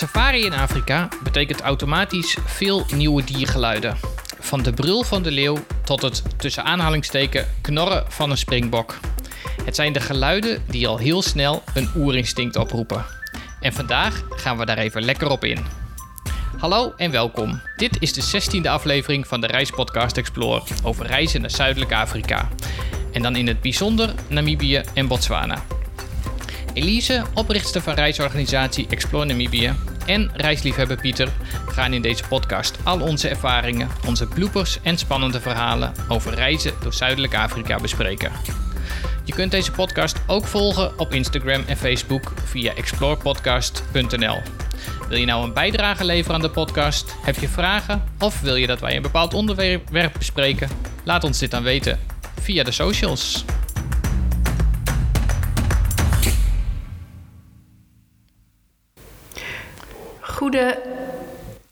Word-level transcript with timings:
Safari 0.00 0.44
in 0.44 0.52
Afrika 0.52 1.08
betekent 1.22 1.60
automatisch 1.60 2.36
veel 2.44 2.86
nieuwe 2.94 3.24
diergeluiden. 3.24 3.96
Van 4.38 4.62
de 4.62 4.72
brul 4.72 5.02
van 5.02 5.22
de 5.22 5.30
leeuw 5.30 5.58
tot 5.84 6.02
het 6.02 6.22
tussen 6.36 6.64
aanhalingsteken 6.64 7.46
knorren 7.60 8.04
van 8.08 8.30
een 8.30 8.36
springbok. 8.36 8.98
Het 9.64 9.74
zijn 9.74 9.92
de 9.92 10.00
geluiden 10.00 10.62
die 10.66 10.88
al 10.88 10.98
heel 10.98 11.22
snel 11.22 11.62
een 11.74 11.90
oerinstinct 11.96 12.56
oproepen. 12.56 13.04
En 13.60 13.72
vandaag 13.72 14.22
gaan 14.30 14.58
we 14.58 14.64
daar 14.64 14.78
even 14.78 15.02
lekker 15.02 15.30
op 15.30 15.44
in. 15.44 15.58
Hallo 16.58 16.92
en 16.96 17.10
welkom. 17.10 17.60
Dit 17.76 17.96
is 17.98 18.12
de 18.12 18.40
16e 18.42 18.68
aflevering 18.68 19.26
van 19.26 19.40
de 19.40 19.46
Reispodcast 19.46 20.16
Explore 20.16 20.62
over 20.82 21.06
reizen 21.06 21.40
naar 21.40 21.50
Zuidelijk 21.50 21.92
Afrika. 21.92 22.48
En 23.12 23.22
dan 23.22 23.36
in 23.36 23.46
het 23.46 23.60
bijzonder 23.60 24.14
Namibië 24.28 24.82
en 24.94 25.06
Botswana. 25.06 25.62
Elise, 26.72 27.24
oprichter 27.34 27.80
van 27.80 27.94
reisorganisatie 27.94 28.86
Explore 28.88 29.24
Namibië, 29.24 29.74
en 30.06 30.30
reisliefhebber 30.34 30.96
Pieter 30.96 31.28
gaan 31.66 31.92
in 31.92 32.02
deze 32.02 32.24
podcast 32.28 32.78
al 32.84 33.00
onze 33.00 33.28
ervaringen, 33.28 33.88
onze 34.06 34.26
bloopers 34.26 34.78
en 34.82 34.98
spannende 34.98 35.40
verhalen 35.40 35.92
over 36.08 36.34
reizen 36.34 36.72
door 36.82 36.92
Zuidelijk 36.94 37.34
Afrika 37.34 37.78
bespreken. 37.78 38.32
Je 39.24 39.32
kunt 39.32 39.50
deze 39.50 39.70
podcast 39.70 40.16
ook 40.26 40.46
volgen 40.46 40.98
op 40.98 41.12
Instagram 41.12 41.62
en 41.66 41.76
Facebook 41.76 42.32
via 42.44 42.74
explorepodcast.nl. 42.74 44.38
Wil 45.08 45.18
je 45.18 45.26
nou 45.26 45.44
een 45.44 45.52
bijdrage 45.52 46.04
leveren 46.04 46.34
aan 46.34 46.42
de 46.42 46.50
podcast? 46.50 47.14
Heb 47.22 47.38
je 47.38 47.48
vragen? 47.48 48.02
Of 48.18 48.40
wil 48.40 48.56
je 48.56 48.66
dat 48.66 48.80
wij 48.80 48.96
een 48.96 49.02
bepaald 49.02 49.34
onderwerp 49.34 50.12
bespreken? 50.18 50.68
Laat 51.04 51.24
ons 51.24 51.38
dit 51.38 51.50
dan 51.50 51.62
weten 51.62 51.98
via 52.40 52.64
de 52.64 52.72
socials. 52.72 53.44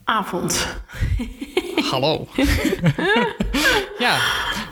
Avond. 0.05 0.67
Hallo. 1.91 2.29
ja, 3.99 4.19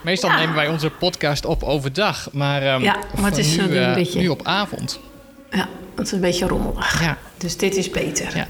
meestal 0.02 0.30
nemen 0.30 0.54
wij 0.54 0.68
onze 0.68 0.90
podcast 0.90 1.44
op 1.44 1.62
overdag, 1.62 2.28
maar, 2.32 2.74
um, 2.74 2.82
ja, 2.82 2.96
maar 3.20 3.30
het 3.30 3.38
is 3.38 3.56
nu, 3.56 3.62
een 3.62 3.88
uh, 3.88 3.94
beetje... 3.94 4.20
nu 4.20 4.28
op 4.28 4.40
avond. 4.44 5.00
Ja, 5.50 5.68
het 5.94 6.06
is 6.06 6.12
een 6.12 6.20
beetje 6.20 6.46
rommelig. 6.46 7.00
Ja. 7.00 7.18
Dus 7.36 7.56
dit 7.56 7.76
is 7.76 7.90
beter. 7.90 8.36
Ja. 8.36 8.46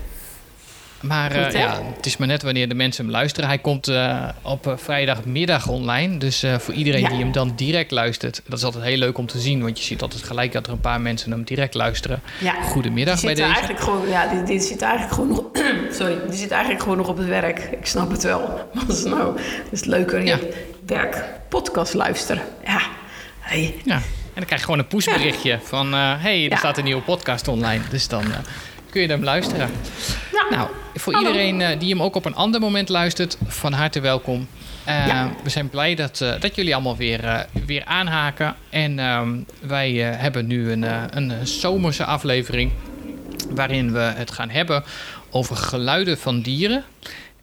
Maar 1.00 1.36
uh, 1.36 1.50
ja, 1.50 1.82
het 1.96 2.06
is 2.06 2.16
maar 2.16 2.28
net 2.28 2.42
wanneer 2.42 2.68
de 2.68 2.74
mensen 2.74 3.04
hem 3.04 3.12
luisteren. 3.12 3.48
Hij 3.48 3.58
komt 3.58 3.88
uh, 3.88 4.28
op 4.42 4.66
uh, 4.66 4.72
vrijdagmiddag 4.76 5.68
online. 5.68 6.18
Dus 6.18 6.44
voor 6.58 6.74
iedereen 6.74 7.00
ja. 7.00 7.08
die 7.08 7.18
hem 7.18 7.32
dan 7.32 7.52
direct 7.56 7.90
luistert. 7.90 8.42
Dat 8.46 8.58
is 8.58 8.64
altijd 8.64 8.84
heel 8.84 8.96
leuk 8.96 9.18
om 9.18 9.26
te 9.26 9.38
zien. 9.38 9.62
Want 9.62 9.78
je 9.78 9.84
ziet 9.84 10.02
altijd 10.02 10.22
gelijk 10.22 10.52
dat 10.52 10.66
er 10.66 10.72
een 10.72 10.80
paar 10.80 11.00
mensen 11.00 11.30
hem 11.30 11.44
direct 11.44 11.74
luisteren. 11.74 12.20
Ja. 12.40 12.62
Goedemiddag 12.62 13.14
die 13.14 13.24
bij 13.24 13.34
deze. 13.34 13.48
Eigenlijk 13.48 13.80
gewoon, 13.80 14.08
ja, 14.08 14.26
die, 14.26 14.42
die 14.42 14.60
zit 14.60 14.82
eigenlijk 14.82 15.14
gewoon 15.14 15.28
nog... 15.28 15.44
sorry, 15.98 16.16
die 16.28 16.38
zit 16.38 16.50
eigenlijk 16.50 16.82
gewoon 16.82 16.96
nog 16.96 17.08
op 17.08 17.16
het 17.16 17.26
werk. 17.26 17.58
Ik 17.58 17.86
snap 17.86 18.10
het 18.10 18.22
wel. 18.22 18.40
Wat 18.74 18.96
is 18.96 19.04
nou? 19.04 19.38
Het 19.38 19.72
is 19.72 19.84
leuker. 19.84 20.24
Ja. 20.24 20.38
Werk, 20.86 21.24
podcast 21.48 21.94
luisteren. 21.94 22.42
Ja. 22.64 22.80
Hey. 23.38 23.74
Ja. 23.84 23.94
En 23.94 24.42
dan 24.42 24.44
krijg 24.44 24.60
je 24.60 24.66
gewoon 24.66 24.78
een 24.78 24.86
pushberichtje 24.86 25.58
van... 25.62 25.92
hé, 25.92 25.98
hey, 25.98 26.50
er 26.50 26.58
staat 26.58 26.78
een 26.78 26.84
nieuwe 26.84 27.02
podcast 27.02 27.48
online. 27.48 27.82
Dus 27.90 28.08
dan 28.08 28.24
kun 28.96 29.04
je 29.04 29.10
hem 29.12 29.24
luisteren. 29.24 29.70
Nou, 30.50 30.68
voor 30.94 31.18
iedereen 31.18 31.60
uh, 31.60 31.68
die 31.78 31.90
hem 31.90 32.02
ook 32.02 32.14
op 32.14 32.24
een 32.24 32.34
ander 32.34 32.60
moment 32.60 32.88
luistert, 32.88 33.38
van 33.46 33.72
harte 33.72 34.00
welkom. 34.00 34.48
Uh, 34.88 35.24
We 35.42 35.50
zijn 35.50 35.68
blij 35.68 35.94
dat, 35.94 36.20
uh, 36.22 36.40
dat 36.40 36.54
jullie 36.54 36.74
allemaal 36.74 36.96
weer, 36.96 37.46
weer 37.66 37.84
aanhaken. 37.84 38.54
En 38.70 38.98
ehm, 38.98 39.28
wij 39.60 39.92
hebben 39.92 40.46
nu 40.46 40.70
een, 40.72 40.84
een 41.16 41.46
zomerse 41.46 42.04
aflevering 42.04 42.72
waarin 43.50 43.92
we 43.92 43.98
het 43.98 44.30
gaan 44.30 44.50
hebben 44.50 44.84
over 45.30 45.56
geluiden 45.56 46.18
van 46.18 46.40
dieren. 46.40 46.84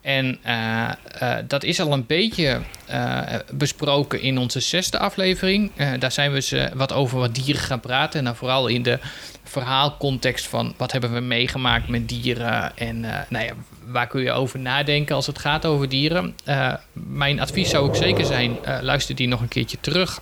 En 0.04 0.40
uh, 0.46 0.90
uh, 1.22 1.36
dat 1.48 1.64
is 1.64 1.80
al 1.80 1.94
een 1.94 2.06
beetje 2.06 2.62
uh, 2.90 3.22
besproken 3.52 4.22
in 4.22 4.38
onze 4.38 4.60
zesde 4.60 5.00
aflevering. 5.00 5.72
daar 6.00 6.12
zijn 6.12 6.30
we 6.30 6.36
eens 6.36 6.56
wat 6.74 6.94
over 6.94 7.20
wat 7.20 7.36
dieren 7.36 7.62
gaan 7.62 7.80
praten. 7.80 8.20
En 8.20 8.26
dan 8.26 8.36
vooral 8.36 8.68
in 8.68 8.84
de 8.84 9.00
verhaalcontext 9.44 10.48
van 10.48 10.74
wat 10.78 10.92
hebben 10.92 11.14
we 11.14 11.20
meegemaakt 11.20 11.88
met 11.88 12.10
dieren. 12.10 12.78
En 12.78 13.00
nou 13.30 13.46
ja, 13.46 13.54
waar 13.86 14.08
kun 14.08 14.22
je 14.22 14.32
over 14.32 14.60
nadenken 14.60 15.16
als 15.16 15.28
het 15.28 15.40
gaat 15.40 15.66
over 15.66 15.90
dieren. 15.90 16.36
mijn 16.94 17.40
advies 17.40 17.70
zou 17.70 17.88
ook 17.88 17.96
zeker 17.96 18.26
zijn, 18.26 18.58
luister 18.82 19.16
die 19.16 19.28
nog 19.28 19.42
een 19.42 19.48
keertje 19.48 19.78
terug. 19.82 20.22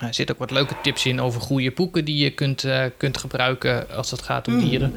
Er 0.00 0.14
zitten 0.14 0.34
ook 0.34 0.40
wat 0.40 0.50
leuke 0.50 0.74
tips 0.82 1.06
in 1.06 1.20
over 1.20 1.40
goede 1.40 1.70
boeken 1.70 2.04
die 2.04 2.16
je 2.16 2.30
kunt, 2.30 2.64
uh, 2.64 2.84
kunt 2.96 3.18
gebruiken 3.18 3.90
als 3.96 4.10
het 4.10 4.22
gaat 4.22 4.46
om 4.46 4.52
hmm. 4.52 4.68
dieren. 4.68 4.94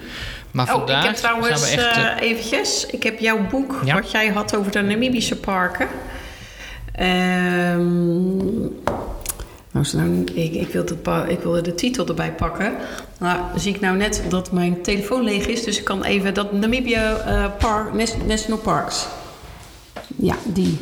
Maar 0.52 0.66
oh, 0.66 0.72
vandaag 0.72 1.03
ik 1.03 1.09
heb 1.09 1.16
trouwens 1.16 1.72
we 1.72 1.81
echt, 1.81 1.97
uh, 1.97 2.30
eventjes, 2.30 2.86
ik 2.86 3.03
heb 3.03 3.19
jouw 3.19 3.47
boek 3.47 3.75
ja? 3.86 3.94
wat 3.94 4.12
jij 4.12 4.28
had 4.28 4.56
over 4.56 4.72
de 4.72 4.81
Namibische 4.81 5.36
parken. 5.36 5.88
Um, 7.00 8.81
nou, 9.72 10.24
ik, 10.34 10.53
ik, 10.53 10.68
wilde 10.68 10.96
ik 11.28 11.40
wilde 11.40 11.62
de 11.62 11.75
titel 11.75 12.08
erbij 12.08 12.31
pakken. 12.31 12.75
Nou, 13.19 13.59
zie 13.59 13.74
ik 13.74 13.80
nou 13.80 13.97
net 13.97 14.24
dat 14.30 14.52
mijn 14.52 14.81
telefoon 14.81 15.24
leeg 15.24 15.46
is, 15.46 15.63
dus 15.63 15.78
ik 15.78 15.84
kan 15.84 16.03
even 16.03 16.34
dat 16.34 16.52
Namibia 16.52 17.28
uh, 17.28 17.52
Park, 17.58 17.94
National 18.28 18.59
Parks. 18.59 19.08
Ja, 20.16 20.36
die. 20.46 20.78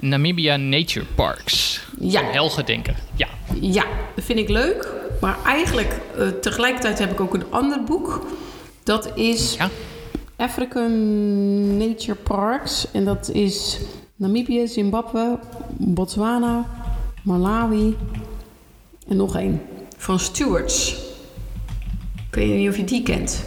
Namibia 0.00 0.56
Nature 0.56 1.06
Parks. 1.14 1.80
Ja. 2.10 2.22
Helge 2.22 2.64
denken. 2.64 2.94
Ja. 3.14 3.28
Ja, 3.60 3.84
dat 4.14 4.24
vind 4.24 4.38
ik 4.38 4.48
leuk. 4.48 4.88
Maar 5.20 5.36
eigenlijk 5.44 6.00
uh, 6.18 6.28
tegelijkertijd 6.28 6.98
heb 6.98 7.10
ik 7.10 7.20
ook 7.20 7.34
een 7.34 7.44
ander 7.50 7.84
boek. 7.84 8.26
Dat 8.82 9.10
is 9.14 9.54
ja. 9.54 9.70
African 10.36 11.76
Nature 11.76 12.18
Parks. 12.18 12.86
En 12.92 13.04
dat 13.04 13.30
is 13.32 13.78
Namibië, 14.16 14.66
Zimbabwe, 14.66 15.38
Botswana, 15.68 16.66
Malawi 17.22 17.96
en 19.08 19.16
nog 19.16 19.36
één. 19.36 19.62
Van 19.96 20.18
Stewards. 20.18 20.96
Ik 22.30 22.34
weet 22.34 22.56
niet 22.56 22.68
of 22.68 22.76
je 22.76 22.84
die 22.84 23.02
kent. 23.02 23.44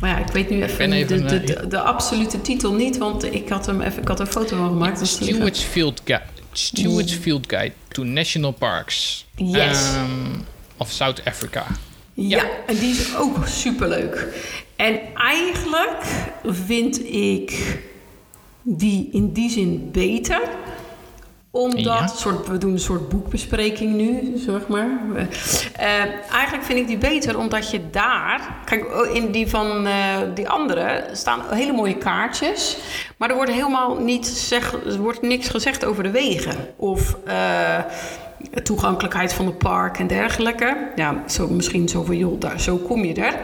Maar 0.00 0.10
ja, 0.10 0.18
ik 0.18 0.32
weet 0.32 0.50
nu 0.50 0.62
even, 0.62 0.92
even 0.92 1.26
de, 1.26 1.44
de, 1.44 1.66
de, 1.66 1.80
absolute 1.80 2.40
titel 2.40 2.72
niet, 2.72 2.98
want 2.98 3.34
ik 3.34 3.48
had, 3.48 3.66
hem 3.66 3.80
even, 3.80 4.02
ik 4.02 4.08
had 4.08 4.20
een 4.20 4.26
foto 4.26 4.56
van 4.56 4.68
gemaakt. 4.68 4.98
Ja, 4.98 5.04
Stewards 5.04 5.62
Field 5.62 6.02
Stewards 6.52 7.12
Field 7.12 7.48
Guide 7.48 7.72
to 7.88 8.04
National 8.04 8.52
Parks 8.52 9.24
yes. 9.36 9.94
um, 9.96 10.46
of 10.76 10.90
South 10.90 11.24
Africa. 11.24 11.66
Ja, 12.14 12.36
ja, 12.36 12.48
en 12.66 12.78
die 12.78 12.90
is 12.90 13.16
ook 13.16 13.46
superleuk. 13.46 14.26
En 14.76 15.14
eigenlijk 15.14 16.04
vind 16.44 17.04
ik 17.04 17.78
die 18.62 19.08
in 19.12 19.32
die 19.32 19.50
zin 19.50 19.90
beter 19.92 20.40
omdat, 21.50 22.18
soort, 22.18 22.48
we 22.48 22.58
doen 22.58 22.72
een 22.72 22.78
soort 22.78 23.08
boekbespreking 23.08 23.94
nu, 23.94 24.32
zeg 24.36 24.68
maar. 24.68 25.00
Uh, 25.16 25.24
eigenlijk 26.32 26.64
vind 26.64 26.78
ik 26.78 26.86
die 26.86 26.98
beter 26.98 27.38
omdat 27.38 27.70
je 27.70 27.90
daar... 27.90 28.54
Kijk, 28.64 28.84
oh, 28.94 29.14
in 29.14 29.30
die 29.30 29.48
van 29.48 29.86
uh, 29.86 29.92
die 30.34 30.48
andere 30.48 31.08
staan 31.12 31.40
hele 31.50 31.72
mooie 31.72 31.96
kaartjes. 31.96 32.76
Maar 33.16 33.28
er 33.28 33.34
wordt 33.34 33.52
helemaal 33.52 33.96
niet 33.96 34.26
zeg, 34.26 34.72
er 34.84 34.98
wordt 34.98 35.22
niks 35.22 35.48
gezegd 35.48 35.84
over 35.84 36.02
de 36.02 36.10
wegen. 36.10 36.54
Of 36.76 37.16
uh, 37.26 37.78
toegankelijkheid 38.62 39.32
van 39.32 39.46
het 39.46 39.58
park 39.58 39.98
en 39.98 40.06
dergelijke. 40.06 40.90
Ja, 40.96 41.22
zo, 41.26 41.48
misschien 41.48 41.88
zo 41.88 42.02
van, 42.02 42.16
joh, 42.16 42.40
daar, 42.40 42.60
zo 42.60 42.76
kom 42.76 43.04
je 43.04 43.14
er. 43.14 43.34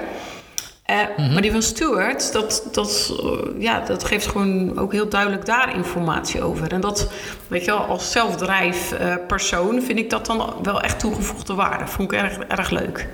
Uh, 0.90 0.96
mm-hmm. 1.16 1.32
Maar 1.32 1.42
die 1.42 1.50
van 1.50 1.62
Stuart, 1.62 2.32
dat, 2.32 2.68
dat, 2.72 3.12
uh, 3.22 3.62
ja, 3.62 3.80
dat 3.80 4.04
geeft 4.04 4.26
gewoon 4.26 4.78
ook 4.78 4.92
heel 4.92 5.08
duidelijk 5.08 5.46
daar 5.46 5.74
informatie 5.74 6.42
over. 6.42 6.72
En 6.72 6.80
dat, 6.80 7.10
weet 7.48 7.64
je 7.64 7.70
wel, 7.70 7.80
als 7.80 8.12
zelfdrijf 8.12 8.92
uh, 8.92 9.14
persoon 9.26 9.82
vind 9.82 9.98
ik 9.98 10.10
dat 10.10 10.26
dan 10.26 10.54
wel 10.62 10.80
echt 10.80 10.98
toegevoegde 10.98 11.54
waarde. 11.54 11.86
Vond 11.86 12.12
ik 12.12 12.18
erg, 12.18 12.38
erg 12.38 12.70
leuk. 12.70 13.08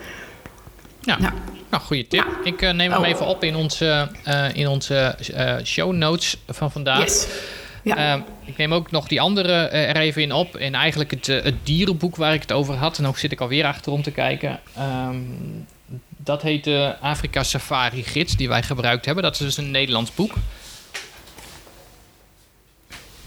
Ja, 1.01 1.17
ja. 1.21 1.33
nou, 1.71 1.83
goede 1.83 2.07
tip. 2.07 2.27
Ja. 2.45 2.51
Ik 2.51 2.61
neem 2.61 2.91
hem 2.91 3.01
oh. 3.01 3.09
even 3.09 3.27
op 3.27 3.45
in 3.45 3.55
onze, 3.55 4.09
in 4.53 4.69
onze 4.69 5.17
show 5.65 5.93
notes 5.93 6.37
van 6.49 6.71
vandaag. 6.71 7.03
Yes. 7.03 7.27
Ja. 7.83 8.25
ik 8.45 8.57
neem 8.57 8.75
ook 8.75 8.91
nog 8.91 9.09
die 9.09 9.21
andere 9.21 9.53
er 9.69 9.97
even 9.97 10.23
in 10.23 10.33
op. 10.33 10.57
En 10.57 10.75
eigenlijk 10.75 11.11
het, 11.11 11.27
het 11.27 11.55
dierenboek 11.63 12.17
waar 12.17 12.35
ik 12.35 12.41
het 12.41 12.53
over 12.53 12.75
had. 12.75 12.99
En 12.99 13.07
ook 13.07 13.19
zit 13.19 13.33
ik 13.33 13.41
alweer 13.41 13.65
achterom 13.65 14.03
te 14.03 14.11
kijken. 14.11 14.61
Um, 15.09 15.67
dat 16.25 16.43
heet 16.43 16.65
de 16.65 16.97
Afrika 17.01 17.43
Safari 17.43 18.03
Gids, 18.03 18.37
die 18.37 18.49
wij 18.49 18.63
gebruikt 18.63 19.05
hebben. 19.05 19.25
Dat 19.25 19.33
is 19.33 19.39
dus 19.39 19.57
een 19.57 19.71
Nederlands 19.71 20.15
boek. 20.15 20.33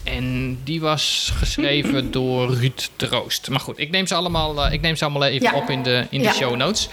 En 0.06 0.58
die 0.64 0.80
was 0.80 1.32
geschreven 1.34 2.10
door 2.10 2.54
Ruud 2.54 2.88
Troost. 2.96 3.48
Maar 3.50 3.60
goed, 3.60 3.78
ik 3.78 3.90
neem 3.90 4.06
ze 4.06 4.14
allemaal, 4.14 4.66
uh, 4.66 4.72
ik 4.72 4.80
neem 4.80 4.96
ze 4.96 5.04
allemaal 5.04 5.24
even 5.24 5.54
op 5.54 5.70
in 5.70 5.82
de, 5.82 6.06
in 6.10 6.22
de 6.22 6.32
show 6.32 6.56
notes. 6.56 6.88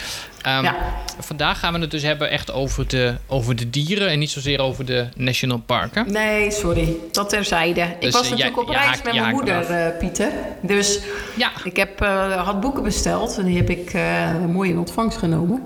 Um, 0.48 0.64
ja. 0.64 0.76
Vandaag 1.20 1.60
gaan 1.60 1.74
we 1.74 1.80
het 1.80 1.92
dus 1.92 2.02
hebben 2.02 2.30
echt 2.30 2.52
over 2.52 2.88
de, 2.88 3.16
over 3.28 3.56
de 3.56 3.70
dieren 3.70 4.10
en 4.10 4.20
niet 4.20 4.32
zozeer 4.32 4.60
over 4.60 4.86
de 4.86 5.08
national 5.16 5.58
parken. 5.58 6.12
Nee, 6.12 6.52
sorry. 6.52 6.96
Dat 7.12 7.30
terzijde. 7.30 7.96
Dus, 8.00 8.08
ik 8.08 8.14
was 8.14 8.30
natuurlijk 8.30 8.58
op 8.58 8.70
reis 8.70 9.02
met 9.02 9.14
mijn 9.14 9.36
moeder, 9.36 9.72
uh, 9.72 9.98
Pieter. 10.00 10.32
Dus 10.62 11.00
ja. 11.36 11.52
ik 11.64 11.76
heb, 11.76 12.00
had 12.36 12.62
boeken 12.62 12.84
besteld 12.84 13.38
en 13.38 13.46
die 13.46 13.58
heb 13.58 13.70
ik 13.70 13.94
mooi 14.48 14.70
in 14.70 14.78
ontvangst 14.78 15.18
genomen. 15.18 15.64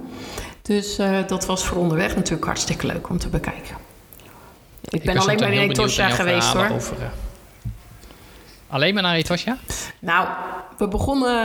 Dus 0.62 0.96
dat 1.28 1.46
was 1.46 1.66
voor 1.66 1.78
onderweg 1.78 2.16
natuurlijk 2.16 2.46
hartstikke 2.46 2.88
leuk 2.88 3.10
om 3.10 3.18
te 3.18 3.30
bekijken. 3.30 3.76
Ik, 4.90 5.00
Ik 5.00 5.04
ben 5.04 5.18
alleen 5.18 5.40
maar 5.40 5.54
in 5.54 5.70
Etosha 5.70 6.10
geweest 6.10 6.54
hoor. 6.54 6.70
Over, 6.70 6.98
eh, 7.02 7.08
Alleen 8.70 8.94
maar 8.94 9.04
naar 9.04 9.16
Etosha? 9.16 9.58
Nou, 10.00 10.28
we 10.78 10.88
begonnen 10.88 11.38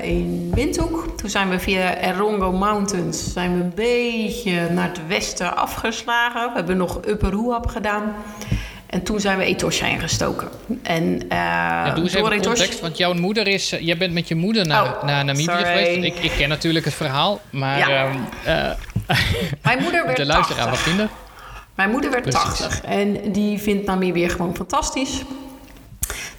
eh, 0.00 0.08
in 0.10 0.50
Windhoek. 0.54 1.06
Toen 1.16 1.30
zijn 1.30 1.48
we 1.48 1.58
via 1.58 1.96
Erongo 1.96 2.52
Mountains 2.52 3.32
zijn 3.32 3.56
we 3.58 3.62
een 3.64 3.72
beetje 3.74 4.68
naar 4.70 4.88
het 4.88 5.06
westen 5.06 5.56
afgeslagen. 5.56 6.48
We 6.48 6.54
hebben 6.56 6.76
nog 6.76 6.98
Upper 7.06 7.30
Huap 7.32 7.66
gedaan. 7.66 8.14
En 8.86 9.02
toen 9.02 9.20
zijn 9.20 9.38
we 9.38 9.44
Etosha 9.44 9.86
ingestoken. 9.86 10.48
En, 10.82 11.04
uh, 11.04 11.28
Ja, 11.28 11.90
doe 11.90 12.02
eens 12.04 12.12
door 12.12 12.20
even 12.22 12.32
Etosha- 12.36 12.48
context, 12.56 12.80
want 12.80 12.96
jouw 12.96 13.12
moeder 13.14 13.46
is... 13.46 13.72
eh, 13.72 13.80
jij 13.80 13.96
bent 13.96 14.12
met 14.12 14.28
je 14.28 14.34
moeder 14.34 14.66
naar, 14.66 14.84
Oh, 14.96 15.02
naar 15.02 15.24
Namibië 15.24 15.44
sorry. 15.44 15.64
geweest. 15.64 16.04
Ik, 16.04 16.18
ik 16.24 16.30
ken 16.36 16.48
natuurlijk 16.48 16.84
het 16.84 16.94
verhaal, 16.94 17.40
maar 17.50 17.78
Ja. 17.78 17.88
ehm, 17.88 18.16
eh, 18.44 18.70
Mijn 19.62 19.82
moeder 19.82 20.04
werd 20.06 20.16
de 20.16 20.26
luisteraar 20.26 20.64
80. 20.66 20.84
wat 20.84 20.94
minder. 20.94 21.08
Mijn 21.74 21.90
moeder 21.90 22.10
werd 22.10 22.22
Precies. 22.22 22.40
80 22.58 22.80
en 22.80 23.32
die 23.32 23.58
vindt 23.58 23.86
Namibië 23.86 24.28
gewoon 24.28 24.56
fantastisch. 24.56 25.22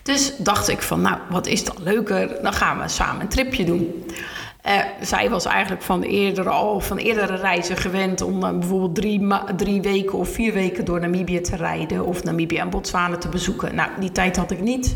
Dus 0.08 0.34
dacht 0.38 0.68
ik 0.68 0.82
van, 0.82 1.02
nou, 1.02 1.18
wat 1.30 1.48
is 1.48 1.64
dan 1.64 1.76
leuker? 1.80 2.42
Dan 2.42 2.54
gaan 2.54 2.80
we 2.80 2.88
samen 2.88 3.22
een 3.22 3.28
tripje 3.28 3.66
doen. 3.66 4.06
Eh, 4.62 4.80
zij 5.02 5.30
was 5.30 5.46
eigenlijk 5.46 5.82
van 5.82 6.02
eerder 6.02 6.50
al 6.50 6.80
van 6.80 6.98
eerdere 6.98 7.36
reizen 7.36 7.78
gewend 7.78 8.22
om 8.22 8.40
dan 8.40 8.60
bijvoorbeeld 8.60 8.96
drie, 8.96 9.28
drie 9.56 9.82
weken 9.82 10.18
of 10.18 10.30
vier 10.30 10.54
weken 10.54 10.86
door 10.86 11.00
Namibië 11.00 11.42
te 11.42 11.56
rijden 11.56 12.06
of 12.06 12.24
Namibië 12.24 12.58
en 12.58 12.70
Botswana 12.70 13.18
te 13.18 13.30
bezoeken. 13.30 13.76
Nou, 13.76 13.90
die 14.00 14.12
tijd 14.12 14.36
had 14.36 14.52
ik 14.52 14.62
niet. 14.62 14.96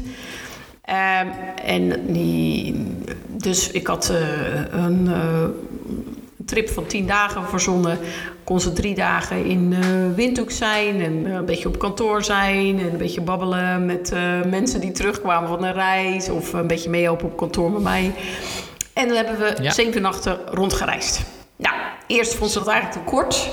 Ehm, 0.82 1.28
en 1.66 2.14
die, 2.14 2.86
dus 3.28 3.72
ik 3.72 3.88
had 3.88 4.10
eh, 4.10 4.84
een 4.84 5.08
eh, 5.08 5.46
trip 6.52 6.70
van 6.70 6.86
tien 6.86 7.08
dagen 7.08 7.48
verzonnen. 7.48 8.00
Kon 8.44 8.60
ze 8.60 8.74
drie 8.74 8.96
dagen 8.96 9.46
in 9.46 9.74
eh 9.74 10.16
Windhoek 10.16 10.52
zijn 10.52 11.02
en 11.02 11.26
eh, 11.26 11.34
een 11.34 11.46
beetje 11.46 11.68
op 11.68 11.80
kantoor 11.80 12.24
zijn 12.24 12.80
en 12.80 12.86
een 12.92 12.98
beetje 12.98 13.22
babbelen 13.22 13.86
met 13.86 14.12
eh, 14.12 14.22
mensen 14.50 14.80
die 14.82 14.92
terugkwamen 14.92 15.50
van 15.50 15.64
een 15.64 15.74
reis 15.74 16.30
of 16.30 16.54
een 16.54 16.68
beetje 16.68 16.90
meehelpen 16.90 17.26
op 17.26 17.38
kantoor 17.38 17.72
met 17.72 17.82
mij. 17.82 18.14
En 18.94 19.08
dan 19.08 19.18
hebben 19.18 19.38
we 19.40 19.64
Ja. 19.64 19.72
zeven 19.72 20.02
nachten 20.02 20.40
rondgereisd. 20.46 21.22
Nou, 21.56 21.76
eerst 22.08 22.36
vond 22.36 22.52
ze 22.52 22.60
dat 22.60 22.68
eigenlijk 22.68 23.06
te 23.06 23.12
kort, 23.14 23.50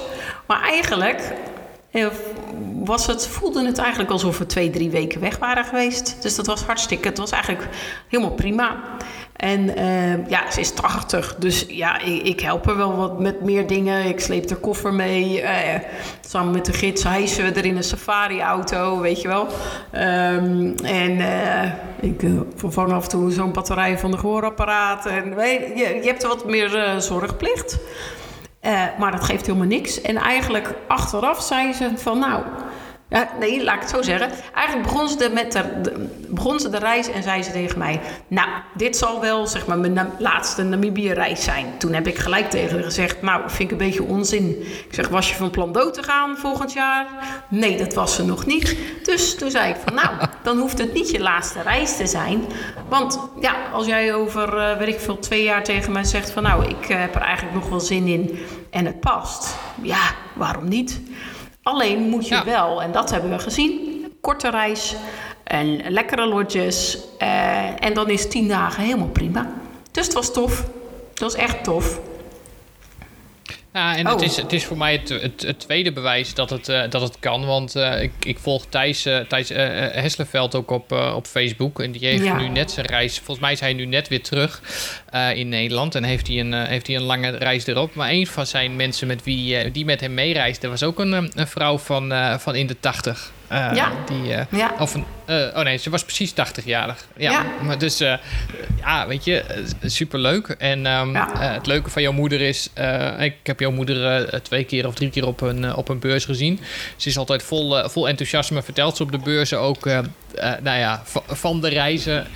maar 0.47 0.63
eigenlijk 0.63 1.33
was 2.85 3.07
het, 3.07 3.27
voelde 3.27 3.67
het 3.67 3.79
eigenlijk 3.79 4.11
alsof 4.11 4.39
we 4.39 4.47
twee, 4.47 4.71
drie 4.71 4.91
weken 4.91 5.21
weg 5.21 5.39
waren 5.39 5.65
geweest. 5.65 6.17
Dus 6.23 6.35
dat 6.37 6.47
was 6.47 6.63
hartstikke, 6.63 7.09
het 7.09 7.19
was 7.19 7.31
eigenlijk 7.31 7.69
helemaal 8.09 8.35
prima. 8.35 8.77
En 9.39 9.77
eh, 9.77 10.27
ja, 10.29 10.51
ze 10.51 10.61
is 10.61 10.71
80, 10.71 11.35
dus 11.39 11.65
ja, 11.69 12.01
ik, 12.01 12.23
ik 12.23 12.41
help 12.41 12.65
haar 12.67 12.77
wel 12.77 12.97
wat 12.97 13.19
met 13.19 13.41
meer 13.41 13.67
dingen. 13.67 14.05
Ik 14.05 14.21
sleep 14.21 14.49
haar 14.51 14.59
koffer 14.59 14.95
mee. 14.95 15.41
eh, 15.41 15.81
samen 16.21 16.53
met 16.53 16.65
de 16.65 16.73
gids 16.73 17.03
hijsen 17.03 17.45
we 17.45 17.51
er 17.51 17.65
in 17.65 17.77
een 17.77 17.83
safari-auto, 17.85 19.01
weet 19.01 19.21
je 19.23 19.29
wel. 19.29 19.47
Ehm, 19.91 20.73
en 20.85 21.21
eh, 21.21 21.73
ik 22.01 22.23
eh, 22.23 22.31
vervang 22.57 22.93
af 22.93 23.03
en 23.03 23.09
toe 23.09 23.31
zo'n 23.31 23.53
batterij 23.53 23.99
van 23.99 24.11
de 24.11 24.19
gehoorapparaat. 24.19 25.07
En 25.07 25.25
je, 25.37 25.99
je 26.03 26.09
hebt 26.09 26.27
wat 26.27 26.45
meer 26.47 26.77
eh, 26.77 26.97
zorgplicht. 26.97 27.79
Eh, 28.61 28.83
maar 28.99 29.11
dat 29.13 29.25
geeft 29.25 29.47
helemaal 29.47 29.67
niks. 29.69 30.01
En 30.01 30.17
eigenlijk 30.17 30.75
achteraf 30.89 31.43
zei 31.43 31.73
ze 31.73 31.91
van 31.97 32.19
nou... 32.19 32.43
Ja, 33.11 33.29
nee, 33.39 33.65
laat 33.65 33.75
ik 33.75 33.81
het 33.81 33.91
zo 33.91 34.03
zeggen. 34.03 34.31
Eigenlijk 34.55 34.89
begon 34.89 35.09
ze, 35.09 35.17
de, 35.17 35.31
met 35.35 35.53
de, 35.53 35.81
de- 35.83 36.09
begon 36.29 36.61
ze 36.61 36.69
de 36.71 36.79
reis 36.79 37.11
en 37.11 37.23
zei 37.23 37.43
ze 37.43 37.51
tegen 37.53 37.79
mij... 37.79 38.01
Nou, 38.29 38.49
dit 38.75 38.97
zal 38.97 39.21
wel 39.21 39.47
zeg 39.47 39.67
maar, 39.67 39.79
mijn 39.79 39.93
na- 39.93 40.11
laatste 40.19 40.63
Namibië-reis 40.63 41.45
zijn. 41.45 41.67
Toen 41.79 41.93
heb 41.93 42.07
ik 42.07 42.19
gelijk 42.19 42.51
tegen 42.51 42.75
haar 42.75 42.85
gezegd... 42.85 43.23
Nou, 43.23 43.43
vind 43.47 43.71
ik 43.71 43.71
een 43.71 43.87
beetje 43.87 44.03
onzin. 44.03 44.49
Ik 44.89 44.95
zeg, 44.95 45.09
was 45.09 45.29
je 45.29 45.35
van 45.35 45.51
plan 45.51 45.73
dood 45.73 45.95
te 45.95 46.03
gaan 46.03 46.37
volgend 46.37 46.73
jaar? 46.73 47.07
Nee, 47.49 47.77
dat 47.77 47.95
was 47.95 48.15
ze 48.15 48.25
nog 48.25 48.47
niet. 48.47 48.77
Dus 49.03 49.35
toen 49.35 49.51
zei 49.51 49.71
ik 49.71 49.77
van... 49.85 49.95
Nou, 49.95 50.09
dan 50.43 50.59
hoeft 50.59 50.79
het 50.79 50.95
niet 50.95 51.11
je 51.11 51.21
laatste 51.21 51.63
reis 51.63 51.97
te 51.97 52.07
zijn. 52.07 52.45
Want 52.89 53.19
ja, 53.41 53.55
als 53.73 53.87
jij 53.87 54.15
over, 54.15 54.57
eh, 54.59 54.77
weet 54.79 54.89
ik 54.89 55.01
veel, 55.01 55.19
twee 55.19 55.43
jaar 55.43 55.65
tegen 55.65 55.93
mij 55.93 56.05
zegt... 56.05 56.31
van 56.31 56.43
nou, 56.43 56.65
ik 56.69 56.89
eh, 56.89 57.01
heb 57.01 57.15
er 57.15 57.21
eigenlijk 57.23 57.55
nog 57.57 57.69
wel 57.69 57.81
zin 57.81 58.07
in 58.07 58.39
en 58.71 58.87
het 58.87 59.01
past. 59.01 59.57
Ja, 59.83 60.01
waarom 60.35 60.69
niet? 60.69 61.01
Alleen 61.69 62.01
moet 62.09 62.29
je 62.29 62.35
Ja. 62.35 62.45
wel, 62.45 62.83
en 62.83 62.93
dat 62.93 63.11
hebben 63.11 63.31
we 63.31 63.39
gezien, 63.39 64.05
korte 64.21 64.51
reis 64.51 64.95
en 65.45 65.91
lekkere 65.91 66.27
lodges. 66.27 66.99
eh, 67.19 67.85
en 67.85 67.95
dan 67.95 68.11
is 68.11 68.29
tien 68.29 68.49
dagen 68.49 68.83
helemaal 68.83 69.09
prima. 69.09 69.51
Dus 69.91 70.05
het 70.05 70.15
was 70.15 70.33
tof. 70.33 70.65
Het 71.11 71.21
was 71.21 71.35
echt 71.35 71.65
tof. 71.65 71.99
Ja, 73.73 73.97
en 73.97 74.07
Oh. 74.07 74.13
het, 74.13 74.23
is, 74.23 74.37
het 74.37 74.53
is 74.53 74.65
voor 74.65 74.77
mij 74.77 74.93
het, 74.93 75.09
het, 75.09 75.43
het 75.43 75.61
tweede 75.61 75.93
bewijs 75.93 76.35
dat 76.35 76.51
het, 76.51 76.69
eh, 76.69 76.83
dat 76.91 77.03
het 77.03 77.19
kan. 77.21 77.45
Want 77.47 77.77
eh, 77.77 78.03
ik, 78.03 78.13
ik 78.23 78.39
volg 78.39 78.67
Thijs, 78.69 79.05
eh, 79.07 79.19
Thijs 79.19 79.49
Hesselveld 79.49 80.55
ook 80.55 80.71
op, 80.71 80.93
op 80.93 81.27
Facebook. 81.27 81.81
En 81.81 81.93
die 81.93 82.07
heeft 82.07 82.25
Ja. 82.25 82.37
nu 82.37 82.49
net 82.49 82.71
zijn 82.71 82.87
reis. 82.87 83.17
Volgens 83.17 83.39
mij 83.41 83.53
is 83.53 83.61
hij 83.61 83.73
nu 83.73 83.85
net 83.87 84.09
weer 84.09 84.23
terug 84.23 84.63
in 85.35 85.49
Nederland. 85.49 85.95
En 85.95 86.05
heeft 86.05 86.27
hij, 86.27 86.41
een, 86.41 86.53
heeft 86.53 86.87
hij 86.87 86.97
een 86.97 87.03
lange 87.03 87.31
reis 87.31 87.67
erop. 87.67 87.95
Maar 87.95 88.11
een 88.11 88.27
van 88.27 88.47
zijn 88.47 88.77
mensen 88.77 89.07
met 89.07 89.25
wie, 89.25 89.71
die 89.71 89.85
met 89.85 90.01
hem 90.01 90.15
meereisde... 90.15 90.69
was 90.69 90.83
ook 90.83 90.99
een, 90.99 91.13
een 91.35 91.47
vrouw 91.49 91.79
van, 91.79 92.13
van 92.41 92.55
in 92.55 92.67
de 92.67 92.81
tachtig. 92.81 93.33
Eh, 93.49 93.71
Ja. 93.75 93.93
Die, 94.07 94.35
eh, 94.35 94.45
Ja. 94.51 94.73
Of 94.79 94.95
een, 94.95 95.05
eh, 95.25 95.37
oh 95.37 95.63
nee, 95.63 95.77
ze 95.77 95.91
was 95.91 96.05
precies 96.05 96.33
80-jarig. 96.33 97.07
Ja, 97.17 97.31
Ja. 97.31 97.45
maar 97.63 97.79
dus, 97.79 98.01
eh, 98.01 98.15
ja, 98.81 99.07
weet 99.07 99.25
je, 99.25 99.45
superleuk. 99.83 100.49
En 100.49 100.87
ehm, 100.87 101.13
Ja. 101.13 101.33
eh, 101.41 101.53
het 101.55 101.67
leuke 101.67 101.91
van 101.91 102.03
jouw 102.03 102.13
moeder 102.13 102.41
is, 102.41 102.71
ik 103.19 103.35
heb 103.43 103.61
jouw 103.61 103.71
moeder 103.71 104.43
twee 104.43 104.65
keer 104.65 104.87
of 104.87 104.95
drie 104.95 105.11
keer 105.11 105.27
op 105.27 105.41
een, 105.41 105.75
op 105.75 105.89
een 105.89 105.99
beurs 105.99 106.25
gezien. 106.25 106.61
Ze 106.97 107.09
is 107.09 107.19
altijd 107.19 107.43
vol, 107.43 107.89
vol 107.89 108.09
enthousiasme, 108.09 108.63
vertelt 108.63 108.97
ze 108.97 109.03
op 109.03 109.13
de 109.13 109.19
beurzen 109.19 109.61
ook, 109.61 109.85
nou 110.63 110.79
ja, 110.79 111.03
va- 111.05 111.23
van 111.27 111.61
de 111.61 111.69
reizen 111.69 112.27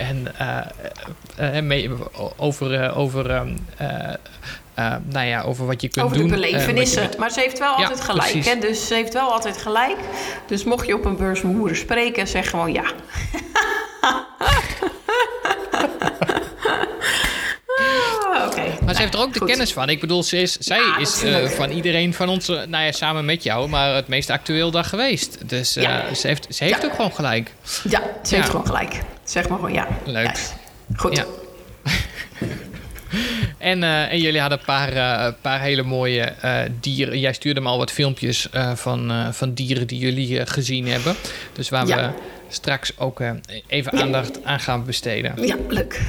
en 1.36 1.66
mee, 1.66 1.90
over, 2.36 2.94
over, 2.94 3.44
eh, 4.74 4.94
nou 5.04 5.26
ja, 5.26 5.42
over 5.42 5.66
wat 5.66 5.80
je 5.82 5.88
kunt 5.88 6.04
Over 6.04 6.16
doen. 6.16 6.28
de 6.28 6.34
eh, 6.34 6.40
je 6.42 6.50
belevenissen. 6.50 7.08
maar 7.18 7.30
ze 7.30 7.40
heeft 7.40 7.58
wel 7.58 7.78
Ja, 7.78 7.82
altijd 7.86 8.00
gelijk. 8.00 8.44
Hè? 8.44 8.58
Dus 8.58 8.86
ze 8.86 8.94
heeft 8.94 9.12
wel 9.12 9.32
altijd 9.32 9.56
gelijk. 9.58 9.96
Dus 10.46 10.64
mocht 10.64 10.86
je 10.86 10.94
op 10.94 11.04
een 11.04 11.16
beurs 11.16 11.42
moeder 11.42 11.76
spreken, 11.76 12.28
zeg 12.28 12.50
gewoon 12.50 12.72
ja. 12.72 12.84
Ah, 18.32 18.46
Oké. 18.46 18.62
Maar 18.84 18.94
ze 18.94 19.00
heeft 19.00 19.14
er 19.14 19.20
ook 19.20 19.32
de 19.32 19.38
goed. 19.38 19.48
kennis 19.48 19.72
van. 19.72 19.88
Ik 19.88 20.00
bedoel, 20.00 20.22
ze 20.22 20.36
is, 20.40 20.56
zij 20.58 20.78
Ja, 20.78 20.98
is 20.98 21.22
eh, 21.22 21.44
van 21.48 21.70
iedereen 21.70 22.14
van 22.14 22.28
ons, 22.28 22.46
nou 22.48 22.84
ja, 22.84 22.92
samen 22.92 23.24
met 23.24 23.42
jou, 23.42 23.68
maar 23.68 23.94
het 23.94 24.08
meest 24.08 24.30
actueel 24.30 24.70
daar 24.70 24.84
geweest. 24.84 25.48
Dus 25.48 25.74
Ja. 25.74 26.14
ze 26.14 26.26
heeft, 26.26 26.46
ze 26.54 26.64
heeft 26.64 26.84
ook 26.84 26.94
gewoon 26.94 27.12
gelijk. 27.12 27.52
Ja, 27.88 28.02
ze 28.22 28.34
heeft 28.34 28.48
gewoon 28.50 28.66
gelijk. 28.66 29.00
Zeg 29.24 29.48
maar 29.48 29.58
gewoon 29.58 29.72
ja. 29.74 29.88
Leuk. 30.04 30.38
Goed. 30.96 31.24
En, 33.58 33.82
eh, 33.82 34.12
en 34.12 34.18
jullie 34.20 34.40
hadden 34.40 34.58
een 34.58 34.64
paar, 34.64 34.92
eh, 34.92 35.32
paar 35.40 35.60
hele 35.60 35.82
mooie 35.82 36.22
eh, 36.22 36.60
dieren. 36.80 37.18
Jij 37.20 37.32
stuurde 37.32 37.60
me 37.60 37.68
al 37.68 37.78
wat 37.78 37.90
filmpjes 37.92 38.48
van, 38.74 39.32
van 39.34 39.54
dieren 39.54 39.86
die 39.86 39.98
jullie 39.98 40.46
gezien 40.46 40.86
hebben. 40.86 41.14
Dus 41.52 41.68
waar 41.68 41.86
Ja. 41.86 41.96
we 41.96 42.18
straks 42.48 42.98
ook 42.98 43.20
even 43.66 43.96
Ja. 43.96 44.02
aandacht 44.02 44.44
aan 44.44 44.60
gaan 44.60 44.84
besteden. 44.84 45.46
Ja, 45.46 45.56
leuk. 45.68 46.00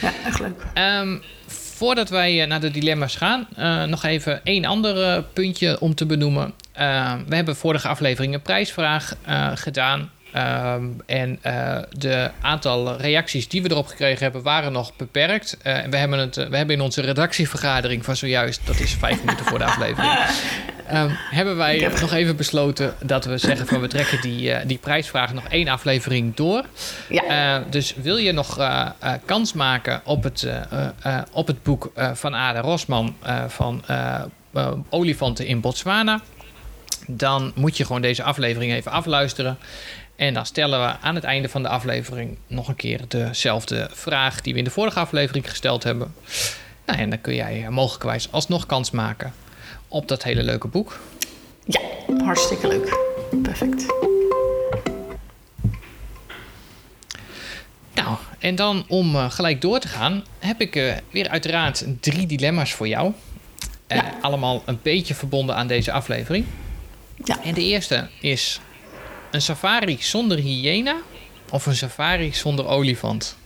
Ja, 0.00 0.12
echt 0.26 0.40
leuk. 0.40 0.62
Ehm, 0.74 1.16
voordat 1.46 2.08
wij 2.08 2.46
naar 2.46 2.60
de 2.60 2.70
dilemma's 2.70 3.16
gaan, 3.16 3.48
nog 3.90 4.04
even 4.04 4.40
één 4.44 4.64
ander 4.64 5.22
puntje 5.22 5.80
om 5.80 5.94
te 5.94 6.06
benoemen. 6.06 6.52
Eh, 6.72 7.14
we 7.28 7.34
hebben 7.34 7.56
vorige 7.56 7.88
aflevering 7.88 8.34
een 8.34 8.42
prijsvraag 8.42 9.14
gedaan. 9.54 10.10
Ehm, 10.34 10.84
en 11.06 11.38
eh, 11.42 11.78
de 11.90 12.30
aantal 12.40 12.96
reacties 12.96 13.48
die 13.48 13.62
we 13.62 13.70
erop 13.70 13.86
gekregen 13.86 14.22
hebben, 14.22 14.42
waren 14.42 14.72
nog 14.72 14.96
beperkt. 14.96 15.56
Eh, 15.62 15.84
en 15.84 15.90
we 15.90 15.96
hebben, 15.96 16.18
het, 16.18 16.36
eh, 16.36 16.46
we 16.46 16.56
hebben 16.56 16.74
in 16.76 16.80
onze 16.80 17.00
redactievergadering 17.00 18.04
van 18.04 18.16
zojuist, 18.16 18.60
dat 18.64 18.78
is 18.80 18.92
vijf 18.92 19.24
minuten 19.24 19.46
voor 19.46 19.58
de 19.58 19.64
aflevering, 19.64 20.12
ehm, 20.86 21.10
hebben 21.30 21.56
wij 21.56 21.78
heb- 21.78 22.00
nog 22.00 22.12
even 22.12 22.36
besloten 22.36 22.94
dat 23.04 23.24
we 23.24 23.38
zeggen 23.38 23.66
van 23.66 23.80
we 23.80 23.88
trekken 23.88 24.20
die, 24.20 24.66
die 24.66 24.78
prijsvraag 24.78 25.32
nog 25.34 25.44
één 25.48 25.68
aflevering 25.68 26.34
door. 26.34 26.64
Ja. 27.08 27.58
Dus 27.70 27.94
wil 27.96 28.16
je 28.16 28.32
nog 28.32 28.58
kans 29.24 29.52
maken 29.52 30.00
op 30.04 30.22
het, 30.22 30.48
op 31.32 31.46
het 31.46 31.62
boek 31.62 31.92
van 32.14 32.34
Ada 32.34 32.60
Rosman 32.60 33.16
van 33.48 33.82
Olifanten 34.88 35.46
in 35.46 35.60
Botswana? 35.60 36.20
Dan 37.06 37.52
moet 37.54 37.76
je 37.76 37.84
gewoon 37.84 38.02
deze 38.02 38.22
aflevering 38.22 38.72
even 38.72 38.90
afluisteren. 38.90 39.58
En 40.16 40.34
dan 40.34 40.46
stellen 40.46 40.80
we 40.80 40.96
aan 41.00 41.14
het 41.14 41.24
einde 41.24 41.48
van 41.48 41.62
de 41.62 41.68
aflevering 41.68 42.38
nog 42.46 42.68
een 42.68 42.76
keer 42.76 43.00
dezelfde 43.08 43.88
vraag 43.92 44.40
die 44.40 44.52
we 44.52 44.58
in 44.58 44.64
de 44.64 44.70
vorige 44.70 44.98
aflevering 44.98 45.50
gesteld 45.50 45.82
hebben. 45.82 46.14
Nou, 46.86 46.98
en 46.98 47.10
dan 47.10 47.20
kun 47.20 47.34
jij 47.34 47.62
eh, 47.64 47.68
mogelijkwijs 47.68 48.32
alsnog 48.32 48.66
kans 48.66 48.90
maken 48.90 49.34
op 49.88 50.08
dat 50.08 50.22
hele 50.22 50.42
leuke 50.42 50.68
boek. 50.68 51.00
ja, 51.64 51.80
hartstikke 52.24 52.68
leuk. 52.68 52.98
Perfect. 53.42 53.86
Nou, 57.94 58.16
en 58.38 58.54
dan 58.54 58.84
om 58.88 59.14
eh, 59.14 59.30
gelijk 59.30 59.60
door 59.60 59.78
te 59.78 59.88
gaan, 59.88 60.24
heb 60.38 60.60
ik 60.60 60.76
eh, 60.76 60.94
weer 61.10 61.28
uiteraard 61.28 61.84
drie 62.00 62.26
dilemma's 62.26 62.72
voor 62.72 62.88
jou. 62.88 63.12
Allemaal 64.20 64.62
een 64.64 64.78
beetje 64.82 65.14
verbonden 65.14 65.56
aan 65.56 65.66
deze 65.66 65.92
aflevering. 65.92 66.46
Ja. 67.24 67.42
En 67.42 67.54
de 67.54 67.62
eerste 67.62 68.08
is 68.20 68.60
een 69.34 69.42
safari 69.42 69.96
zonder 70.00 70.38
hyena 70.38 70.96
of 71.50 71.66
een 71.66 71.76
safari 71.76 72.32
zonder 72.34 72.66
olifant? 72.66 73.36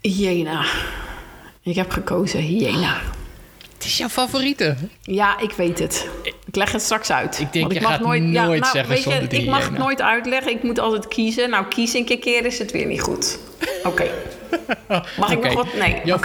Hyena. 0.00 0.64
Ik 1.62 1.74
heb 1.74 1.90
gekozen 1.90 2.40
hyena. 2.40 3.00
Het 3.74 3.84
is 3.84 3.98
jouw 3.98 4.08
favoriete. 4.08 4.76
Ja, 5.02 5.38
ik 5.38 5.52
weet 5.52 5.78
het. 5.78 6.08
Ik 6.22 6.56
leg 6.56 6.72
het 6.72 6.82
straks 6.82 7.10
uit. 7.10 7.40
Ik 7.40 7.52
denk, 7.52 7.64
Want 7.64 7.74
je 7.76 7.80
mag 7.80 7.90
gaat 7.90 8.00
nooit 8.00 8.22
zeggen 8.66 8.88
weet 8.88 9.04
je, 9.04 9.10
zonder 9.10 9.28
de 9.28 9.36
Ik 9.36 9.46
mag 9.46 9.68
het 9.68 9.78
nooit 9.78 10.02
uitleggen. 10.02 10.52
Ik 10.52 10.62
moet 10.62 10.78
altijd 10.78 11.08
kiezen. 11.08 11.50
Nou, 11.50 11.66
kies 11.66 11.94
een 11.94 12.04
keer 12.04 12.18
keer 12.18 12.46
is 12.46 12.58
het 12.58 12.70
weer 12.72 12.86
niet 12.86 13.00
goed. 13.00 13.38
Oké. 13.84 14.10
Mag 15.18 15.30
ik 15.30 15.42
nog 15.42 15.52
wat? 15.52 15.74
Nee. 15.74 16.00
Jouw 16.04 16.18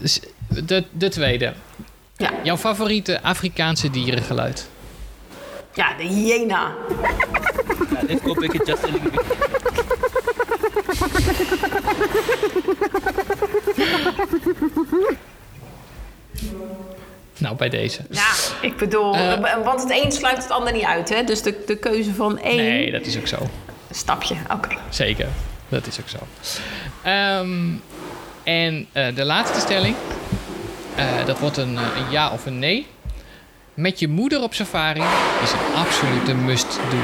is- 0.00 0.20
De, 0.64 0.84
de 0.90 1.08
tweede. 1.08 1.52
Ja. 2.22 2.30
Jouw 2.42 2.56
favoriete 2.56 3.22
Afrikaanse 3.22 3.90
dierengeluid? 3.90 4.68
ja, 5.74 5.94
de 5.96 6.02
hyena. 6.02 6.72
Uh, 6.90 8.02
let's 8.08 8.22
go 8.22 8.34
back 8.34 8.52
it 8.52 8.66
just 8.66 8.82
bit. 9.02 9.20
Nou, 17.38 17.56
bij 17.56 17.68
deze. 17.68 18.00
Ja, 18.10 18.30
ik 18.60 18.76
bedoel, 18.76 19.14
Eh. 19.14 19.64
want 19.64 19.82
het 19.82 19.90
een 20.04 20.12
sluit 20.12 20.36
het 20.42 20.50
ander 20.50 20.72
niet 20.72 20.84
uit, 20.84 21.08
hè? 21.08 21.24
Dus 21.24 21.42
de, 21.42 21.62
de 21.66 21.76
keuze 21.76 22.14
van 22.14 22.38
één 22.38 22.56
Nee, 22.56 22.90
dat 22.90 23.06
is 23.06 23.18
ook 23.18 23.26
zo. 23.26 23.36
stapje. 23.90 24.34
Oké. 24.52 24.68
Zeker. 24.88 25.26
Dat 25.68 25.86
is 25.86 26.00
ook 26.00 26.08
zo. 26.08 26.18
Ehm, 27.02 27.68
en 28.44 28.86
eh, 28.92 29.14
de 29.14 29.24
laatste 29.24 29.60
stelling. 29.60 29.94
Eh, 30.96 31.26
dat 31.26 31.38
wordt 31.38 31.56
een, 31.56 31.76
eh, 31.76 31.82
een 31.82 32.10
ja 32.10 32.30
of 32.30 32.46
een 32.46 32.58
nee. 32.58 32.86
Met 33.74 33.98
je 33.98 34.08
moeder 34.08 34.42
op 34.42 34.54
safari 34.54 35.02
is 35.42 35.52
een 35.52 35.74
absolute 35.74 36.34
must-do. 36.34 36.96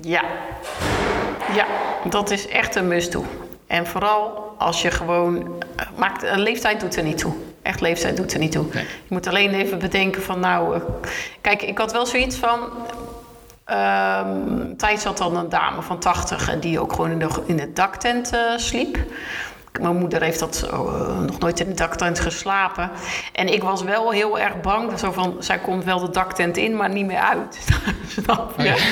Ja. 0.00 0.22
Ja, 1.54 1.66
dat 2.08 2.30
is 2.30 2.48
echt 2.48 2.74
een 2.74 2.88
must-do. 2.88 3.24
En 3.66 3.86
vooral 3.86 4.54
als 4.58 4.82
je 4.82 4.90
gewoon... 4.90 5.62
eh, 5.76 5.86
Maakt, 5.96 6.36
leeftijd 6.36 6.80
doet 6.80 6.96
er 6.96 7.02
niet 7.02 7.18
toe. 7.18 7.32
Echt 7.62 7.80
leeftijd 7.80 8.16
doet 8.16 8.32
er 8.32 8.38
niet 8.38 8.52
toe. 8.52 8.64
Nee. 8.72 8.84
Je 8.84 8.88
moet 9.08 9.26
alleen 9.26 9.54
even 9.54 9.78
bedenken 9.78 10.22
van 10.22 10.40
nou... 10.40 10.80
kijk, 11.40 11.62
ik 11.62 11.78
had 11.78 11.92
wel 11.92 12.06
zoiets 12.06 12.36
van... 12.36 12.58
ehm 13.64 14.76
Thijs 14.76 15.04
had 15.04 15.18
dan 15.18 15.36
een 15.36 15.48
dame 15.48 15.82
van 15.82 15.98
80 15.98 16.48
en 16.50 16.60
die 16.60 16.80
ook 16.80 16.92
gewoon 16.92 17.10
in 17.10 17.18
de, 17.18 17.28
in 17.46 17.56
de 17.56 17.72
daktent 17.72 18.32
sliep. 18.56 18.98
Mijn 19.80 19.96
moeder 19.96 20.22
heeft 20.22 20.38
dat 20.38 20.66
eh, 20.70 21.18
nog 21.18 21.38
nooit 21.38 21.60
in 21.60 21.66
de 21.68 21.74
daktent 21.74 22.20
geslapen. 22.20 22.90
En 23.32 23.52
ik 23.52 23.62
was 23.62 23.82
wel 23.82 24.10
heel 24.10 24.38
erg 24.38 24.60
bang. 24.60 24.98
Zo 24.98 25.12
van, 25.12 25.36
zij 25.38 25.58
komt 25.58 25.84
wel 25.84 25.98
de 26.00 26.10
daktent 26.10 26.56
in, 26.56 26.76
maar 26.76 26.90
niet 26.90 27.06
meer 27.06 27.18
uit. 27.18 27.58
Snap 28.22 28.54
je? 28.56 28.62
Oh 28.62 28.76
ja. 28.76 28.84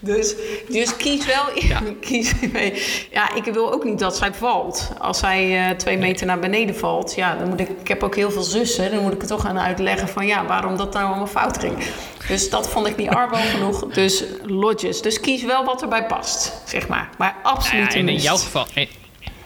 Dus, 0.00 0.34
dus 0.68 0.96
kies 0.96 1.26
wel. 1.26 1.44
Kies, 2.00 2.32
nee. 2.52 2.82
Ja, 3.10 3.34
ik 3.34 3.44
wil 3.44 3.72
ook 3.72 3.84
niet 3.84 3.98
dat 3.98 4.16
zij 4.16 4.34
valt. 4.34 4.92
Als 4.98 5.18
zij 5.18 5.68
eh, 5.68 5.76
twee 5.76 5.98
meter 5.98 6.26
naar 6.26 6.38
beneden 6.38 6.76
valt, 6.76 7.14
ja, 7.14 7.36
dan 7.36 7.48
moet 7.48 7.60
ik. 7.60 7.68
Ik 7.68 7.88
heb 7.88 8.02
ook 8.02 8.16
heel 8.16 8.30
veel 8.30 8.42
zussen. 8.42 8.90
Dan 8.90 9.02
moet 9.02 9.12
ik 9.12 9.18
het 9.20 9.28
toch 9.28 9.40
gaan 9.42 9.58
uitleggen 9.58 10.08
van 10.08 10.26
ja, 10.26 10.46
waarom 10.46 10.76
dat 10.76 10.92
nou 10.92 11.06
allemaal 11.06 11.26
fout 11.26 11.58
ging. 11.58 11.74
Dus 12.28 12.50
dat 12.50 12.68
vond 12.68 12.86
ik 12.86 12.96
niet 12.96 13.08
arbo 13.20 13.36
genoeg. 13.36 13.86
Dus 13.86 14.24
lodges. 14.42 15.02
Dus 15.02 15.20
kies 15.20 15.42
wel 15.44 15.64
wat 15.64 15.82
erbij 15.82 16.06
past, 16.06 16.52
zeg 16.66 16.88
maar. 16.88 17.08
Maar 17.18 17.36
absoluut 17.42 17.92
Ja, 17.92 17.98
in 17.98 18.04
must. 18.04 18.24
jouw 18.24 18.36
geval. 18.36 18.66
En, 18.74 18.88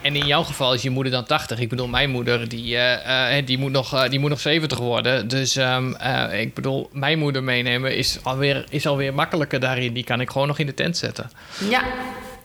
en 0.03 0.17
in 0.17 0.27
jouw 0.27 0.43
geval 0.43 0.75
is 0.75 0.83
je 0.83 0.91
moeder 0.91 1.13
dan 1.13 1.25
80. 1.25 1.59
Ik 1.59 1.69
bedoel, 1.69 1.89
mijn 1.89 2.11
moeder 2.11 2.49
die, 2.49 2.77
eh, 2.77 3.39
eh, 3.39 3.47
die, 3.47 3.59
moet, 3.59 3.73
nog, 3.73 3.95
eh, 3.95 4.09
die 4.11 4.19
moet 4.19 4.31
nog 4.31 4.41
70 4.41 4.79
worden. 4.79 5.29
Dus 5.29 5.57
ehm, 5.57 5.93
eh, 5.93 6.41
ik 6.41 6.55
bedoel, 6.55 6.89
mijn 6.93 7.19
moeder 7.19 7.43
meenemen 7.43 7.97
is 7.97 8.19
alweer, 8.23 8.65
is 8.69 8.87
alweer 8.87 9.15
makkelijker 9.15 9.61
daarin. 9.61 9.93
Die 9.93 10.05
kan 10.05 10.21
ik 10.21 10.31
gewoon 10.31 10.47
nog 10.47 10.59
in 10.59 10.67
de 10.67 10.75
tent 10.75 10.97
zetten. 10.97 11.31
Ja. 11.69 11.83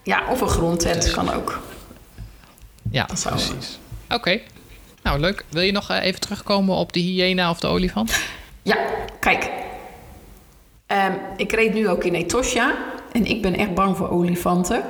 ja, 0.03 0.24
of 0.29 0.41
een 0.41 0.48
grondtent 0.48 1.12
kan 1.12 1.34
ook. 1.34 1.62
Ja, 2.91 3.05
precies. 3.05 3.79
Oké. 4.10 4.39
Nou, 5.03 5.20
leuk. 5.20 5.46
Wil 5.50 5.62
je 5.62 5.72
nog 5.72 5.89
even 5.89 6.20
terugkomen 6.20 6.75
op 6.75 6.93
de 6.93 7.00
hyena 7.00 7.50
of 7.50 7.60
de 7.60 7.67
olifant? 7.67 8.20
Ja, 8.62 8.77
kijk. 9.20 9.50
Ehm, 10.88 11.13
ik 11.38 11.51
reed 11.51 11.74
nu 11.74 11.89
ook 11.89 12.03
in 12.03 12.13
Etosha. 12.13 12.75
En 13.12 13.25
ik 13.25 13.41
ben 13.41 13.55
echt 13.55 13.74
bang 13.74 13.98
voor 13.98 14.10
olifanten. 14.10 14.84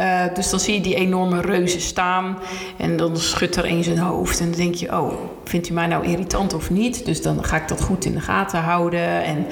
Eh, 0.00 0.34
dus 0.34 0.50
dan 0.50 0.60
zie 0.60 0.74
je 0.74 0.80
die 0.80 0.94
enorme 0.94 1.40
reuzen 1.40 1.80
staan. 1.80 2.38
En 2.76 2.96
dan 2.96 3.16
schudt 3.16 3.56
er 3.56 3.64
een 3.64 3.98
hoofd. 3.98 4.40
En 4.40 4.50
dan 4.50 4.60
denk 4.60 4.74
je, 4.74 4.88
oh, 4.92 5.12
vindt 5.44 5.68
u 5.68 5.72
mij 5.72 5.86
nou 5.86 6.06
irritant 6.06 6.54
of 6.54 6.70
niet? 6.70 7.04
Dus 7.04 7.22
dan 7.22 7.44
ga 7.44 7.56
ik 7.56 7.68
dat 7.68 7.80
goed 7.80 8.04
in 8.04 8.12
de 8.12 8.20
gaten 8.20 8.60
houden. 8.60 9.24
En 9.24 9.46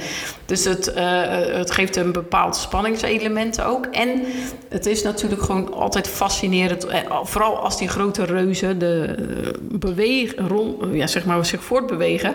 dus 0.45 0.65
het, 0.65 0.93
eh, 0.93 1.21
het 1.53 1.71
geeft 1.71 1.97
een 1.97 2.13
bepaald 2.13 2.57
spanningselement 2.57 3.63
ook. 3.63 3.87
En 3.87 4.23
het 4.69 4.87
is 4.87 5.03
natuurlijk 5.03 5.43
gewoon 5.43 5.75
altijd 5.75 6.09
fascinerend. 6.09 6.87
eh, 6.87 6.99
Vooral 7.23 7.57
als 7.59 7.79
die 7.79 7.89
grote 7.89 8.25
reuzen 8.25 8.79
de, 8.79 9.15
beweeg, 9.61 10.35
rond, 10.49 10.85
ja, 10.93 11.07
zeg 11.07 11.25
maar, 11.25 11.47
zich 11.47 11.63
voortbewegen. 11.65 12.35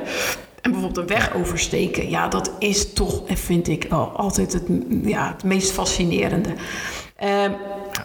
En 0.61 0.71
bijvoorbeeld 0.71 0.97
een 1.09 1.15
weg 1.15 1.35
oversteken. 1.35 2.09
Ja, 2.09 2.27
dat 2.27 2.51
is 2.59 2.93
toch, 2.93 3.27
eh, 3.27 3.35
vind 3.35 3.67
ik, 3.67 3.87
altijd 4.15 4.53
het, 4.53 4.63
ja, 5.03 5.27
het 5.33 5.43
meest 5.43 5.71
fascinerende. 5.71 6.49
Ehm, 7.15 7.51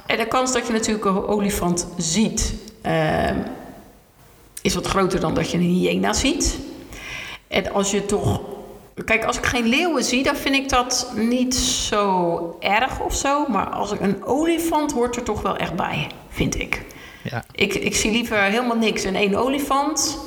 en 0.07 0.17
de 0.17 0.27
kans 0.27 0.53
dat 0.53 0.67
je 0.67 0.73
natuurlijk 0.73 1.05
een 1.05 1.27
olifant 1.27 1.89
ziet... 1.97 2.55
ehm, 2.83 3.37
is 4.63 4.75
wat 4.75 4.87
groter 4.87 5.21
dan 5.21 5.35
dat 5.35 5.51
je 5.51 5.57
een 5.57 5.63
hyena 5.63 6.13
ziet. 6.13 6.59
En 7.49 7.73
als 7.73 7.91
je 7.91 8.07
toch... 8.07 8.41
Kijk, 9.05 9.25
als 9.25 9.39
ik 9.39 9.47
geen 9.47 9.67
leeuwen 9.67 10.05
zie, 10.05 10.23
dan 10.23 10.37
vind 10.37 10.55
ik 10.55 10.69
dat 10.69 11.13
niet 11.17 11.55
zo 11.55 12.57
erg 12.61 13.01
of 13.01 13.15
zo. 13.15 13.47
Maar 13.49 13.67
als 13.67 13.93
ik 13.93 14.01
een 14.01 14.25
olifant 14.25 14.93
hoort 14.93 15.17
er 15.17 15.23
toch 15.23 15.43
wel 15.43 15.57
echt 15.57 15.75
bij, 15.75 16.07
vind 16.29 16.59
ik. 16.61 16.85
Ja. 17.23 17.45
Ik, 17.53 17.75
ik 17.75 17.97
zie 17.97 18.11
liever 18.11 18.43
helemaal 18.43 18.77
niks 18.77 19.05
in 19.05 19.17
één 19.17 19.35
olifant, 19.35 20.19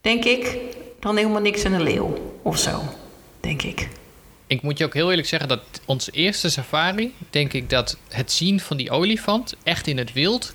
denk 0.00 0.24
ik, 0.24 0.58
dan 1.00 1.16
helemaal 1.16 1.40
niks 1.40 1.64
in 1.64 1.72
een 1.72 1.82
leeuw 1.82 2.14
of 2.42 2.58
zo, 2.58 2.80
denk 3.40 3.62
ik. 3.62 3.88
Ik 4.52 4.62
moet 4.62 4.78
je 4.78 4.84
ook 4.84 4.94
heel 4.94 5.10
eerlijk 5.10 5.28
zeggen 5.28 5.48
dat 5.48 5.60
onze 5.84 6.10
eerste 6.10 6.50
safari, 6.50 7.14
denk 7.30 7.52
ik 7.52 7.70
dat 7.70 7.96
het 8.08 8.32
zien 8.32 8.60
van 8.60 8.76
die 8.76 8.90
olifant 8.90 9.54
echt 9.62 9.86
in 9.86 9.98
het 9.98 10.12
wild, 10.12 10.54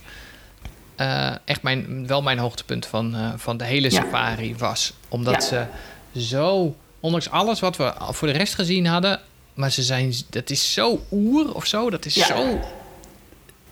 eh, 0.96 1.32
echt 1.46 1.62
mijn, 1.62 2.08
wel 2.08 2.22
mijn 2.22 2.38
hoogtepunt 2.38 2.86
van, 2.86 3.16
eh, 3.16 3.30
van 3.36 3.58
de 3.58 3.64
hele 3.64 3.92
Ja. 3.92 4.02
safari 4.02 4.56
was. 4.58 4.94
Omdat 5.10 5.50
Ja. 5.50 5.70
ze 6.14 6.20
zo, 6.20 6.76
ondanks 7.00 7.30
alles 7.30 7.60
wat 7.60 7.78
we 7.78 7.94
voor 8.10 8.28
de 8.28 8.34
rest 8.34 8.56
gezien 8.56 8.86
hadden, 8.86 9.20
maar 9.54 9.72
ze 9.72 9.84
zijn, 9.84 10.14
dat 10.30 10.50
is 10.50 10.74
zo 10.74 11.06
oer 11.12 11.54
of 11.54 11.66
zo, 11.66 11.90
dat 11.90 12.06
is 12.06 12.16
Ja. 12.16 12.26
zo 12.26 12.60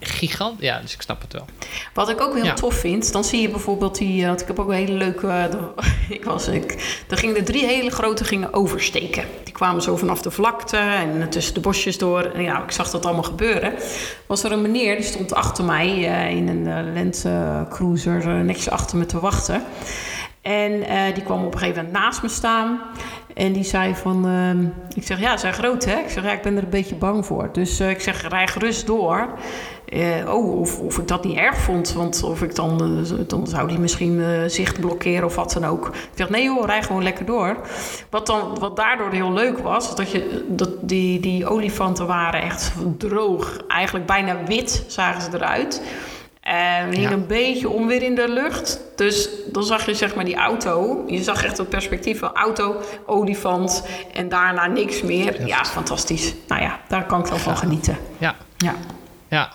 gigant. 0.08 0.62
Ja, 0.62 0.80
dus 0.80 0.94
ik 0.94 1.02
snap 1.02 1.22
het 1.22 1.34
wel. 1.34 1.46
Wat 1.94 2.10
ik 2.10 2.22
ook 2.22 2.34
heel 2.36 2.44
Ja. 2.44 2.54
tof 2.54 2.74
vind, 2.76 3.12
dan 3.12 3.24
zie 3.24 3.42
je 3.42 3.50
bijvoorbeeld 3.50 3.98
die. 3.98 4.22
eh, 4.22 4.28
Want 4.28 4.42
ik 4.42 4.48
heb 4.48 4.60
ook 4.60 4.68
een 4.68 4.74
hele 4.76 4.94
leuke. 4.98 5.28
eh, 5.28 5.86
ik 6.18 6.24
was 6.26 6.48
ik. 6.48 7.02
Er 7.10 7.18
gingen 7.18 7.36
er 7.36 7.44
drie 7.44 7.66
hele 7.66 7.90
grote 7.90 8.24
gingen 8.24 8.54
oversteken. 8.54 9.24
Die 9.44 9.54
kwamen 9.54 9.82
zo 9.82 9.96
vanaf 9.96 10.22
de 10.22 10.32
vlakte 10.32 10.78
en 10.78 11.30
tussen 11.30 11.54
de 11.54 11.60
bosjes 11.60 11.98
door. 11.98 12.22
En 12.22 12.42
ja, 12.42 12.64
ik 12.64 12.72
zag 12.72 12.90
dat 12.90 13.06
allemaal 13.06 13.24
gebeuren. 13.24 13.74
Was 14.26 14.44
er 14.44 14.52
een 14.52 14.62
meneer 14.62 14.96
die 14.96 15.06
stond 15.06 15.34
achter 15.34 15.64
mij 15.64 15.88
eh, 16.08 16.30
in 16.36 16.48
een 16.48 16.94
lentecruiser 16.94 18.26
netjes 18.44 18.70
achter 18.70 18.98
me 18.98 19.06
te 19.06 19.20
wachten. 19.20 19.64
En 20.42 20.84
eh, 20.84 21.14
die 21.14 21.24
kwam 21.24 21.46
op 21.46 21.54
een 21.54 21.60
gegeven 21.60 21.84
moment 21.86 22.02
naast 22.04 22.22
me 22.22 22.30
staan. 22.30 22.80
En 23.36 23.54
die 23.54 23.64
zei 23.64 23.96
van... 23.96 24.28
ehm, 24.28 24.66
ik 24.96 25.04
zeg, 25.04 25.20
ja, 25.20 25.32
ze 25.32 25.38
zijn 25.38 25.54
groot, 25.54 25.86
hè? 25.86 25.96
Ik 25.98 26.10
zeg, 26.10 26.24
ja, 26.24 26.32
ik 26.32 26.42
ben 26.42 26.58
er 26.58 26.64
een 26.64 26.70
beetje 26.70 26.96
bang 26.96 27.26
voor. 27.26 27.50
Dus 27.52 27.80
eh, 27.80 27.90
ik 27.90 28.02
zeg, 28.02 28.28
rij 28.28 28.48
gerust 28.48 28.86
door. 28.88 29.28
Eh, 29.90 30.34
oh, 30.34 30.60
of, 30.60 30.80
of 30.80 30.98
ik 30.98 31.08
dat 31.08 31.24
niet 31.24 31.38
erg 31.38 31.58
vond. 31.58 31.94
Want 31.94 32.24
of 32.24 32.42
ik 32.42 32.56
dan... 32.56 33.04
eh, 33.06 33.28
dan 33.28 33.48
zou 33.48 33.68
die 33.68 33.80
misschien 33.80 34.24
zicht 34.50 34.80
blokkeren 34.80 35.26
of 35.26 35.36
wat 35.36 35.52
dan 35.52 35.66
ook. 35.66 35.88
Ik 35.88 36.10
zeg, 36.16 36.30
nee 36.30 36.44
joh, 36.44 36.66
rij 36.66 36.84
gewoon 36.84 37.04
lekker 37.04 37.26
door. 37.26 37.58
Wat, 38.10 38.26
dan, 38.26 38.58
wat 38.60 38.76
daardoor 38.76 39.12
heel 39.12 39.34
leuk 39.34 39.58
was... 39.58 39.96
Dat, 39.96 40.12
je, 40.12 40.46
dat 40.48 40.70
die, 40.82 41.20
die 41.20 41.48
olifanten 41.48 42.08
waren 42.08 42.42
echt 42.42 42.74
droog. 42.98 43.58
Eigenlijk 43.68 44.06
bijna 44.06 44.38
wit 44.46 44.84
zagen 44.88 45.22
ze 45.22 45.30
eruit. 45.34 45.82
En 46.46 46.90
hing 46.90 47.02
Ja. 47.02 47.12
een 47.12 47.28
beetje 47.28 47.70
onweer 47.70 48.02
in 48.04 48.16
de 48.16 48.30
lucht. 48.30 48.80
Dus 48.96 49.30
dan 49.52 49.64
zag 49.64 49.86
je 49.86 49.94
zeg 49.94 50.16
maar 50.16 50.26
die 50.26 50.36
auto. 50.36 51.04
Je 51.08 51.24
zag 51.24 51.44
echt 51.44 51.58
het 51.58 51.70
perspectief 51.70 52.20
van 52.20 52.34
auto, 52.34 52.82
olifant 53.06 53.88
en 54.14 54.30
daarna 54.30 54.66
niks 54.68 55.02
meer. 55.02 55.48
Ja, 55.48 55.66
fantastisch. 55.66 56.34
Nou 56.48 56.62
ja, 56.62 56.80
daar 56.88 57.06
kan 57.06 57.20
ik 57.20 57.28
dan 57.30 57.40
van 57.40 57.58
genieten. 57.58 57.98
Ja, 58.18 58.36
Ja, 58.58 58.76
ja. 59.30 59.52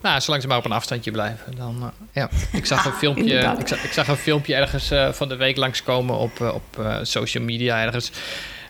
Nou, 0.00 0.20
zolang 0.20 0.42
ze 0.42 0.48
maar 0.48 0.58
op 0.58 0.64
een 0.64 0.72
afstandje 0.72 1.10
blijven. 1.10 1.56
Dan, 1.56 1.76
eh, 1.82 1.88
ja. 2.12 2.28
Ik 2.52 2.66
zag 2.66 2.84
een 2.84 2.92
Ah, 2.92 2.98
filmpje, 2.98 3.22
inderdaad. 3.24 3.60
ik 3.60 3.68
zag, 3.68 3.84
ik 3.84 3.92
zag 3.92 4.08
een 4.08 4.16
filmpje 4.16 4.54
ergens 4.54 4.90
eh, 4.90 5.12
van 5.12 5.28
de 5.28 5.36
week 5.36 5.56
langskomen 5.56 6.16
op, 6.16 6.40
eh, 6.40 6.54
op 6.54 6.78
eh, 6.78 6.96
social 7.02 7.44
media 7.44 7.82
ergens. 7.82 8.10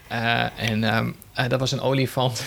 Eh, 0.07 0.43
en 0.69 0.83
ehm, 0.83 1.11
eh, 1.33 1.47
dat 1.47 1.59
was 1.59 1.71
een 1.71 1.81
olifant 1.81 2.43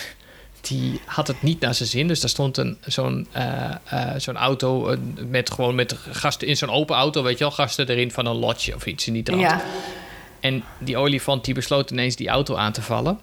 die 0.61 0.99
had 1.05 1.27
het 1.27 1.41
niet 1.43 1.59
naar 1.59 1.73
zijn 1.75 1.89
zin. 1.89 2.07
Dus 2.07 2.19
daar 2.19 2.29
stond 2.29 2.57
een, 2.57 2.77
zo'n, 2.85 3.27
eh, 3.31 3.63
eh, 3.85 4.11
zo'n 4.17 4.37
auto 4.37 4.95
met 5.27 5.51
gewoon 5.51 5.75
met 5.75 5.95
gasten 6.11 6.47
in 6.47 6.57
zo'n 6.57 6.69
open 6.69 6.95
auto, 6.95 7.23
weet 7.23 7.37
je 7.37 7.43
wel, 7.43 7.51
gasten 7.53 7.87
erin 7.89 8.11
van 8.11 8.25
een 8.25 8.35
lotje 8.35 8.75
of 8.75 8.85
iets 8.85 9.07
in 9.07 9.13
die 9.13 9.23
trant. 9.23 9.41
Ja. 9.41 9.61
En 10.39 10.63
die 10.77 10.97
olifant 10.97 11.45
die 11.45 11.53
besloot 11.53 11.91
ineens 11.91 12.15
die 12.15 12.27
auto 12.29 12.55
aan 12.55 12.71
te 12.71 12.81
vallen. 12.81 13.19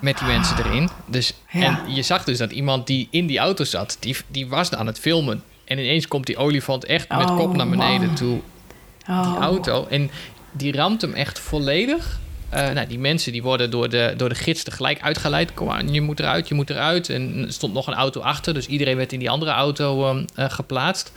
Met 0.00 0.18
die 0.18 0.26
mensen 0.26 0.56
erin. 0.58 0.88
Dus, 1.06 1.32
Ja. 1.50 1.80
En 1.86 1.94
je 1.94 2.02
zag 2.02 2.24
dus 2.24 2.38
dat 2.38 2.50
iemand 2.52 2.86
die 2.86 3.08
in 3.10 3.26
die 3.26 3.38
auto 3.38 3.64
zat, 3.64 3.96
die, 4.00 4.16
die 4.26 4.48
was 4.48 4.74
aan 4.74 4.86
het 4.86 4.98
filmen. 5.00 5.42
En 5.64 5.78
ineens 5.78 6.08
komt 6.08 6.26
die 6.26 6.36
olifant 6.36 6.84
echt 6.84 7.08
met 7.08 7.30
Oh, 7.30 7.36
kop 7.36 7.56
naar 7.56 7.68
beneden 7.68 8.06
man. 8.06 8.14
toe 8.14 8.40
die 9.06 9.14
Oh. 9.14 9.36
auto. 9.40 9.86
En 9.90 10.10
die 10.52 10.72
ramt 10.72 11.00
hem 11.00 11.12
echt 11.14 11.38
volledig. 11.38 12.18
Eh, 12.50 12.70
nou, 12.70 12.86
die 12.86 12.98
mensen 12.98 13.32
die 13.32 13.42
worden 13.42 13.70
door 13.70 13.88
de, 13.88 14.14
door 14.16 14.28
de 14.28 14.34
gids 14.34 14.62
tegelijk 14.62 15.00
uitgeleid. 15.02 15.54
Kom 15.54 15.70
aan, 15.70 15.92
je 15.92 16.00
moet 16.00 16.20
eruit, 16.20 16.48
je 16.48 16.54
moet 16.54 16.70
eruit. 16.70 17.08
En 17.08 17.44
er 17.46 17.52
stond 17.52 17.74
nog 17.74 17.86
een 17.86 17.94
auto 17.94 18.20
achter, 18.20 18.54
dus 18.54 18.66
iedereen 18.66 18.96
werd 18.96 19.12
in 19.12 19.18
die 19.18 19.30
andere 19.30 19.50
auto 19.50 20.08
ehm, 20.08 20.24
eh, 20.34 20.50
geplaatst. 20.50 21.12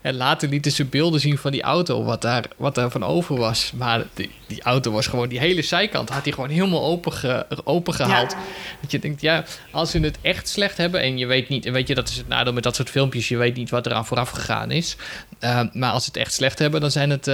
En 0.00 0.14
later 0.14 0.48
lieten 0.48 0.72
ze 0.72 0.84
beelden 0.84 1.20
zien 1.20 1.38
van 1.38 1.50
die 1.50 1.62
auto, 1.62 2.04
wat 2.04 2.22
daar, 2.22 2.44
wat 2.56 2.74
daar 2.74 2.90
van 2.90 3.04
over 3.04 3.36
was. 3.36 3.72
Maar 3.74 4.04
die, 4.14 4.30
die 4.46 4.62
auto 4.62 4.90
was 4.90 5.06
gewoon, 5.06 5.28
die 5.28 5.38
hele 5.38 5.62
zijkant 5.62 6.08
had 6.08 6.22
hij 6.24 6.32
gewoon 6.32 6.50
helemaal 6.50 6.84
open, 6.84 7.12
ge, 7.12 7.46
open 7.64 7.94
gehaald. 7.94 8.36
Dat 8.80 8.90
je 8.90 8.98
denkt, 8.98 9.20
ja, 9.20 9.44
als 9.70 9.90
ze 9.90 9.98
het 9.98 10.18
echt 10.22 10.48
slecht 10.48 10.76
hebben 10.76 11.00
en 11.00 11.18
je 11.18 11.26
weet 11.26 11.48
niet, 11.48 11.66
en 11.66 11.72
weet 11.72 11.88
je, 11.88 11.94
dat 11.94 12.08
is 12.08 12.16
het 12.16 12.28
nadeel 12.28 12.52
met 12.52 12.62
dat 12.62 12.74
soort 12.76 12.90
filmpjes, 12.90 13.28
je 13.28 13.36
weet 13.36 13.56
niet 13.56 13.70
wat 13.70 13.86
er 13.86 13.92
aan 13.92 14.06
vooraf 14.06 14.30
gegaan 14.30 14.70
is. 14.70 14.96
Eh, 15.38 15.60
maar 15.72 15.90
als 15.92 16.04
ze 16.04 16.10
het 16.12 16.18
echt 16.20 16.32
slecht 16.32 16.58
hebben, 16.58 16.80
dan 16.80 16.90
zijn 16.90 17.10
het 17.10 17.26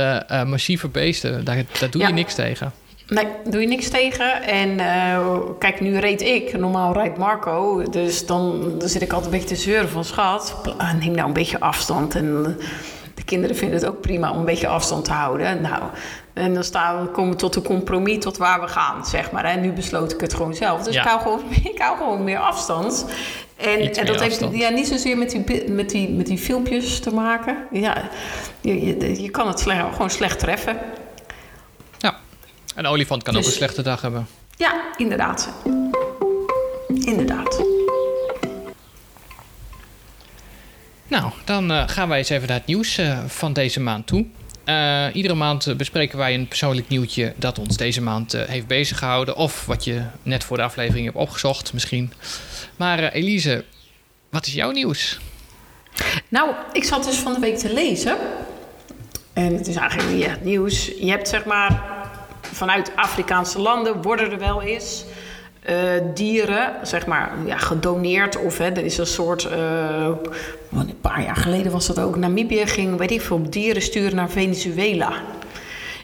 massieve 0.46 0.88
beesten. 0.88 1.44
Daar, 1.44 1.64
daar 1.80 1.90
doe 1.90 2.02
je 2.02 2.08
Ja. 2.08 2.14
niks 2.14 2.34
tegen. 2.34 2.72
Nee, 3.08 3.26
doe 3.44 3.60
je 3.60 3.66
niks 3.66 3.88
tegen. 3.88 4.42
En 4.42 4.80
eh, 4.80 5.28
kijk, 5.58 5.80
nu 5.80 5.98
reed 5.98 6.20
ik. 6.20 6.58
Normaal 6.58 6.92
rijdt 6.92 7.18
Marco. 7.18 7.82
Dus 7.90 8.26
dan, 8.26 8.72
dan 8.78 8.88
zit 8.88 9.02
ik 9.02 9.12
altijd 9.12 9.32
een 9.32 9.38
beetje 9.38 9.54
te 9.54 9.62
zeuren 9.62 9.88
van... 9.88 10.04
schat, 10.04 10.54
ah, 10.76 10.92
neem 10.92 11.12
nou 11.12 11.26
een 11.28 11.32
beetje 11.32 11.60
afstand. 11.60 12.14
En 12.14 12.56
eh, 12.58 12.64
de 13.14 13.24
kinderen 13.24 13.56
vinden 13.56 13.78
het 13.78 13.88
ook 13.88 14.00
prima 14.00 14.30
om 14.30 14.38
een 14.38 14.44
beetje 14.44 14.68
afstand 14.68 15.04
te 15.04 15.12
houden. 15.12 15.60
Nou, 15.60 15.82
en 16.32 16.54
dan 16.54 16.64
staan 16.64 17.02
we, 17.02 17.08
komen 17.08 17.30
we 17.30 17.36
tot 17.36 17.56
een 17.56 17.62
compromis 17.62 18.18
tot 18.18 18.36
waar 18.36 18.60
we 18.60 18.68
gaan, 18.68 19.06
zeg 19.06 19.30
maar. 19.30 19.44
En 19.44 19.60
nu 19.60 19.72
besloot 19.72 20.12
ik 20.12 20.20
het 20.20 20.34
gewoon 20.34 20.54
zelf. 20.54 20.82
Dus 20.82 20.94
Ja. 20.94 21.02
ik, 21.02 21.08
hou 21.08 21.20
gewoon, 21.20 21.42
ik 21.72 21.78
hou 21.78 21.96
gewoon 21.96 22.24
meer 22.24 22.38
afstand. 22.38 23.06
En, 23.56 23.94
en 23.94 24.06
dat 24.06 24.20
heeft 24.20 24.44
ja, 24.52 24.68
niet 24.68 24.86
zozeer 24.86 25.18
met 25.18 25.30
die, 25.30 25.70
met, 25.70 25.90
die, 25.90 26.10
met 26.10 26.26
die 26.26 26.38
filmpjes 26.38 27.00
te 27.00 27.14
maken. 27.14 27.56
Ja, 27.70 27.96
je, 28.60 28.86
je, 28.86 29.22
je 29.22 29.30
kan 29.30 29.48
het 29.48 29.58
slecht, 29.58 29.84
gewoon 29.92 30.10
slecht 30.10 30.38
treffen. 30.38 30.76
Een 32.78 32.86
olifant 32.86 33.22
kan 33.22 33.36
ook 33.36 33.42
Dus- 33.42 33.50
een 33.50 33.56
slechte 33.56 33.82
dag 33.82 34.00
hebben. 34.00 34.26
Ja, 34.56 34.82
inderdaad. 34.96 35.48
Inderdaad. 36.88 37.64
Nou, 41.08 41.32
dan 41.44 41.70
eh, 41.70 41.88
gaan 41.88 42.08
wij 42.08 42.18
eens 42.18 42.28
even 42.28 42.48
naar 42.48 42.56
het 42.56 42.66
nieuws 42.66 42.98
eh, 42.98 43.18
van 43.26 43.52
deze 43.52 43.80
maand 43.80 44.06
toe. 44.06 44.26
Eh, 44.64 45.06
iedere 45.12 45.34
maand 45.34 45.76
bespreken 45.76 46.18
wij 46.18 46.34
een 46.34 46.48
persoonlijk 46.48 46.88
nieuwtje 46.88 47.32
dat 47.36 47.58
ons 47.58 47.76
deze 47.76 48.02
maand 48.02 48.32
heeft 48.32 48.66
bezig 48.66 48.98
gehouden. 48.98 49.36
Of 49.36 49.66
wat 49.66 49.84
je 49.84 50.02
net 50.22 50.44
voor 50.44 50.56
de 50.56 50.62
aflevering 50.62 51.04
hebt 51.04 51.18
opgezocht, 51.18 51.72
misschien. 51.72 52.12
Maar 52.76 52.98
Elise, 52.98 53.64
wat 54.30 54.46
is 54.46 54.52
jouw 54.52 54.70
nieuws? 54.70 55.18
Nou, 56.28 56.50
ik 56.72 56.84
zat 56.84 57.04
dus 57.04 57.16
van 57.16 57.32
de 57.32 57.40
week 57.40 57.58
te 57.58 57.72
lezen. 57.72 58.16
En 59.32 59.54
het 59.54 59.66
is 59.66 59.76
eigenlijk 59.76 60.10
niet 60.10 60.24
echt 60.24 60.44
nieuws. 60.44 60.86
Je 60.86 61.10
hebt 61.10 61.28
zeg 61.28 61.44
maar 61.44 61.87
vanuit 62.58 62.92
Afrikaanse 62.96 63.60
landen 63.60 64.02
worden 64.02 64.30
er 64.32 64.38
wel 64.38 64.62
eens 64.62 65.04
eh, 65.62 65.76
dieren, 66.14 66.72
zeg 66.82 67.06
maar, 67.06 67.30
ja, 67.46 67.56
gedoneerd. 67.56 68.36
Of 68.36 68.58
hè, 68.58 68.64
er 68.64 68.84
is 68.84 68.98
een 68.98 69.06
soort. 69.06 69.44
eh, 69.44 70.08
een 70.72 71.00
paar 71.00 71.22
jaar 71.22 71.36
geleden 71.36 71.72
was 71.72 71.86
dat 71.86 71.98
ook. 72.00 72.16
Namibië 72.16 72.66
ging, 72.66 72.96
weet 72.98 73.10
ik 73.10 73.20
veel, 73.20 73.50
dieren 73.50 73.82
sturen 73.82 74.16
naar 74.16 74.30
Venezuela. 74.30 75.12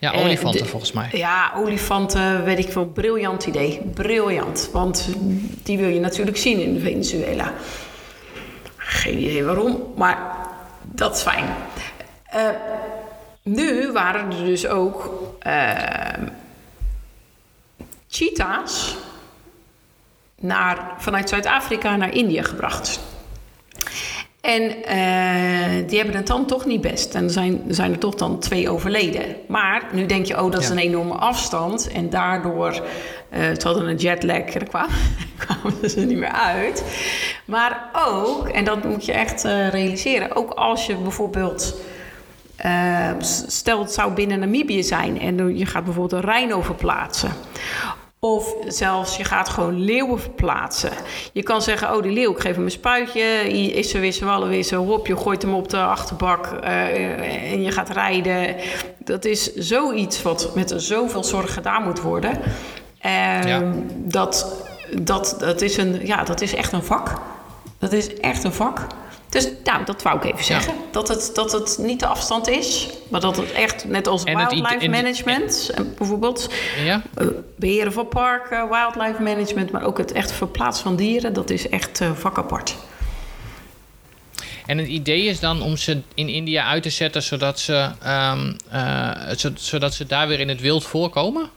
Ja, 0.00 0.12
olifanten 0.12 0.62
de- 0.62 0.68
volgens 0.68 0.92
mij. 0.92 1.08
Ja, 1.12 1.52
olifanten, 1.56 2.44
weet 2.44 2.58
ik 2.58 2.72
veel. 2.72 2.86
Briljant 2.86 3.46
idee. 3.46 3.80
Briljant. 3.94 4.68
Want 4.72 5.08
die 5.62 5.78
wil 5.78 5.88
je 5.88 6.00
natuurlijk 6.00 6.36
zien 6.36 6.60
in 6.60 6.80
Venezuela. 6.80 7.52
Geen 8.76 9.18
idee 9.18 9.44
waarom, 9.44 9.82
maar 9.96 10.18
dat 10.82 11.16
is 11.16 11.22
fijn. 11.22 11.44
Eh, 12.26 12.40
nu 13.42 13.92
waren 13.92 14.30
er 14.30 14.44
dus 14.44 14.66
ook 14.66 15.22
cheetahs 18.14 18.96
naar, 20.40 20.94
vanuit 20.98 21.28
Zuid-Afrika 21.28 21.96
naar 21.96 22.14
India 22.14 22.42
gebracht. 22.42 23.00
En 24.40 24.84
eh, 24.84 25.88
die 25.88 25.98
hebben 25.98 26.16
het 26.16 26.26
dan 26.26 26.46
toch 26.46 26.64
niet 26.64 26.80
best. 26.80 27.14
En 27.14 27.24
er 27.24 27.30
zijn, 27.30 27.62
er 27.68 27.74
zijn 27.74 27.92
er 27.92 27.98
toch 27.98 28.14
dan 28.14 28.38
twee 28.38 28.70
overleden. 28.70 29.36
Maar 29.48 29.82
nu 29.92 30.06
denk 30.06 30.26
je, 30.26 30.42
oh, 30.42 30.50
dat 30.52 30.60
is 30.60 30.66
Ja. 30.66 30.72
een 30.72 30.78
enorme 30.78 31.14
afstand. 31.14 31.88
En 31.92 32.10
daardoor, 32.10 32.82
eh 33.30 33.40
ze 33.58 33.66
hadden 33.66 33.88
een 33.88 33.96
jetlag 33.96 34.36
en 34.36 34.58
daar 34.58 34.68
kwamen, 34.68 34.94
kwamen 35.46 35.90
ze 35.90 36.00
er 36.00 36.06
niet 36.06 36.18
meer 36.18 36.32
uit. 36.32 36.84
Maar 37.44 37.90
ook, 38.06 38.48
en 38.48 38.64
dat 38.64 38.84
moet 38.84 39.04
je 39.04 39.12
echt 39.12 39.44
eh, 39.44 39.68
realiseren... 39.68 40.36
ook 40.36 40.50
als 40.50 40.86
je 40.86 40.96
bijvoorbeeld... 40.96 41.74
eh, 42.56 43.10
stel 43.46 43.80
het 43.80 43.92
zou 43.92 44.12
binnen 44.12 44.38
Namibië 44.38 44.82
zijn... 44.82 45.20
en 45.20 45.56
je 45.58 45.66
gaat 45.66 45.84
bijvoorbeeld 45.84 46.24
een 46.24 46.30
rhino 46.30 46.62
verplaatsen... 46.62 47.30
Of 48.24 48.54
zelfs 48.66 49.16
je 49.16 49.24
gaat 49.24 49.48
gewoon 49.48 49.80
leeuwen 49.84 50.20
verplaatsen. 50.20 50.90
Je 51.32 51.42
kan 51.42 51.62
zeggen, 51.62 51.96
oh 51.96 52.02
die 52.02 52.12
leeuw, 52.12 52.32
ik 52.32 52.40
geef 52.40 52.54
hem 52.54 52.64
een 52.64 52.70
spuitje. 52.70 53.22
Is 53.72 53.90
ze 53.90 53.98
weer 53.98 54.12
ze 54.12 54.24
wallen 54.24 54.48
weer 54.48 54.62
ze 54.62 54.76
hop. 54.76 55.06
Je 55.06 55.16
gooit 55.16 55.42
hem 55.42 55.54
op 55.54 55.68
de 55.68 55.82
achterbak 55.82 56.46
eh, 56.46 57.52
en 57.52 57.62
je 57.62 57.70
gaat 57.70 57.88
rijden. 57.88 58.56
Dat 58.98 59.24
is 59.24 59.54
zoiets 59.54 60.22
wat 60.22 60.54
met 60.54 60.74
zoveel 60.76 61.24
zorg 61.24 61.54
gedaan 61.54 61.82
moet 61.82 62.00
worden. 62.00 62.40
Ehm, 63.00 63.46
Ja. 63.48 63.72
dat, 63.88 64.64
dat, 65.00 65.36
dat, 65.38 65.60
is 65.60 65.76
een, 65.76 66.06
ja, 66.06 66.24
dat 66.24 66.40
is 66.40 66.54
echt 66.54 66.72
een 66.72 66.84
vak. 66.84 67.12
Dat 67.78 67.92
is 67.92 68.14
echt 68.20 68.44
een 68.44 68.52
vak. 68.52 68.86
Dus 69.34 69.48
nou, 69.64 69.84
dat 69.84 70.02
wou 70.02 70.16
ik 70.16 70.24
even 70.24 70.44
zeggen. 70.44 70.74
Dat, 70.90 71.08
het, 71.08 71.30
dat 71.34 71.52
het 71.52 71.76
niet 71.80 72.00
de 72.00 72.06
afstand 72.06 72.48
is, 72.48 72.88
maar 73.10 73.20
dat 73.20 73.36
het 73.36 73.52
echt, 73.52 73.84
net 73.84 74.06
als 74.06 74.24
En 74.24 74.38
het 74.38 74.50
wildlife 74.50 74.84
en- 74.84 74.90
management, 74.90 75.70
eh, 75.74 75.80
bijvoorbeeld, 75.98 76.48
Ja? 76.84 77.02
eh, 77.14 77.26
beheren 77.56 77.92
van 77.92 78.08
parken, 78.08 78.68
wildlife 78.68 79.22
management, 79.22 79.70
maar 79.70 79.82
ook 79.82 79.98
het 79.98 80.12
echt 80.12 80.32
verplaatsen 80.32 80.84
van 80.84 80.96
dieren, 80.96 81.32
dat 81.32 81.50
is 81.50 81.68
echt 81.68 82.00
eh, 82.00 82.12
vak 82.12 82.38
apart. 82.38 82.74
En 84.66 84.78
het 84.78 84.86
idee 84.88 85.22
is 85.24 85.40
dan 85.40 85.62
om 85.62 85.76
ze 85.76 86.00
in 86.14 86.28
India 86.28 86.64
uit 86.66 86.82
te 86.82 86.90
zetten 86.90 87.22
zodat 87.22 87.60
ze, 87.60 87.90
ehm, 88.02 88.52
eh, 88.70 89.10
zo- 89.36 89.50
zodat 89.54 89.94
ze 89.94 90.06
daar 90.06 90.28
weer 90.28 90.40
in 90.40 90.48
het 90.48 90.60
wild 90.60 90.84
voorkomen? 90.84 91.50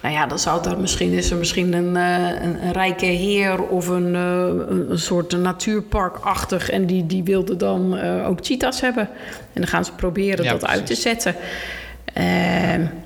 Nou 0.00 0.14
ja, 0.14 0.26
dan 0.26 0.38
zou 0.38 0.68
er 0.68 0.78
misschien 0.78 1.12
is 1.12 1.30
er 1.30 1.36
misschien 1.36 1.72
een, 1.72 1.96
eh, 1.96 2.42
een, 2.42 2.64
een 2.64 2.72
rijke 2.72 3.06
heer 3.06 3.62
of 3.62 3.88
een, 3.88 4.14
eh, 4.14 4.46
een, 4.46 4.90
een 4.90 4.98
soort 4.98 5.38
natuurparkachtig 5.38 6.70
en 6.70 6.86
die, 6.86 7.06
die 7.06 7.22
wilde 7.24 7.56
dan 7.56 7.96
eh, 7.96 8.28
ook 8.28 8.38
cheetahs 8.42 8.80
hebben. 8.80 9.08
En 9.52 9.60
dan 9.60 9.66
gaan 9.66 9.84
ze 9.84 9.92
proberen 9.92 10.44
Ja, 10.44 10.50
dat 10.50 10.66
uit 10.66 10.86
te 10.86 10.94
zetten. 10.94 11.34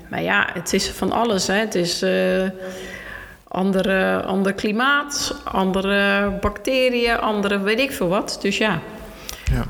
Maar 0.09 0.21
ja, 0.21 0.49
het 0.53 0.73
is 0.73 0.89
van 0.89 1.11
alles. 1.11 1.47
Hè. 1.47 1.53
Het 1.53 1.75
is 1.75 2.01
eh, 2.01 2.43
andere, 3.47 4.21
ander 4.21 4.53
klimaat, 4.53 5.35
andere 5.43 6.29
bacteriën, 6.41 7.19
andere 7.19 7.59
weet 7.59 7.79
ik 7.79 7.91
veel 7.91 8.07
wat. 8.07 8.37
Dus 8.41 8.57
ja, 8.57 8.79
Ja. 9.51 9.65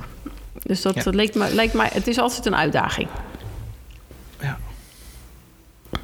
dus 0.64 0.82
dat, 0.82 0.96
Ja. 0.96 1.04
dat 1.04 1.16
leek, 1.16 1.36
me, 1.36 1.54
leek 1.54 1.74
mij, 1.74 1.90
het 1.94 2.08
is 2.08 2.20
altijd 2.20 2.46
een 2.46 2.56
uitdaging. 2.56 3.08
Ja. 4.42 4.58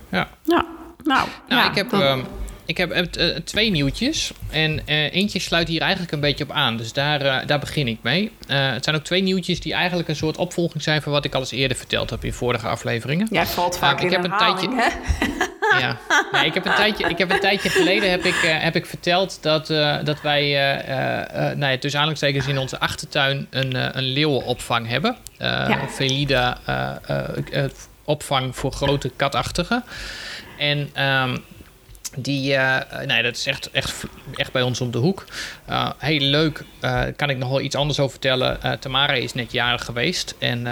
Ja. 0.09 0.27
Ja, 0.43 0.65
nou, 1.03 1.27
Nou, 1.47 1.61
ja, 1.61 1.69
ik 1.69 1.75
heb, 1.75 1.93
ehm, 1.93 2.19
ik 2.65 2.77
heb 2.77 2.91
eh, 2.91 3.29
eh, 3.29 3.35
twee 3.43 3.71
nieuwtjes. 3.71 4.31
En 4.49 4.87
eh, 4.87 5.13
eentje 5.13 5.39
sluit 5.39 5.67
hier 5.67 5.81
eigenlijk 5.81 6.11
een 6.11 6.19
beetje 6.19 6.43
op 6.43 6.51
aan. 6.51 6.77
Dus 6.77 6.93
daar, 6.93 7.45
daar 7.45 7.59
begin 7.59 7.87
ik 7.87 7.97
mee. 8.01 8.31
Het 8.47 8.83
zijn 8.83 8.95
ook 8.95 9.03
twee 9.03 9.21
nieuwtjes 9.21 9.59
die 9.59 9.73
eigenlijk 9.73 10.09
een 10.09 10.15
soort 10.15 10.37
opvolging 10.37 10.83
zijn 10.83 11.01
van 11.01 11.11
wat 11.11 11.25
ik 11.25 11.33
al 11.33 11.39
eens 11.39 11.51
eerder 11.51 11.77
verteld 11.77 12.09
heb 12.09 12.23
in 12.23 12.33
vorige 12.33 12.67
afleveringen. 12.67 13.27
Jij 13.31 13.45
valt 13.45 13.77
vaak 13.77 14.01
ik 14.01 14.11
in 14.11 14.11
heb 14.11 14.23
een 14.23 14.37
tijdje- 14.37 14.75
hè? 14.75 14.89
Ja, 15.79 15.97
nee, 16.31 16.45
ik, 16.45 16.53
heb 16.53 16.65
een 16.65 16.75
tijdje, 16.75 17.09
ik 17.09 17.17
heb 17.17 17.31
een 17.31 17.39
tijdje 17.39 17.69
geleden 17.69 18.09
heb 18.09 18.25
ik, 18.25 18.35
heb 18.41 18.75
ik 18.75 18.85
verteld 18.85 19.37
dat, 19.41 19.67
dat 20.03 20.21
wij 20.21 20.51
nou 21.55 21.71
ja, 21.71 21.77
tussen 21.77 21.99
aanhalingstekens 21.99 22.47
in 22.47 22.57
onze 22.57 22.79
achtertuin 22.79 23.47
een, 23.49 23.97
een 23.97 24.03
leeuwenopvang 24.03 24.87
hebben. 24.87 25.15
Ja. 25.37 25.87
Velida 25.89 26.59
opvang 28.05 28.55
voor 28.55 28.71
grote 28.71 29.11
katachtigen. 29.15 29.83
En 30.63 30.89
ehm, 30.93 31.37
die, 32.15 32.55
eh, 32.55 33.05
nee, 33.05 33.23
dat 33.23 33.35
is 33.35 33.45
echt, 33.45 33.71
echt, 33.71 34.03
echt 34.35 34.51
bij 34.51 34.61
ons 34.61 34.81
om 34.81 34.91
de 34.91 34.97
hoek. 34.97 35.25
Eh, 35.65 35.89
heel 35.97 36.19
leuk, 36.19 36.63
eh 36.79 37.03
kan 37.15 37.29
ik 37.29 37.37
nog 37.37 37.49
wel 37.49 37.61
iets 37.61 37.75
anders 37.75 37.99
over 37.99 38.11
vertellen. 38.11 38.79
Tamara 38.79 39.13
is 39.13 39.33
net 39.33 39.51
jarig 39.51 39.85
geweest. 39.85 40.35
En 40.39 40.67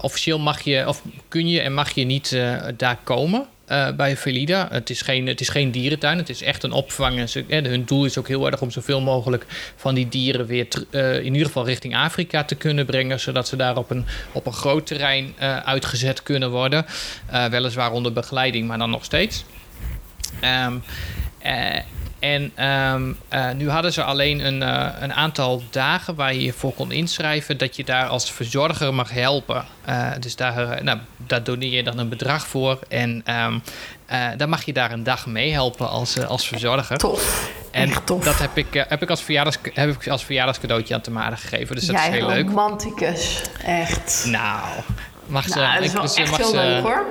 officieel 0.00 0.38
mag 0.38 0.60
je, 0.60 0.88
of 0.88 1.02
kun 1.28 1.48
je 1.48 1.60
en 1.60 1.74
mag 1.74 1.90
je 1.90 2.04
niet 2.04 2.30
daar 2.76 2.98
komen. 3.02 3.46
Uh, 3.68 3.92
bij 3.92 4.16
Velida. 4.16 4.68
Het 4.70 4.90
is, 4.90 5.02
geen, 5.02 5.26
het 5.26 5.40
is 5.40 5.48
geen 5.48 5.70
dierentuin, 5.70 6.18
het 6.18 6.28
is 6.28 6.42
echt 6.42 6.62
een 6.62 6.72
opvang. 6.72 7.30
En 7.48 7.64
hun 7.64 7.84
doel 7.84 8.04
is 8.04 8.18
ook 8.18 8.28
heel 8.28 8.50
erg 8.50 8.60
om 8.60 8.70
zoveel 8.70 9.00
mogelijk 9.00 9.46
van 9.76 9.94
die 9.94 10.08
dieren 10.08 10.46
weer 10.46 10.66
uh, 10.90 11.16
in 11.16 11.32
ieder 11.32 11.46
geval 11.46 11.66
richting 11.66 11.96
Afrika 11.96 12.44
te 12.44 12.54
kunnen 12.54 12.86
brengen. 12.86 13.20
Zodat 13.20 13.48
ze 13.48 13.56
daar 13.56 13.76
op 13.76 13.90
een, 13.90 14.06
op 14.32 14.46
een 14.46 14.52
groot 14.52 14.86
terrein 14.86 15.34
uh, 15.40 15.56
uitgezet 15.56 16.22
kunnen 16.22 16.50
worden. 16.50 16.86
weliswaar 17.50 17.92
onder 17.92 18.12
begeleiding, 18.12 18.68
maar 18.68 18.78
dan 18.78 18.90
nog 18.90 19.04
steeds. 19.04 19.44
Um, 20.66 20.82
en 22.26 22.66
um, 22.94 23.18
uh, 23.34 23.50
nu 23.50 23.70
hadden 23.70 23.92
ze 23.92 24.02
alleen 24.02 24.46
een, 24.46 24.62
uh, 24.62 24.88
een, 25.00 25.12
aantal 25.12 25.62
dagen 25.70 26.14
waar 26.14 26.34
je 26.34 26.42
je 26.42 26.52
voor 26.52 26.72
kon 26.72 26.92
inschrijven 26.92 27.58
dat 27.58 27.76
je 27.76 27.84
daar 27.84 28.06
als 28.06 28.32
verzorger 28.32 28.94
mag 28.94 29.10
helpen. 29.10 29.64
Uh, 29.88 30.10
dus 30.20 30.36
daar, 30.36 30.84
nou, 30.84 30.98
daar 31.16 31.42
doneer 31.42 31.72
je 31.72 31.82
dan 31.82 31.98
een 31.98 32.08
bedrag 32.08 32.46
voor 32.46 32.78
en 32.88 33.24
um, 33.48 33.62
dan 34.36 34.48
mag 34.48 34.64
je 34.64 34.72
daar 34.72 34.92
een 34.92 35.02
dag 35.02 35.26
mee 35.26 35.52
helpen 35.52 35.88
als, 35.88 36.26
als 36.26 36.48
verzorger. 36.48 36.96
Tof. 36.96 37.50
En 37.70 37.88
Echt 37.88 38.06
tof. 38.06 38.24
dat 38.24 38.38
heb 38.38 38.56
ik, 38.56 38.84
heb, 38.88 39.02
ik 39.02 39.10
als 39.10 39.22
verjaardags, 39.22 39.58
heb 39.72 39.90
ik 39.90 40.08
als 40.08 40.24
verjaardagscadeautje 40.24 40.94
aan 40.94 41.00
Tamara 41.00 41.36
gegeven. 41.36 41.74
Dus 41.74 41.86
dat 41.86 41.96
Jij 41.96 42.08
is 42.08 42.14
heel 42.14 42.26
leuk. 42.26 42.46
romanticus. 42.46 43.40
Echt. 43.64 44.24
Nou, 44.28 44.60
mag 45.26 45.48
ze... 45.48 45.58
Nou, 45.58 45.74
dat 45.74 45.82
is 45.82 45.88
ik, 45.88 45.94
wel 45.94 46.02
echt 46.04 46.30
mag 46.30 46.36
heel 46.36 46.50
ze, 46.50 46.56
leuk 46.56 46.82
hoor. 46.82 47.06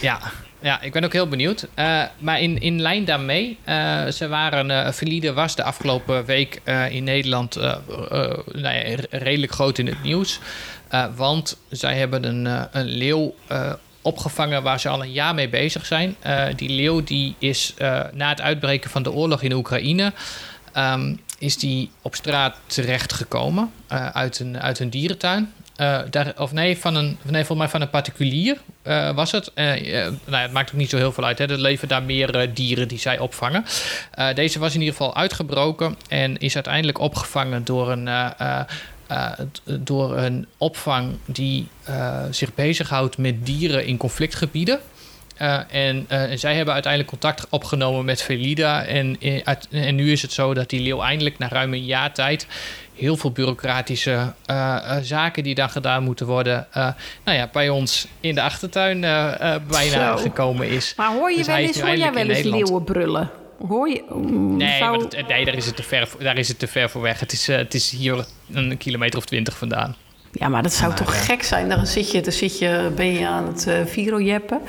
Ja, 0.00 0.18
ja, 0.64 0.80
ik 0.80 0.92
ben 0.92 1.04
ook 1.04 1.12
heel 1.12 1.28
benieuwd. 1.28 1.66
Uh, 1.78 2.02
maar 2.18 2.40
in, 2.40 2.60
in 2.60 2.80
lijn 2.80 3.04
daarmee, 3.04 3.58
uh, 3.68 4.06
ze 4.06 4.28
waren, 4.28 4.70
uh, 4.70 4.88
Valide 4.90 5.32
was 5.32 5.56
de 5.56 5.62
afgelopen 5.62 6.24
week 6.24 6.60
in 6.90 7.04
Nederland 7.04 7.54
nou 7.54 8.74
ja, 8.74 8.96
redelijk 9.10 9.52
groot 9.52 9.78
in 9.78 9.86
het 9.86 10.02
nieuws. 10.02 10.38
want 11.14 11.56
zij 11.68 11.96
hebben 11.96 12.24
een, 12.24 12.68
een 12.72 12.86
leeuw 12.86 13.34
opgevangen 14.02 14.62
waar 14.62 14.80
ze 14.80 14.88
al 14.88 15.02
een 15.02 15.12
jaar 15.12 15.34
mee 15.34 15.48
bezig 15.48 15.86
zijn. 15.86 16.16
die 16.56 16.68
leeuw 16.68 17.04
die 17.04 17.34
is 17.38 17.74
na 18.12 18.28
het 18.28 18.40
uitbreken 18.40 18.90
van 18.90 19.02
de 19.02 19.12
oorlog 19.12 19.42
in 19.42 19.52
Oekraïne... 19.52 20.12
Um, 20.76 21.20
is 21.38 21.56
die 21.56 21.90
op 22.02 22.14
straat 22.14 22.56
terechtgekomen 22.66 23.72
uit, 24.12 24.38
een, 24.38 24.60
uit 24.60 24.78
een 24.78 24.90
dierentuin. 24.90 25.52
Uh, 25.76 26.00
daar, 26.10 26.32
of 26.36 26.52
nee, 26.52 26.78
van 26.78 26.94
een, 26.94 27.18
nee, 27.22 27.44
volgens 27.44 27.58
mij 27.58 27.68
van 27.68 27.80
een 27.80 27.90
particulier 27.90 28.56
uh, 28.86 29.14
was 29.14 29.32
het. 29.32 29.50
Uh, 29.54 29.64
nou, 30.24 30.42
het 30.42 30.52
maakt 30.52 30.70
ook 30.70 30.78
niet 30.78 30.90
zo 30.90 30.96
heel 30.96 31.12
veel 31.12 31.24
uit. 31.24 31.38
Hè. 31.38 31.50
Er 31.50 31.58
leven 31.58 31.88
daar 31.88 32.02
meer 32.02 32.54
dieren 32.54 32.88
die 32.88 32.98
zij 32.98 33.18
opvangen. 33.18 33.64
deze 34.34 34.58
was 34.58 34.74
in 34.74 34.80
ieder 34.80 34.96
geval 34.96 35.16
uitgebroken 35.16 35.96
en 36.08 36.38
is 36.38 36.54
uiteindelijk 36.54 36.98
opgevangen 36.98 37.64
door 37.64 37.90
een, 37.90 38.08
door 39.80 40.16
een 40.16 40.46
opvang 40.58 41.16
die 41.24 41.68
zich 42.30 42.54
bezighoudt 42.54 43.18
met 43.18 43.46
dieren 43.46 43.86
in 43.86 43.96
conflictgebieden. 43.96 44.80
Uh, 45.42 45.58
en, 45.70 46.06
uh, 46.10 46.30
en, 46.30 46.38
zij 46.38 46.54
hebben 46.54 46.74
uiteindelijk 46.74 47.12
contact 47.12 47.46
opgenomen 47.50 48.04
met 48.04 48.22
Velida. 48.22 48.84
En, 48.84 49.16
en, 49.70 49.94
nu 49.94 50.12
is 50.12 50.22
het 50.22 50.32
zo 50.32 50.54
dat 50.54 50.70
die 50.70 50.80
leeuw 50.80 51.02
eindelijk 51.02 51.38
na 51.38 51.48
ruim 51.48 51.72
een 51.72 51.84
jaar 51.84 52.12
tijd 52.12 52.46
heel 52.94 53.16
veel 53.16 53.30
bureaucratische 53.30 54.32
uh, 54.50 54.96
zaken 55.02 55.42
die 55.42 55.54
dan 55.54 55.70
gedaan 55.70 56.02
moeten 56.02 56.26
worden. 56.26 56.66
nou 57.24 57.38
ja, 57.38 57.48
bij 57.52 57.68
ons 57.68 58.06
in 58.20 58.34
de 58.34 58.42
achtertuin 58.42 59.00
bijna 59.68 60.16
Zo. 60.16 60.22
gekomen 60.22 60.68
is. 60.68 60.94
Maar 60.96 61.12
hoor 61.12 61.30
je 61.30 61.36
dus 61.36 61.46
wel 61.46 61.56
eens, 61.56 61.80
hoor 61.80 61.96
jij 61.96 62.12
wel 62.12 62.28
eens 62.28 62.42
leeuwen 62.42 62.84
brullen? 62.84 63.30
Hoor 63.68 63.88
je? 63.88 64.04
Mm, 64.08 64.56
nee, 64.56 64.78
zou... 64.78 64.98
dat, 64.98 65.28
nee 65.28 65.44
daar, 65.44 65.54
is 65.54 65.66
het 65.66 65.76
te 65.76 65.82
ver, 65.82 66.08
daar 66.18 66.38
is 66.38 66.48
het 66.48 66.58
te 66.58 66.66
ver 66.66 66.90
voor 66.90 67.02
weg. 67.02 67.20
Het 67.20 67.32
is, 67.32 67.46
het 67.46 67.74
is 67.74 67.90
hier 67.90 68.24
een 68.52 68.76
kilometer 68.76 69.18
of 69.18 69.24
twintig 69.24 69.58
vandaan. 69.58 69.96
Ja, 70.34 70.48
maar 70.48 70.62
dat 70.62 70.72
zou 70.72 70.88
maar, 70.88 70.98
toch 70.98 71.24
gek 71.26 71.42
zijn? 71.42 71.68
Dan 71.68 71.86
zit 71.86 72.10
je, 72.10 72.20
dan 72.20 72.32
zit 72.32 72.58
je, 72.58 72.92
ben 72.96 73.12
je 73.12 73.26
aan 73.26 73.46
het 73.46 73.66
uh, 73.68 73.74
virojeppen. 73.84 74.60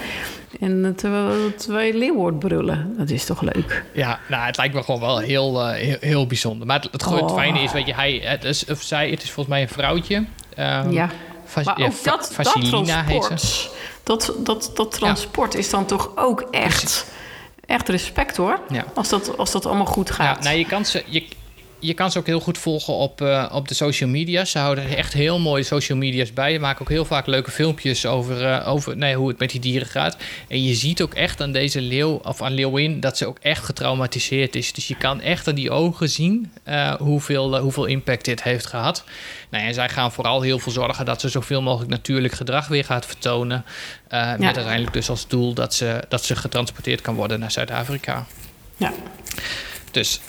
En 0.59 0.93
terwijl 0.95 1.55
twee 1.55 1.97
leeuwen 1.97 2.37
brullen. 2.37 2.93
Dat 2.97 3.09
is 3.09 3.25
toch 3.25 3.41
leuk? 3.41 3.83
Ja, 3.93 4.19
nou, 4.29 4.45
het 4.45 4.57
lijkt 4.57 4.73
me 4.73 4.83
gewoon 4.83 5.01
wel 5.01 5.17
heel, 5.17 5.67
uh, 5.67 5.73
heel, 5.73 5.97
heel, 5.99 6.27
bijzonder. 6.27 6.67
Maar 6.67 6.81
het, 6.81 6.91
het, 6.91 7.07
oh. 7.07 7.21
het, 7.21 7.31
fijne 7.31 7.59
is, 7.59 7.71
weet 7.71 7.85
je, 7.85 7.93
hij, 7.93 8.21
het 8.23 8.43
is, 8.43 8.65
of 8.65 8.81
zij, 8.81 9.09
het 9.09 9.23
is 9.23 9.31
volgens 9.31 9.55
mij 9.55 9.61
een 9.61 9.69
vrouwtje. 9.69 10.15
Um, 10.15 10.91
ja. 10.91 11.09
Vas, 11.45 11.65
maar 11.65 11.79
ja, 11.79 11.85
ook 11.85 12.03
dat, 12.03 12.33
Vasilina 12.33 13.03
dat 13.03 13.21
transport, 13.21 13.69
dat, 14.03 14.33
dat, 14.37 14.71
dat 14.73 14.91
transport 14.91 15.53
ja. 15.53 15.59
is 15.59 15.69
dan 15.69 15.85
toch 15.85 16.11
ook 16.15 16.41
echt, 16.51 17.05
echt 17.65 17.89
respect 17.89 18.37
hoor. 18.37 18.59
Ja. 18.69 18.85
Als, 18.93 19.09
dat, 19.09 19.37
als 19.37 19.51
dat 19.51 19.65
allemaal 19.65 19.85
goed 19.85 20.11
gaat. 20.11 20.37
Ja, 20.37 20.43
nou, 20.43 20.57
je 20.57 20.65
kan 20.65 20.85
ze... 20.85 21.03
Je, 21.05 21.27
je 21.85 21.93
kan 21.93 22.11
ze 22.11 22.19
ook 22.19 22.25
heel 22.25 22.39
goed 22.39 22.57
volgen 22.57 22.93
op, 22.93 23.21
uh, 23.21 23.51
op 23.51 23.67
de 23.67 23.73
social 23.73 24.09
media. 24.09 24.45
Ze 24.45 24.59
houden 24.59 24.97
echt 24.97 25.13
heel 25.13 25.39
mooie 25.39 25.63
social 25.63 25.97
media's 25.97 26.33
bij. 26.33 26.53
Ze 26.53 26.59
maken 26.59 26.81
ook 26.81 26.89
heel 26.89 27.05
vaak 27.05 27.25
leuke 27.25 27.51
filmpjes 27.51 28.05
over, 28.05 28.41
uh, 28.41 28.67
over 28.67 28.97
nee, 28.97 29.15
hoe 29.15 29.27
het 29.27 29.39
met 29.39 29.49
die 29.49 29.59
dieren 29.59 29.87
gaat. 29.87 30.17
En 30.47 30.63
je 30.63 30.73
ziet 30.73 31.01
ook 31.01 31.13
echt 31.13 31.41
aan 31.41 31.51
deze 31.51 31.81
leeuw, 31.81 32.19
of 32.23 32.41
aan 32.41 32.53
leeuwin, 32.53 32.99
dat 32.99 33.17
ze 33.17 33.25
ook 33.25 33.37
echt 33.41 33.63
getraumatiseerd 33.63 34.55
is. 34.55 34.73
Dus 34.73 34.87
je 34.87 34.95
kan 34.95 35.21
echt 35.21 35.47
aan 35.47 35.55
die 35.55 35.71
ogen 35.71 36.09
zien 36.09 36.51
uh, 36.67 36.93
hoeveel, 36.93 37.59
hoeveel 37.59 37.85
impact 37.85 38.25
dit 38.25 38.43
heeft 38.43 38.65
gehad. 38.65 39.03
Nou, 39.49 39.63
en 39.63 39.73
zij 39.73 39.89
gaan 39.89 40.11
vooral 40.11 40.41
heel 40.41 40.59
veel 40.59 40.71
zorgen 40.71 41.05
dat 41.05 41.21
ze 41.21 41.29
zoveel 41.29 41.61
mogelijk 41.61 41.91
natuurlijk 41.91 42.33
gedrag 42.33 42.67
weer 42.67 42.85
gaat 42.85 43.05
vertonen. 43.05 43.65
Ja. 44.09 44.35
Met 44.39 44.55
uiteindelijk 44.55 44.93
dus 44.93 45.09
als 45.09 45.27
doel 45.27 45.53
dat 45.53 45.73
ze, 45.73 46.03
dat 46.09 46.23
ze 46.23 46.35
getransporteerd 46.35 47.01
kan 47.01 47.15
worden 47.15 47.39
naar 47.39 47.51
Zuid-Afrika. 47.51 48.25
Ja. 48.77 48.93
Dus 49.91 50.19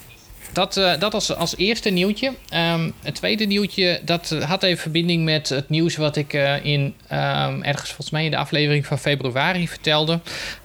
dat, 0.56 0.76
uh, 0.76 0.98
dat 0.98 1.14
als, 1.14 1.34
als 1.34 1.56
eerste 1.56 1.90
nieuwtje. 1.90 2.32
Um, 2.54 2.92
het 3.02 3.14
tweede 3.14 3.44
nieuwtje, 3.44 4.00
dat 4.04 4.28
had 4.28 4.62
even 4.62 4.82
verbinding 4.82 5.24
met 5.24 5.48
het 5.48 5.68
nieuws 5.68 5.96
wat 5.96 6.16
ik 6.16 6.32
uh, 6.32 6.64
in 6.64 6.94
um, 7.12 7.62
ergens 7.62 7.88
volgens 7.88 8.10
mij 8.10 8.24
in 8.24 8.30
de 8.30 8.36
aflevering 8.36 8.86
van 8.86 8.98
februari 8.98 9.68
vertelde. 9.68 10.20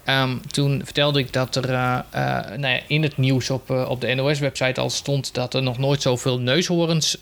Um, 0.05 0.41
toen 0.51 0.81
vertelde 0.83 1.19
ik 1.19 1.33
dat 1.33 1.55
er 1.55 1.67
nou 1.67 2.73
ja, 2.73 2.79
in 2.87 3.03
het 3.03 3.17
nieuws 3.17 3.49
op, 3.49 3.69
op 3.69 4.01
de 4.01 4.13
NOS-website 4.13 4.81
al 4.81 4.89
stond 4.89 5.33
dat 5.33 5.53
er 5.53 5.63
nog 5.63 5.77
nooit 5.77 6.01
zoveel 6.01 6.39
neushoorns 6.39 7.17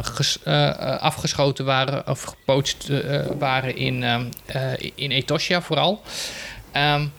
ges, 0.00 0.44
afgeschoten 0.98 1.64
waren 1.64 2.06
of 2.06 2.22
gepootst 2.22 2.90
waren 3.38 3.76
in, 3.76 4.04
in 4.94 5.10
Etosha 5.10 5.62
vooral. 5.62 6.02
Um, 6.76 7.12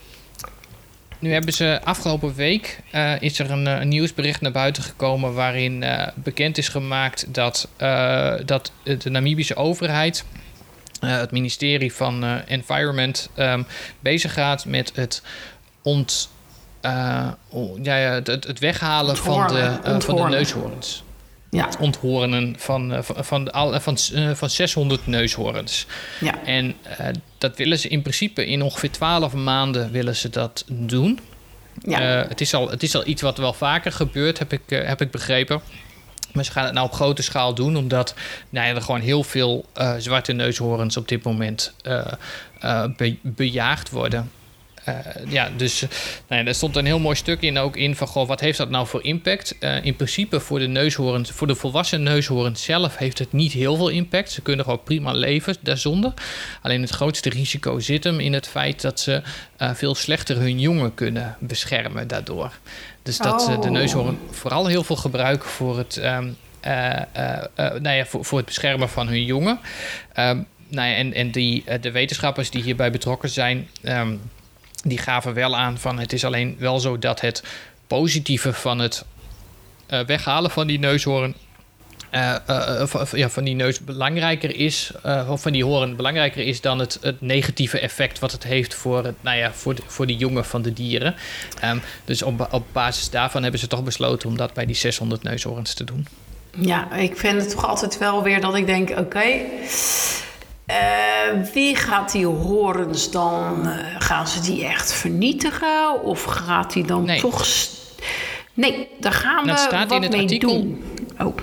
nu 1.24 1.32
hebben 1.32 1.54
ze 1.54 1.80
afgelopen 1.84 2.36
week 2.36 2.80
uh, 2.96 3.22
is 3.22 3.40
er 3.40 3.52
een, 3.52 3.66
een, 3.66 3.88
nieuwsbericht 3.88 4.42
naar 4.42 4.52
buiten 4.52 4.84
gekomen 4.84 5.34
waarin 5.34 5.82
uh, 5.82 6.08
bekend 6.16 6.58
is 6.58 6.68
gemaakt 6.68 7.34
dat, 7.34 7.68
uh, 7.78 8.34
dat 8.46 8.72
de 8.84 9.10
Namibische 9.10 9.56
overheid, 9.56 10.26
het 11.00 11.32
ministerie 11.32 11.94
van 11.94 12.24
Environment, 12.48 13.30
um, 13.38 13.66
bezig 14.00 14.34
gaat 14.34 14.66
met 14.66 14.92
het 14.96 15.22
ont, 15.82 16.30
ja, 16.82 17.38
ja, 17.82 17.96
het, 17.96 18.28
het 18.28 18.60
weghalen 18.60 19.18
van 19.18 19.48
de, 19.48 20.00
van 20.00 20.16
de 20.16 20.22
neushoorns. 20.22 21.03
Ja. 21.54 21.66
Het 21.66 21.78
onthorenen 21.78 22.56
van, 22.58 23.04
van, 23.04 23.26
van, 23.26 23.50
van, 23.52 23.82
van, 23.82 23.98
van 24.36 24.50
600 24.50 25.08
neushoorns. 25.08 25.86
Ja. 26.20 26.44
En 26.46 26.76
uh, 27.00 27.08
dat 27.38 27.58
willen 27.58 27.80
ze 27.80 27.88
in 27.88 28.02
principe 28.02 28.46
in 28.46 28.62
ongeveer 28.62 28.92
12 28.92 29.34
maanden 29.34 29.92
willen 29.92 30.16
ze 30.16 30.30
dat 30.30 30.66
doen. 30.68 31.20
Ja. 31.86 32.22
Uh, 32.22 32.30
het, 32.30 32.42
is 32.42 32.54
al, 32.54 32.70
het 32.70 32.84
is 32.84 32.96
al 32.96 33.08
iets 33.08 33.22
wat 33.22 33.38
wel 33.38 33.54
vaker 33.54 33.92
gebeurt, 33.92 34.40
heb 34.40 34.54
ik, 34.54 34.62
uh, 34.68 34.88
heb 34.88 35.02
ik 35.02 35.12
begrepen. 35.12 35.62
Maar 36.32 36.46
ze 36.46 36.52
gaan 36.52 36.66
het 36.66 36.74
nou 36.74 36.86
op 36.86 36.94
grote 36.94 37.22
schaal 37.22 37.54
doen, 37.54 37.78
omdat 37.78 38.16
nou 38.50 38.68
ja, 38.68 38.76
er 38.76 38.82
gewoon 38.82 39.02
heel 39.02 39.24
veel 39.24 39.66
zwarte 39.98 40.32
neushoorns 40.32 40.98
op 40.98 41.08
dit 41.08 41.24
moment 41.24 41.74
be 42.98 43.18
bejaagd 43.22 43.90
worden. 43.90 44.32
Uh, 44.90 44.96
ja, 45.28 45.50
dus 45.58 45.82
nou 46.28 46.42
ja, 46.42 46.48
er 46.48 46.56
stond 46.56 46.76
een 46.76 46.86
heel 46.86 47.00
mooi 47.00 47.16
stuk 47.16 47.42
in 47.42 47.58
ook 47.58 47.78
in 47.78 47.96
van 47.96 48.08
goh, 48.08 48.28
wat 48.28 48.40
heeft 48.40 48.58
dat 48.58 48.70
nou 48.70 48.88
voor 48.88 49.04
impact? 49.04 49.56
Uh, 49.60 49.86
in 49.86 49.96
principe 49.96 50.40
voor 50.40 50.60
de 50.60 50.68
neushoorns, 50.68 51.32
voor 51.32 51.48
de 51.48 51.56
volwassen 51.56 52.04
neushoorns 52.04 52.64
zelf 52.64 52.98
heeft 52.98 53.20
het 53.20 53.32
niet 53.32 53.52
heel 53.52 53.76
veel 53.76 53.90
impact. 53.90 54.32
Ze 54.32 54.42
kunnen 54.42 54.66
gewoon 54.66 54.84
prima 54.84 55.12
leven 55.12 55.56
daarzonder. 55.62 56.14
Alleen 56.62 56.82
het 56.82 56.90
grootste 56.90 57.30
risico 57.30 57.80
zit 57.80 58.04
hem 58.04 58.20
in 58.20 58.34
het 58.34 58.48
feit 58.48 58.82
dat 58.82 59.00
ze 59.00 59.22
uh, 59.58 59.74
veel 59.74 59.96
slechter 59.96 60.38
hun 60.38 60.60
jongen 60.60 60.94
kunnen 60.94 61.36
beschermen 61.40 62.08
daardoor. 62.08 62.52
Dus 63.04 63.18
dat 63.18 63.58
de 63.62 63.70
neushoorn 63.70 64.18
vooral 64.32 64.68
heel 64.68 64.84
veel 64.84 64.96
gebruiken 64.96 65.50
voor 65.50 65.78
het, 65.78 65.98
um, 65.98 66.36
nou 67.82 67.96
ja, 67.96 68.06
voor, 68.06 68.26
voor 68.26 68.38
het 68.38 68.48
beschermen 68.48 68.90
van 68.90 69.08
hun 69.08 69.26
jongen. 69.26 69.60
Um, 70.20 70.48
nou 70.68 70.90
ja, 70.90 70.96
en 70.96 71.14
en 71.14 71.32
die, 71.32 71.64
de 71.82 71.92
wetenschappers 71.92 72.50
die 72.50 72.64
hierbij 72.64 72.92
betrokken 72.92 73.30
zijn. 73.30 73.68
Um, 73.84 74.22
die 74.84 74.98
gaven 74.98 75.34
wel 75.34 75.56
aan 75.56 75.78
van 75.78 76.00
het 76.00 76.14
is 76.14 76.26
alleen 76.26 76.56
wel 76.60 76.80
zo 76.80 77.00
dat 77.00 77.22
het 77.22 77.44
positieve 77.88 78.54
van 78.54 78.80
het 78.80 79.06
uh, 79.90 80.00
weghalen 80.00 80.52
van 80.52 80.68
die 80.68 80.80
neushoorn. 80.80 81.36
Uh, 82.12 82.36
uh, 82.50 82.86
van, 82.86 83.20
ja, 83.20 83.30
van 83.30 83.44
die 83.44 83.56
neus 83.56 83.80
belangrijker 83.80 84.56
is, 84.56 84.92
of 85.28 85.42
van 85.42 85.52
die 85.52 85.64
hoorn 85.64 85.96
belangrijker 85.96 86.46
is 86.46 86.62
dan 86.62 86.80
het, 86.80 86.98
het, 87.02 87.22
negatieve 87.22 87.80
effect 87.80 88.20
wat 88.20 88.32
het 88.32 88.44
heeft 88.44 88.74
voor, 88.74 89.06
het, 89.06 89.16
nou 89.22 89.38
ja, 89.38 89.54
voor, 89.54 89.76
de, 89.76 89.82
voor 89.88 90.08
de 90.08 90.16
jongen 90.16 90.46
van 90.46 90.62
de 90.62 90.74
dieren. 90.74 91.16
Um, 91.64 91.82
dus 92.06 92.22
op, 92.22 92.48
op 92.52 92.66
basis 92.72 93.10
daarvan 93.10 93.42
hebben 93.42 93.60
ze 93.60 93.68
toch 93.68 93.84
besloten 93.84 94.30
om 94.30 94.38
dat 94.38 94.54
bij 94.54 94.66
die 94.66 94.76
600 94.76 95.24
neushoorns 95.24 95.74
te 95.74 95.84
doen. 95.84 96.08
Ja, 96.58 96.94
ik 96.96 97.18
vind 97.18 97.42
het 97.42 97.50
toch 97.50 97.68
altijd 97.68 97.98
wel 97.98 98.24
weer 98.24 98.42
dat 98.42 98.56
ik 98.56 98.66
denk: 98.66 98.90
oké, 98.90 99.24
Eh, 100.66 100.76
wie 101.54 101.76
gaat 101.76 102.12
die 102.12 102.26
horens 102.26 103.12
dan? 103.12 103.68
eh, 103.68 103.78
gaan 104.00 104.28
ze 104.28 104.42
die 104.42 104.66
echt 104.66 104.94
vernietigen? 104.94 106.04
Of 106.04 106.24
gaat 106.24 106.74
die 106.74 106.86
dan 106.86 107.06
Nee. 107.06 107.20
toch. 107.20 107.46
Nee, 108.54 108.88
daar 109.00 109.12
gaan 109.12 109.48
Dat 109.48 109.56
we 109.56 109.62
staat 109.62 109.88
wat 109.90 109.98
in 109.98 110.02
het 110.04 110.12
mee 110.12 110.22
artikel. 110.22 110.50
doen. 110.62 110.84
Oh. 111.20 111.36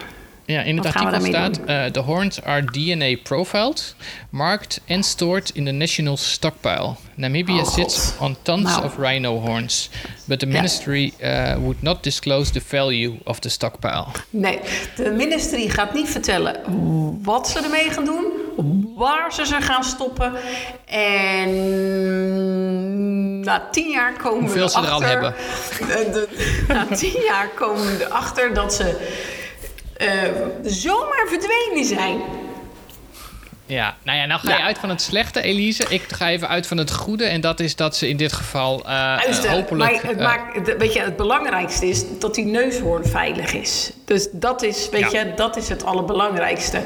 Ja, 0.44 0.62
in 0.62 0.76
het 0.76 0.84
Wat 0.84 0.94
artikel 0.94 1.26
staat: 1.26 1.60
uh, 1.68 1.84
The 1.84 2.00
horns 2.00 2.42
are 2.42 2.64
DNA 2.64 3.16
profiled, 3.22 3.94
marked 4.30 4.80
and 4.88 5.04
stored 5.04 5.50
in 5.54 5.64
the 5.64 5.70
national 5.70 6.16
stockpile. 6.16 6.94
Namibia 7.14 7.60
Oh, 7.60 7.66
sits 7.68 8.12
on 8.20 8.36
tons 8.42 8.62
Nou. 8.62 8.84
of 8.84 8.96
rhino 8.98 9.38
horns, 9.40 9.90
but 10.24 10.38
the 10.38 10.46
Ja. 10.46 10.52
ministry 10.52 11.12
uh, 11.22 11.54
would 11.54 11.82
not 11.82 12.02
disclose 12.02 12.52
the 12.52 12.60
value 12.60 13.12
of 13.24 13.38
the 13.38 13.48
stockpile. 13.48 14.04
Nee, 14.30 14.58
de 14.96 15.10
ministerie 15.10 15.70
gaat 15.70 15.94
niet 15.94 16.08
vertellen 16.08 16.60
wat 17.22 17.48
ze 17.48 17.58
ermee 17.60 17.90
gaan 17.90 18.04
doen, 18.04 18.24
waar 19.00 19.32
ze 19.32 19.46
ze 19.46 19.60
gaan 19.60 19.84
stoppen. 19.84 20.32
En 20.86 21.50
na 23.40 23.68
tien 23.70 23.88
jaar 23.90 24.12
komen 24.16 24.40
Hoeveel 24.40 24.62
we 24.64 24.70
ze 24.70 24.78
er 24.78 24.88
al 24.88 25.02
erachter- 25.02 25.34
hebben. 25.88 26.12
De- 26.12 26.64
na 26.68 26.86
tien 26.96 27.22
jaar 27.22 27.48
komen 27.48 27.96
we 27.98 28.04
erachter 28.04 28.54
dat 28.54 28.74
ze 28.74 28.96
eh, 29.96 30.08
zomaar 30.62 31.26
verdwenen 31.28 31.84
zijn. 31.84 32.20
Ja, 33.70 33.96
nou 34.02 34.18
ja, 34.18 34.26
nou 34.26 34.40
ga 34.40 34.50
je 34.52 34.58
Ja. 34.58 34.64
uit 34.64 34.78
van 34.78 34.88
het 34.88 35.02
slechte, 35.02 35.42
Elise. 35.42 35.84
Ik 35.88 36.02
ga 36.08 36.28
even 36.28 36.48
uit 36.48 36.66
van 36.66 36.76
het 36.76 36.92
goede. 36.92 37.24
En 37.24 37.40
dat 37.40 37.60
is 37.60 37.76
dat 37.76 37.96
ze 37.96 38.08
in 38.08 38.16
dit 38.16 38.32
geval 38.32 38.84
eh, 38.86 39.18
hopelijk... 39.48 40.02
maar 40.02 40.02
het, 40.02 40.16
eh, 40.18 40.24
maakt, 40.24 40.76
weet 40.76 40.92
je, 40.92 41.00
het 41.00 41.16
belangrijkste 41.16 41.88
is 41.88 42.04
dat 42.18 42.34
die 42.34 42.44
neushoorn 42.44 43.04
veilig 43.04 43.52
is. 43.52 43.92
Dus 44.04 44.28
dat 44.32 44.62
is, 44.62 44.88
weet 44.90 45.10
Ja. 45.10 45.20
je, 45.20 45.34
dat 45.34 45.56
is 45.56 45.68
het 45.68 45.84
allerbelangrijkste. 45.84 46.82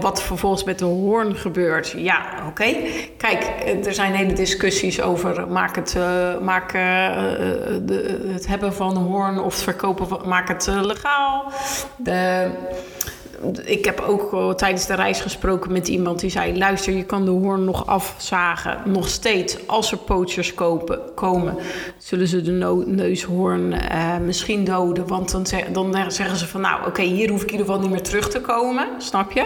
Wat 0.00 0.22
vervolgens 0.22 0.64
met 0.64 0.78
de 0.78 0.84
hoorn 0.84 1.36
gebeurt, 1.36 1.94
ja, 1.96 2.22
oké. 2.48 2.74
Kijk, 3.16 3.44
er 3.86 3.94
zijn 3.94 4.14
hele 4.14 4.32
discussies 4.32 5.00
over 5.00 5.48
maak 5.48 5.76
het, 5.76 5.96
maak, 6.42 6.72
de, 6.72 8.28
het 8.32 8.46
hebben 8.46 8.74
van 8.74 8.96
een 8.96 9.02
hoorn 9.02 9.38
of 9.40 9.54
het 9.54 9.62
verkopen 9.62 10.08
van, 10.08 10.20
maak 10.24 10.48
het 10.48 10.66
legaal. 10.66 11.52
De, 11.96 12.50
ik 13.64 13.84
heb 13.84 14.00
ook 14.00 14.56
tijdens 14.56 14.86
de 14.86 14.94
reis 14.94 15.20
gesproken 15.20 15.72
met 15.72 15.88
iemand 15.88 16.20
die 16.20 16.30
zei: 16.30 16.58
luister, 16.58 16.92
je 16.92 17.04
kan 17.04 17.24
de 17.24 17.30
hoorn 17.30 17.64
nog 17.64 17.86
afzagen. 17.86 18.82
Nog 18.84 19.08
steeds, 19.08 19.56
als 19.66 19.92
er 19.92 19.98
poachers 19.98 20.54
kopen, 20.54 21.00
komen, 21.14 21.56
zullen 21.98 22.28
ze 22.28 22.42
de 22.42 22.50
no- 22.50 22.84
neushoorn 22.86 23.72
eh, 23.72 24.16
misschien 24.16 24.64
doden. 24.64 25.06
Want 25.06 25.30
dan, 25.30 25.44
dan 25.72 26.12
zeggen 26.12 26.36
ze 26.36 26.46
van: 26.46 26.60
nou, 26.60 26.86
oké, 26.86 27.02
hier 27.02 27.30
hoef 27.30 27.42
ik 27.42 27.46
in 27.46 27.52
ieder 27.52 27.66
geval 27.66 27.80
niet 27.82 27.90
meer 27.90 28.02
terug 28.02 28.30
te 28.30 28.40
komen. 28.40 28.86
Snap 28.98 29.32
je? 29.32 29.44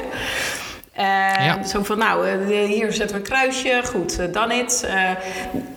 Ja. 0.96 1.62
Zo 1.62 1.82
van, 1.82 1.98
nou, 1.98 2.28
eh, 2.28 2.64
hier 2.64 2.92
zetten 2.92 3.16
we 3.16 3.22
een 3.22 3.28
kruisje. 3.28 3.80
Goed, 3.84 4.32
dan. 4.32 4.50
Eh, 4.50 5.10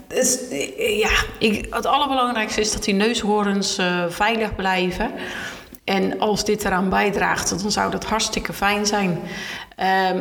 dus, 0.08 0.40
ja, 0.78 1.10
ik, 1.40 1.68
het 1.70 1.86
allerbelangrijkste 1.86 2.62
is 2.62 2.72
dat 2.74 2.84
die 2.84 2.94
neushoorns 2.94 3.80
veilig 4.10 4.56
blijven. 4.56 5.12
En 5.86 6.20
als 6.20 6.46
dit 6.46 6.66
eraan 6.66 6.90
bijdraagt, 6.90 7.62
dan 7.62 7.72
zou 7.72 7.92
dat 7.92 8.06
hartstikke 8.06 8.54
fijn 8.54 8.86
zijn. 8.86 9.20
Ehm, 9.76 10.20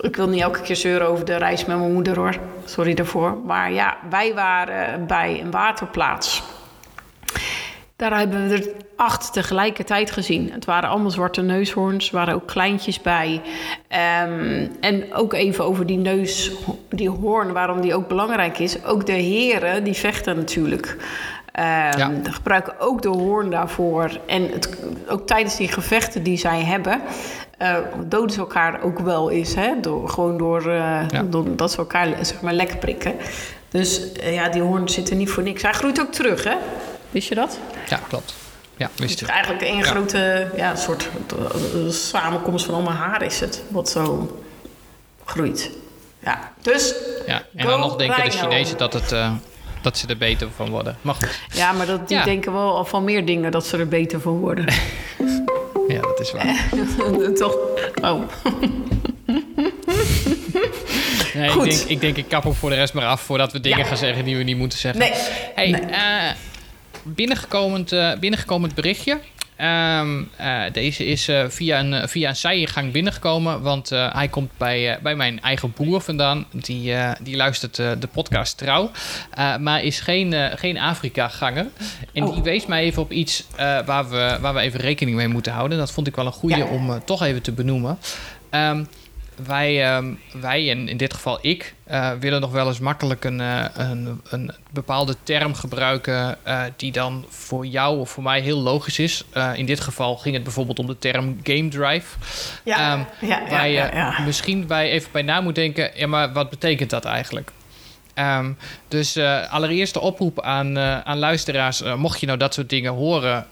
ik 0.00 0.16
wil 0.16 0.28
niet 0.28 0.40
elke 0.40 0.60
keer 0.60 0.76
zeuren 0.76 1.08
over 1.08 1.24
de 1.24 1.36
reis 1.36 1.64
met 1.64 1.78
mijn 1.78 1.92
moeder 1.92 2.16
hoor. 2.16 2.38
Sorry 2.64 2.94
daarvoor. 2.94 3.38
Maar 3.46 3.72
ja, 3.72 3.96
wij 4.10 4.34
waren 4.34 5.06
bij 5.06 5.40
een 5.40 5.50
waterplaats. 5.50 6.42
Daar 7.96 8.18
hebben 8.18 8.48
we 8.48 8.54
er 8.54 8.68
acht 8.96 9.32
tegelijkertijd 9.32 10.10
gezien. 10.10 10.52
Het 10.52 10.64
waren 10.64 10.88
allemaal 10.88 11.10
zwarte 11.10 11.42
neushoorns, 11.42 12.08
er 12.08 12.16
waren 12.16 12.34
ook 12.34 12.46
kleintjes 12.46 13.00
bij. 13.00 13.40
Ehm, 13.88 14.66
en 14.80 15.14
ook 15.14 15.32
even 15.32 15.64
over 15.64 15.86
die 15.86 15.96
neus, 15.96 16.52
die 16.88 17.08
hoorn, 17.08 17.52
waarom 17.52 17.80
die 17.80 17.94
ook 17.94 18.08
belangrijk 18.08 18.58
is. 18.58 18.84
Ook 18.84 19.06
de 19.06 19.12
heren, 19.12 19.84
die 19.84 19.94
vechten 19.94 20.36
natuurlijk. 20.36 20.96
Ehm, 21.54 21.98
Ja. 21.98 22.10
Gebruiken 22.30 22.74
ook 22.80 23.02
de 23.02 23.08
hoorn 23.08 23.50
daarvoor. 23.50 24.18
En 24.26 24.48
het, 24.50 24.68
ook 25.08 25.26
tijdens 25.26 25.56
die 25.56 25.68
gevechten 25.68 26.22
die 26.22 26.38
zij 26.38 26.60
hebben... 26.60 27.00
eh, 27.58 27.76
doden 28.06 28.30
ze 28.30 28.38
elkaar 28.40 28.82
ook 28.82 28.98
wel 28.98 29.30
eens. 29.30 29.54
Hè? 29.54 29.80
Door, 29.80 30.08
gewoon 30.08 30.36
door, 30.38 30.60
eh, 30.60 31.08
Ja. 31.08 31.22
door 31.22 31.56
dat 31.56 31.70
ze 31.70 31.76
elkaar 31.78 32.08
zeg 32.20 32.40
maar, 32.40 32.52
lek 32.52 32.78
prikken. 32.80 33.14
Dus 33.68 34.12
eh, 34.12 34.34
ja, 34.34 34.48
die 34.48 34.62
hoorn 34.62 34.88
zit 34.88 35.10
er 35.10 35.16
niet 35.16 35.30
voor 35.30 35.42
niks. 35.42 35.62
Hij 35.62 35.72
groeit 35.72 36.00
ook 36.00 36.12
terug, 36.12 36.44
hè? 36.44 36.54
Wist 37.10 37.28
je 37.28 37.34
dat? 37.34 37.58
Ja, 37.88 38.00
klopt. 38.08 38.34
Ja, 38.76 38.90
wist 38.96 39.20
Het 39.20 39.28
is 39.28 39.34
eigenlijk 39.34 39.62
een 39.64 39.76
Ja. 39.76 39.82
grote 39.82 40.50
ja, 40.56 40.74
soort 40.76 41.08
samenkomst 41.88 42.64
van 42.64 42.74
allemaal 42.74 42.92
haar 42.92 43.22
is 43.22 43.40
het. 43.40 43.62
Wat 43.68 43.88
zo 43.88 44.36
groeit. 45.24 45.70
Ja, 46.18 46.38
dus... 46.62 46.94
Ja, 47.26 47.42
en 47.56 47.66
dan 47.66 47.80
nog 47.80 47.96
denken 47.96 48.24
de. 48.24 48.30
Chinezen 48.30 48.78
dat, 48.78 48.92
het, 48.92 49.12
dat 49.84 49.98
ze 49.98 50.06
er 50.06 50.16
beter 50.16 50.48
van 50.56 50.70
worden. 50.70 50.96
Maar 51.02 51.14
goed, 51.14 51.38
Ja, 51.52 51.72
maar 51.72 51.86
dat, 51.86 52.08
die 52.08 52.16
Ja. 52.16 52.24
denken 52.24 52.52
wel 52.52 52.76
al 52.76 52.84
van 52.84 53.04
meer 53.04 53.24
dingen 53.26 53.50
dat 53.50 53.66
ze 53.66 53.76
er 53.76 53.88
beter 53.88 54.20
van 54.20 54.38
worden. 54.38 54.64
ja, 55.88 56.00
dat 56.00 56.20
is 56.20 56.32
waar. 56.32 56.68
Toch? 57.34 57.56
Oh. 58.02 58.20
Nee, 61.34 61.50
ik, 61.50 61.60
denk, 61.62 61.80
ik 61.88 62.00
denk, 62.00 62.16
ik 62.16 62.28
kap 62.28 62.42
hem 62.44 62.54
voor 62.54 62.70
de 62.70 62.76
rest 62.76 62.94
maar 62.94 63.04
af 63.06 63.20
voordat 63.20 63.52
we 63.52 63.60
dingen 63.60 63.78
Ja. 63.78 63.84
gaan 63.84 63.96
zeggen 63.96 64.24
die 64.24 64.36
we 64.36 64.42
niet 64.42 64.56
moeten 64.56 64.78
zeggen. 64.78 65.00
Nee. 65.00 65.12
Hey, 65.54 65.70
Nee. 65.70 65.80
eh, 65.80 66.30
binnengekomend, 67.02 67.92
eh, 67.92 68.12
binnengekomend 68.20 68.74
berichtje. 68.74 69.18
Ehm, 69.56 70.22
eh, 70.36 70.62
deze 70.72 71.06
is 71.06 71.28
eh, 71.28 71.44
via 71.48 71.78
een, 71.80 71.94
eh, 71.94 72.06
via 72.08 72.28
een 72.28 72.36
zijingang 72.36 72.92
binnengekomen, 72.92 73.62
want 73.62 73.88
hij 73.88 74.28
komt 74.28 74.50
bij, 74.56 74.98
bij 75.02 75.14
mijn 75.16 75.40
eigen 75.40 75.72
broer 75.72 76.00
vandaan. 76.00 76.46
Die, 76.50 76.94
die 77.22 77.36
luistert 77.36 77.76
de 77.76 78.08
podcast 78.12 78.58
trouw, 78.58 78.90
maar 79.60 79.82
is 79.82 80.00
geen, 80.00 80.34
geen 80.58 80.78
Afrika-ganger. 80.78 81.66
En 82.12 82.22
Oh. 82.24 82.32
die 82.34 82.42
wees 82.42 82.66
mij 82.66 82.82
even 82.82 83.02
op 83.02 83.12
iets 83.12 83.46
waar, 83.84 84.08
we, 84.08 84.38
waar 84.40 84.54
we 84.54 84.60
even 84.60 84.80
rekening 84.80 85.16
mee 85.16 85.28
moeten 85.28 85.52
houden. 85.52 85.78
Dat 85.78 85.92
vond 85.92 86.06
ik 86.06 86.16
wel 86.16 86.26
een 86.26 86.32
goede 86.32 86.56
Ja. 86.56 86.64
om 86.64 87.04
toch 87.04 87.22
even 87.22 87.42
te 87.42 87.52
benoemen. 87.52 87.98
Ehm, 88.50 88.84
wij, 89.46 89.84
ehm, 89.84 90.12
wij, 90.40 90.70
en 90.70 90.88
in 90.88 90.96
dit 90.96 91.14
geval 91.14 91.38
ik, 91.40 91.74
eh, 91.84 92.10
willen 92.20 92.40
nog 92.40 92.50
wel 92.50 92.66
eens 92.66 92.78
makkelijk 92.78 93.24
een, 93.24 93.40
eh, 93.40 93.64
een, 93.74 94.20
een 94.30 94.50
bepaalde 94.70 95.16
term 95.22 95.54
gebruiken 95.54 96.38
eh, 96.42 96.62
die 96.76 96.92
dan 96.92 97.24
voor 97.28 97.66
jou 97.66 97.98
of 97.98 98.10
voor 98.10 98.22
mij 98.22 98.40
heel 98.40 98.58
logisch 98.58 98.98
is. 98.98 99.24
In 99.54 99.66
dit 99.66 99.80
geval 99.80 100.16
ging 100.16 100.34
het 100.34 100.44
bijvoorbeeld 100.44 100.78
om 100.78 100.86
de 100.86 100.98
term 100.98 101.40
game 101.42 101.68
drive. 101.68 102.16
Ja, 102.64 102.76
Ehm, 102.76 103.28
ja, 103.28 103.40
ja, 103.40 103.50
waar 103.50 103.68
je 103.68 103.90
ja. 103.92 104.20
misschien 104.24 104.66
bij 104.66 104.90
even 104.90 105.08
bij 105.12 105.22
na 105.22 105.40
moet 105.40 105.54
denken, 105.54 105.90
ja, 105.94 106.06
maar 106.06 106.32
wat 106.32 106.50
betekent 106.50 106.90
dat 106.90 107.04
eigenlijk? 107.04 107.52
Ehm, 108.14 108.52
dus 108.88 109.16
eh, 109.16 109.52
allereerst 109.52 109.94
de 109.94 110.00
oproep 110.00 110.40
aan, 110.40 110.76
eh, 110.76 111.00
aan 111.00 111.18
luisteraars. 111.18 111.82
eh, 111.82 111.94
mocht 111.94 112.20
je 112.20 112.26
nou 112.26 112.38
dat 112.38 112.54
soort 112.54 112.68
dingen 112.68 112.92
horen, 112.92 113.46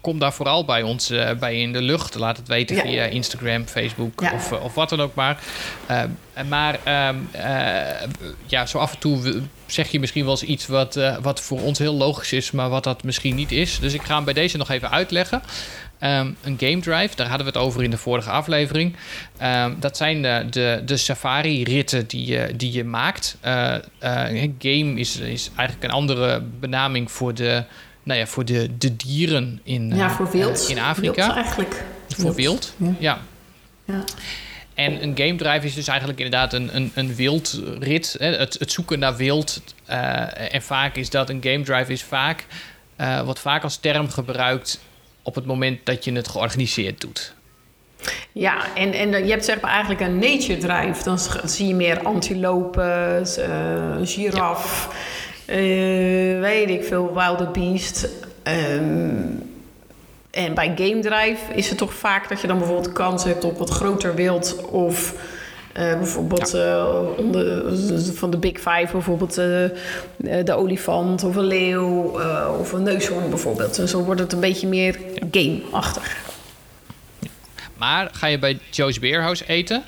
kom 0.00 0.18
daar 0.18 0.32
vooral 0.32 0.64
bij 0.64 0.82
ons 0.82 1.12
bij 1.38 1.60
in 1.60 1.72
de 1.72 1.82
lucht. 1.82 2.14
Laat 2.14 2.36
het 2.36 2.48
weten 2.48 2.76
Ja. 2.76 2.82
via 2.82 3.04
Instagram, 3.04 3.66
Facebook 3.66 4.20
Ja. 4.20 4.32
of, 4.32 4.52
of 4.52 4.74
wat 4.74 4.88
dan 4.88 5.00
ook 5.00 5.14
maar. 5.14 5.38
Ehm, 5.86 6.08
maar 6.48 6.78
ehm, 6.84 7.16
eh, 7.30 8.08
ja, 8.46 8.66
zo 8.66 8.78
af 8.78 8.92
en 8.92 8.98
toe 8.98 9.42
zeg 9.66 9.88
je 9.90 10.00
misschien 10.00 10.22
wel 10.22 10.30
eens 10.32 10.42
iets 10.42 10.66
wat, 10.66 10.98
wat 11.20 11.40
voor 11.40 11.60
ons 11.60 11.78
heel 11.78 11.94
logisch 11.94 12.32
is, 12.32 12.50
maar 12.50 12.68
wat 12.68 12.84
dat 12.84 13.02
misschien 13.02 13.34
niet 13.34 13.52
is. 13.52 13.78
Dus 13.78 13.92
ik 13.94 14.02
ga 14.02 14.14
hem 14.14 14.24
bij 14.24 14.34
deze 14.34 14.56
nog 14.56 14.70
even 14.70 14.90
uitleggen. 14.90 15.42
Ehm, 16.02 16.30
een 16.42 16.56
game 16.60 16.80
drive, 16.80 17.16
daar 17.16 17.28
hadden 17.28 17.46
we 17.46 17.52
het 17.52 17.62
over 17.62 17.82
in 17.82 17.90
de 17.90 17.96
vorige 17.96 18.30
aflevering. 18.30 18.94
Ehm, 19.38 19.72
dat 19.78 19.96
zijn 19.96 20.22
de, 20.22 20.46
de, 20.50 20.82
de 20.84 20.96
safari-ritten 20.96 22.06
die 22.06 22.26
je, 22.26 22.56
die 22.56 22.72
je 22.72 22.84
maakt. 22.84 23.36
Eh, 23.40 23.74
eh, 23.98 24.50
game 24.58 24.94
is, 24.94 25.16
is 25.16 25.50
eigenlijk 25.56 25.88
een 25.88 25.96
andere 25.96 26.42
benaming 26.60 27.10
voor 27.12 27.34
de, 27.34 27.64
nou 28.02 28.18
ja, 28.18 28.26
voor 28.26 28.44
de, 28.44 28.76
de 28.78 28.96
dieren 28.96 29.60
in, 29.62 29.96
Ja, 29.96 30.10
voor 30.10 30.30
wild. 30.30 30.64
eh, 30.64 30.70
in 30.76 30.78
Afrika. 30.82 31.24
Wild 31.26 31.36
eigenlijk. 31.36 31.84
Voor 32.08 32.34
wild, 32.34 32.74
Ja. 32.76 32.94
ja. 32.98 33.18
Ja. 33.84 34.04
En 34.74 35.02
een 35.02 35.12
game 35.16 35.34
drive 35.36 35.66
is 35.66 35.74
dus 35.74 35.88
eigenlijk 35.88 36.20
inderdaad 36.20 36.52
een, 36.52 36.76
een, 36.76 36.90
een 36.94 37.14
wildrit. 37.14 38.16
Hè, 38.18 38.36
het, 38.36 38.56
het 38.58 38.72
zoeken 38.72 38.98
naar 38.98 39.16
wild. 39.16 39.62
En 40.50 40.62
vaak 40.62 40.96
is 40.96 41.10
dat 41.10 41.30
een 41.30 41.42
game 41.42 41.62
drive 41.62 41.92
is 41.92 42.02
vaak, 42.02 42.46
eh, 42.96 43.20
wordt 43.20 43.40
vaak 43.40 43.62
als 43.62 43.76
term 43.76 44.08
gebruikt 44.08 44.80
op 45.22 45.34
het 45.34 45.46
moment 45.46 45.86
dat 45.86 46.04
je 46.04 46.12
het 46.12 46.28
georganiseerd 46.28 47.00
doet. 47.00 47.34
Ja, 48.32 48.74
en, 48.74 48.92
en 48.92 49.24
je 49.24 49.30
hebt 49.30 49.44
zeg 49.44 49.60
maar 49.60 49.70
eigenlijk 49.70 50.00
een 50.00 50.18
nature 50.18 50.58
drive. 50.58 51.04
Dan 51.04 51.18
zie 51.44 51.66
je 51.66 51.74
meer 51.74 52.02
antilopen, 52.02 53.26
eh 53.36 53.96
giraf, 54.02 54.88
eh, 55.44 55.56
weet 56.40 56.70
ik 56.70 56.84
veel, 56.84 57.14
wilde 57.14 57.46
beest. 57.46 58.08
Ehm, 58.42 59.24
en 60.30 60.54
bij 60.54 60.72
game 60.76 60.98
drive 60.98 61.54
is 61.54 61.68
het 61.68 61.78
toch 61.78 61.94
vaak 61.94 62.28
dat 62.28 62.40
je 62.40 62.46
dan 62.46 62.58
bijvoorbeeld 62.58 62.92
kans 62.92 63.24
hebt 63.24 63.44
op 63.44 63.58
wat 63.58 63.70
groter 63.70 64.14
wild 64.14 64.64
of... 64.70 65.14
eh, 65.72 65.98
bijvoorbeeld 65.98 66.54
eh, 66.54 66.86
onder, 67.16 67.62
van 68.14 68.30
de 68.30 68.36
Big 68.36 68.56
Five, 68.58 68.88
bijvoorbeeld 68.92 69.38
eh, 69.38 69.46
de 70.44 70.52
olifant 70.54 71.24
of 71.24 71.36
een 71.36 71.44
leeuw 71.44 72.20
of 72.58 72.72
een 72.72 72.82
neushoorn 72.82 73.28
bijvoorbeeld. 73.28 73.78
En 73.78 73.88
zo 73.88 74.02
wordt 74.04 74.20
het 74.20 74.32
een 74.32 74.40
beetje 74.40 74.66
meer 74.66 74.98
game-achtig. 75.30 76.16
Maar 77.76 78.08
ga 78.12 78.26
je 78.26 78.38
bij 78.38 78.58
Joe's 78.70 78.98
Beerhouse 78.98 79.46
eten, 79.46 79.82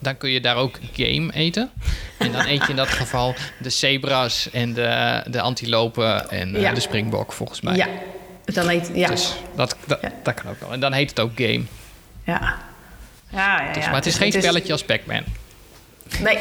dan 0.00 0.16
kun 0.16 0.30
je 0.30 0.40
daar 0.40 0.56
ook 0.56 0.78
game 0.92 1.32
eten. 1.32 1.70
En 2.18 2.32
dan 2.32 2.46
eet 2.46 2.62
je 2.62 2.68
in 2.70 2.76
dat 2.76 2.88
geval 2.88 3.34
de 3.62 3.70
zebra's 3.70 4.50
en 4.52 4.72
de, 4.74 5.22
de 5.30 5.40
antilopen 5.40 6.30
en 6.30 6.60
Ja. 6.60 6.72
de 6.72 6.80
springbok, 6.80 7.32
volgens 7.32 7.60
mij. 7.60 7.76
Ja, 7.76 7.86
dan 8.44 8.68
heet 8.68 8.90
ja. 8.94 9.08
Dus 9.08 9.34
dat, 9.56 9.76
dat, 9.86 9.98
Ja. 10.02 10.12
dat 10.22 10.34
kan 10.34 10.50
ook 10.50 10.60
wel. 10.60 10.72
En 10.72 10.80
dan 10.80 10.92
heet 10.92 11.10
het 11.10 11.20
ook 11.20 11.30
game. 11.34 11.62
ja. 12.24 12.68
Ja, 13.30 13.60
ja, 13.62 13.72
Dus, 13.72 13.82
ja. 13.82 13.88
maar 13.88 13.98
het 13.98 14.06
is 14.06 14.16
geen 14.16 14.32
spelletje 14.32 14.72
als 14.72 14.84
Pac-Man. 14.84 15.22
Nee, 16.20 16.38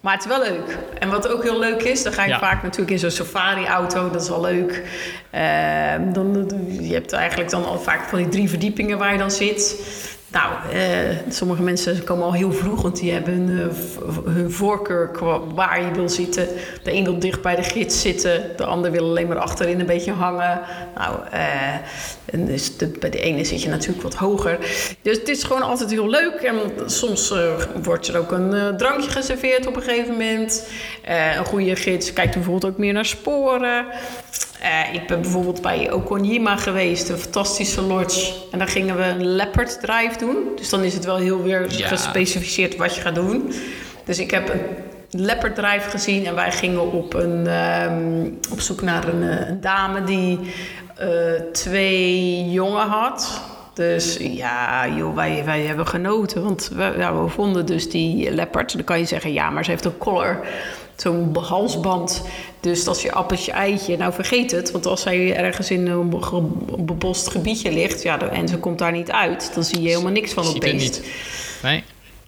maar 0.00 0.12
het 0.12 0.22
is 0.22 0.28
wel 0.28 0.40
leuk. 0.42 0.78
En 0.98 1.08
wat 1.10 1.28
ook 1.28 1.42
heel 1.42 1.58
leuk 1.58 1.82
is, 1.82 2.02
dan 2.02 2.12
ga 2.12 2.22
je 2.22 2.28
Ja. 2.28 2.38
vaak 2.38 2.62
natuurlijk 2.62 2.90
in 2.90 2.98
zo'n 2.98 3.10
safari-auto. 3.10 4.10
Dat 4.10 4.22
is 4.22 4.28
wel 4.28 4.40
leuk. 4.40 4.82
Ehm, 5.30 6.12
dan, 6.12 6.48
je 6.80 6.92
hebt 6.94 7.12
eigenlijk 7.12 7.50
dan 7.50 7.64
al 7.64 7.78
vaak 7.80 8.08
van 8.08 8.18
die 8.18 8.28
drie 8.28 8.48
verdiepingen 8.48 8.98
waar 8.98 9.12
je 9.12 9.18
dan 9.18 9.30
zit. 9.30 9.76
Nou, 10.32 10.72
eh, 10.72 11.16
sommige 11.28 11.62
mensen 11.62 12.04
komen 12.04 12.24
al 12.24 12.32
heel 12.32 12.52
vroeg, 12.52 12.82
want 12.82 12.96
die 12.96 13.12
hebben 13.12 13.34
hun, 13.34 13.70
eh, 13.70 14.34
hun 14.34 14.50
voorkeur 14.50 15.10
waar 15.54 15.84
je 15.84 15.90
wil 15.90 16.08
zitten. 16.08 16.48
De 16.82 16.92
een 16.92 17.04
wil 17.04 17.18
dicht 17.18 17.42
bij 17.42 17.56
de 17.56 17.62
gids 17.62 18.00
zitten, 18.00 18.50
de 18.56 18.64
ander 18.64 18.90
wil 18.90 19.04
alleen 19.04 19.26
maar 19.26 19.38
achterin 19.38 19.80
een 19.80 19.86
beetje 19.86 20.12
hangen. 20.12 20.60
Nou, 20.94 21.18
eh, 21.30 21.74
en 22.24 22.46
dus 22.46 22.76
bij 23.00 23.10
de 23.10 23.20
ene 23.20 23.44
zit 23.44 23.62
je 23.62 23.68
natuurlijk 23.68 24.02
wat 24.02 24.14
hoger. 24.14 24.58
Dus 25.02 25.18
het 25.18 25.28
is 25.28 25.42
gewoon 25.42 25.62
altijd 25.62 25.90
heel 25.90 26.08
leuk. 26.08 26.34
En 26.34 26.90
soms 26.90 27.34
wordt 27.82 28.08
er 28.08 28.18
ook 28.18 28.32
een 28.32 28.76
drankje 28.76 29.10
geserveerd 29.10 29.66
op 29.66 29.76
een 29.76 29.82
gegeven 29.82 30.10
moment. 30.10 30.66
Een 31.38 31.44
goede 31.44 31.76
gids 31.76 32.12
kijkt 32.12 32.34
bijvoorbeeld 32.34 32.72
ook 32.72 32.78
meer 32.78 32.92
naar 32.92 33.06
sporen. 33.06 33.86
Eh, 34.62 34.94
ik 34.94 35.06
ben 35.06 35.20
bijvoorbeeld 35.20 35.62
bij 35.62 35.92
Okonjima 35.92 36.56
geweest, 36.56 37.08
een 37.08 37.18
fantastische 37.18 37.80
lodge. 37.82 38.32
En 38.50 38.58
daar 38.58 38.68
gingen 38.68 38.96
we 38.96 39.02
een 39.04 39.26
leopard 39.34 39.80
drive 39.80 40.18
doen. 40.18 40.36
Dus 40.56 40.68
dan 40.68 40.82
is 40.82 40.94
het 40.94 41.04
wel 41.04 41.16
heel 41.16 41.42
weer 41.42 41.72
Ja. 41.76 41.86
gespecificeerd 41.86 42.76
wat 42.76 42.94
je 42.94 43.00
gaat 43.00 43.14
doen. 43.14 43.52
Dus 44.04 44.18
ik 44.18 44.30
heb 44.30 44.48
een 44.48 44.60
leopard 45.24 45.54
drive 45.54 45.90
gezien 45.90 46.26
en 46.26 46.34
wij 46.34 46.52
gingen 46.52 46.92
op, 46.92 47.14
een, 47.14 47.46
ehm, 47.46 48.24
op 48.52 48.60
zoek 48.60 48.82
naar 48.82 49.08
een, 49.08 49.22
eh, 49.22 49.48
een 49.48 49.60
dame 49.60 50.04
die 50.04 50.38
eh, 50.96 51.08
twee 51.52 52.50
jongen 52.50 52.86
had. 52.86 53.40
Dus 53.74 54.16
ja, 54.20 54.88
joh, 54.88 55.14
wij, 55.14 55.42
wij 55.44 55.60
hebben 55.60 55.86
genoten. 55.86 56.42
Want 56.42 56.70
we, 56.74 56.94
ja, 56.98 57.22
we 57.22 57.28
vonden 57.28 57.66
dus 57.66 57.90
die 57.90 58.30
leopard. 58.34 58.72
Dan 58.72 58.84
kan 58.84 58.98
je 58.98 59.04
zeggen, 59.04 59.32
ja, 59.32 59.50
maar 59.50 59.64
ze 59.64 59.70
heeft 59.70 59.84
een 59.84 59.98
collar. 59.98 60.40
Zo'n 61.02 61.36
halsband. 61.40 62.22
Dus 62.60 62.84
dat 62.84 62.96
is 62.96 63.02
je 63.02 63.12
appeltje 63.12 63.52
eitje. 63.52 63.96
Nou, 63.96 64.12
vergeet 64.12 64.50
het. 64.50 64.70
Want 64.70 64.86
als 64.86 65.02
zij 65.02 65.36
ergens 65.36 65.70
in 65.70 65.86
een 65.86 66.08
bebost 66.78 67.28
gebiedje 67.28 67.72
ligt... 67.72 68.02
Ja, 68.02 68.30
en 68.30 68.48
ze 68.48 68.58
komt 68.58 68.78
daar 68.78 68.92
niet 68.92 69.10
uit... 69.10 69.50
dan 69.54 69.64
zie 69.64 69.82
je 69.82 69.88
helemaal 69.88 70.12
niks 70.12 70.32
van 70.32 70.46
er 70.46 70.58
beest. 70.58 71.00
niet. 71.00 71.02
Nee. 71.62 71.84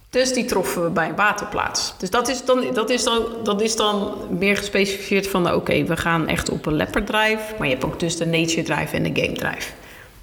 Dus 0.09 0.33
die 0.33 0.45
troffen 0.45 0.83
we 0.83 0.89
bij 0.89 1.09
een 1.09 1.15
waterplaats. 1.15 1.93
Dus 1.97 2.09
dat 2.09 2.27
is 2.27 2.45
dan, 2.45 2.73
dat 2.73 2.89
is 2.89 3.03
dan, 3.03 3.25
dat 3.43 3.61
is 3.61 3.75
dan 3.75 4.13
meer 4.29 4.57
gespecificeerd 4.57 5.27
van... 5.27 5.53
oké, 5.53 5.83
we 5.83 5.97
gaan 5.97 6.27
echt 6.27 6.49
op 6.49 6.65
een 6.65 6.75
leopard 6.75 7.07
drive... 7.07 7.43
maar 7.57 7.67
je 7.67 7.73
hebt 7.73 7.85
ook 7.85 7.99
dus 7.99 8.17
de 8.17 8.25
nature 8.25 8.63
drive 8.63 8.95
en 8.95 9.13
de 9.13 9.21
game 9.21 9.37
drive. 9.37 9.71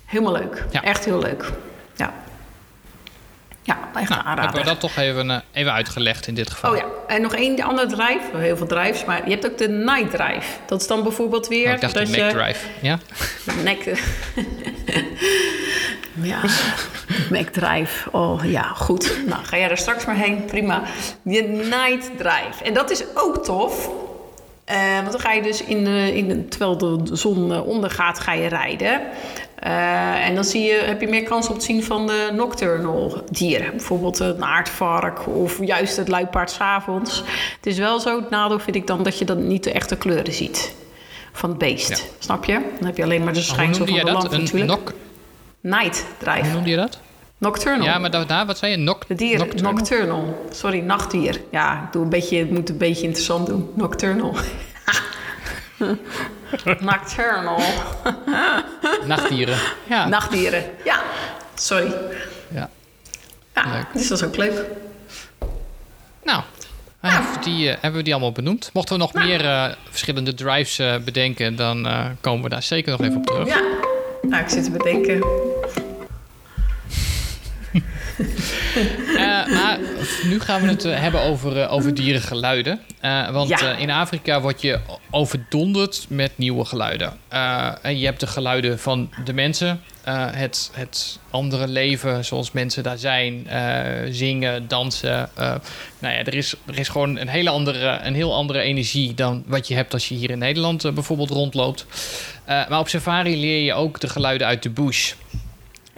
Helemaal 0.05 0.33
leuk. 0.33 0.65
Ja. 0.71 0.83
Echt 0.83 1.05
heel 1.05 1.19
leuk. 1.19 1.53
Ja. 1.97 2.15
Ja, 3.64 3.79
echt 3.94 4.09
Nou, 4.09 4.22
hebben 4.40 4.61
we 4.61 4.66
dat 4.66 4.81
toch 4.81 4.96
even, 4.96 5.31
eh, 5.31 5.37
even 5.53 5.72
uitgelegd 5.72 6.27
in 6.27 6.35
dit 6.35 6.51
geval. 6.51 6.70
Oh 6.70 6.77
ja, 6.77 6.85
en 7.07 7.22
nog 7.22 7.35
één 7.35 7.61
andere 7.62 7.87
drive. 7.87 8.37
Heel 8.37 8.57
veel 8.57 8.66
drives, 8.66 9.05
maar 9.05 9.20
je 9.25 9.31
hebt 9.31 9.46
ook 9.46 9.59
de 9.59 9.68
night 9.68 10.11
drive. 10.11 10.46
Dat 10.66 10.81
is 10.81 10.87
dan 10.87 11.03
bijvoorbeeld 11.03 11.48
weer... 11.48 11.66
Oh, 11.68 11.72
ik 11.72 11.81
dacht 11.81 11.92
de 11.94 11.98
dat 11.98 12.09
Mac 12.09 12.18
je- 12.18 12.37
Drive. 12.37 12.66
Ja? 12.81 12.98
Nek. 13.64 13.85
ja, 16.22 16.40
McDrive. 17.38 18.11
Oh 18.11 18.40
ja, 18.44 18.62
goed. 18.62 19.16
Nou, 19.27 19.44
ga 19.44 19.57
jij 19.57 19.70
er 19.70 19.77
straks 19.77 20.05
maar 20.05 20.16
heen. 20.16 20.44
Prima. 20.44 20.83
De 21.22 21.42
Night 21.70 22.11
Drive. 22.18 22.64
En 22.64 22.75
dat 22.75 22.90
is 22.90 23.05
ook 23.14 23.44
tof. 23.44 23.88
Eh, 24.64 24.94
want 25.01 25.12
dan 25.12 25.20
ga 25.20 25.33
je 25.33 25.42
dus 25.42 25.64
in, 25.64 25.85
de, 25.85 26.16
in 26.16 26.29
de, 26.29 26.48
terwijl 26.48 26.77
de 26.79 27.16
zon 27.16 27.53
eh, 27.53 27.66
ondergaat, 27.66 28.18
ga 28.18 28.33
je 28.33 28.48
rijden. 28.48 29.01
Eh, 29.62 30.27
en 30.27 30.35
dan 30.35 30.44
zie 30.44 30.62
je, 30.62 30.83
heb 30.85 31.01
je 31.01 31.09
meer 31.09 31.22
kans 31.22 31.48
op 31.48 31.55
het 31.55 31.64
zien 31.64 31.85
van 31.85 32.07
de 32.07 32.31
nocturnal 32.35 33.25
dieren. 33.31 33.70
Bijvoorbeeld 33.70 34.18
een 34.18 34.44
aardvark 34.44 35.27
of 35.29 35.64
juist 35.64 35.96
het 35.96 36.09
luipaard 36.09 36.51
's 36.51 36.59
avonds. 36.61 37.22
Het 37.57 37.66
is 37.66 37.79
wel 37.79 38.01
zo, 38.01 38.20
het 38.20 38.31
nadeel 38.31 38.59
vind 38.59 38.77
ik 38.77 38.87
dan 38.87 39.03
dat 39.03 39.18
je 39.18 39.25
dan 39.25 39.46
niet 39.46 39.64
de 39.64 39.72
echte 39.72 39.96
kleuren 39.96 40.33
ziet 40.33 40.75
van 41.33 41.48
het 41.48 41.59
beest. 41.59 41.88
Ja. 41.88 41.96
Snap 42.18 42.44
je? 42.44 42.53
Dan 42.79 42.87
heb 42.87 42.96
je 42.96 43.03
alleen 43.03 43.25
maar 43.25 43.33
de 43.33 43.38
Hoe 43.38 43.48
schijnsel 43.48 43.87
van 43.87 43.94
de 43.94 44.05
lamp 44.05 44.33
Een 44.33 44.40
natuurlijk. 44.40 44.70
nok, 44.70 44.92
Night 45.61 45.98
hoe 46.18 46.27
drive. 46.33 46.53
noemde 46.55 46.70
je 46.70 46.77
dat? 46.77 47.01
Nocturnal. 47.38 47.87
Ja, 47.87 47.98
maar 47.98 48.11
daarna, 48.11 48.46
wat 48.46 48.59
zei 48.59 48.70
je? 48.72 48.77
Nok, 48.79 49.09
De 49.09 49.14
dier, 49.14 49.38
nocturnal? 49.38 49.72
nocturnal. 49.72 50.46
Sorry, 50.51 50.79
nachtdier. 50.81 51.40
Ja, 51.51 51.83
ik 51.87 51.92
doe 51.92 52.03
een 52.03 52.09
beetje, 52.09 52.38
ik 52.38 52.51
moet 52.51 52.68
een 52.68 52.79
beetje 52.79 53.03
interessant 53.05 53.46
doen. 53.46 53.70
Nocturnal. 53.75 54.35
nocturnal. 56.81 57.61
Nachtdieren. 59.07 59.59
Ja. 59.88 60.09
Nachtdieren. 60.09 60.65
Ja, 60.85 61.03
sorry. 61.55 61.95
ja. 62.55 62.71
Ja, 63.55 63.73
Leuk. 63.73 63.87
dus 63.93 64.09
dat 64.09 64.19
is 64.19 64.25
ook 64.27 64.37
leuk. 64.37 64.65
Nou, 66.25 66.43
die, 67.43 67.69
eh, 67.69 67.73
hebben 67.81 67.99
we 67.99 68.03
die 68.03 68.12
allemaal 68.12 68.33
benoemd. 68.33 68.71
Mochten 68.73 68.95
we 68.95 69.01
nog 69.01 69.12
Nou. 69.12 69.27
meer 69.27 69.45
eh, 69.45 69.65
verschillende 69.91 70.35
drives 70.35 70.79
eh, 70.79 70.97
bedenken, 70.99 71.57
dan 71.57 71.88
komen 72.21 72.43
we 72.43 72.49
daar 72.49 72.62
zeker 72.62 72.91
nog 72.91 73.01
even 73.01 73.17
op 73.17 73.27
terug. 73.27 73.49
Ja, 73.49 73.61
nou, 74.23 74.43
ik 74.43 74.49
zit 74.49 74.65
te 74.65 74.71
bedenken. 74.71 75.25
Eh, 79.16 79.46
maar 79.46 79.79
nu 80.25 80.40
gaan 80.40 80.62
we 80.62 80.68
het 80.68 80.85
eh, 80.85 81.01
hebben 81.01 81.20
over, 81.20 81.61
eh, 81.61 81.72
over 81.72 81.94
dierengeluiden. 81.94 82.81
Want 83.33 83.48
Ja. 83.48 83.77
in 83.77 83.90
Afrika 83.90 84.40
word 84.40 84.61
je 84.61 84.79
overdonderd 85.11 86.07
met 86.09 86.33
nieuwe 86.37 86.64
geluiden. 86.64 87.12
En 87.83 87.98
je 87.98 88.05
hebt 88.05 88.20
de 88.20 88.27
geluiden 88.27 88.79
van 88.79 89.11
de 89.25 89.33
mensen, 89.33 89.81
het, 90.33 90.70
het 90.75 91.18
andere 91.31 91.68
leven 91.68 92.25
zoals 92.25 92.53
mensen 92.53 92.83
daar 92.83 92.98
zijn, 92.98 93.46
zingen, 94.11 94.68
dansen. 94.68 95.31
nou 95.98 96.14
ja, 96.14 96.25
er 96.25 96.35
is, 96.35 96.55
er 96.66 96.79
is 96.79 96.88
gewoon 96.88 97.16
een 97.18 97.29
hele 97.29 97.51
andere, 97.51 97.98
een 98.03 98.14
heel 98.14 98.35
andere 98.35 98.61
energie 98.61 99.14
dan 99.14 99.42
wat 99.46 99.68
je 99.68 99.75
hebt 99.75 99.92
als 99.92 100.09
je 100.09 100.14
hier 100.14 100.31
in 100.31 100.38
Nederland 100.38 100.94
bijvoorbeeld 100.94 101.31
rondloopt. 101.31 101.87
Maar 102.46 102.79
op 102.79 102.88
safari 102.88 103.40
leer 103.40 103.64
je 103.64 103.75
ook 103.75 104.01
de 104.01 104.09
geluiden 104.09 104.46
uit 104.46 104.62
de 104.62 104.70
bush. 104.70 105.12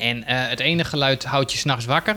En 0.05 0.25
eh, 0.25 0.49
het 0.49 0.61
ene 0.61 0.85
geluid 0.85 1.25
houdt 1.25 1.53
je 1.53 1.59
s'nachts 1.59 1.85
wakker. 1.85 2.17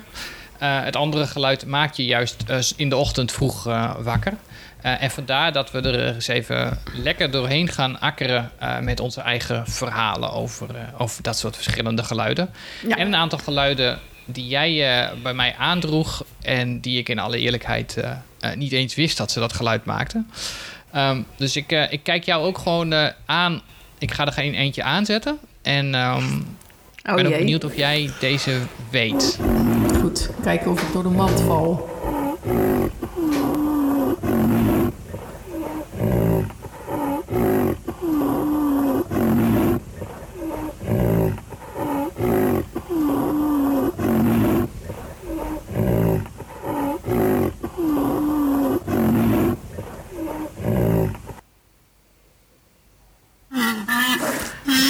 Eh, 0.58 0.84
het 0.84 0.96
andere 0.96 1.28
geluid 1.28 1.66
maakt 1.66 1.98
je 1.98 2.06
juist 2.06 2.44
eh, 2.48 2.60
in 2.76 2.90
de 2.90 2.96
ochtend 2.96 3.32
vroeg 3.32 3.64
wakker. 4.00 4.34
En 4.82 5.12
vandaar 5.12 5.52
dat 5.52 5.72
we 5.72 5.82
er 5.82 6.14
eens 6.14 6.28
even 6.28 6.80
lekker 6.94 7.32
doorheen 7.32 7.68
gaan 7.68 8.00
akkeren 8.00 8.52
met 8.82 9.00
onze 9.00 9.22
eigen 9.22 9.68
verhalen 9.68 10.32
over, 10.32 10.68
over 10.98 11.24
dat 11.24 11.38
soort 11.38 11.56
verschillende 11.56 12.04
geluiden. 12.04 12.50
Ja. 12.88 12.96
En 12.96 13.08
een 13.08 13.16
aantal 13.16 13.40
geluiden 13.40 14.00
die 14.26 14.48
jij 14.48 15.10
bij 15.24 15.34
mij 15.34 15.56
aandroeg 15.58 16.24
en 16.42 16.80
die 16.80 16.98
ik 16.98 17.10
in 17.10 17.20
alle 17.20 17.38
eerlijkheid 17.38 17.98
niet 18.56 18.72
eens 18.72 18.96
wist 18.96 19.18
dat 19.18 19.32
ze 19.32 19.40
dat 19.40 19.54
geluid 19.54 19.86
maakten. 19.86 20.32
Ehm, 20.92 21.22
dus 21.36 21.56
ik, 21.56 21.72
ik 21.90 22.04
kijk 22.04 22.24
jou 22.24 22.46
ook 22.46 22.58
gewoon 22.58 23.12
aan. 23.26 23.62
Ik 23.98 24.14
ga 24.14 24.26
er 24.26 24.34
geen 24.34 24.54
eentje 24.54 24.84
aanzetten. 24.84 25.40
En 25.62 25.96
ehm, 25.96 26.40
ik 27.08 27.16
ben 27.16 27.26
ook 27.26 27.32
jee. 27.32 27.40
benieuwd 27.40 27.64
of 27.64 27.76
jij 27.76 28.10
deze 28.20 28.60
weet. 28.92 29.40
Goed, 30.02 30.30
kijken 30.44 30.72
of 30.72 30.82
ik 30.82 30.94
door 30.94 31.04
de 31.04 31.10
mand 31.10 31.42
val. 31.42 31.90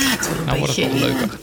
Lijkt 0.07 0.27
wel 0.27 0.37
een 0.39 0.45
Nou 0.45 0.59
wordt 0.59 0.75
het 0.75 0.91
beetje. 0.91 0.99
nog 0.99 1.19
leuker. 1.19 1.39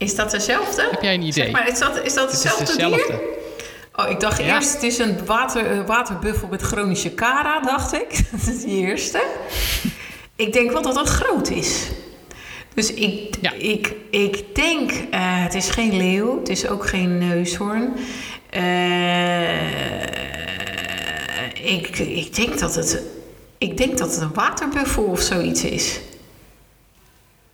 Is 0.00 0.14
dat 0.14 0.30
dezelfde? 1.10 1.10
Heb 1.10 1.10
jij 1.10 1.14
een 1.14 1.22
idee? 1.22 1.44
Zeg 1.44 1.52
maar, 1.52 1.68
is 1.68 1.78
dat, 1.78 2.04
is 2.04 2.14
dat 2.14 2.30
Het 2.30 2.38
is 2.38 2.44
hetzelfde 2.44 3.06
dier? 3.06 3.20
Oh, 3.96 4.10
ik 4.10 4.20
dacht 4.20 4.38
Ja. 4.38 4.54
eerst, 4.54 4.72
het 4.72 4.82
is 4.82 4.98
een 4.98 5.26
water, 5.26 5.84
waterbuffel 5.86 6.48
met 6.48 6.62
chronische 6.62 7.10
kara, 7.10 7.60
dacht 7.60 7.92
ik. 7.92 8.08
Dat 8.32 8.54
is 8.54 8.62
die 8.64 8.86
eerste. 8.86 9.22
ik 10.36 10.52
denk 10.52 10.72
wel 10.72 10.82
dat 10.82 10.94
dat 10.94 11.08
groot 11.08 11.50
is. 11.50 11.88
Dus 12.74 12.92
ik, 12.94 13.34
Ja. 13.40 13.52
ik, 13.52 13.94
ik 14.10 14.54
denk, 14.54 14.90
eh, 14.90 15.20
het 15.20 15.54
is 15.54 15.70
geen 15.70 15.96
leeuw, 15.96 16.38
het 16.38 16.48
is 16.48 16.66
ook 16.68 16.86
geen 16.86 17.18
neushoorn. 17.18 17.92
Eh, 18.50 20.02
ik, 21.74 21.98
ik 21.98 22.34
denk 22.34 22.58
dat 22.58 22.74
het 22.74 23.02
Ik 23.58 23.76
denk 23.76 23.98
dat 23.98 24.12
het 24.14 24.20
een 24.20 24.34
waterbuffel 24.34 25.04
of 25.04 25.20
zoiets 25.20 25.64
is. 25.64 26.00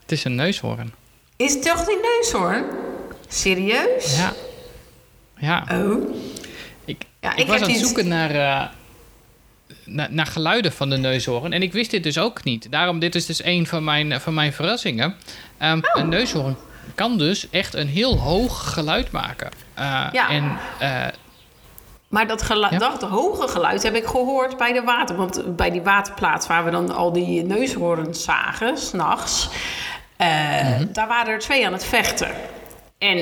Het 0.01 0.11
is 0.11 0.23
een 0.23 0.35
neushoorn. 0.35 0.93
Is 1.35 1.53
het 1.53 1.63
toch 1.63 1.85
die 1.85 1.97
neushoorn? 2.01 2.65
Serieus? 3.27 4.17
Ja. 4.17 4.33
Ja. 5.37 5.63
Oh. 5.83 6.15
Ik, 6.85 7.03
Ja, 7.21 7.31
ik, 7.31 7.37
ik 7.39 7.47
was 7.47 7.61
aan 7.61 7.69
het 7.69 7.77
zoeken 7.79 8.07
naar, 8.07 8.29
eh, 8.31 8.65
naar, 9.85 10.07
naar 10.11 10.25
geluiden 10.25 10.71
van 10.71 10.89
de 10.89 10.97
neushoorn. 10.97 11.53
En 11.53 11.61
ik 11.61 11.73
wist 11.73 11.91
dit 11.91 12.03
dus 12.03 12.17
ook 12.17 12.43
niet. 12.43 12.71
Daarom, 12.71 12.99
dit 12.99 13.15
is 13.15 13.25
dus 13.25 13.43
een 13.43 13.67
van 13.67 13.83
mijn, 13.83 14.21
van 14.21 14.33
mijn 14.33 14.53
verrassingen. 14.53 15.15
Ehm, 15.57 15.77
Oh. 15.77 16.01
Een 16.01 16.09
neushoorn 16.09 16.55
kan 16.95 17.17
dus 17.17 17.49
echt 17.49 17.73
een 17.73 17.87
heel 17.87 18.17
hoog 18.19 18.73
geluid 18.73 19.11
maken. 19.11 19.49
Eh, 19.73 20.07
Ja. 20.11 20.29
En 20.29 20.57
eh, 20.79 21.05
Maar 22.07 22.27
dat, 22.27 22.45
Ja? 22.69 22.69
dat 22.77 23.01
hoge 23.01 23.47
geluid 23.47 23.83
heb 23.83 23.95
ik 23.95 24.05
gehoord 24.05 24.57
bij 24.57 24.73
de 24.73 24.81
water. 24.81 25.15
Want 25.15 25.55
bij 25.55 25.69
die 25.71 25.81
waterplaats 25.81 26.47
waar 26.47 26.65
we 26.65 26.71
dan 26.71 26.95
al 26.95 27.13
die 27.13 27.43
neushoorns 27.43 28.23
zagen, 28.23 28.77
s'nachts... 28.77 29.49
eh 30.17 30.27
Mhm. 30.63 30.85
daar 30.93 31.07
waren 31.07 31.33
er 31.33 31.39
twee 31.39 31.65
aan 31.65 31.73
het 31.73 31.85
vechten. 31.85 32.31
En 32.97 33.17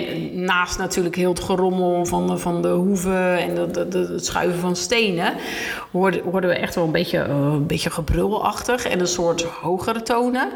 naast 0.46 0.78
natuurlijk 0.78 1.16
heel 1.16 1.30
het 1.30 1.40
gerommel 1.44 2.06
van 2.06 2.28
de, 2.28 2.38
van 2.38 2.62
de 2.62 2.68
hoeven 2.68 3.38
en 3.38 3.56
de, 3.56 3.72
de, 3.72 3.88
de- 3.88 4.10
het 4.14 4.26
schuiven 4.26 4.60
van 4.60 4.76
stenen... 4.76 5.34
hoorden, 5.92 6.24
hoorden 6.24 6.50
we 6.50 6.56
echt 6.56 6.76
wel 6.76 6.84
een 6.84 6.92
beetje, 6.92 7.18
eh, 7.20 7.30
een 7.30 7.68
beetje 7.68 7.90
gebrulachtig 7.90 8.86
en 8.86 9.00
een 9.00 9.08
soort 9.08 9.42
hogere 9.44 10.02
tonen. 10.02 10.50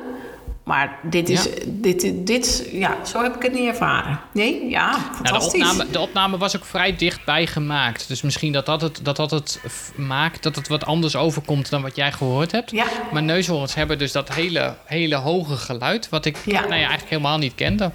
Maar 0.63 0.99
dit 1.03 1.29
is, 1.29 1.43
Ja. 1.43 1.49
dit, 1.67 2.11
dit, 2.27 2.69
ja, 2.71 2.95
zo 3.05 3.23
heb 3.23 3.35
ik 3.35 3.41
het 3.41 3.53
niet 3.53 3.67
ervaren. 3.67 4.19
Nee, 4.33 4.69
ja, 4.69 4.89
nou, 4.91 5.01
de, 5.09 5.15
fantastisch. 5.15 5.61
opname, 5.61 5.91
de 5.91 5.99
opname 5.99 6.37
was 6.37 6.55
ook 6.57 6.65
vrij 6.65 6.95
dichtbij 6.95 7.47
gemaakt. 7.47 8.07
Dus 8.07 8.21
misschien 8.21 8.51
dat 8.51 8.65
dat 8.65 8.81
het, 8.81 8.99
dat 9.03 9.15
dat 9.15 9.31
het 9.31 9.59
maakt 9.95 10.43
dat 10.43 10.55
het 10.55 10.67
wat 10.67 10.85
anders 10.85 11.15
overkomt 11.15 11.69
dan 11.69 11.81
wat 11.81 11.95
jij 11.95 12.11
gehoord 12.11 12.51
hebt. 12.51 12.71
Ja. 12.71 12.85
Maar 13.11 13.23
neushoorns 13.23 13.75
hebben 13.75 13.97
dus 13.97 14.11
dat 14.11 14.33
hele, 14.33 14.75
hele 14.85 15.15
hoge 15.15 15.55
geluid... 15.57 16.09
wat 16.09 16.25
ik 16.25 16.37
Ja. 16.45 16.59
nou 16.59 16.67
ja, 16.73 16.75
eigenlijk 16.75 17.09
helemaal 17.09 17.37
niet 17.37 17.55
kende. 17.55 17.91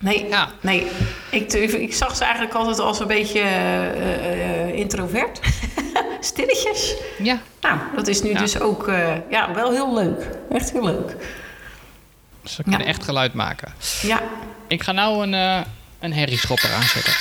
Nee, 0.00 0.28
Ja. 0.28 0.48
nee. 0.60 0.86
Ik, 1.30 1.52
ik 1.52 1.94
zag 1.94 2.16
ze 2.16 2.22
eigenlijk 2.24 2.54
altijd 2.54 2.78
als 2.78 3.00
een 3.00 3.06
beetje 3.06 3.40
eh, 3.40 4.62
eh, 4.68 4.74
introvert. 4.74 5.40
Stilletjes. 6.20 6.94
Ja, 7.18 7.40
Nou, 7.60 7.78
dat 7.96 8.08
is 8.08 8.22
nu 8.22 8.30
Ja. 8.30 8.38
dus 8.38 8.60
ook 8.60 8.88
eh, 8.88 9.12
ja, 9.30 9.54
wel 9.54 9.70
heel 9.70 9.94
leuk. 9.94 10.28
Echt 10.50 10.72
heel 10.72 10.84
leuk. 10.84 11.16
ze 12.44 12.62
kunnen 12.62 12.80
Ja. 12.80 12.86
echt 12.86 13.04
geluid 13.04 13.34
maken. 13.34 13.72
Ja. 14.02 14.20
Ik 14.68 14.82
ga 14.82 14.92
nou 14.92 15.22
een, 15.22 15.34
eh 15.34 15.60
een 16.00 16.12
herrieschopper 16.12 16.72
aanzetten. 16.72 17.12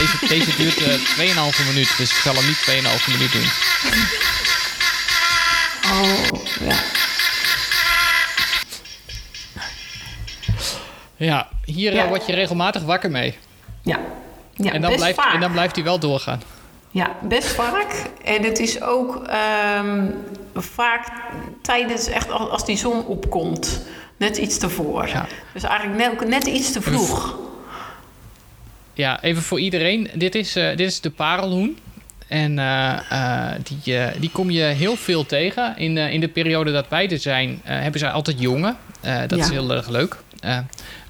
Deze, 0.00 0.26
deze 0.26 0.56
duurt 0.56 0.76
eh 0.76 1.52
2,5 1.52 1.66
minuut, 1.66 1.96
dus 1.96 2.10
ik 2.10 2.16
zal 2.16 2.34
hem 2.34 2.46
niet 2.46 2.56
2,5 2.56 3.12
minuut 3.12 3.32
doen. 3.32 3.48
Oh, 5.92 6.40
ja. 6.60 6.76
Ja, 11.16 11.48
hier 11.64 11.90
eh, 11.90 11.96
Ja. 11.96 12.08
word 12.08 12.26
je 12.26 12.34
regelmatig 12.34 12.82
wakker 12.82 13.10
mee. 13.10 13.38
Ja. 13.82 13.98
ja 14.52 14.72
en, 14.72 14.80
dan 14.80 14.90
best 14.90 14.96
blijft, 14.96 15.20
vaak. 15.20 15.34
en 15.34 15.40
dan 15.40 15.52
blijft 15.52 15.74
hij 15.74 15.84
wel 15.84 15.98
doorgaan. 15.98 16.42
Ja, 16.90 17.16
best 17.22 17.48
vaak. 17.48 17.92
En 18.24 18.42
het 18.42 18.58
is 18.58 18.82
ook 18.82 19.26
ehm, 19.26 20.06
vaak 20.54 21.06
tijdens 21.62 22.06
echt 22.06 22.30
als, 22.30 22.64
die 22.64 22.76
zon 22.76 23.04
opkomt. 23.06 23.80
Net 24.16 24.36
iets 24.36 24.58
tevoren. 24.58 25.08
Ja. 25.08 25.26
Dus 25.52 25.62
eigenlijk 25.62 26.20
net, 26.20 26.28
net 26.28 26.46
iets 26.46 26.72
te 26.72 26.80
vroeg. 26.82 27.38
Ja, 29.00 29.22
even 29.22 29.42
voor 29.42 29.60
iedereen. 29.60 30.10
Dit 30.14 30.34
is, 30.34 30.56
eh, 30.56 30.68
dit 30.68 30.80
is 30.86 31.00
de 31.00 31.10
parelhoen. 31.10 31.78
En 32.28 32.58
eh, 32.58 32.98
eh, 33.10 33.60
die, 33.62 33.94
die 34.20 34.30
kom 34.30 34.50
je 34.50 34.62
heel 34.62 34.96
veel 34.96 35.26
tegen. 35.26 35.74
In, 35.76 35.96
in 35.98 36.20
de 36.20 36.28
periode 36.28 36.72
dat 36.72 36.88
wij 36.88 37.10
er 37.10 37.18
zijn, 37.18 37.60
hebben 37.64 38.00
zij 38.00 38.10
altijd 38.10 38.40
jongen. 38.40 38.76
Dat 39.00 39.38
Ja. 39.38 39.44
is 39.44 39.50
heel 39.50 39.70
erg 39.74 39.88
leuk. 39.88 40.16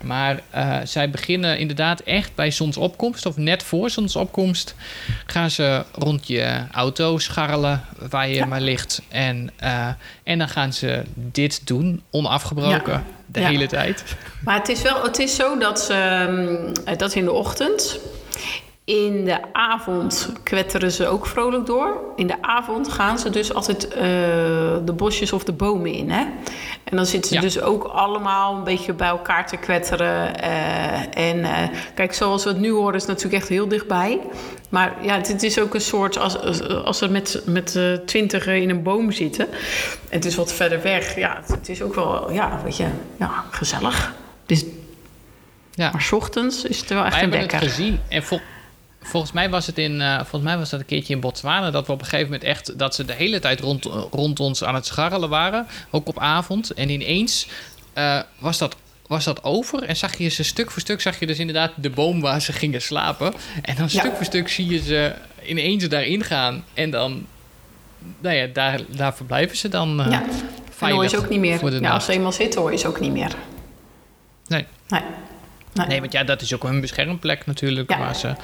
Maar 0.03 0.41
zij 0.84 1.11
beginnen 1.11 1.59
inderdaad 1.59 2.01
echt 2.01 2.34
bij 2.34 2.51
zonsopkomst, 2.51 3.26
of 3.26 3.36
net 3.36 3.62
voor 3.62 3.91
zonsopkomst, 3.91 4.74
gaan 5.26 5.51
ze 5.51 5.84
rond 5.95 6.26
je 6.26 6.62
auto 6.72 7.18
scharrelen 7.18 7.80
waar 8.11 8.28
je 8.28 8.34
Ja. 8.34 8.45
maar 8.47 8.61
ligt. 8.61 9.03
En, 9.09 9.51
en 10.22 10.38
dan 10.38 10.49
gaan 10.49 10.72
ze 10.72 11.03
dit 11.14 11.66
doen, 11.66 12.03
onafgebroken, 12.11 12.93
Ja. 12.93 13.05
De 13.32 13.40
Ja. 13.40 13.48
hele 13.48 13.66
tijd. 13.66 14.04
Maar 14.44 14.58
het 14.58 14.68
is 14.68 14.82
wel, 14.82 15.02
het 15.02 15.18
is 15.18 15.34
zo 15.36 15.58
dat 15.58 15.80
ze, 15.80 15.92
ehm, 16.84 16.96
dat 16.96 17.14
in 17.14 17.24
de 17.24 17.32
ochtend. 17.32 18.00
In 18.91 19.24
de 19.24 19.38
avond 19.53 20.32
kwetteren 20.43 20.93
ze 20.93 21.07
ook 21.07 21.26
vrolijk 21.26 21.66
door. 21.66 22.01
In 22.16 22.26
de 22.26 22.43
avond 22.43 22.93
gaan 22.93 23.18
ze 23.18 23.30
dus 23.30 23.55
altijd 23.55 23.88
eh, 23.88 24.01
de 24.84 24.93
bosjes 24.97 25.32
of 25.32 25.45
de 25.45 25.53
bomen 25.53 25.93
in. 25.93 26.11
Hè? 26.11 26.20
En 26.84 26.97
dan 26.97 27.07
zitten 27.07 27.28
ze 27.28 27.34
Ja. 27.34 27.41
dus 27.41 27.61
ook 27.61 27.84
allemaal 27.84 28.57
een 28.57 28.64
beetje 28.64 28.93
bij 28.93 29.09
elkaar 29.09 29.47
te 29.47 29.57
kwetteren. 29.57 30.41
eh, 30.41 31.30
en 31.30 31.45
eh, 31.45 31.68
kijk, 31.95 32.14
zoals 32.14 32.45
we 32.45 32.51
het 32.51 32.59
nu 32.59 32.70
horen, 32.70 32.95
is 32.95 33.01
het 33.03 33.11
natuurlijk 33.11 33.43
echt 33.43 33.49
heel 33.49 33.68
dichtbij. 33.68 34.20
Maar 34.68 34.95
ja, 35.03 35.16
het 35.16 35.43
is 35.43 35.59
ook 35.59 35.74
een 35.74 35.80
soort, 35.80 36.18
als, 36.18 36.38
als, 36.41 36.68
als 36.68 36.99
ze 36.99 37.09
met, 37.09 37.43
met 37.47 37.76
eh, 37.76 37.93
twintig 37.93 38.47
in 38.47 38.70
een 38.70 38.82
boom 38.82 39.12
zitten. 39.12 39.49
En 39.51 39.57
het 40.09 40.24
is 40.24 40.34
wat 40.34 40.53
verder 40.53 40.82
weg. 40.82 41.16
Ja, 41.16 41.41
het 41.47 41.68
is 41.68 41.82
ook 41.82 41.95
wel, 41.95 42.32
ja, 42.32 42.61
weet 42.64 42.76
je, 42.76 42.86
ja, 43.16 43.45
gezellig. 43.51 44.12
Dus, 44.47 44.64
Ja. 45.70 45.91
maar 45.93 46.03
's 46.03 46.12
ochtends 46.12 46.64
is 46.64 46.80
het 46.80 46.88
wel 46.88 47.05
echt 47.05 47.14
een 47.14 47.20
hebben 47.20 47.41
het 47.41 47.51
wekker. 47.51 47.68
gezien. 47.68 48.01
En 48.09 48.22
vol- 48.22 48.41
volgens 49.03 49.32
mij 49.32 49.51
was 49.51 49.66
het 49.66 49.78
in, 49.78 50.01
eh, 50.01 50.14
volgens 50.16 50.42
mij 50.42 50.59
was 50.59 50.70
dat 50.70 50.80
een 50.80 50.86
keertje 50.86 51.14
in 51.14 51.20
Botswana 51.20 51.70
dat 51.70 51.86
we 51.86 51.92
op 51.92 51.98
een 52.01 52.05
gegeven 52.05 52.24
moment 52.26 52.44
echt 52.44 52.78
dat 52.78 52.94
ze 52.94 53.05
de 53.05 53.12
hele 53.12 53.38
tijd 53.38 53.61
rond, 53.61 53.84
rond 54.11 54.40
ons 54.40 54.64
aan 54.64 54.74
het 54.74 54.86
scharrelen 54.86 55.28
waren, 55.28 55.66
ook 55.90 56.09
op 56.09 56.18
avond. 56.18 56.70
En 56.70 56.88
ineens 56.88 57.46
eh, 57.92 58.20
was 58.38 58.59
dat 58.59 58.76
was 59.07 59.24
dat 59.24 59.44
over 59.44 59.82
en 59.82 59.96
zag 59.96 60.16
je 60.16 60.28
ze 60.28 60.42
stuk 60.42 60.70
voor 60.70 60.80
stuk 60.80 61.01
zag 61.01 61.18
je 61.18 61.26
dus 61.26 61.38
inderdaad 61.38 61.72
de 61.76 61.90
boom 61.90 62.20
waar 62.20 62.40
ze 62.40 62.53
gingen 62.53 62.82
slapen 62.82 63.32
en 63.62 63.74
dan 63.76 63.88
Ja. 63.90 64.01
stuk 64.01 64.14
voor 64.16 64.24
stuk 64.24 64.48
zie 64.48 64.66
je 64.66 64.78
ze 64.82 65.12
ineens 65.46 65.88
daarin 65.88 66.24
gaan 66.24 66.64
en 66.74 66.90
dan 66.90 67.26
nou 68.20 68.34
ja, 68.36 68.46
daar, 68.46 68.80
daar 68.88 69.14
verblijven 69.14 69.57
ze 69.57 69.68
dan 69.68 70.01
eh 70.01 70.11
Ja. 70.11 70.22
En 70.80 70.90
hoor 70.90 71.03
je 71.03 71.09
ze 71.09 71.16
ook 71.18 71.28
niet 71.28 71.40
meer. 71.40 71.72
Ja, 71.72 71.80
nacht. 71.80 71.94
als 71.94 72.05
ze 72.05 72.12
eenmaal 72.12 72.32
zitten, 72.32 72.61
hoor 72.61 72.72
je 72.72 72.78
ze 72.78 72.86
ook 72.86 73.01
niet 73.01 73.12
meer. 73.12 73.34
Nee. 74.46 74.66
Nee. 74.88 75.01
Nee. 75.72 75.86
Nee, 75.86 76.01
want 76.01 76.12
ja, 76.12 76.24
dat 76.24 76.40
is 76.42 76.55
ook 76.55 76.64
een 76.64 76.80
beschermplek 76.80 77.46
natuurlijk, 77.46 77.90
Ja. 77.90 77.98
waar 77.98 78.14
ze 78.16 78.34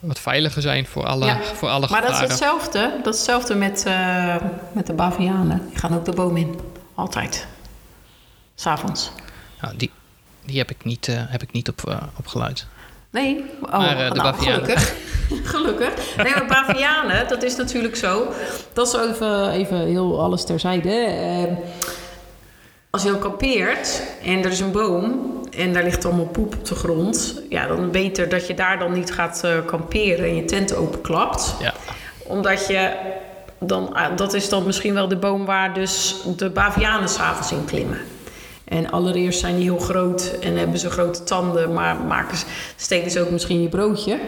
wat 0.00 0.18
veiliger 0.18 0.62
zijn 0.62 0.86
voor 0.86 1.06
alle, 1.06 1.26
Ja. 1.26 1.42
voor 1.42 1.68
alle 1.68 1.86
Maar 1.90 2.02
dat 2.02 2.10
is 2.10 2.18
hetzelfde. 2.18 2.92
Dat 3.02 3.14
is 3.14 3.20
hetzelfde 3.20 3.54
met, 3.54 3.84
eh, 3.86 4.36
met 4.72 4.86
de 4.86 4.92
bavianen. 4.92 5.66
Die 5.68 5.78
gaan 5.78 5.94
ook 5.94 6.04
de 6.04 6.12
boom 6.12 6.36
in. 6.36 6.60
Altijd. 6.94 7.46
S'avonds. 8.54 9.10
Nou, 9.60 9.76
die, 9.76 9.90
die 10.44 10.58
heb 10.58 10.70
ik 10.70 10.84
niet, 10.84 11.08
eh, 11.08 11.16
heb 11.26 11.42
ik 11.42 11.52
niet 11.52 11.68
op, 11.68 11.98
opgeluid. 12.18 12.66
Nee, 13.10 13.44
oh, 13.62 13.70
Maar, 13.72 13.98
eh, 13.98 14.12
de 14.12 14.20
nou, 14.20 14.34
gelukkig. 14.34 14.94
gelukkig. 15.52 16.16
Nee, 16.16 16.32
maar 16.34 16.46
bavianen, 16.46 17.28
dat 17.28 17.42
is 17.42 17.56
natuurlijk 17.56 17.96
zo. 17.96 18.32
Dat 18.72 18.86
is 18.86 19.00
even, 19.00 19.50
even 19.50 19.78
heel 19.78 20.22
alles 20.22 20.44
terzijde. 20.44 20.90
Als 22.90 23.02
je 23.02 23.12
al 23.12 23.18
kampeert 23.18 24.02
en 24.24 24.44
er 24.44 24.50
is 24.50 24.60
een 24.60 24.72
boom 24.72 25.30
en 25.50 25.72
daar 25.72 25.82
ligt 25.82 26.04
allemaal 26.04 26.26
poep 26.26 26.54
op 26.54 26.64
de 26.64 26.74
grond, 26.74 27.42
ja, 27.48 27.66
dan 27.66 27.90
beter 27.90 28.28
dat 28.28 28.46
je 28.46 28.54
daar 28.54 28.78
dan 28.78 28.92
niet 28.92 29.12
gaat 29.12 29.44
eh, 29.44 29.64
kamperen 29.66 30.24
en 30.24 30.36
je 30.36 30.44
tent 30.44 30.74
openklapt. 30.74 31.54
Ja. 31.60 31.74
Omdat 32.18 32.66
je 32.66 32.90
dan, 33.58 33.94
ah, 33.94 34.16
dat 34.16 34.34
is 34.34 34.48
dan 34.48 34.66
misschien 34.66 34.94
wel 34.94 35.08
de 35.08 35.16
boom 35.16 35.44
waar 35.44 35.74
dus 35.74 36.16
de 36.36 36.50
bavianen 36.50 37.08
s'avonds 37.08 37.52
in 37.52 37.64
klimmen. 37.64 38.00
En 38.64 38.90
allereerst 38.90 39.40
zijn 39.40 39.54
die 39.54 39.64
heel 39.64 39.78
groot 39.78 40.36
en 40.40 40.56
hebben 40.56 40.78
ze 40.78 40.90
grote 40.90 41.24
tanden, 41.24 41.72
maar 41.72 41.96
maken, 41.96 42.38
stelen 42.76 43.10
ze 43.10 43.20
ook 43.20 43.30
misschien 43.30 43.62
je 43.62 43.68
broodje. 43.68 44.18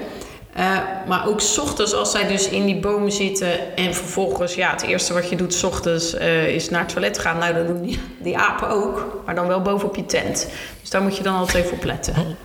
Eh, 0.53 0.79
maar 1.09 1.27
ook 1.29 1.41
's 1.41 1.59
ochtends, 1.59 1.95
als 1.95 2.11
zij 2.11 2.27
dus 2.27 2.49
in 2.49 2.65
die 2.67 2.77
bomen 2.81 3.13
zitten 3.13 3.77
en 3.77 3.95
vervolgens, 3.95 4.55
ja, 4.55 4.71
het 4.71 4.83
eerste 4.83 5.13
wat 5.13 5.31
je 5.31 5.37
doet 5.37 5.55
's 5.55 5.63
ochtends 5.63 6.15
eh, 6.15 6.49
is 6.55 6.71
naar 6.71 6.81
het 6.81 6.89
toilet 6.89 7.19
gaan. 7.19 7.39
Nou, 7.39 7.55
dat 7.55 7.67
doen 7.67 7.83
die, 7.83 8.01
die 8.19 8.39
apen 8.39 8.69
ook, 8.69 9.23
maar 9.27 9.35
dan 9.35 9.47
wel 9.47 9.63
bovenop 9.63 9.97
je 9.97 10.07
tent. 10.07 10.49
Dus 10.81 10.91
daar 10.91 11.03
moet 11.03 11.17
je 11.17 11.23
dan 11.23 11.35
altijd 11.37 11.65
even 11.65 11.77
op 11.77 11.85
letten. 11.85 12.15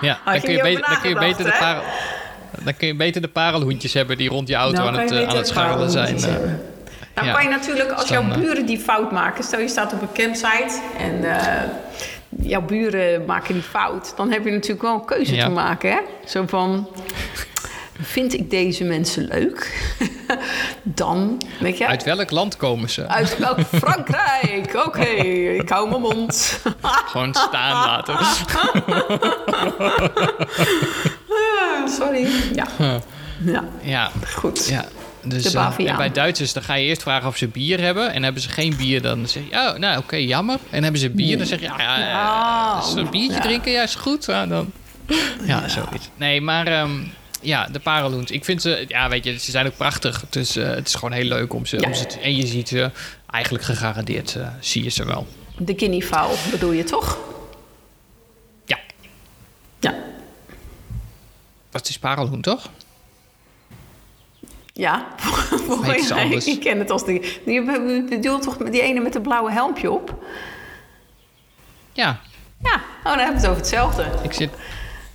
Ja, 0.00 0.18
Had 0.24 0.32
dan 0.34 0.42
kun 0.42 0.52
je, 0.52 0.62
beter, 0.62 0.84
dan, 0.88 1.00
kun 1.00 1.10
je 1.10 1.18
beter 1.18 1.44
de 1.44 1.54
parel, 1.58 1.82
dan 2.62 2.76
kun 2.76 2.86
je 2.86 2.94
beter 2.96 3.20
de 3.20 3.28
parelhoentjes 3.28 3.92
hebben 3.92 4.16
die 4.16 4.28
rond 4.28 4.48
je 4.48 4.54
auto 4.54 4.76
Nou, 4.82 4.88
aan 4.88 4.98
het, 5.00 5.10
eh, 5.10 5.28
aan 5.28 5.36
het 5.36 5.46
scharrelen 5.46 5.90
zijn. 5.90 6.16
eh. 6.16 6.22
hebben. 6.22 6.62
Nou 7.14 7.26
Ja. 7.26 7.32
kan 7.34 7.42
je 7.42 7.48
natuurlijk, 7.48 7.90
als 7.90 8.08
dan, 8.08 8.26
jouw 8.28 8.38
buren 8.38 8.66
die 8.66 8.78
fout 8.78 9.12
maken... 9.12 9.44
stel 9.44 9.60
je 9.60 9.68
staat 9.68 9.92
op 9.92 10.02
een 10.02 10.12
campsite 10.12 10.80
en 10.98 11.24
eh, 11.36 11.62
jouw 12.40 12.62
buren 12.62 13.24
maken 13.24 13.54
die 13.54 13.62
fout... 13.62 14.12
dan 14.16 14.30
heb 14.30 14.44
je 14.44 14.50
natuurlijk 14.50 14.82
wel 14.82 14.94
een 14.94 15.04
keuze 15.04 15.34
Ja. 15.34 15.44
te 15.44 15.50
maken, 15.50 15.90
hè? 15.90 15.98
Zo 16.26 16.44
van... 16.46 16.88
vind 18.00 18.34
ik 18.34 18.50
deze 18.50 18.84
mensen 18.84 19.24
leuk? 19.26 19.90
dan, 20.82 21.42
weet 21.60 21.78
je... 21.78 21.86
Uit 21.86 22.02
welk 22.04 22.30
land 22.30 22.56
komen 22.56 22.90
ze? 22.90 23.06
Uit 23.08 23.38
welk 23.38 23.58
Frankrijk? 23.84 24.82
Oké, 24.86 25.04
ik 25.60 25.68
hou 25.68 25.88
mijn 25.88 26.00
mond. 26.00 26.60
Gewoon 26.82 27.34
staan 27.34 27.86
laten. 27.86 28.16
Ah, 31.28 31.88
Sorry. 31.88 32.26
Ja. 32.54 32.66
Ja, 33.44 33.64
Ja, 33.82 34.10
goed. 34.34 34.66
ja. 34.68 34.84
Dus, 35.24 35.42
De 35.42 35.48
eh, 35.48 35.54
Baviaan. 35.54 35.90
en 35.90 35.96
bij 35.96 36.10
Duitsers 36.10 36.52
dan 36.52 36.62
ga 36.62 36.74
je 36.74 36.86
eerst 36.86 37.02
vragen 37.02 37.28
of 37.28 37.36
ze 37.36 37.48
bier 37.48 37.80
hebben. 37.80 38.12
En 38.12 38.22
hebben 38.22 38.42
ze 38.42 38.48
geen 38.48 38.76
bier, 38.76 39.02
dan 39.02 39.28
zeg 39.28 39.42
je, 39.50 39.56
oh, 39.56 39.74
nou 39.76 39.98
oké, 39.98 40.16
jammer. 40.16 40.58
En 40.70 40.82
hebben 40.82 41.00
ze 41.00 41.10
bier, 41.10 41.38
dan 41.38 41.46
zeg 41.46 41.60
je, 41.60 41.64
ja, 41.66 41.80
ja, 41.80 41.98
ja, 41.98 42.70
als 42.72 42.92
ze 42.92 42.98
een 43.00 43.10
biertje 43.10 43.34
Ja. 43.36 43.40
drinken, 43.40 43.72
ja, 43.72 43.82
is 43.82 43.94
goed. 43.94 44.24
Ja, 44.24 44.46
dan, 44.46 44.72
ja, 45.44 45.68
zoiets. 45.68 46.08
Nee, 46.16 46.40
maar 46.40 46.66
ehm, 46.66 46.90
ja, 47.40 47.66
de 47.72 47.78
parelloens. 47.80 48.30
Ik 48.30 48.44
vind 48.44 48.62
ze, 48.62 48.84
ja, 48.88 49.08
weet 49.08 49.24
je, 49.24 49.38
ze 49.38 49.50
zijn 49.50 49.66
ook 49.66 49.76
prachtig. 49.76 50.24
Dus 50.30 50.56
eh, 50.56 50.68
het 50.68 50.88
is 50.88 50.94
gewoon 50.94 51.12
heel 51.12 51.24
leuk 51.24 51.54
om 51.54 51.66
ze, 51.66 51.76
Ja. 51.80 51.86
om 51.86 51.94
ze 51.94 52.06
te- 52.06 52.18
En 52.20 52.36
je 52.36 52.46
ziet 52.46 52.68
ze, 52.68 52.90
eigenlijk 53.30 53.64
gegarandeerd 53.64 54.34
eh, 54.36 54.48
zie 54.60 54.82
je 54.82 54.90
ze 54.90 55.04
wel. 55.04 55.26
De 55.58 55.74
guinea 55.76 56.26
bedoel 56.50 56.72
je 56.72 56.84
toch? 56.84 57.18
Ja, 58.66 58.78
Ja. 59.80 59.94
dat 61.70 61.88
is 61.88 61.98
parelloen, 61.98 62.40
toch? 62.40 62.70
Ja, 64.72 65.06
ik 66.44 66.60
ken 66.60 66.78
het 66.78 66.90
als 66.90 67.04
die. 67.04 67.40
Je 67.44 68.04
bedoelt 68.08 68.42
toch 68.42 68.56
die 68.56 68.82
ene 68.82 69.00
met 69.00 69.14
een 69.14 69.22
blauwe 69.22 69.52
helmpje 69.52 69.90
op? 69.90 70.24
Ja, 71.92 72.20
Ja, 72.62 72.74
oh, 72.74 73.04
dan 73.04 73.18
hebben 73.18 73.34
we 73.34 73.40
het 73.40 73.46
over 73.46 73.60
hetzelfde. 73.60 74.06
ik 74.22 74.32
zit... 74.32 74.50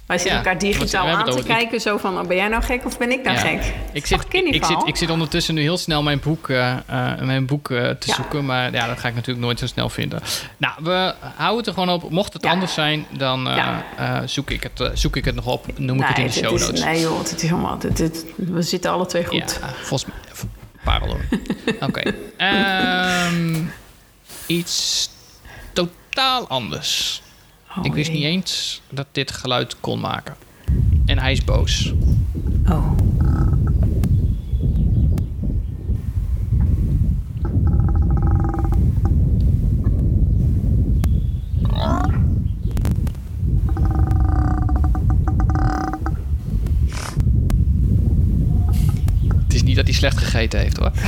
Wij 0.07 0.17
zitten 0.17 0.35
Ja, 0.37 0.43
elkaar 0.43 0.59
digitaal 0.59 1.07
aan 1.07 1.25
te 1.25 1.37
ik- 1.37 1.45
kijken, 1.45 1.81
zo 1.81 1.97
van, 1.97 2.19
oh, 2.19 2.27
ben 2.27 2.35
jij 2.37 2.47
nou 2.47 2.63
gek 2.63 2.85
of 2.85 2.97
ben 2.97 3.11
ik 3.11 3.23
nou 3.23 3.35
Ja. 3.35 3.41
gek? 3.41 3.73
Ik 3.93 4.05
zit, 4.05 4.25
ik, 4.33 4.65
zit, 4.65 4.81
ik 4.87 4.95
zit 4.95 5.09
ondertussen 5.09 5.53
nu 5.53 5.61
heel 5.61 5.77
snel 5.77 6.03
mijn 6.03 6.19
boek, 6.19 6.49
eh, 6.49 6.71
eh, 6.71 7.19
mijn 7.21 7.45
boek 7.45 7.69
eh, 7.71 7.77
te 7.89 8.07
Ja. 8.07 8.13
zoeken. 8.15 8.45
Maar 8.45 8.71
ja, 8.73 8.87
dat 8.87 8.99
ga 8.99 9.07
ik 9.07 9.13
natuurlijk 9.15 9.45
nooit 9.45 9.59
zo 9.59 9.65
snel 9.65 9.89
vinden. 9.89 10.21
Nou, 10.57 10.73
we 10.83 11.13
houden 11.35 11.57
het 11.57 11.67
er 11.67 11.73
gewoon 11.73 11.89
op. 11.89 12.09
Mocht 12.11 12.33
het 12.33 12.45
anders 12.45 12.73
zijn, 12.73 13.05
dan 13.17 13.49
zoek, 14.25 14.49
ik 14.49 14.63
het, 14.73 14.99
zoek 14.99 15.15
ik 15.15 15.25
het 15.25 15.35
nog 15.35 15.45
op. 15.45 15.65
Noem 15.79 15.99
ik 15.99 16.05
het 16.07 16.17
in 16.17 16.25
de 16.25 16.31
show 16.31 16.53
is- 16.55 16.61
notes. 16.65 16.83
nee 16.83 16.99
joh, 17.01 17.17
het 17.19 17.35
is 17.35 17.41
helemaal, 17.41 17.77
dit, 17.79 17.97
dit- 17.97 18.25
we 18.35 18.61
zitten 18.61 18.91
alle 18.91 19.05
twee 19.05 19.25
goed. 19.25 19.59
Ja, 19.61 19.69
volgens 19.69 20.05
mij. 20.05 20.15
Parelloon. 20.83 21.21
Oké. 21.87 22.01
Ehm, 22.37 23.55
iets 24.45 25.09
totaal 25.73 26.47
anders. 26.47 27.21
Oh, 27.77 27.85
ik 27.85 27.93
wist 27.93 28.07
jee. 28.07 28.17
niet 28.17 28.25
eens 28.25 28.81
dat 28.89 29.07
dit 29.11 29.31
geluid 29.31 29.79
kon 29.79 29.99
maken. 29.99 30.35
En 31.05 31.19
hij 31.19 31.31
is 31.31 31.43
boos. 31.43 31.93
Oh. 32.69 32.91
Het 49.43 49.55
is 49.55 49.63
niet 49.63 49.75
dat 49.75 49.85
hij 49.85 49.93
slecht 49.93 50.17
gegeten 50.17 50.59
heeft 50.59 50.77
hoor. 50.77 50.91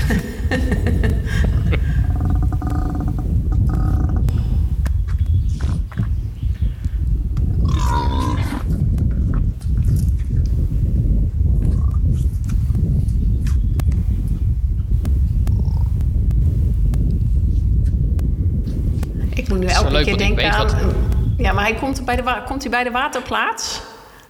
Ik 19.40 19.50
moet 19.50 19.60
nu 19.60 19.66
is 19.66 19.74
wel 19.74 19.84
elke 19.84 19.89
leuk, 20.06 20.18
keer 20.18 20.28
want 20.28 20.30
ik 20.30 20.48
denken 20.50 20.72
weet 20.72 20.82
aan... 20.82 20.88
wat- 20.88 20.96
Ja, 21.38 21.54
maar 21.54 21.64
hij 21.64 21.74
komt, 21.76 22.06
bij 22.06 22.16
de 22.16 22.42
komt 22.46 22.62
hij 22.62 22.72
bij 22.72 22.84
de 22.84 22.92
waterplaats? 22.92 23.82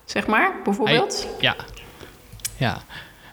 Zeg 0.05 0.28
maar, 0.28 0.53
bijvoorbeeld? 0.63 1.22
Hij- 1.24 1.32
ja. 1.39 1.55
Ja. 2.57 2.82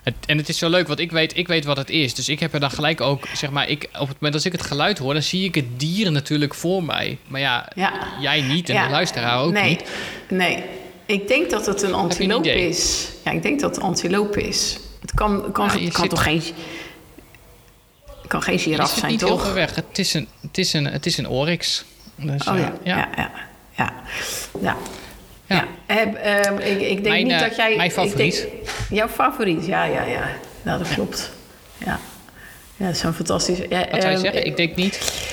Het, 0.03 0.15
en 0.27 0.37
het 0.39 0.49
is 0.49 0.59
zo 0.59 0.69
leuk, 0.69 0.87
want 0.87 0.99
ik 0.99 1.11
weet, 1.13 1.37
ik 1.37 1.47
weet 1.49 1.65
wat 1.65 1.77
het 1.77 1.91
is. 1.91 2.15
Dus 2.15 2.29
ik 2.29 2.41
heb 2.41 2.55
er 2.55 2.61
dan 2.61 2.71
gelijk 2.71 3.01
ook, 3.01 3.27
zeg 3.33 3.51
maar, 3.51 3.69
ik, 3.69 3.85
op 3.99 4.09
het 4.09 4.17
moment 4.21 4.35
als 4.35 4.45
ik 4.45 4.53
het 4.53 4.63
geluid 4.63 4.99
hoor, 4.99 5.13
dan 5.13 5.23
zie 5.23 5.45
ik 5.45 5.55
het 5.55 5.81
dier 5.81 6.13
natuurlijk 6.13 6.55
voor 6.55 6.85
mij. 6.85 7.19
Maar 7.27 7.41
ja, 7.41 7.69
Ja. 7.75 7.93
jij 8.21 8.41
niet 8.41 8.69
en 8.69 8.75
Ja. 8.75 8.85
de 8.85 8.91
luisteraar 8.91 9.41
ook 9.41 9.53
nee, 9.53 9.69
niet. 9.69 9.91
Nee, 10.29 10.65
ik 11.07 11.29
denk 11.29 11.51
dat 11.51 11.67
het 11.67 11.83
een 11.83 11.95
antiloop 11.95 12.45
is. 12.45 13.09
Ja, 13.25 13.31
ik 13.31 13.43
denk 13.43 13.61
dat 13.61 13.75
het 13.75 13.85
antiloop 13.85 14.37
is. 14.37 14.79
Het 15.01 15.15
kan, 15.15 15.53
kan, 15.53 15.67
Ja, 15.67 15.73
het 15.73 15.93
kan 15.93 16.01
zit- 16.01 16.11
toch 16.11 16.23
geen... 16.23 16.43
Het 18.23 18.27
kan 18.35 18.43
geen 18.43 18.55
Het 18.55 18.63
giraf 18.63 18.93
is 18.93 18.99
zijn, 18.99 19.11
niet 19.11 19.21
heel 19.21 19.29
toch? 19.29 19.43
ver 19.45 19.55
weg. 19.55 19.75
Het 19.75 19.99
is 19.99 20.15
een, 20.15 20.29
het 20.41 20.59
is 20.59 20.73
een, 20.73 20.85
het 20.85 21.07
is 21.07 21.19
een 21.19 21.29
oryx. 21.29 21.85
Dus, 22.17 22.47
Oh 22.49 22.55
eh, 22.55 22.61
ja, 22.61 22.73
ja, 22.83 22.97
ja. 22.97 23.09
ja, 23.17 23.31
ja. 23.77 23.93
ja. 24.61 24.77
Ja. 25.47 25.65
Heb, 25.87 26.15
ehm, 26.15 26.57
ik, 26.59 26.81
ik 26.81 26.89
denk 26.89 27.07
Mijn, 27.07 27.23
niet 27.25 27.33
eh, 27.33 27.41
dat 27.41 27.57
jij... 27.57 27.77
mijn 27.77 27.79
denk- 27.79 27.93
favoriet. 27.93 28.49
jouw 28.91 29.09
favoriet, 29.09 29.67
ja, 29.67 29.85
ja, 29.85 30.03
ja. 30.03 30.29
Nou, 30.63 30.79
dat 30.79 30.89
klopt. 30.95 31.31
Ja. 31.79 31.99
Ja, 32.77 32.93
zo'n 32.93 33.13
fantastisch... 33.13 33.59
Ja, 33.59 33.79
Wat 33.79 33.89
zou 33.91 34.01
je 34.01 34.03
ehm, 34.09 34.19
zeggen? 34.21 34.47
Ik 34.47 34.57
denk 34.57 34.77
niet. 34.77 35.25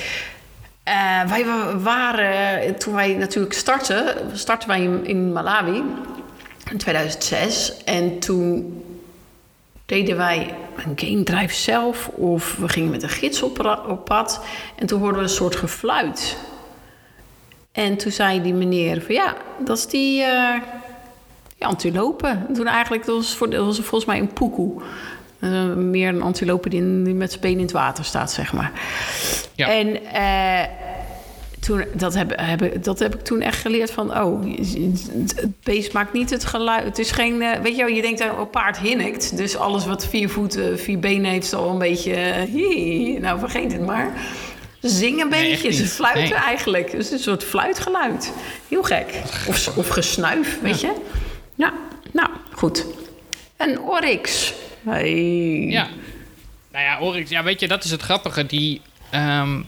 Eh, 0.84 0.94
wij 1.30 1.46
wa- 1.46 1.78
waren, 1.78 2.78
toen 2.78 2.94
wij 2.94 3.14
natuurlijk 3.14 3.54
startten, 3.54 4.16
startten 4.38 4.70
wij 4.70 4.82
in, 4.82 5.06
in 5.06 5.32
Malawi 5.34 5.84
in 6.72 6.78
2006. 6.78 7.74
En 7.86 8.20
toen 8.20 8.78
deden 9.86 10.18
wij 10.18 10.54
een 10.86 10.94
game 10.96 11.24
drive 11.24 11.54
zelf 11.56 12.08
of 12.08 12.56
we 12.56 12.70
gingen 12.70 12.90
met 12.92 13.04
een 13.04 13.10
gids 13.10 13.42
op 13.42 14.02
pad. 14.06 14.42
En 14.76 14.88
toen 14.88 15.00
hoorden 15.00 15.18
we 15.18 15.24
een 15.24 15.30
soort 15.34 15.56
gefluit. 15.56 16.38
En 17.74 17.97
toen 17.97 18.11
zei 18.11 18.41
die 18.41 18.53
meneer 18.53 19.01
van 19.01 19.15
ja, 19.15 19.36
dat 19.65 19.78
is 19.78 19.88
die, 19.88 20.24
eh 20.24 20.61
die 21.57 21.65
antilopen. 21.65 22.45
En 22.47 22.53
toen 22.53 22.67
eigenlijk, 22.67 23.05
dat 23.05 23.15
was, 23.15 23.36
voor, 23.36 23.49
dat 23.49 23.65
was 23.65 23.80
volgens 23.80 24.05
mij 24.05 24.19
een 24.19 24.34
poekoe. 24.34 24.82
Eh, 25.39 25.74
meer 25.74 26.07
een 26.07 26.21
antilope 26.21 26.69
die, 26.69 26.82
met 26.82 27.30
zijn 27.30 27.41
benen 27.41 27.57
in 27.57 27.63
het 27.63 27.74
water 27.74 28.05
staat, 28.05 28.32
zeg 28.32 28.53
maar. 28.53 28.71
Ja. 29.55 29.67
En 29.67 30.05
eh, 30.05 30.69
toen, 31.59 31.86
dat, 31.93 32.13
heb, 32.13 32.34
heb, 32.36 32.84
dat 32.84 32.99
heb 32.99 33.15
ik 33.15 33.21
toen 33.21 33.41
echt 33.41 33.61
geleerd 33.61 33.91
van... 33.91 34.17
oh, 34.17 34.45
het 35.36 35.63
beest 35.63 35.93
maakt 35.93 36.13
niet 36.13 36.30
het 36.30 36.45
geluid. 36.45 36.84
Het 36.84 36.99
is 36.99 37.11
geen... 37.11 37.38
weet 37.38 37.76
je 37.76 37.84
wel, 37.84 37.95
je 37.95 38.01
denkt 38.01 38.19
een 38.19 38.49
paard 38.51 38.80
hinnikt. 38.80 39.38
Dus 39.38 39.57
alles 39.57 39.86
wat 39.86 40.05
vier 40.07 40.30
voeten, 40.30 40.80
vier 40.80 40.99
benen 40.99 41.32
heeft... 41.32 41.45
is 41.45 41.53
al 41.53 41.69
een 41.69 41.78
beetje... 41.78 42.15
hi, 42.51 43.17
nou, 43.19 43.39
vergeet 43.39 43.71
het 43.71 43.86
maar. 43.86 44.13
Ze 44.84 44.90
zingen 44.90 45.20
een 45.22 45.30
Nee, 45.30 45.50
beetje, 45.52 45.72
ze 45.72 45.86
fluiten 45.88 46.24
Nee. 46.24 46.34
eigenlijk. 46.34 46.92
Het 46.92 47.02
is 47.02 47.12
een 47.12 47.20
soort 47.20 47.44
fluitgeluid. 47.44 48.34
Heel 48.70 48.84
gek. 48.84 49.14
Of, 49.48 49.78
of 49.78 49.88
gesnuif, 49.88 50.62
weet 50.62 50.82
je. 50.82 50.94
Ja, 51.56 51.74
nou, 52.12 52.30
goed. 52.52 52.86
Een 53.58 53.80
oryx. 53.80 54.54
Hey. 54.86 55.66
Ja. 55.68 55.88
Nou 56.72 56.84
ja, 56.86 57.00
oryx, 57.00 57.30
ja, 57.30 57.44
weet 57.44 57.60
je, 57.60 57.68
dat 57.68 57.84
is 57.84 57.92
het 57.92 58.02
grappige. 58.02 58.46
Die 58.46 58.82
ehm 59.10 59.62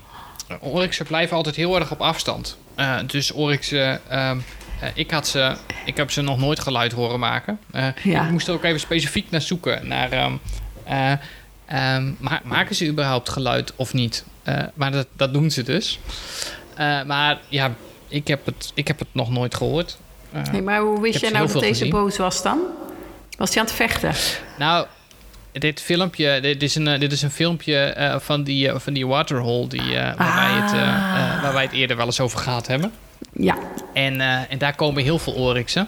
oryxen 0.59 1.05
blijven 1.05 1.35
altijd 1.37 1.55
heel 1.55 1.75
erg 1.79 1.91
op 1.91 2.01
afstand. 2.01 2.57
Eh, 2.75 2.97
dus 3.07 3.31
oryxen, 3.31 4.01
ehm, 4.09 4.37
eh, 4.81 4.89
ik, 4.93 5.11
had 5.11 5.27
ze, 5.27 5.55
ik 5.85 5.97
heb 5.97 6.11
ze 6.11 6.21
nog 6.21 6.37
nooit 6.39 6.59
geluid 6.59 6.91
horen 6.91 7.19
maken. 7.19 7.59
Eh, 7.71 7.87
Ja. 8.03 8.23
Ik 8.25 8.31
moest 8.31 8.47
er 8.47 8.53
ook 8.53 8.63
even 8.63 8.79
specifiek 8.79 9.29
naar 9.29 9.41
zoeken. 9.41 9.87
Naar, 9.87 10.11
ehm, 10.11 10.33
eh, 10.83 11.11
ehm, 11.65 12.11
ma- 12.17 12.41
maken 12.43 12.75
ze 12.75 12.87
überhaupt 12.87 13.29
geluid 13.29 13.73
of 13.75 13.93
niet? 13.93 14.25
Eh, 14.45 14.63
maar 14.73 14.91
dat, 14.91 15.07
dat 15.15 15.33
doen 15.33 15.51
ze 15.51 15.63
dus. 15.63 15.99
Eh, 16.75 17.03
maar 17.03 17.39
ja, 17.49 17.73
ik 18.07 18.27
heb, 18.27 18.45
het, 18.45 18.71
ik 18.73 18.87
heb 18.87 18.99
het 18.99 19.07
nog 19.11 19.29
nooit 19.29 19.55
gehoord. 19.55 19.97
Eh, 20.31 20.41
Hey, 20.51 20.61
maar 20.61 20.79
hoe 20.79 21.01
wist 21.01 21.19
jij 21.19 21.29
nou 21.29 21.47
dat 21.47 21.61
deze 21.61 21.73
gezien. 21.73 21.89
boos 21.89 22.17
was 22.17 22.41
dan? 22.43 22.59
Was 23.37 23.49
hij 23.49 23.59
aan 23.59 23.65
het 23.65 23.75
vechten? 23.75 24.13
Nou, 24.57 24.85
dit 25.51 25.81
filmpje, 25.81 26.39
dit 26.41 26.63
is 26.63 26.75
een, 26.75 26.99
dit 26.99 27.11
is 27.11 27.21
een 27.21 27.31
filmpje 27.31 28.17
van, 28.21 28.43
die, 28.43 28.71
van 28.71 28.93
die 28.93 29.07
waterhole 29.07 29.67
die, 29.67 29.93
waar, 29.93 30.35
wij 30.35 30.61
het, 30.61 30.71
eh, 30.73 31.41
waar 31.41 31.53
wij 31.53 31.63
het 31.63 31.71
eerder 31.71 31.97
wel 31.97 32.05
eens 32.05 32.19
over 32.19 32.39
gehad 32.39 32.67
hebben. 32.67 32.91
Ja. 33.39 33.57
En, 33.93 34.21
eh, 34.21 34.51
en 34.51 34.57
daar 34.57 34.75
komen 34.75 35.03
heel 35.03 35.19
veel 35.19 35.33
oryxen. 35.33 35.87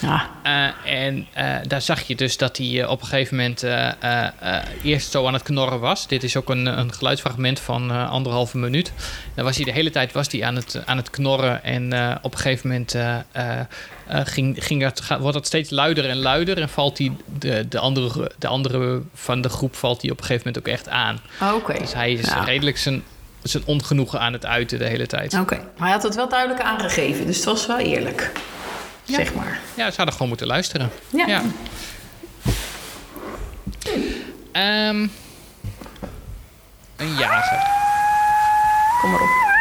ja. 0.00 0.30
Eh, 0.42 0.92
en 1.04 1.26
eh, 1.32 1.54
daar 1.66 1.82
zag 1.82 2.00
je 2.02 2.14
dus 2.16 2.36
dat 2.36 2.56
hij 2.56 2.86
op 2.86 3.00
een 3.00 3.06
gegeven 3.06 3.36
moment 3.36 3.64
eerst 4.82 5.10
zo 5.10 5.26
aan 5.26 5.32
het 5.32 5.42
knorren 5.42 5.80
was. 5.80 6.06
Dit 6.06 6.22
is 6.22 6.36
ook 6.36 6.48
een, 6.50 6.66
een 6.66 6.92
geluidsfragment 6.92 7.60
van 7.60 8.08
anderhalve 8.08 8.58
minuut. 8.58 8.92
Dan 9.34 9.44
was 9.44 9.56
hij 9.56 9.64
de 9.64 9.72
hele 9.72 9.90
tijd 9.90 10.12
was 10.12 10.32
hij 10.32 10.44
aan, 10.44 10.56
het, 10.56 10.82
aan 10.84 10.96
het 10.96 11.10
knorren. 11.10 11.64
En 11.64 11.92
op 12.22 12.32
een 12.32 12.38
gegeven 12.38 12.68
moment 12.68 12.96
ging, 14.28 14.64
ging 14.64 14.82
dat, 14.82 15.02
wordt 15.20 15.34
dat 15.34 15.46
steeds 15.46 15.70
luider 15.70 16.08
en 16.08 16.16
luider. 16.18 16.60
En 16.60 16.68
valt 16.68 16.98
hij 16.98 17.12
de, 17.38 17.68
de, 17.68 17.78
andere, 17.78 18.30
de 18.38 18.46
andere 18.46 19.02
van 19.14 19.40
de 19.40 19.48
groep 19.48 19.76
valt 19.76 20.02
hij 20.02 20.10
op 20.10 20.18
een 20.18 20.24
gegeven 20.24 20.46
moment 20.46 20.66
ook 20.66 20.72
echt 20.74 20.88
aan. 20.88 21.18
Oh, 21.40 21.54
Oké. 21.54 21.78
Dus 21.78 21.94
hij 21.94 22.12
is 22.12 22.26
Ja. 22.26 22.44
redelijk 22.44 22.78
zijn, 22.78 23.02
zijn 23.42 23.62
ongenoegen 23.66 24.20
aan 24.20 24.32
het 24.32 24.46
uiten 24.46 24.78
de 24.78 24.84
hele 24.86 25.06
tijd. 25.06 25.34
Oké, 25.34 25.54
maar 25.54 25.88
hij 25.88 25.90
had 25.90 26.02
het 26.02 26.14
wel 26.14 26.28
duidelijk 26.28 26.60
aangegeven, 26.60 27.26
dus 27.26 27.36
het 27.36 27.44
was 27.44 27.66
wel 27.66 27.78
eerlijk. 27.78 28.32
Zeg 29.04 29.34
maar. 29.34 29.60
Ja, 29.74 29.90
ze 29.90 29.96
hadden 29.96 30.12
gewoon 30.12 30.28
moeten 30.28 30.46
luisteren. 30.46 30.90
Ja. 31.26 31.42
Ehm, 34.52 35.06
een 36.96 37.14
jager. 37.18 37.66
Kom 39.00 39.10
maar 39.10 39.20
op. 39.20 39.57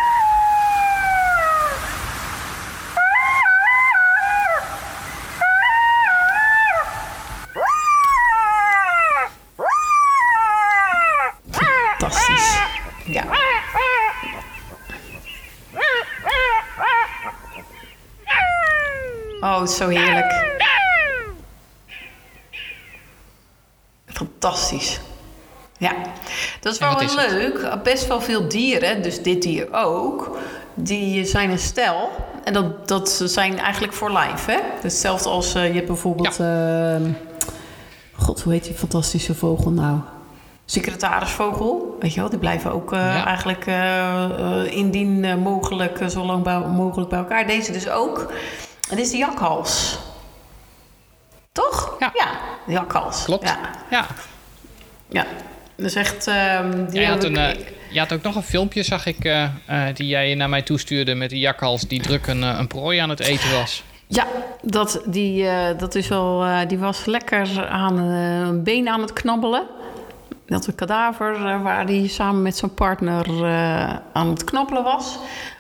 Best 27.83 28.07
wel 28.07 28.21
veel 28.21 28.47
dieren, 28.47 29.01
dus 29.01 29.21
dit 29.21 29.41
dier 29.41 29.67
ook, 29.71 30.37
die 30.73 31.25
zijn 31.25 31.49
een 31.49 31.59
stel. 31.59 32.09
En 32.43 32.53
dat, 32.53 32.87
dat 32.87 33.09
zijn 33.25 33.59
eigenlijk 33.59 33.93
voor 33.93 34.11
life, 34.11 34.51
hè? 34.51 34.57
Dus 34.81 34.91
hetzelfde 34.91 35.29
als 35.29 35.53
eh, 35.55 35.67
je 35.67 35.73
hebt 35.73 35.87
bijvoorbeeld... 35.87 36.39
ehm, 36.39 37.11
God, 38.15 38.41
hoe 38.41 38.53
heet 38.53 38.63
die 38.63 38.73
fantastische 38.73 39.35
vogel 39.35 39.71
nou? 39.71 39.97
Secretarisvogel, 40.65 41.97
weet 41.99 42.13
je 42.13 42.19
wel, 42.19 42.29
die 42.29 42.39
blijven 42.39 42.71
ook 42.71 42.93
eh, 42.93 42.99
Ja. 42.99 43.25
eigenlijk 43.25 43.65
eh, 43.65 44.65
indien 44.69 45.39
mogelijk, 45.39 45.99
zo 46.09 46.25
lang 46.25 46.43
bij- 46.43 46.59
mogelijk 46.59 47.09
bij 47.09 47.19
elkaar. 47.19 47.47
Deze 47.47 47.71
dus 47.71 47.89
ook. 47.89 48.17
En 48.89 48.95
dit 48.95 49.05
is 49.05 49.11
de 49.11 49.17
jakhals. 49.17 49.97
Toch? 51.51 51.95
Ja. 51.99 52.11
de 52.65 52.71
jakhals. 52.71 53.23
Klopt. 53.23 53.43
Ja, 53.49 53.57
Ja. 53.89 54.05
ja. 55.07 55.25
Dat 55.77 55.85
is 55.85 55.95
echt... 55.95 56.27
ehm, 56.27 56.85
die 56.89 57.05
had 57.05 57.23
een, 57.23 57.31
ik- 57.31 57.37
eh, 57.59 57.65
je 57.91 57.99
had 57.99 58.13
ook 58.13 58.21
nog 58.21 58.35
een 58.35 58.43
filmpje, 58.43 58.83
zag 58.83 59.05
ik, 59.05 59.25
eh, 59.25 59.43
eh, 59.43 59.95
die 59.95 60.07
jij 60.07 60.35
naar 60.35 60.49
mij 60.49 60.61
toestuurde 60.61 61.15
met 61.15 61.29
die 61.29 61.39
jakhals 61.39 61.81
die 61.81 62.01
druk 62.01 62.27
een, 62.27 62.41
een 62.41 62.67
prooi 62.67 62.97
aan 62.99 63.09
het 63.09 63.19
eten 63.19 63.51
was. 63.51 63.83
Ja, 64.07 64.25
dat, 64.61 65.01
die, 65.05 65.45
dat 65.77 65.95
is 65.95 66.07
wel, 66.07 66.45
die 66.67 66.77
was 66.77 67.05
lekker 67.05 67.67
aan 67.67 67.97
een 67.97 68.63
been 68.63 68.89
aan 68.89 69.01
het 69.01 69.13
knabbelen. 69.13 69.63
Dat 70.45 70.67
een 70.67 70.75
kadaver 70.75 71.61
waar 71.63 71.85
hij 71.85 72.07
samen 72.07 72.41
met 72.41 72.57
zijn 72.57 72.73
partner 72.73 73.45
aan 74.13 74.29
het 74.29 74.43
knabbelen 74.43 74.83
was. 74.83 75.17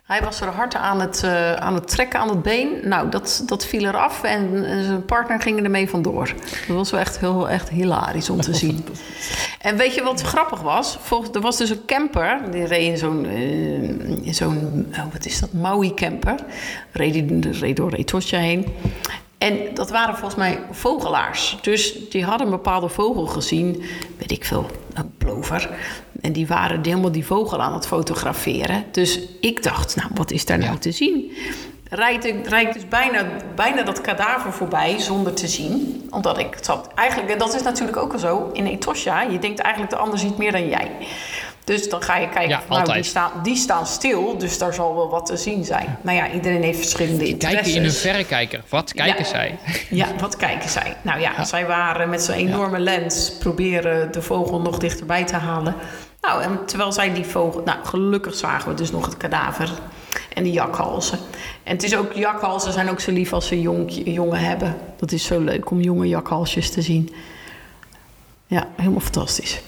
Hij 0.07 0.21
was 0.21 0.41
er 0.41 0.47
hard 0.47 0.75
aan 0.75 1.01
het, 1.01 1.23
eh, 1.23 1.53
aan 1.53 1.73
het 1.73 1.87
trekken 1.87 2.19
aan 2.19 2.29
het 2.29 2.41
been. 2.41 2.69
Nou, 2.83 3.09
dat, 3.09 3.43
dat 3.45 3.65
viel 3.65 3.85
eraf 3.85 4.23
en, 4.23 4.65
en 4.65 4.83
zijn 4.83 5.05
partner 5.05 5.41
ging 5.41 5.63
ermee 5.63 5.89
vandoor. 5.89 6.33
Dat 6.67 6.75
was 6.75 6.91
wel 6.91 6.99
echt, 6.99 7.19
heel, 7.19 7.49
echt 7.49 7.69
hilarisch 7.69 8.29
om 8.29 8.41
te 8.41 8.53
zien. 8.63 8.85
En 9.61 9.77
weet 9.77 9.95
je 9.95 10.03
wat 10.03 10.21
grappig 10.21 10.61
was? 10.61 10.97
Volgens, 11.01 11.29
er 11.35 11.41
was 11.41 11.57
dus 11.57 11.69
een 11.69 11.85
camper, 11.85 12.39
die 12.51 12.65
reed 12.65 12.91
in 12.91 12.97
zo'n, 12.97 13.25
eh, 13.25 14.25
in 14.27 14.33
zo'n 14.35 14.87
oh, 14.91 15.03
wat 15.13 15.25
is 15.25 15.39
dat, 15.39 15.53
Maui 15.53 15.93
camper. 15.93 16.35
Reed, 16.91 17.13
die- 17.13 17.51
reed 17.51 17.75
door 17.75 17.93
Etosha 17.93 18.37
heen. 18.37 18.65
En 19.37 19.73
dat 19.73 19.89
waren 19.89 20.15
volgens 20.15 20.35
mij 20.35 20.59
vogelaars. 20.71 21.57
Dus 21.61 22.09
die 22.09 22.23
hadden 22.25 22.47
een 22.47 22.53
bepaalde 22.53 22.89
vogel 22.89 23.25
gezien, 23.25 23.83
weet 24.17 24.31
ik 24.31 24.45
veel, 24.45 24.65
een 24.93 25.11
plover. 25.17 25.69
En 26.21 26.31
die 26.31 26.47
waren 26.47 26.83
helemaal 26.83 27.11
die 27.11 27.25
vogel 27.25 27.61
aan 27.61 27.73
het 27.73 27.87
fotograferen. 27.87 28.85
Dus 28.91 29.19
ik 29.41 29.63
dacht, 29.63 29.95
nou, 29.95 30.09
wat 30.13 30.31
is 30.31 30.45
daar 30.45 30.57
nou 30.57 30.71
Ja. 30.71 30.77
te 30.77 30.91
zien? 30.91 31.31
Rijdt 31.89 32.25
ik 32.25 32.47
rijd 32.47 32.73
dus 32.73 32.87
bijna, 32.87 33.25
bijna 33.55 33.83
dat 33.83 34.01
kadaver 34.01 34.53
voorbij 34.53 34.99
zonder 34.99 35.33
te 35.33 35.47
zien. 35.47 36.07
Omdat 36.09 36.37
ik 36.37 36.57
zat. 36.61 36.89
Eigenlijk, 36.95 37.31
en 37.31 37.37
dat 37.37 37.55
is 37.55 37.61
natuurlijk 37.61 37.97
ook 37.97 38.11
wel 38.11 38.19
zo 38.19 38.49
in 38.53 38.65
Etosha. 38.65 39.21
Je 39.21 39.39
denkt 39.39 39.59
eigenlijk 39.59 39.93
de 39.93 39.99
ander 39.99 40.19
ziet 40.19 40.37
meer 40.37 40.51
dan 40.51 40.67
jij. 40.67 40.91
Dus 41.67 41.89
dan 41.89 42.01
ga 42.01 42.17
je 42.17 42.29
kijken, 42.29 42.49
Ja, 42.49 42.61
nou, 42.69 42.93
die, 42.93 43.03
staan, 43.03 43.31
die 43.43 43.55
staan 43.55 43.87
stil, 43.87 44.37
dus 44.37 44.57
daar 44.57 44.73
zal 44.73 44.95
wel 44.95 45.09
wat 45.09 45.25
te 45.25 45.37
zien 45.37 45.65
zijn. 45.65 45.97
Nou 46.01 46.17
ja, 46.17 46.31
iedereen 46.31 46.63
heeft 46.63 46.79
verschillende 46.79 47.27
interesses. 47.27 47.61
Kijken 47.61 47.81
in 47.81 47.87
een 47.87 47.93
verrekijker. 47.95 48.63
Wat 48.69 48.93
kijken 48.93 49.23
Ja. 49.23 49.29
zij? 49.29 49.57
Ja, 49.89 50.07
wat 50.19 50.35
kijken 50.35 50.69
zij? 50.69 50.95
Nou 51.01 51.19
ja, 51.19 51.43
zij 51.43 51.65
waren 51.65 52.09
met 52.09 52.21
zo'n 52.23 52.35
enorme 52.35 52.79
lens 52.79 53.31
proberen 53.39 54.11
de 54.11 54.21
vogel 54.21 54.61
nog 54.61 54.77
dichterbij 54.77 55.23
te 55.25 55.35
halen. 55.35 55.75
Nou, 56.21 56.41
en 56.43 56.65
terwijl 56.65 56.91
zij 56.91 57.13
die 57.13 57.25
vogel... 57.25 57.61
Nou, 57.65 57.77
gelukkig 57.85 58.35
zagen 58.35 58.69
we 58.69 58.75
dus 58.75 58.91
nog 58.91 59.05
het 59.05 59.17
kadaver 59.17 59.69
en 60.33 60.43
die 60.43 60.53
jakhalzen. 60.53 61.19
En 61.63 61.73
het 61.73 61.83
is 61.83 61.95
ook, 61.95 62.13
jakhalzen 62.13 62.73
zijn 62.73 62.89
ook 62.89 62.99
zo 62.99 63.11
lief 63.11 63.33
als 63.33 63.47
ze 63.47 63.61
jong, 63.61 64.01
jongen 64.05 64.39
hebben. 64.39 64.77
Dat 64.95 65.11
is 65.11 65.25
zo 65.25 65.39
leuk 65.39 65.69
om 65.71 65.81
jonge 65.81 66.07
jakhalsjes 66.07 66.69
te 66.71 66.81
zien. 66.81 67.13
Ja, 68.47 68.67
helemaal 68.75 68.99
fantastisch. 68.99 69.61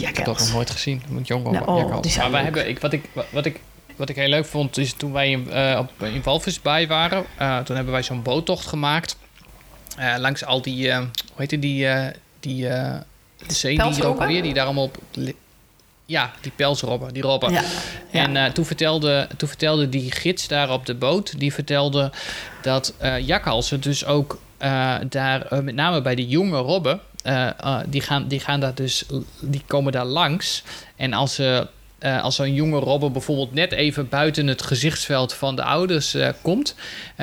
Ik 0.00 0.16
heb 0.16 0.24
dat 0.24 0.38
nog 0.38 0.52
nooit 0.52 0.70
gezien. 0.70 1.02
Met 1.08 1.26
jonge 1.26 1.50
Nou, 1.50 1.64
oh, 1.66 2.02
zijn 2.02 2.30
Maar 2.30 2.30
wij 2.30 2.42
leuk. 2.42 2.54
hebben, 2.54 2.68
ik, 2.68 2.78
wat, 2.80 2.92
ik, 2.92 3.04
wat, 3.30 3.44
ik, 3.46 3.60
wat 3.96 4.08
ik 4.08 4.16
heel 4.16 4.28
leuk 4.28 4.44
vond, 4.46 4.76
is 4.78 4.92
toen 4.92 5.12
wij 5.12 5.30
in, 5.30 5.50
eh, 5.50 5.78
op, 5.78 6.06
in 6.06 6.22
Walvisbaai 6.22 6.86
waren. 6.86 7.24
eh, 7.36 7.58
toen 7.58 7.74
hebben 7.76 7.92
wij 7.94 8.02
zo'n 8.02 8.22
boottocht 8.22 8.66
gemaakt. 8.66 9.16
eh, 9.98 10.14
langs 10.18 10.44
al 10.44 10.62
die, 10.62 10.90
eh, 10.90 10.96
hoe 10.98 11.06
heette 11.36 11.58
die, 11.58 11.86
eh 11.88 12.06
die 12.40 12.68
eh 12.68 13.00
zeedieren 13.46 14.04
ook 14.04 14.20
alweer, 14.20 14.42
die 14.42 14.54
daar 14.54 14.64
allemaal 14.64 14.84
op... 14.84 14.98
Ja, 16.06 16.30
die 16.40 16.52
pelsrobben, 16.56 17.12
die 17.14 17.22
robben. 17.22 17.52
Ja. 17.52 17.62
En 18.10 18.36
eh, 18.36 18.44
toen, 18.52 18.64
vertelde, 18.64 19.28
toen 19.36 19.48
vertelde 19.48 19.88
die 19.88 20.10
gids 20.12 20.48
daar 20.48 20.70
op 20.70 20.86
de 20.86 20.94
boot... 20.94 21.38
die 21.38 21.52
vertelde 21.52 22.12
dat 22.62 22.94
eh 22.98 23.18
jakhalzen 23.26 23.80
dus 23.80 24.04
ook 24.04 24.38
eh, 24.58 24.94
daar... 25.08 25.62
met 25.64 25.74
name 25.74 26.02
bij 26.02 26.14
de 26.14 26.26
jonge 26.26 26.58
robben... 26.58 27.00
eh, 27.22 27.48
eh, 27.48 27.80
die, 27.86 28.00
gaan, 28.00 28.28
die, 28.28 28.40
gaan 28.40 28.60
daar 28.60 28.74
dus, 28.74 29.04
die 29.40 29.62
komen 29.66 29.92
daar 29.92 30.04
langs. 30.04 30.62
En 30.96 31.12
als, 31.12 31.34
ze 31.34 31.66
eh, 31.98 32.22
als 32.22 32.34
zo'n 32.34 32.54
jonge 32.54 32.78
robber 32.78 33.10
bijvoorbeeld 33.10 33.54
net 33.54 33.72
even 33.72 34.08
buiten 34.08 34.46
het 34.46 34.62
gezichtsveld 34.62 35.34
van 35.34 35.56
de 35.56 35.62
ouders 35.62 36.16
komt... 36.42 36.74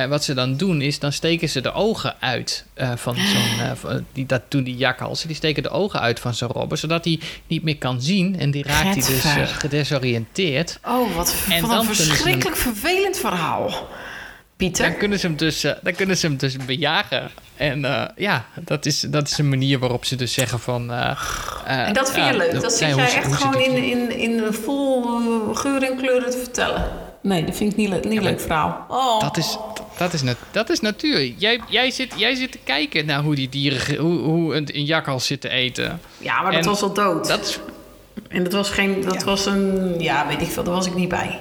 wat 0.10 0.24
ze 0.24 0.34
dan 0.34 0.58
doen 0.58 0.82
is, 0.82 1.00
dan 1.00 1.12
steken 1.12 1.50
ze 1.50 1.62
de 1.62 1.72
ogen 1.72 2.16
uit 2.20 2.66
van 2.96 3.16
zo'n... 3.16 4.06
die, 4.14 4.26
dat 4.26 4.42
doen 4.48 4.64
die 4.64 4.78
jakhalzen, 4.78 5.28
die 5.28 5.36
steken 5.36 5.64
de 5.64 5.70
ogen 5.70 6.00
uit 6.00 6.20
van 6.20 6.34
zo'n 6.34 6.50
robber... 6.50 6.78
zodat 6.78 7.06
hij 7.06 7.20
niet 7.48 7.64
meer 7.64 7.78
kan 7.78 8.02
zien 8.02 8.40
en 8.40 8.52
die 8.52 8.64
raakt 8.64 9.06
hij 9.06 9.16
dus 9.16 9.52
gedesoriënteerd... 9.52 10.80
Oh, 10.86 11.16
wat, 11.16 11.36
En 11.50 11.62
wat 11.62 11.70
dan 11.70 11.80
een 11.80 11.96
verschrikkelijk 11.96 12.58
vervelend 12.58 13.18
verhaal. 13.18 13.88
Pieter? 14.60 14.86
Dan 14.90 14.98
kunnen 14.98 15.20
ze 15.20 15.28
hem 15.28 15.36
dus, 15.36 15.64
eh, 15.64 15.72
dan 15.82 15.94
kunnen 15.94 16.18
ze 16.18 16.26
hem 16.28 16.38
dus 16.38 16.58
bejagen. 16.66 17.30
En 17.56 17.86
eh, 17.86 18.04
ja, 18.16 18.46
dat 18.56 18.86
is, 18.86 19.00
dat 19.00 19.28
is 19.28 19.38
een 19.38 19.50
manier 19.50 19.80
waarop 19.80 20.06
ze 20.06 20.16
dus 20.16 20.34
zeggen 20.34 20.60
van... 20.60 20.92
eh, 20.92 21.18
En 21.66 21.94
dat 21.94 22.12
vind 22.12 22.26
je 22.28 22.38
leuk. 22.38 22.52
dat- 22.52 22.62
nee, 22.62 22.72
zit 22.72 22.88
hoe 22.92 22.98
jij 23.02 23.10
ze- 23.10 23.16
echt 23.18 23.26
hoe 23.26 23.36
gewoon 23.36 23.62
in, 23.62 23.84
in, 23.84 24.12
in 24.18 24.54
vol 24.54 25.04
geur 25.54 25.84
en 25.84 25.98
kleuren 25.98 26.30
te 26.32 26.38
vertellen. 26.38 26.86
Nee, 27.22 27.46
dat 27.46 27.56
vind 27.56 27.72
ik 27.72 27.78
niet, 27.78 28.04
niet 28.04 28.14
Ja, 28.14 28.22
leuk 28.22 28.40
verhaal. 28.42 28.86
Oh. 28.90 29.20
Dat 29.22 29.38
is, 29.38 29.58
dat 29.98 30.14
is, 30.14 30.22
nat- 30.22 30.38
dat 30.52 30.70
is 30.70 30.80
natuur. 30.80 31.26
Jij, 31.38 31.60
jij, 31.70 31.92
zit, 31.92 32.14
jij 32.16 32.36
zit 32.36 32.52
te 32.52 32.60
kijken 32.64 33.06
naar 33.06 33.22
hoe 33.22 33.36
die 33.36 33.50
dieren, 33.50 33.96
hoe, 33.98 34.18
hoe 34.20 34.56
een, 34.56 34.68
een 34.76 34.86
jakhals 34.86 35.26
zit 35.26 35.42
te 35.42 35.50
eten. 35.50 36.02
Ja, 36.18 36.42
maar 36.42 36.52
dat 36.52 36.66
was 36.66 36.82
al 36.82 36.94
dood. 36.94 37.28
Dat 37.28 37.40
is, 37.48 37.60
En 38.30 38.44
dat 38.44 38.54
was 38.54 38.70
geen... 38.70 39.02
Dat 39.02 39.14
Ja. 39.20 39.24
was 39.26 39.46
een... 39.46 39.96
Ja, 40.00 40.28
weet 40.28 40.42
ik 40.42 40.48
veel. 40.48 40.64
Daar 40.64 40.74
was 40.74 40.86
ik 40.88 40.96
niet 40.96 41.10
bij. 41.10 41.40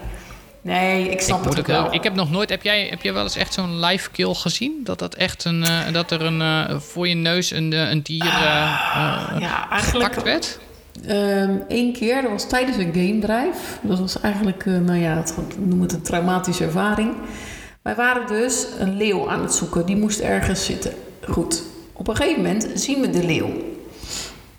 Nee, 0.69 1.09
ik 1.09 1.21
snap 1.21 1.39
ik, 1.39 1.45
het 1.45 1.57
moet 1.57 1.59
ook 1.59 1.67
wel. 1.67 1.93
ik 1.95 2.03
heb 2.03 2.15
nog 2.15 2.31
nooit. 2.31 2.51
Heb 2.51 2.63
jij, 2.63 2.87
heb 2.91 3.03
jij 3.03 3.13
wel 3.13 3.23
eens 3.23 3.37
echt 3.37 3.55
zo'n 3.55 3.81
live 3.81 4.11
kill 4.11 4.35
gezien? 4.35 4.81
Dat, 4.85 4.99
dat, 4.99 5.15
echt 5.15 5.45
een, 5.45 5.65
eh, 5.65 5.93
dat 5.93 6.11
er 6.11 6.23
een, 6.23 6.41
eh, 6.41 6.79
voor 6.81 7.09
je 7.09 7.15
neus 7.15 7.51
een, 7.51 7.73
eh, 7.73 7.91
een 7.91 8.03
dier 8.03 8.23
eh, 8.27 8.33
eh, 8.35 9.41
ja, 9.41 9.71
eigenlijk... 9.71 10.15
gepakt 10.15 10.23
werd? 10.23 10.59
Eén 11.69 11.93
keer, 11.93 12.23
dat 12.23 12.31
was 12.31 12.49
tijdens 12.49 12.77
een 12.77 12.93
game 12.93 13.19
drive. 13.19 13.59
Dat 13.81 13.99
was 13.99 14.21
eigenlijk, 14.21 14.67
eh, 14.67 14.73
nou 14.79 14.99
ja, 14.99 15.17
het, 15.17 15.35
noem 15.59 15.81
het 15.81 15.93
een 15.93 16.03
traumatische 16.03 16.65
ervaring. 16.65 17.15
Wij 17.83 17.95
waren 17.95 18.27
dus 18.27 18.67
een 18.79 18.97
leeuw 18.97 19.31
aan 19.31 19.41
het 19.43 19.55
zoeken. 19.55 19.87
Die 19.87 19.97
moest 19.97 20.21
ergens 20.21 20.65
zitten. 20.65 20.93
Goed. 21.29 21.63
Op 21.93 22.09
een 22.09 22.17
gegeven 22.17 22.43
moment 22.43 22.69
zien 22.75 23.01
we 23.01 23.11
de 23.11 23.25
leeuw. 23.25 23.51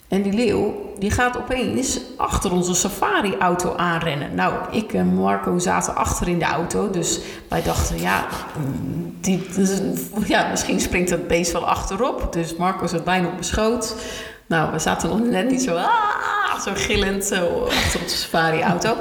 En 0.09 0.21
die 0.21 0.33
leeuw, 0.33 0.93
die 0.97 1.11
gaat 1.11 1.37
opeens 1.37 1.99
achter 2.17 2.51
onze 2.51 2.73
safari-auto 2.73 3.75
aanrennen. 3.75 4.35
Nou, 4.35 4.53
ik 4.71 4.93
en 4.93 5.13
Marco 5.13 5.59
zaten 5.59 5.95
achter 5.95 6.27
in 6.27 6.39
de 6.39 6.45
auto. 6.45 6.89
Dus 6.89 7.19
wij 7.47 7.61
dachten, 7.61 7.99
ja, 7.99 8.25
die, 9.21 9.47
ja 10.25 10.49
misschien 10.49 10.79
springt 10.79 11.09
dat 11.09 11.27
beest 11.27 11.51
wel 11.51 11.67
achterop. 11.67 12.33
Dus 12.33 12.55
Marco 12.55 12.87
zat 12.87 13.03
bijna 13.03 13.25
op 13.25 13.31
mijn 13.31 13.43
schoot. 13.43 13.95
Nou, 14.49 14.71
we 14.71 14.79
zaten 14.79 15.09
nog 15.09 15.19
net 15.19 15.49
niet 15.49 15.61
zo, 15.61 15.75
ah, 15.75 16.59
zo 16.65 16.71
gillend 16.75 17.25
zo 17.25 17.63
achter 17.63 18.01
onze 18.01 18.17
safari-auto. 18.17 18.95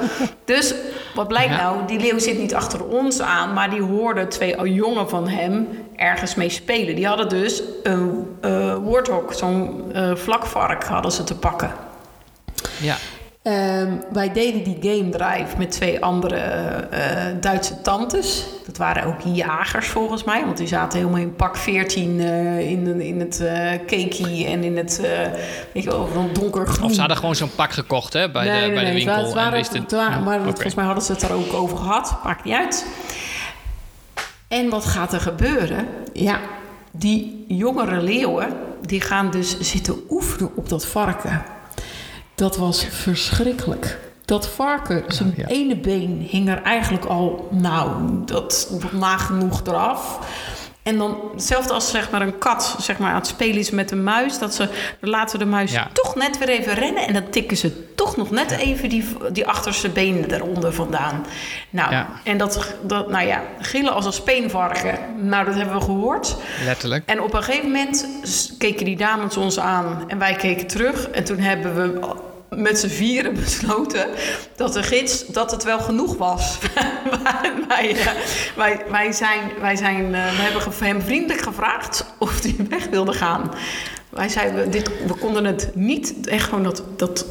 Dus 0.45 0.73
wat 1.15 1.27
blijkt 1.27 1.49
Ja. 1.55 1.61
nou? 1.61 1.85
Die 1.87 1.99
leeuw 1.99 2.19
zit 2.19 2.37
niet 2.37 2.55
achter 2.55 2.83
ons 2.85 3.21
aan, 3.21 3.53
maar 3.53 3.69
die 3.69 3.81
hoorde 3.81 4.27
twee 4.27 4.71
jongen 4.73 5.09
van 5.09 5.27
hem 5.27 5.67
ergens 5.95 6.35
mee 6.35 6.49
spelen. 6.49 6.95
Die 6.95 7.07
hadden 7.07 7.29
dus 7.29 7.61
een 7.83 8.37
eh 8.41 8.75
warthog, 8.83 9.33
zo'n 9.35 9.83
eh, 9.93 10.15
vlakvark, 10.15 10.83
hadden 10.83 11.11
ze 11.11 11.23
te 11.23 11.35
pakken. 11.37 11.71
Ja. 12.79 12.95
Ehm, 13.49 13.93
wij 14.11 14.31
deden 14.31 14.63
die 14.63 14.77
game 14.81 15.09
drive 15.09 15.57
met 15.57 15.71
twee 15.71 16.03
andere 16.03 16.35
eh, 16.35 17.25
Duitse 17.41 17.81
tantes. 17.81 18.45
Dat 18.65 18.77
waren 18.77 19.05
ook 19.05 19.21
jagers 19.23 19.87
volgens 19.87 20.23
mij, 20.23 20.45
want 20.45 20.57
die 20.57 20.67
zaten 20.67 20.99
helemaal 20.99 21.21
in 21.21 21.35
pak 21.35 21.57
14 21.57 22.19
uh, 22.19 22.71
in, 22.71 23.01
in 23.01 23.19
het 23.19 23.39
uh, 23.41 23.49
cakey 23.71 24.45
en 24.47 24.63
in 24.63 24.77
het 24.77 25.01
weet 25.73 25.83
je 25.83 25.89
wel, 25.89 26.09
donkergroen. 26.33 26.85
Of 26.85 26.93
ze 26.93 26.99
hadden 26.99 27.17
gewoon 27.17 27.35
zo'n 27.35 27.55
pak 27.55 27.71
gekocht 27.71 28.13
hè, 28.13 28.31
bij, 28.31 28.45
nee, 28.45 28.53
de, 28.53 28.65
nee, 28.65 28.73
bij 28.73 28.83
nee, 28.83 28.91
de 28.91 28.97
winkel. 28.97 29.23
Het 29.25 29.33
waren, 29.33 29.51
en 29.51 29.57
wist 29.57 29.73
het, 29.73 29.81
het 29.81 29.91
waren, 29.91 30.23
maar 30.23 30.39
okay. 30.39 30.49
volgens 30.51 30.75
mij 30.75 30.85
hadden 30.85 31.03
ze 31.03 31.11
het 31.11 31.21
er 31.21 31.33
ook 31.33 31.53
over 31.53 31.77
gehad. 31.77 32.17
Maakt 32.23 32.43
niet 32.43 32.53
uit. 32.53 32.85
En 34.47 34.69
wat 34.69 34.85
gaat 34.85 35.13
er 35.13 35.21
gebeuren? 35.21 35.87
Ja, 36.13 36.39
die 36.91 37.45
jongere 37.47 38.01
leeuwen 38.01 38.53
die 38.81 39.01
gaan 39.01 39.31
dus 39.31 39.59
zitten 39.59 39.95
oefenen 40.09 40.51
op 40.55 40.69
dat 40.69 40.85
varken. 40.85 41.43
Dat 42.39 42.57
was 42.57 42.85
verschrikkelijk. 42.89 43.97
Dat 44.25 44.47
varken, 44.47 45.03
zijn 45.07 45.33
ja. 45.35 45.47
ene 45.47 45.75
been 45.75 46.27
hing 46.29 46.49
er 46.49 46.61
eigenlijk 46.61 47.05
al, 47.05 47.47
nou, 47.51 47.89
dat 48.25 48.71
nagenoeg 48.91 49.61
eraf. 49.67 50.19
En 50.83 50.97
dan, 50.97 51.17
hetzelfde 51.33 51.73
als 51.73 51.89
zeg 51.91 52.11
maar 52.11 52.21
een 52.21 52.37
kat 52.37 52.75
zeg 52.79 52.97
maar, 52.97 53.09
aan 53.09 53.15
het 53.15 53.27
spelen 53.27 53.57
is 53.57 53.69
met 53.69 53.91
een 53.91 54.03
muis, 54.03 54.39
dat 54.39 54.53
ze 54.53 54.69
dan 55.01 55.09
laten 55.09 55.39
de 55.39 55.45
muis 55.45 55.71
Ja. 55.71 55.89
toch 55.93 56.15
net 56.15 56.37
weer 56.37 56.49
even 56.49 56.73
rennen 56.73 57.07
en 57.07 57.13
dan 57.13 57.29
tikken 57.29 57.57
ze 57.57 57.95
toch 57.95 58.17
nog 58.17 58.31
net 58.31 58.51
even 58.51 58.89
die, 58.89 59.05
die 59.31 59.47
achterste 59.47 59.89
benen 59.89 60.33
eronder 60.33 60.73
vandaan. 60.73 61.25
Nou, 61.69 61.91
Ja. 61.91 62.07
en 62.23 62.37
dat, 62.37 62.75
dat, 62.81 63.09
nou 63.09 63.27
ja, 63.27 63.41
gillen 63.59 63.93
als 63.93 64.05
een 64.05 64.13
speenvarken, 64.13 64.97
nou, 65.17 65.45
dat 65.45 65.55
hebben 65.55 65.75
we 65.75 65.81
gehoord. 65.81 66.35
Letterlijk. 66.65 67.03
En 67.05 67.21
op 67.21 67.33
een 67.33 67.43
gegeven 67.43 67.65
moment 67.71 68.07
keken 68.57 68.85
die 68.85 68.97
dames 68.97 69.37
ons 69.37 69.59
aan 69.59 70.03
en 70.07 70.17
wij 70.19 70.33
keken 70.33 70.67
terug. 70.67 71.09
En 71.09 71.23
toen 71.23 71.39
hebben 71.39 71.75
we 71.75 71.99
met 72.49 72.79
z'n 72.79 72.87
vieren 72.87 73.33
besloten 73.33 74.07
dat 74.55 74.73
de 74.73 74.83
gids 74.83 75.25
dat 75.27 75.51
het 75.51 75.63
wel 75.63 75.79
genoeg 75.79 76.17
was. 76.17 76.57
wij, 77.67 77.95
eh, 77.95 78.07
wij, 78.55 78.81
wij, 78.89 79.11
zijn, 79.11 79.39
wij, 79.59 79.75
zijn, 79.75 80.15
eh, 80.15 80.35
we 80.35 80.41
hebben 80.41 80.61
hem 80.79 81.01
vriendelijk 81.01 81.41
gevraagd 81.41 82.05
of 82.19 82.41
hij 82.41 82.55
weg 82.69 82.85
wilde 82.85 83.13
gaan. 83.13 83.51
Wij 84.09 84.29
zeiden, 84.29 84.63
we, 84.63 84.69
dit, 84.69 85.05
we 85.07 85.13
konden 85.13 85.45
het 85.45 85.71
niet, 85.73 86.27
echt 86.27 86.43
gewoon 86.43 86.63
dat, 86.63 86.83
dat, 86.95 87.25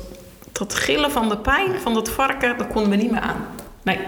dat 0.52 0.74
gillen 0.74 1.10
van 1.10 1.28
de 1.28 1.38
pijn 1.38 1.80
van 1.80 1.94
dat 1.94 2.08
varken, 2.10 2.58
dat 2.58 2.66
konden 2.68 2.90
we 2.90 2.96
niet 2.96 3.10
meer 3.10 3.20
aan. 3.20 3.46
Nee. 3.82 3.98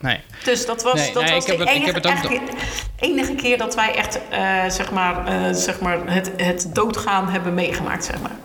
Nee. 0.00 0.20
Dus 0.44 0.66
dat 0.66 0.82
was, 0.82 0.94
Nee, 0.94 1.12
dat 1.12 1.22
nee, 1.22 1.32
was 1.34 1.44
ik 1.44 1.50
heb 1.50 1.58
de 1.58 1.64
het- 1.64 1.72
ik 1.72 1.76
enige, 1.82 1.92
heb 1.94 2.04
het 2.04 2.06
ook 2.06 2.12
eigenlijk 2.12 2.50
enige 2.98 3.34
keer 3.34 3.58
dat 3.58 3.74
wij 3.74 3.94
echt 3.94 4.18
eh, 4.30 4.68
zeg 4.68 4.90
maar, 4.92 5.24
zeg 5.54 5.80
maar 5.80 5.98
het, 6.14 6.30
het 6.36 6.70
doodgaan 6.72 7.28
hebben 7.28 7.54
meegemaakt. 7.54 8.04
Zeg 8.04 8.16
maar. 8.20 8.36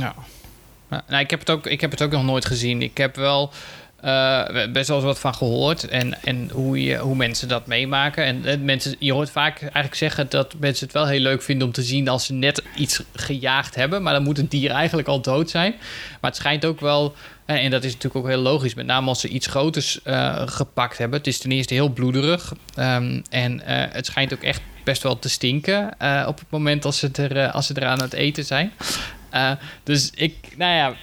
Ja. 0.00 0.14
Nou, 0.88 1.22
ik, 1.22 1.30
heb 1.30 1.40
het 1.40 1.50
ook, 1.50 1.66
ik 1.66 1.80
heb 1.80 1.90
het 1.90 2.02
ook 2.02 2.10
nog 2.10 2.24
nooit 2.24 2.44
gezien. 2.44 2.82
Ik 2.82 2.96
heb 2.96 3.16
wel 3.16 3.52
eh, 4.00 4.44
best 4.72 4.88
wel 4.88 4.96
eens 4.96 5.06
wat 5.06 5.18
van 5.18 5.34
gehoord. 5.34 5.88
En, 5.88 6.22
en 6.22 6.50
hoe, 6.52 6.82
je, 6.82 6.96
hoe 6.96 7.14
mensen 7.16 7.48
dat 7.48 7.66
meemaken. 7.66 8.24
En 8.24 8.44
eh, 8.44 8.58
mensen, 8.58 8.94
je 8.98 9.12
hoort 9.12 9.30
vaak 9.30 9.60
eigenlijk 9.60 9.94
zeggen 9.94 10.26
dat 10.28 10.54
mensen 10.58 10.84
het 10.86 10.94
wel 10.94 11.06
heel 11.06 11.20
leuk 11.20 11.42
vinden 11.42 11.66
om 11.66 11.72
te 11.72 11.82
zien 11.82 12.08
als 12.08 12.26
ze 12.26 12.32
net 12.32 12.62
iets 12.76 13.02
gejaagd 13.14 13.74
hebben. 13.74 14.02
Maar 14.02 14.12
dan 14.12 14.22
moet 14.22 14.36
het 14.36 14.50
dier 14.50 14.70
eigenlijk 14.70 15.08
al 15.08 15.20
dood 15.20 15.50
zijn. 15.50 15.74
Maar 16.20 16.30
het 16.30 16.36
schijnt 16.36 16.64
ook 16.64 16.80
wel. 16.80 17.14
eh, 17.46 17.64
En 17.64 17.70
dat 17.70 17.84
is 17.84 17.92
natuurlijk 17.92 18.24
ook 18.24 18.30
heel 18.30 18.42
logisch, 18.42 18.74
met 18.74 18.86
name 18.86 19.08
als 19.08 19.20
ze 19.20 19.28
iets 19.28 19.46
groters 19.46 20.00
gepakt 20.46 20.98
hebben. 20.98 21.18
Het 21.18 21.26
is 21.26 21.38
ten 21.38 21.52
eerste 21.52 21.74
heel 21.74 21.88
bloederig. 21.88 22.52
ehm, 22.74 23.20
en 23.30 23.60
het 23.64 24.06
schijnt 24.06 24.32
ook 24.34 24.42
echt 24.42 24.60
best 24.84 25.02
wel 25.02 25.18
te 25.18 25.28
stinken 25.28 25.84
op 26.26 26.38
het 26.38 26.50
moment 26.50 26.84
als 26.84 26.98
ze, 26.98 27.10
er, 27.12 27.50
als 27.50 27.66
ze 27.66 27.72
eraan 27.76 27.98
aan 27.98 28.02
het 28.04 28.12
eten 28.12 28.44
zijn. 28.44 28.72
Eh, 29.30 29.50
dus 29.82 30.10
ik, 30.14 30.34
nou 30.56 30.74
ja, 30.74 30.94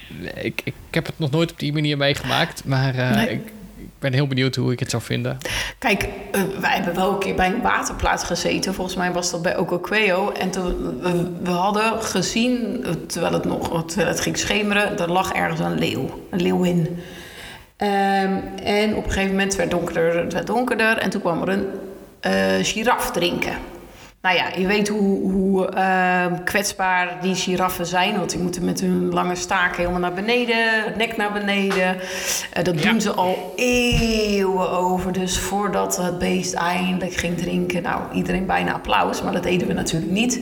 ik, 0.41 0.61
ik 0.63 0.73
heb 0.91 1.05
het 1.05 1.19
nog 1.19 1.31
nooit 1.31 1.51
op 1.51 1.59
die 1.59 1.73
manier 1.73 1.97
meegemaakt. 1.97 2.65
Maar 2.65 2.95
eh, 2.95 3.11
Nee. 3.15 3.29
ik, 3.29 3.45
ik 3.77 3.89
ben 3.99 4.13
heel 4.13 4.27
benieuwd 4.27 4.55
hoe 4.55 4.71
ik 4.71 4.79
het 4.79 4.89
zou 4.89 5.03
vinden. 5.03 5.37
Kijk, 5.79 6.07
eh, 6.31 6.41
wij 6.59 6.75
hebben 6.75 6.95
wel 6.95 7.11
een 7.11 7.19
keer 7.19 7.35
bij 7.35 7.47
een 7.47 7.61
waterplaats 7.61 8.23
gezeten. 8.23 8.73
Volgens 8.73 8.95
mij 8.95 9.11
was 9.11 9.31
dat 9.31 9.41
bij 9.41 9.57
Okokweo. 9.57 10.31
En 10.31 10.51
toen, 10.51 10.99
we, 11.01 11.31
we 11.43 11.49
hadden 11.49 12.03
gezien, 12.03 12.85
terwijl 13.07 13.33
het 13.33 13.45
nog 13.45 13.85
terwijl 13.85 14.09
het 14.09 14.19
ging 14.19 14.37
schemeren... 14.37 14.99
er 14.99 15.11
lag 15.11 15.33
ergens 15.33 15.59
een 15.59 15.79
leeuw, 15.79 16.27
een 16.29 16.41
leeuwin. 16.41 16.99
Ehm, 17.77 18.37
en 18.63 18.95
op 18.95 19.05
een 19.05 19.11
gegeven 19.11 19.31
moment 19.31 19.55
werd 19.55 19.71
het 19.71 19.79
donkerder, 19.79 20.23
het 20.23 20.33
werd 20.33 20.47
donkerder... 20.47 20.97
en 20.97 21.09
toen 21.09 21.21
kwam 21.21 21.41
er 21.41 21.49
een 21.49 22.65
giraf 22.65 23.11
drinken. 23.11 23.57
Nou 24.25 24.37
ja, 24.37 24.45
je 24.57 24.67
weet 24.67 24.87
hoe, 24.87 25.31
hoe 25.31 25.67
ehm, 25.69 26.43
kwetsbaar 26.43 27.17
die 27.21 27.35
giraffen 27.35 27.85
zijn. 27.85 28.17
Want 28.17 28.29
die 28.29 28.39
moeten 28.39 28.65
met 28.65 28.79
hun 28.79 29.09
lange 29.13 29.35
staken 29.35 29.75
helemaal 29.77 29.99
naar 29.99 30.13
beneden, 30.13 30.83
het 30.83 30.95
nek 30.95 31.17
naar 31.17 31.31
beneden. 31.31 31.97
Eh, 32.53 32.63
dat 32.63 32.83
Ja. 32.83 32.91
doen 32.91 33.01
ze 33.01 33.11
al 33.11 33.53
eeuwen 33.55 34.69
over. 34.69 35.11
Dus 35.11 35.39
voordat 35.39 35.97
het 35.97 36.19
beest 36.19 36.53
eindelijk 36.53 37.13
ging 37.13 37.37
drinken, 37.37 37.81
nou, 37.81 38.01
iedereen 38.13 38.45
bijna 38.45 38.73
applaus. 38.73 39.21
Maar 39.21 39.33
dat 39.33 39.43
deden 39.43 39.67
we 39.67 39.73
natuurlijk 39.73 40.11
niet. 40.11 40.39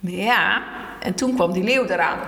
Ja, 0.00 0.62
en 1.00 1.14
toen 1.14 1.34
kwam 1.34 1.52
die 1.52 1.64
leeuw 1.64 1.84
eraan. 1.84 2.18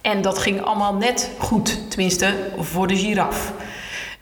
En 0.00 0.22
dat 0.22 0.38
ging 0.38 0.62
allemaal 0.62 0.94
net 0.94 1.30
goed, 1.38 1.90
tenminste 1.90 2.34
voor 2.58 2.86
de 2.86 2.96
giraf. 2.96 3.52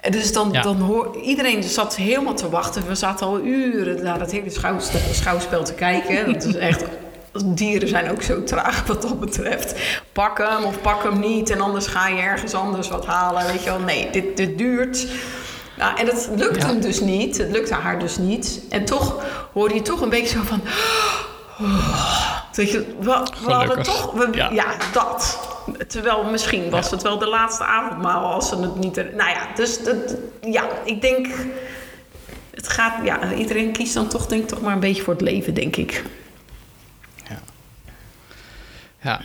En 0.07 0.13
Dus 0.13 0.33
dan, 0.33 0.49
Ja. 0.53 0.63
dan 0.63 0.81
hoor 0.81 1.17
iedereen 1.23 1.63
zat 1.63 1.97
helemaal 1.97 2.35
te 2.35 2.49
wachten. 2.51 2.87
We 2.87 2.95
zaten 2.95 3.27
al 3.27 3.41
uren 3.41 4.03
naar 4.03 4.19
dat 4.19 4.31
hele 4.31 4.51
schouwspel, 4.51 5.01
schouwspel 5.13 5.65
te 5.65 5.75
kijken. 5.75 6.33
Dat 6.33 6.45
is 6.45 6.55
echt. 6.57 6.85
Dieren 7.45 7.89
zijn 7.89 8.11
ook 8.11 8.23
zo 8.23 8.45
traag 8.45 8.87
wat 8.87 9.03
dat 9.03 9.21
betreft. 9.21 9.75
Pak 10.13 10.39
hem 10.39 10.65
of 10.65 10.81
pak 10.81 11.03
hem 11.03 11.19
niet. 11.21 11.51
En 11.51 11.61
anders 11.61 11.87
ga 11.87 12.09
je 12.09 12.21
ergens 12.21 12.55
anders 12.55 12.89
wat 12.89 13.07
halen. 13.07 13.47
Weet 13.47 13.63
je 13.65 13.71
wel, 13.71 13.79
nee, 13.79 14.11
dit, 14.11 14.37
dit 14.37 14.59
duurt. 14.59 15.07
Nou, 15.79 15.99
en 15.99 16.07
het 16.07 16.29
lukt 16.37 16.61
Ja. 16.63 16.67
hem 16.67 16.81
dus 16.81 17.01
niet. 17.01 17.39
Het 17.39 17.51
lukte 17.51 17.75
haar 17.75 17.99
dus 17.99 18.17
niet. 18.19 18.61
En 18.71 18.85
toch 18.85 19.15
hoorde 19.53 19.75
je 19.75 19.83
toch 19.83 20.01
een 20.01 20.09
beetje 20.09 20.37
zo 20.39 20.43
van. 20.45 20.61
Weet 22.53 22.71
je, 22.71 22.95
we, 23.01 23.23
we 23.45 23.53
hadden 23.53 23.83
toch. 23.83 24.13
We, 24.13 24.29
Ja. 24.33 24.51
ja. 24.51 24.65
dat. 24.93 25.39
Terwijl 25.89 26.25
misschien 26.25 26.71
was 26.71 26.91
het 26.91 27.03
wel 27.03 27.19
de 27.19 27.27
laatste 27.27 27.65
avondmaal 27.65 28.33
als 28.33 28.49
ze 28.49 28.57
het 28.57 28.77
niet. 28.77 28.97
er- 28.97 29.11
Nou 29.17 29.31
ja, 29.31 29.47
dus 29.55 29.83
dat, 29.85 30.17
ja, 30.41 30.65
ik 30.85 31.01
denk. 31.01 31.27
Het 32.51 32.69
gaat, 32.69 32.95
ja, 33.05 33.33
iedereen 33.35 33.73
kiest 33.73 33.95
dan 33.95 34.09
toch, 34.09 34.27
denk 34.27 34.43
ik, 34.43 34.49
toch 34.49 34.61
maar 34.61 34.73
een 34.73 34.81
beetje 34.81 35.03
voor 35.03 35.13
het 35.13 35.23
leven, 35.23 35.55
denk 35.55 35.77
ik. 35.77 36.03
Ja, 39.07 39.21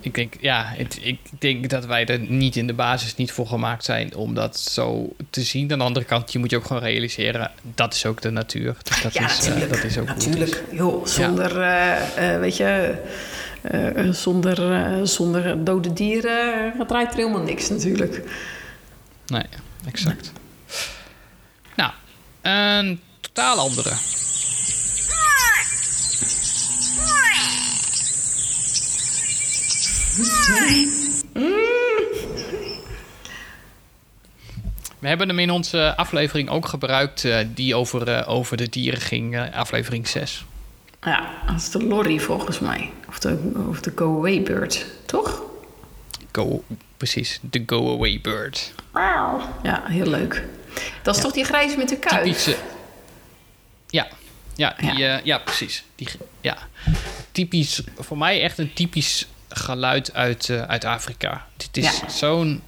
ik, 0.00 0.14
denk, 0.14 0.34
ja 0.40 0.72
het, 0.76 0.98
ik 1.02 1.18
denk 1.38 1.70
dat 1.70 1.86
wij 1.86 2.06
er 2.06 2.18
niet 2.18 2.56
in 2.56 2.66
de 2.66 2.72
basis 2.72 3.16
niet 3.16 3.32
voor 3.32 3.46
gemaakt 3.46 3.84
zijn 3.84 4.14
om 4.14 4.34
dat 4.34 4.58
zo 4.58 5.12
te 5.30 5.42
zien. 5.42 5.72
Aan 5.72 5.78
de 5.78 5.84
andere 5.84 6.06
kant, 6.06 6.32
je 6.32 6.38
moet 6.38 6.50
je 6.50 6.56
ook 6.56 6.64
gewoon 6.64 6.82
realiseren, 6.82 7.50
dat 7.74 7.94
is 7.94 8.06
ook 8.06 8.22
de 8.22 8.30
natuur. 8.30 8.76
Dus 8.82 9.02
dat 9.02 9.12
ja, 9.12 9.24
is, 9.24 9.38
eh, 9.38 9.44
natuurlijk. 9.44 9.72
dat 9.74 9.84
is 9.84 9.98
ook 9.98 10.06
natuurlijk. 10.06 10.64
Joh, 10.72 11.06
zonder, 11.06 11.60
eh, 11.60 12.34
eh, 12.34 12.40
weet 12.40 12.56
je, 12.56 12.94
zonder, 14.10 15.08
zonder 15.08 15.64
dode 15.64 15.92
dieren 15.92 16.72
draait 16.86 17.10
er 17.10 17.16
helemaal 17.16 17.42
niks 17.42 17.68
natuurlijk. 17.68 18.22
Nee, 19.26 19.46
exact. 19.86 20.32
Nou, 21.76 21.92
een 22.42 23.00
totaal 23.20 23.58
andere. 23.58 23.90
We 34.98 35.08
hebben 35.08 35.28
hem 35.28 35.38
in 35.38 35.50
onze 35.50 35.96
aflevering 35.96 36.48
ook 36.48 36.66
gebruikt, 36.66 37.24
eh, 37.24 37.38
die 37.54 37.74
over, 37.74 38.08
eh, 38.08 38.28
over 38.28 38.56
de 38.56 38.68
dieren 38.68 39.00
ging, 39.00 39.36
eh, 39.36 39.54
aflevering 39.54 40.08
6. 40.08 40.44
Ja, 41.02 41.30
dat 41.46 41.56
is 41.56 41.70
de 41.70 41.84
lorry 41.84 42.18
volgens 42.18 42.58
mij. 42.58 42.92
Of 43.08 43.18
de, 43.18 43.52
of 43.68 43.80
de 43.80 43.92
go-away 43.94 44.42
bird, 44.42 44.86
toch? 45.06 45.42
Go, 46.32 46.64
precies, 46.96 47.38
de 47.42 47.62
go-away 47.66 48.20
bird. 48.22 48.72
Ja, 49.62 49.82
heel 49.86 50.06
leuk. 50.06 50.44
Dat 51.02 51.16
is 51.16 51.22
toch 51.22 51.32
die 51.32 51.44
grijs 51.44 51.76
met 51.76 51.88
de 51.88 51.96
kuif? 51.96 52.22
Typische. 52.22 52.56
Ja, 53.88 54.08
ja, 54.54 54.74
die, 54.78 54.92
Ja. 54.92 54.96
ja. 54.96 55.20
ja 55.24 55.38
precies. 55.38 55.84
Die, 55.94 56.08
ja. 56.40 56.56
Typisch, 57.32 57.82
voor 57.98 58.18
mij 58.18 58.42
echt 58.42 58.58
een 58.58 58.72
typisch 58.72 59.26
geluid 59.50 60.14
uit, 60.14 60.48
eh, 60.48 60.62
uit 60.62 60.84
Afrika. 60.84 61.46
Het 61.56 61.76
is 61.76 62.00
Ja. 62.00 62.08
zo'n 62.08 62.62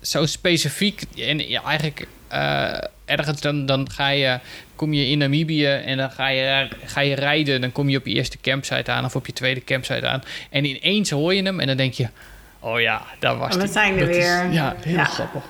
zo 0.00 0.26
specifiek. 0.26 1.02
En 1.16 1.48
ja, 1.48 1.62
eigenlijk 1.62 2.06
eh, 2.28 2.78
ergens 3.04 3.40
dan, 3.40 3.66
dan 3.66 3.90
ga 3.90 4.08
je, 4.08 4.38
kom 4.76 4.92
je 4.92 5.06
in 5.06 5.18
Namibië 5.18 5.66
en 5.66 5.96
dan 5.96 6.10
ga 6.10 6.28
je, 6.28 6.68
ga 6.84 7.00
je 7.00 7.14
rijden. 7.14 7.60
Dan 7.60 7.72
kom 7.72 7.88
je 7.88 7.98
op 7.98 8.06
je 8.06 8.14
eerste 8.14 8.38
campsite 8.40 8.90
aan 8.90 9.04
of 9.04 9.16
op 9.16 9.26
je 9.26 9.32
tweede 9.32 9.64
campsite 9.64 10.08
aan. 10.08 10.22
En 10.50 10.64
ineens 10.64 11.10
hoor 11.10 11.34
je 11.34 11.42
hem 11.42 11.60
en 11.60 11.66
dan 11.66 11.76
denk 11.76 11.92
je... 11.92 12.08
Oh 12.60 12.80
ja, 12.80 13.02
daar 13.18 13.36
was 13.36 13.54
We 13.54 13.62
die. 13.62 13.72
zijn 13.72 13.92
er 13.98 14.06
Dat 14.06 14.08
is- 14.08 14.16
weer. 14.16 14.50
ja, 14.52 14.74
heel 14.80 14.94
Ja. 14.94 15.04
grappig. 15.04 15.42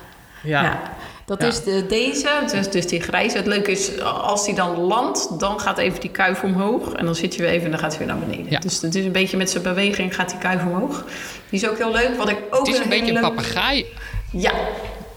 Ja. 0.43 0.63
Ja. 0.63 0.91
Dat 1.29 1.41
Ja. 1.41 1.47
is 1.47 1.63
de, 1.63 1.85
deze, 1.87 2.29
dus, 2.51 2.69
dus 2.69 2.87
die 2.87 3.01
grijze. 3.01 3.37
Het 3.37 3.45
leuke 3.45 3.71
is, 3.71 3.99
als 4.01 4.45
die 4.45 4.55
dan 4.55 4.77
landt, 4.77 5.39
dan 5.39 5.59
gaat 5.59 5.77
even 5.77 5.99
die 5.99 6.09
kuif 6.09 6.43
omhoog. 6.43 6.93
En 6.93 7.05
dan 7.05 7.15
zit 7.15 7.35
je 7.35 7.41
weer 7.41 7.51
even 7.51 7.65
en 7.65 7.71
dan 7.71 7.79
gaat 7.79 7.97
hij 7.97 8.05
weer 8.05 8.15
naar 8.15 8.25
beneden. 8.27 8.51
Ja. 8.51 8.59
Dus 8.59 8.81
het 8.81 8.95
is 8.95 9.05
een 9.05 9.11
beetje 9.11 9.37
met 9.37 9.49
zijn 9.49 9.63
beweging 9.63 10.15
gaat 10.15 10.29
die 10.29 10.37
kuif 10.37 10.61
omhoog. 10.63 11.03
Die 11.49 11.59
is 11.61 11.67
ook 11.69 11.77
heel 11.77 11.91
leuk. 11.91 12.17
Wat 12.17 12.29
ik 12.29 12.37
ook 12.49 12.65
Het 12.65 12.75
is 12.75 12.81
een 12.81 12.89
beetje 12.89 13.13
een 13.13 13.21
papegaai, 13.21 13.85
Ja, 14.31 14.51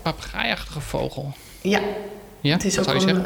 papegaaiachtige 0.03 0.81
vogel. 0.81 1.33
ja. 1.61 1.81
Ja, 2.41 2.53
Het 2.53 2.65
is 2.65 2.79
ook 2.79 2.87
een, 2.87 3.25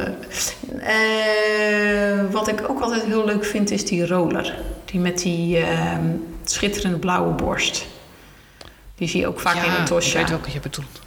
eh, 0.80 2.12
eh, 2.12 2.30
wat 2.30 2.49
ik 2.49 2.68
ook 2.68 2.80
altijd 2.80 3.03
heel 3.05 3.24
leuk 3.24 3.45
vind, 3.45 3.70
is 3.70 3.84
die 3.87 4.07
roller. 4.07 4.55
Die 4.84 5.01
met 5.01 5.18
die 5.18 5.59
eh, 5.59 5.99
schitterende 6.45 6.99
blauwe 6.99 7.32
borst. 7.32 7.87
Die 8.97 9.09
zie 9.09 9.20
je 9.20 9.26
ook 9.26 9.41
vaak 9.41 9.55
in 9.64 9.70
een 9.72 9.80
ik 9.80 9.87
tosja. 9.87 10.18
weet 10.18 10.28
welke 10.28 10.51
je 10.53 10.61
bedoelt. 10.61 11.01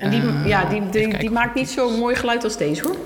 En 0.00 0.10
die, 0.10 0.20
Eh, 0.20 0.46
ja, 0.46 0.64
die, 0.64 0.88
die, 0.90 1.18
die 1.18 1.30
maakt 1.30 1.54
niet 1.54 1.70
zo'n 1.70 1.98
mooi 1.98 2.14
geluid 2.16 2.44
als 2.44 2.56
deze 2.56 2.82
hoor. 2.82 2.96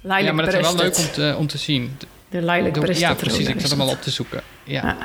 Lilac 0.00 0.20
Ja, 0.20 0.32
maar 0.32 0.44
dat 0.44 0.54
is 0.54 0.60
wel 0.60 0.74
leuk 0.76 0.96
om 0.98 1.10
te, 1.12 1.34
om 1.38 1.46
te 1.46 1.58
zien. 1.58 1.96
De 2.28 2.38
lilac 2.42 2.74
De- 2.86 2.98
ja, 2.98 3.14
precies. 3.14 3.48
Ik 3.48 3.60
zat 3.60 3.70
hem 3.70 3.80
al 3.80 3.88
op 3.88 4.02
te 4.02 4.10
zoeken. 4.10 4.42
Ja, 4.64 4.82
Ja. 4.84 4.96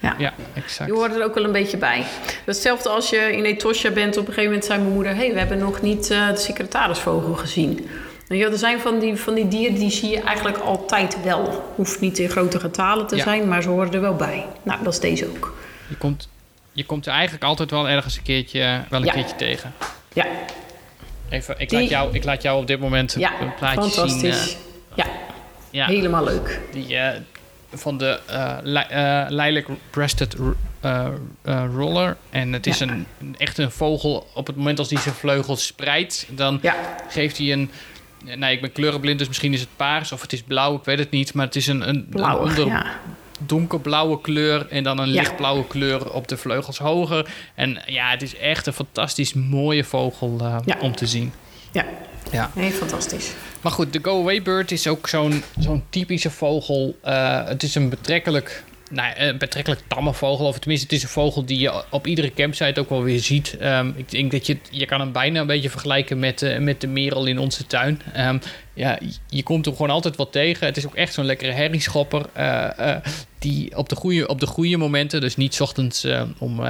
Ja. 0.00 0.14
ja. 0.18 0.32
exact. 0.54 0.90
Je 0.90 0.96
hoort 0.96 1.14
er 1.14 1.24
ook 1.24 1.34
wel 1.34 1.44
een 1.44 1.52
beetje 1.52 1.76
bij. 1.76 2.04
Hetzelfde 2.44 2.88
als 2.88 3.10
je 3.10 3.16
in 3.36 3.44
Etosha 3.44 3.90
bent. 3.90 4.16
Op 4.16 4.20
een 4.26 4.32
gegeven 4.32 4.44
moment 4.44 4.64
zei 4.64 4.80
mijn 4.80 4.92
moeder... 4.92 5.12
hé, 5.12 5.18
hey, 5.18 5.32
we 5.32 5.38
hebben 5.38 5.58
nog 5.58 5.82
niet 5.82 6.10
eh, 6.10 6.28
de 6.28 6.36
secretarisvogel 6.36 7.34
gezien. 7.34 7.88
Nou, 8.28 8.40
ja, 8.40 8.50
er 8.50 8.58
zijn 8.58 8.80
van 8.80 8.98
die, 8.98 9.16
van 9.16 9.34
die 9.34 9.48
dieren 9.48 9.74
die 9.78 9.90
zie 9.90 10.08
je 10.10 10.20
eigenlijk 10.20 10.58
altijd 10.58 11.22
wel. 11.22 11.72
Hoeft 11.74 12.00
niet 12.00 12.18
in 12.18 12.28
grote 12.28 12.60
getalen 12.60 13.06
te 13.06 13.16
Ja. 13.16 13.22
zijn, 13.22 13.48
maar 13.48 13.62
ze 13.62 13.68
horen 13.68 13.92
er 13.92 14.00
wel 14.00 14.14
bij. 14.14 14.46
Nou, 14.62 14.82
dat 14.84 14.92
is 14.92 15.00
deze 15.00 15.26
ook. 15.28 15.54
Je 15.88 15.96
komt, 15.96 16.28
je 16.76 16.84
komt 16.84 17.06
er 17.06 17.12
eigenlijk 17.12 17.44
altijd 17.44 17.70
wel 17.70 17.88
ergens 17.88 18.16
een 18.16 18.22
keertje, 18.22 18.80
wel 18.88 19.00
een 19.00 19.06
Ja. 19.06 19.12
keertje 19.12 19.36
tegen. 19.36 19.72
Ja, 20.12 20.26
Even, 21.28 21.54
ik, 21.58 21.68
Die- 21.68 21.80
laat 21.80 21.88
jou, 21.88 22.14
ik 22.14 22.24
laat 22.24 22.42
jou 22.42 22.60
op 22.60 22.66
dit 22.66 22.80
moment 22.80 23.14
een- 23.14 23.20
ja 23.20 23.40
een 23.40 23.54
plaatje 23.54 23.80
fantastisch. 23.80 24.48
zien. 24.50 24.58
ja, 24.94 25.04
eh, 25.04 25.10
ja, 25.70 25.86
helemaal 25.86 26.24
leuk. 26.24 26.60
die, 26.72 26.96
eh, 26.96 27.20
van 27.72 27.98
de 27.98 28.20
li- 28.62 28.78
eh, 28.88 29.24
lilac 29.28 29.66
breasted 29.90 30.36
roller. 31.74 32.16
En 32.30 32.52
het 32.52 32.66
is 32.66 32.78
Ja. 32.78 32.86
een, 32.86 33.06
echt 33.38 33.58
een 33.58 33.70
vogel. 33.70 34.26
Op 34.34 34.46
het 34.46 34.56
moment 34.56 34.78
als 34.78 34.88
die 34.88 34.98
zijn 34.98 35.14
vleugels 35.14 35.66
spreidt, 35.66 36.26
dan 36.30 36.58
Ja, 36.62 36.74
geeft 37.08 37.38
hij 37.38 37.52
een... 37.52 37.70
Nee, 38.34 38.52
ik 38.54 38.60
ben 38.60 38.72
kleurenblind, 38.72 39.18
dus 39.18 39.28
misschien 39.28 39.52
is 39.52 39.60
het 39.60 39.68
paars 39.76 40.12
of 40.12 40.20
het 40.22 40.32
is 40.32 40.42
blauw, 40.42 40.74
ik 40.76 40.84
weet 40.84 40.98
het 40.98 41.10
niet. 41.10 41.34
Maar 41.34 41.46
het 41.46 41.56
is 41.56 41.66
een, 41.66 41.88
een, 41.88 42.06
blauw. 42.10 42.40
een 42.42 42.48
onder, 42.48 42.66
Ja. 42.66 42.86
Donkerblauwe 43.40 44.20
kleur 44.20 44.66
en 44.70 44.82
dan 44.82 44.98
een 44.98 45.08
Ja. 45.12 45.20
lichtblauwe 45.20 45.66
kleur 45.66 46.12
op 46.12 46.28
de 46.28 46.36
vleugels 46.36 46.78
hoger. 46.78 47.30
En 47.54 47.82
ja, 47.86 48.10
het 48.10 48.22
is 48.22 48.36
echt 48.36 48.66
een 48.66 48.72
fantastisch 48.72 49.32
mooie 49.34 49.84
vogel 49.84 50.36
eh, 50.40 50.56
Ja. 50.64 50.76
om 50.80 50.96
te 50.96 51.06
zien. 51.06 51.32
ja, 51.72 51.84
Ja. 52.32 52.50
nee, 52.54 52.70
fantastisch. 52.70 53.30
Maar 53.60 53.72
goed, 53.72 53.92
de 53.92 53.98
go-away 54.02 54.42
bird 54.42 54.70
is 54.70 54.86
ook 54.86 55.08
zo'n 55.08 55.42
zo'n 55.58 55.84
typische 55.90 56.30
vogel. 56.30 56.98
Eh, 57.02 57.44
het 57.44 57.62
is 57.62 57.74
een 57.74 57.88
betrekkelijk, 57.88 58.64
nou, 58.90 59.12
een 59.16 59.38
betrekkelijk 59.38 59.82
tamme 59.88 60.14
vogel. 60.14 60.46
Of 60.46 60.58
tenminste, 60.58 60.86
het 60.86 60.96
is 60.96 61.02
een 61.02 61.08
vogel 61.08 61.44
die 61.44 61.58
je 61.58 61.82
op 61.90 62.06
iedere 62.06 62.32
campsite 62.34 62.80
ook 62.80 62.88
wel 62.88 63.02
weer 63.02 63.20
ziet. 63.20 63.56
Ehm, 63.60 63.90
ik 63.96 64.10
denk 64.10 64.30
dat 64.30 64.46
je, 64.46 64.58
je 64.70 64.86
kan 64.86 65.00
hem 65.00 65.12
bijna 65.12 65.40
een 65.40 65.46
beetje 65.46 65.70
vergelijken 65.70 66.18
met, 66.18 66.42
eh, 66.42 66.58
met 66.58 66.80
de 66.80 66.86
merel 66.86 67.26
in 67.26 67.38
onze 67.38 67.66
tuin. 67.66 68.02
Ehm, 68.12 68.38
ja, 68.74 68.98
je 69.28 69.42
komt 69.42 69.64
hem 69.64 69.74
gewoon 69.74 69.90
altijd 69.90 70.16
wel 70.16 70.30
tegen. 70.30 70.66
Het 70.66 70.76
is 70.76 70.86
ook 70.86 70.94
echt 70.94 71.14
zo'n 71.14 71.24
lekkere 71.24 71.52
herrieschopper. 71.52 72.26
eh, 72.32 72.78
eh, 72.78 73.02
die 73.38 73.76
op 73.76 73.88
de, 73.88 73.96
goede, 73.96 74.28
op 74.28 74.40
de 74.40 74.46
goede 74.46 74.76
momenten, 74.76 75.20
dus 75.20 75.36
niet 75.36 75.54
's 75.54 75.60
ochtends 75.60 76.06
om 76.38 76.60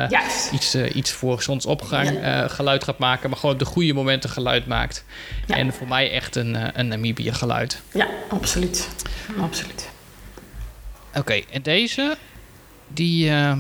iets, 0.53 0.75
iets 0.75 1.11
voor 1.11 1.43
zonsopgang 1.43 2.19
geluid 2.47 2.85
gaat 2.85 2.99
maken, 2.99 3.31
maar 3.31 3.39
gewoon 3.39 3.55
op 3.55 3.61
de 3.61 3.65
goede 3.65 3.93
momenten 3.93 4.31
geluid 4.31 4.67
maakt. 4.67 5.05
Ja. 5.47 5.57
En 5.57 5.73
voor 5.73 5.89
mij 5.89 6.11
echt 6.11 6.37
een, 6.37 6.79
een 6.79 6.89
Namibië 6.89 7.33
geluid. 7.33 7.83
Ja, 7.93 8.09
absoluut. 8.29 8.89
Absoluut. 9.41 9.86
Oké, 11.19 11.43
en 11.51 11.63
deze, 11.63 12.17
die 12.89 13.31
eh, 13.31 13.53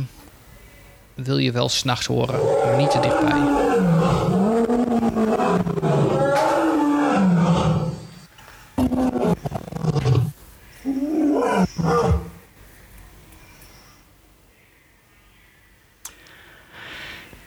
wil 1.15 1.39
je 1.39 1.53
wel 1.53 1.69
s'nachts 1.69 2.07
horen, 2.07 2.41
maar 2.65 2.77
niet 2.77 2.91
te 2.91 3.01
dichtbij. 3.01 3.65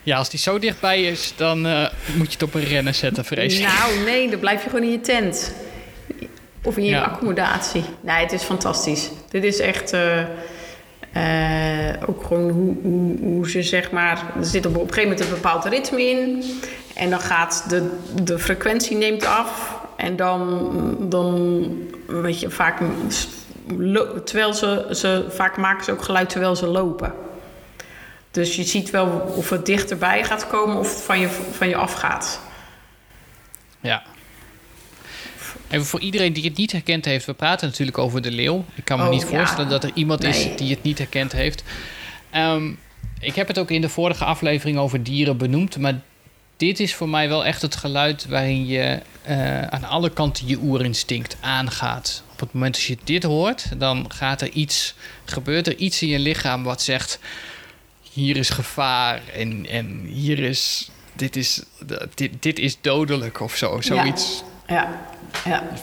Ja, 0.03 0.17
als 0.17 0.29
die 0.29 0.39
zo 0.39 0.59
dichtbij 0.59 1.03
is, 1.03 1.33
dan 1.35 1.65
eh, 1.65 1.87
moet 2.15 2.27
je 2.27 2.33
het 2.33 2.43
op 2.43 2.53
een 2.53 2.63
rennen 2.63 2.95
zetten, 2.95 3.25
vrees 3.25 3.59
ik. 3.59 3.65
Nou, 3.65 3.99
nee, 4.03 4.29
dan 4.29 4.39
blijf 4.39 4.63
je 4.63 4.69
gewoon 4.69 4.85
in 4.85 4.91
je 4.91 5.01
tent. 5.01 5.53
Of 6.63 6.77
in 6.77 6.83
je 6.83 6.89
Ja. 6.89 7.01
accommodatie. 7.03 7.83
Nee, 8.01 8.21
het 8.21 8.31
is 8.31 8.43
fantastisch. 8.43 9.09
Dit 9.29 9.43
is 9.43 9.59
echt 9.59 9.93
eh, 9.93 10.21
eh, 11.11 11.95
ook 12.09 12.23
gewoon 12.23 12.49
hoe, 12.49 12.75
hoe, 12.81 13.17
hoe 13.19 13.49
ze 13.49 13.63
zeg 13.63 13.91
maar... 13.91 14.23
Er 14.37 14.45
zit 14.45 14.65
op 14.65 14.73
een 14.73 14.79
gegeven 14.79 15.01
moment 15.03 15.19
een 15.19 15.29
bepaald 15.29 15.65
ritme 15.65 16.09
in. 16.09 16.43
En 16.95 17.09
dan 17.09 17.19
gaat 17.19 17.65
de, 17.69 17.89
de 18.23 18.39
frequentie 18.39 18.97
neemt 18.97 19.25
af. 19.25 19.77
En 19.95 20.15
dan, 20.15 20.69
dan 20.99 21.67
weet 22.05 22.39
je, 22.39 22.49
vaak... 22.49 22.81
Terwijl 24.25 24.53
ze, 24.53 24.87
ze... 24.91 25.25
Vaak 25.29 25.57
maken 25.57 25.83
ze 25.83 25.91
ook 25.91 26.01
geluid 26.01 26.29
terwijl 26.29 26.55
ze 26.55 26.67
lopen. 26.67 27.13
Dus 28.31 28.55
je 28.55 28.63
ziet 28.63 28.89
wel 28.89 29.33
of 29.35 29.49
het 29.49 29.65
dichterbij 29.65 30.23
gaat 30.23 30.47
komen 30.47 30.77
of 30.77 30.89
het 30.89 31.01
van 31.01 31.19
je, 31.19 31.27
van 31.51 31.67
je 31.69 31.75
afgaat. 31.75 32.39
Ja. 33.79 34.03
Even 35.69 35.85
voor 35.85 35.99
iedereen 35.99 36.33
die 36.33 36.43
het 36.43 36.57
niet 36.57 36.71
herkend 36.71 37.05
heeft, 37.05 37.25
we 37.25 37.33
praten 37.33 37.67
natuurlijk 37.67 37.97
over 37.97 38.21
de 38.21 38.31
leeuw. 38.31 38.65
Ik 38.75 38.85
kan 38.85 38.97
me 38.97 39.03
Oh, 39.03 39.09
niet 39.09 39.21
ja. 39.21 39.27
voorstellen 39.27 39.69
dat 39.69 39.83
er 39.83 39.91
iemand 39.93 40.21
Nee. 40.21 40.31
is 40.31 40.57
die 40.57 40.69
het 40.69 40.83
niet 40.83 40.97
herkend 40.97 41.31
heeft. 41.31 41.63
Ehm, 42.29 42.71
ik 43.19 43.35
heb 43.35 43.47
het 43.47 43.59
ook 43.59 43.71
in 43.71 43.81
de 43.81 43.89
vorige 43.89 44.23
aflevering 44.25 44.77
over 44.77 45.03
dieren 45.03 45.37
benoemd, 45.37 45.77
maar 45.77 46.01
dit 46.57 46.79
is 46.79 46.95
voor 46.95 47.09
mij 47.09 47.29
wel 47.29 47.45
echt 47.45 47.61
het 47.61 47.75
geluid 47.75 48.25
waarin 48.27 48.65
je 48.65 48.99
eh, 49.21 49.61
aan 49.61 49.83
alle 49.83 50.09
kanten 50.09 50.47
je 50.47 50.57
oerinstinct 50.61 51.37
aangaat. 51.39 52.23
Op 52.31 52.39
het 52.39 52.53
moment 52.53 52.73
dat 52.73 52.83
je 52.83 52.97
dit 53.03 53.23
hoort, 53.23 53.79
dan 53.79 54.05
gaat 54.11 54.41
er 54.41 54.49
iets, 54.49 54.95
gebeurt 55.25 55.67
er 55.67 55.75
iets 55.75 56.01
in 56.01 56.07
je 56.07 56.19
lichaam 56.19 56.63
wat 56.63 56.81
zegt: 56.81 57.19
hier 58.11 58.37
is 58.37 58.49
gevaar 58.49 59.21
en, 59.33 59.65
en 59.69 60.05
hier 60.05 60.39
is. 60.39 60.89
Dit 61.15 61.35
is, 61.35 61.61
dit, 62.15 62.31
dit 62.39 62.59
is 62.59 62.77
dodelijk 62.81 63.39
of 63.39 63.55
zo. 63.55 63.81
Zoiets 63.81 64.43
Ja, 64.67 64.75
ja. 64.75 64.99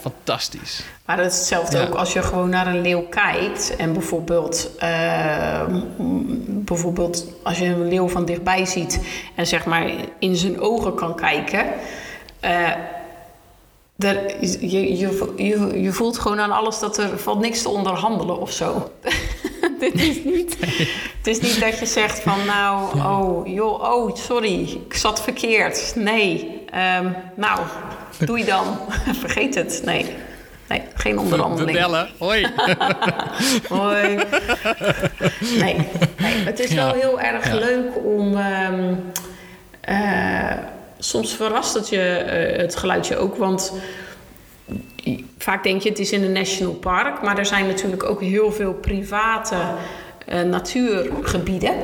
Fantastisch. 0.00 0.82
Maar 1.04 1.16
dat 1.16 1.26
is 1.26 1.36
hetzelfde 1.38 1.78
Ja. 1.78 1.84
ook 1.86 1.94
als 1.94 2.12
je 2.12 2.22
gewoon 2.22 2.48
naar 2.50 2.66
een 2.66 2.80
leeuw 2.80 3.02
kijkt. 3.02 3.76
En 3.76 3.92
bijvoorbeeld, 3.92 4.70
eh, 4.78 5.66
m- 5.68 6.64
bijvoorbeeld 6.64 7.26
als 7.42 7.58
je 7.58 7.64
een 7.64 7.88
leeuw 7.88 8.08
van 8.08 8.24
dichtbij 8.24 8.64
ziet 8.66 9.00
en 9.34 9.46
zeg 9.46 9.64
maar 9.66 9.90
in 10.18 10.36
zijn 10.36 10.60
ogen 10.60 10.94
kan 10.94 11.16
kijken. 11.16 11.66
eh, 12.40 12.70
er 13.98 14.40
is- 14.40 14.56
je, 14.60 14.96
je, 14.98 15.32
je, 15.36 15.80
je 15.82 15.92
voelt 15.92 16.18
gewoon 16.18 16.40
aan 16.40 16.52
alles 16.52 16.78
dat 16.78 16.98
er 16.98 17.18
valt 17.18 17.40
niks 17.40 17.62
te 17.62 17.68
onderhandelen 17.68 18.40
of 18.40 18.52
zo. 18.52 18.90
Dit 19.80 19.94
is 19.94 20.24
niet, 20.24 20.56
het 21.18 21.26
is 21.26 21.40
niet 21.40 21.60
dat 21.60 21.78
je 21.78 21.86
zegt 21.86 22.20
van 22.20 22.44
nou, 22.46 22.98
oh, 22.98 23.46
joh, 23.46 23.80
oh, 23.94 24.14
sorry, 24.16 24.60
ik 24.88 24.94
zat 24.94 25.22
verkeerd. 25.22 25.92
Nee, 25.96 26.62
ehm, 26.70 27.10
nou, 27.34 27.60
doe 28.24 28.38
je 28.38 28.44
dan. 28.44 28.64
Vergeet 29.20 29.54
het. 29.54 29.82
Nee, 29.84 30.06
nee 30.68 30.82
geen 30.94 31.12
We, 31.14 31.16
we 31.18 31.22
onderhandeling. 31.24 31.78
bellen. 31.78 32.08
Hoi. 32.18 32.46
Hoi. 33.68 34.18
Nee, 35.58 35.76
nee, 36.18 36.34
het 36.44 36.58
is 36.60 36.70
Ja. 36.70 36.84
wel 36.84 36.94
heel 36.94 37.20
erg 37.20 37.46
Ja. 37.46 37.54
leuk 37.54 37.90
om. 38.04 38.36
ehm, 38.36 38.94
eh, 39.80 40.50
soms 40.98 41.34
verrast 41.34 41.74
het 41.74 41.88
je 41.88 42.00
eh, 42.00 42.58
het 42.58 42.76
geluidje 42.76 43.16
ook, 43.16 43.36
want 43.36 43.72
vaak 45.38 45.62
denk 45.62 45.82
je 45.82 45.88
het 45.88 45.98
is 45.98 46.12
in 46.12 46.22
een 46.24 46.32
national 46.32 46.74
park, 46.74 47.22
maar 47.22 47.38
er 47.38 47.46
zijn 47.46 47.66
natuurlijk 47.66 48.04
ook 48.04 48.20
heel 48.20 48.52
veel 48.52 48.72
private 48.72 49.54
eh, 50.26 50.42
natuurgebieden 50.42 51.74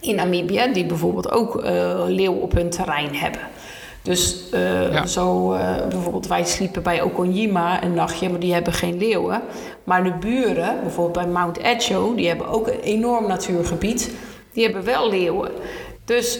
in 0.00 0.14
Namibië 0.14 0.70
die 0.72 0.86
bijvoorbeeld 0.86 1.30
ook 1.30 1.62
eh 1.62 2.04
leeuw 2.06 2.32
op 2.34 2.52
hun 2.52 2.70
terrein 2.70 3.14
hebben. 3.14 3.40
Dus 4.02 4.44
Ja. 4.52 5.06
zo 5.06 5.48
bijvoorbeeld 5.88 6.26
wij 6.26 6.44
sliepen 6.44 6.82
bij 6.82 7.02
Okonyima 7.02 7.82
een 7.82 7.94
nachtje, 7.94 8.28
maar 8.28 8.40
die 8.40 8.52
hebben 8.52 8.72
geen 8.72 8.98
leeuwen. 8.98 9.42
Maar 9.84 10.04
de 10.04 10.12
buren, 10.20 10.78
bijvoorbeeld 10.82 11.24
bij 11.24 11.32
Mount 11.32 11.58
Echo, 11.58 12.14
die 12.14 12.28
hebben 12.28 12.48
ook 12.48 12.66
een 12.66 12.80
enorm 12.80 13.26
natuurgebied. 13.26 14.10
Die 14.52 14.64
hebben 14.64 14.84
wel 14.84 15.10
leeuwen. 15.10 15.50
Dus 16.04 16.38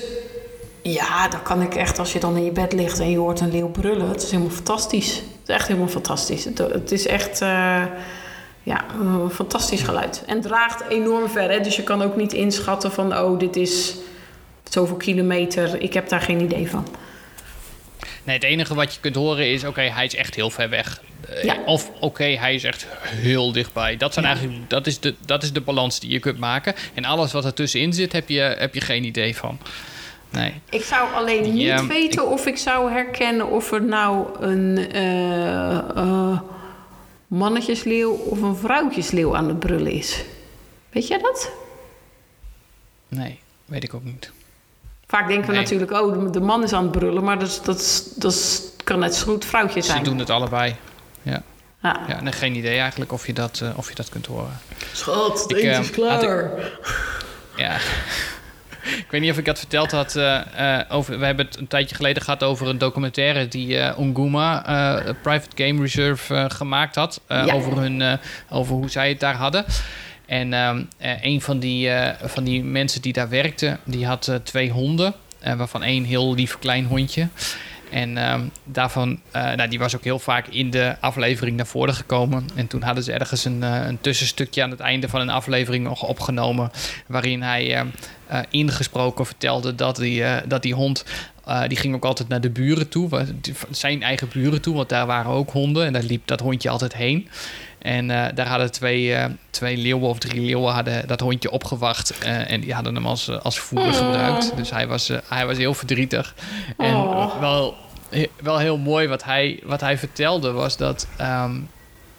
ja, 0.83 1.29
dan 1.29 1.43
kan 1.43 1.63
ik 1.63 1.75
echt, 1.75 1.99
als 1.99 2.13
je 2.13 2.19
dan 2.21 2.37
in 2.37 2.45
je 2.45 2.53
bed 2.53 2.73
ligt 2.73 2.99
en 2.99 3.11
je 3.11 3.19
hoort 3.19 3.41
een 3.41 3.51
leeuw 3.51 3.69
brullen, 3.71 4.09
het 4.09 4.23
is 4.23 4.31
helemaal 4.31 4.53
fantastisch. 4.53 5.15
Het 5.15 5.49
is 5.49 5.55
echt 5.55 5.67
helemaal 5.67 5.89
fantastisch. 5.89 6.45
Het, 6.45 6.59
het 6.59 6.93
is 6.93 7.07
echt 7.07 7.41
eh, 7.41 7.85
ja, 8.63 8.85
een 9.01 9.31
fantastisch 9.31 9.83
geluid. 9.83 10.23
En 10.27 10.41
draagt 10.41 10.83
enorm 10.89 11.29
ver, 11.29 11.51
hè? 11.51 11.61
dus 11.61 11.77
je 11.77 11.83
kan 11.83 12.03
ook 12.03 12.17
niet 12.17 12.33
inschatten 12.33 12.93
van, 12.93 13.17
oh, 13.19 13.39
dit 13.39 13.57
is 13.57 13.95
zoveel 14.71 14.97
kilometer. 14.97 15.83
Ik 15.83 15.95
heb 15.95 16.09
daar 16.09 16.21
geen 16.21 16.41
idee 16.41 16.71
van. 16.71 16.87
Nee, 18.25 18.35
het 18.35 18.45
enige 18.45 18.75
wat 18.75 18.95
je 18.95 19.01
kunt 19.01 19.15
horen 19.15 19.51
is: 19.53 19.65
oké, 19.65 19.81
hij 19.81 20.05
is 20.05 20.15
echt 20.15 20.35
heel 20.35 20.51
ver 20.51 20.69
weg. 20.69 21.03
Eh, 21.29 21.45
Ja. 21.45 21.57
Of 21.67 21.91
oké, 22.01 22.25
hij 22.25 22.55
is 22.55 22.65
echt 22.65 22.87
heel 23.05 23.53
dichtbij. 23.53 23.97
Dat, 23.97 24.13
zijn 24.13 24.25
Ja. 24.25 24.31
eigenlijk, 24.31 24.71
dat, 24.71 24.87
is 24.87 25.01
de, 25.01 25.15
dat 25.27 25.43
is 25.43 25.53
de 25.53 25.61
balans 25.61 26.01
die 26.01 26.11
je 26.11 26.19
kunt 26.19 26.39
maken. 26.39 26.75
En 26.95 27.05
alles 27.05 27.33
wat 27.33 27.45
er 27.45 27.55
tussenin 27.55 27.93
zit, 27.93 28.13
heb 28.13 28.29
je, 28.29 28.41
heb 28.41 28.75
je 28.75 28.81
geen 28.81 29.05
idee 29.05 29.37
van. 29.37 29.59
Nee. 30.31 30.61
Ik 30.71 30.83
zou 30.85 31.13
alleen 31.15 31.43
niet 31.43 31.63
Ja, 31.63 31.87
weten 31.87 32.29
of 32.29 32.47
ik 32.47 32.57
zou 32.59 32.91
herkennen 32.91 33.47
of 33.51 33.73
er 33.73 33.83
nou 33.83 34.27
een 34.41 34.91
eh, 34.93 35.77
eh, 35.97 36.41
mannetjesleeuw 37.27 38.11
of 38.13 38.43
een 38.43 38.57
vrouwtjesleeuw 38.57 39.37
aan 39.37 39.49
het 39.49 39.59
brullen 39.59 39.93
is. 39.93 40.25
Weet 40.91 41.07
jij 41.09 41.19
dat? 41.19 41.51
Nee, 43.09 43.41
weet 43.65 43.85
ik 43.85 43.95
ook 43.95 44.05
niet. 44.05 44.31
Vaak 45.07 45.29
denken 45.29 45.47
we 45.47 45.53
Nee. 45.53 45.63
natuurlijk, 45.63 45.91
oh, 45.93 46.23
de- 46.25 46.31
de 46.31 46.41
man 46.41 46.63
is 46.63 46.73
aan 46.73 46.83
het 46.83 46.93
brullen, 46.93 47.25
maar 47.25 47.39
dat, 47.39 47.61
dat, 47.65 48.13
dat 48.17 48.63
kan 48.85 48.99
net 48.99 49.15
zo 49.15 49.25
goed 49.33 49.45
vrouwtje 49.45 49.81
Ze 49.81 49.91
zijn. 49.91 50.05
doen 50.05 50.19
het 50.19 50.31
allebei. 50.31 50.77
Ja, 51.23 51.43
Ja. 51.83 52.01
ja 52.09 52.21
nee, 52.23 52.33
geen 52.33 52.55
idee 52.55 52.79
eigenlijk 52.79 53.13
of 53.13 53.27
je 53.27 53.33
dat, 53.33 53.61
eh, 53.63 53.69
of 53.79 53.89
je 53.89 53.95
dat 53.95 54.09
kunt 54.09 54.27
horen. 54.27 54.59
Schat, 54.93 55.43
het 55.43 55.51
Ik, 55.51 55.63
eh, 55.65 55.79
is 55.81 55.91
klaar. 55.91 56.51
Ja. 57.57 57.77
Ik 58.99 59.07
weet 59.11 59.21
niet 59.21 59.31
of 59.31 59.39
ik 59.39 59.45
dat 59.45 59.59
verteld 59.59 59.91
had. 59.91 60.17
eh, 60.17 60.79
eh, 60.79 60.87
over, 60.89 61.19
we 61.19 61.25
hebben 61.25 61.47
het 61.47 61.57
een 61.57 61.67
tijdje 61.67 61.95
geleden 61.95 62.23
gehad 62.23 62.43
over 62.43 62.69
een 62.69 62.79
documentaire 62.79 63.49
die 63.49 63.79
eh 63.79 63.99
Onguma, 63.99 64.63
Private 65.23 65.65
Game 65.65 65.81
Reserve, 65.81 66.51
gemaakt 66.51 66.95
had. 66.95 67.21
Ja. 67.29 67.53
over, 67.53 67.79
hun, 67.79 68.19
over 68.49 68.75
hoe 68.75 68.91
zij 68.91 69.09
het 69.09 69.21
daar 69.21 69.35
hadden. 69.35 69.65
En 70.27 70.53
ehm, 70.53 70.83
eh, 70.99 71.23
een 71.23 71.41
van 71.41 71.59
die, 71.59 71.91
van 72.23 72.45
die 72.45 72.65
mensen 72.65 73.03
die 73.03 73.13
daar 73.13 73.29
werkte, 73.29 73.79
die 73.85 74.07
had 74.07 74.41
twee 74.43 74.71
honden. 74.71 75.15
waarvan 75.57 75.83
één 75.83 76.05
heel 76.05 76.35
lief 76.35 76.59
klein 76.59 76.85
hondje. 76.85 77.29
En 77.91 78.19
ehm, 78.19 78.41
daarvan, 78.65 79.21
nou, 79.33 79.69
die 79.69 79.79
was 79.79 79.97
ook 79.97 80.05
heel 80.05 80.19
vaak 80.19 80.47
in 80.47 80.71
de 80.71 80.97
aflevering 81.01 81.57
naar 81.57 81.67
voren 81.67 81.95
gekomen. 81.95 82.49
En 82.55 82.67
toen 82.67 82.83
hadden 82.83 83.05
ze 83.05 83.13
ergens 83.13 83.45
een, 83.45 83.63
een 83.63 84.01
tussenstukje 84.01 84.63
aan 84.63 84.71
het 84.71 84.81
einde 84.81 85.09
van 85.09 85.21
een 85.21 85.31
aflevering 85.31 85.85
nog 85.85 86.03
opgenomen. 86.03 86.71
Waarin 87.07 87.43
hij 87.43 87.75
ehm, 87.75 87.87
eh, 88.31 88.41
ingesproken 88.51 89.27
vertelde 89.27 89.75
dat 89.75 89.97
die, 89.97 90.25
eh, 90.25 90.43
dat 90.49 90.63
die 90.63 90.75
hond. 90.75 91.05
eh, 91.45 91.63
die 91.69 91.77
ging 91.77 91.95
ook 91.95 92.05
altijd 92.05 92.29
naar 92.29 92.41
de 92.41 92.51
buren 92.51 92.89
toe, 92.89 93.27
zijn 93.71 94.03
eigen 94.03 94.29
buren 94.33 94.61
toe, 94.61 94.75
want 94.77 94.89
daar 94.89 95.07
waren 95.07 95.31
ook 95.31 95.51
honden 95.51 95.87
en 95.87 95.93
daar 95.93 96.03
liep 96.03 96.27
dat 96.27 96.41
hondje 96.41 96.69
altijd 96.71 96.95
heen. 96.95 97.29
En 97.79 98.07
daar 98.09 98.47
hadden 98.47 98.73
twee, 98.73 99.17
twee 99.51 99.77
leeuwen 99.77 100.09
of 100.09 100.19
drie 100.19 100.41
leeuwen 100.41 100.73
hadden 100.73 101.07
dat 101.09 101.21
hondje 101.21 101.51
opgewacht. 101.51 102.19
en 102.19 102.61
die 102.61 102.75
hadden 102.75 102.95
hem 102.95 103.07
als, 103.07 103.31
als 103.43 103.59
voer 103.59 103.93
gebruikt. 103.93 104.57
Dus 104.57 104.71
hij 104.71 104.87
was, 104.87 105.11
hij 105.29 105.47
was 105.47 105.57
heel 105.57 105.75
verdrietig. 105.75 106.35
En 106.79 106.95
Oh. 106.95 107.41
wel, 107.41 107.77
wel 108.43 108.59
heel 108.59 108.77
mooi 108.79 109.09
wat 109.09 109.25
hij, 109.25 109.61
wat 109.65 109.81
hij 109.81 109.99
vertelde 109.99 110.51
was 110.51 110.77
dat... 110.77 111.07
ehm, 111.17 111.53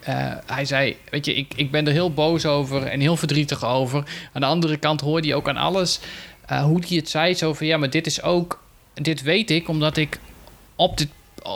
eh, 0.02 0.32
hij 0.46 0.64
zei, 0.64 0.96
weet 1.10 1.26
je, 1.26 1.34
ik, 1.34 1.52
ik 1.56 1.70
ben 1.70 1.86
er 1.86 1.92
heel 1.92 2.12
boos 2.12 2.46
over 2.46 2.86
en 2.86 3.00
heel 3.00 3.16
verdrietig 3.16 3.64
over. 3.64 4.04
Aan 4.32 4.40
de 4.40 4.46
andere 4.46 4.76
kant 4.76 5.00
hoorde 5.00 5.26
hij 5.26 5.36
ook 5.36 5.48
aan 5.48 5.56
alles 5.56 6.00
eh, 6.46 6.64
hoe 6.64 6.80
hij 6.86 6.96
het 6.96 7.08
zei. 7.08 7.34
Zo 7.34 7.52
van, 7.52 7.66
ja, 7.66 7.76
maar 7.76 7.90
dit 7.90 8.06
is 8.06 8.22
ook... 8.22 8.60
Dit 8.94 9.22
weet 9.22 9.50
ik 9.50 9.68
omdat 9.68 9.96
ik 9.96 10.20
op 10.76 10.98
dit... 10.98 11.08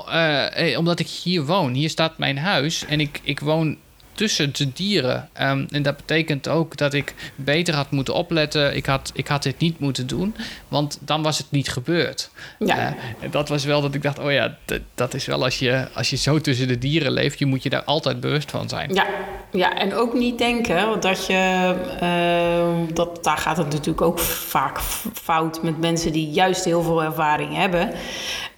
eh, 0.08 0.78
omdat 0.78 0.98
ik 0.98 1.08
hier 1.08 1.44
woon. 1.44 1.72
Hier 1.74 1.90
staat 1.90 2.18
mijn 2.18 2.38
huis 2.38 2.84
en 2.84 3.00
ik, 3.00 3.20
ik 3.22 3.40
woon 3.40 3.76
tussen 4.16 4.50
de 4.52 4.72
dieren. 4.72 5.28
Ehm, 5.32 5.64
en 5.70 5.82
dat 5.82 5.96
betekent 5.96 6.48
ook 6.48 6.76
dat 6.76 6.94
ik 6.94 7.14
beter 7.34 7.74
had 7.74 7.90
moeten 7.90 8.14
opletten. 8.14 8.76
Ik 8.76 8.86
had, 8.86 9.10
ik 9.14 9.26
had 9.26 9.42
dit 9.42 9.58
niet 9.58 9.78
moeten 9.78 10.06
doen, 10.06 10.34
want 10.68 10.98
dan 11.00 11.22
was 11.22 11.38
het 11.38 11.46
niet 11.50 11.68
gebeurd. 11.68 12.30
Ja. 12.58 12.76
Eh, 12.76 12.84
en 13.20 13.30
dat 13.30 13.48
was 13.48 13.64
wel 13.64 13.80
dat 13.80 13.94
ik 13.94 14.02
dacht, 14.02 14.18
oh 14.18 14.32
ja, 14.32 14.56
dat 14.94 15.14
is 15.14 15.24
wel 15.26 15.44
als 15.44 15.58
je, 15.58 15.88
als 15.94 16.10
je 16.10 16.16
zo 16.16 16.40
tussen 16.40 16.68
de 16.68 16.78
dieren 16.78 17.12
leeft, 17.12 17.38
je 17.38 17.46
moet 17.46 17.62
je 17.62 17.68
daar 17.70 17.84
altijd 17.84 18.20
bewust 18.20 18.50
van 18.50 18.68
zijn. 18.68 18.94
Ja, 18.94 19.06
ja, 19.52 19.74
en 19.78 19.94
ook 19.94 20.14
niet 20.14 20.38
denken 20.38 21.00
dat 21.00 21.26
je. 21.26 21.74
eh, 22.00 22.94
dat, 22.94 23.24
daar 23.24 23.38
gaat 23.38 23.56
het 23.56 23.70
natuurlijk 23.72 24.00
ook 24.00 24.18
vaak 24.18 24.80
fout 25.14 25.62
met 25.62 25.78
mensen 25.80 26.12
die 26.12 26.30
juist 26.30 26.64
heel 26.64 26.82
veel 26.82 27.02
ervaring 27.02 27.54
hebben. 27.56 27.90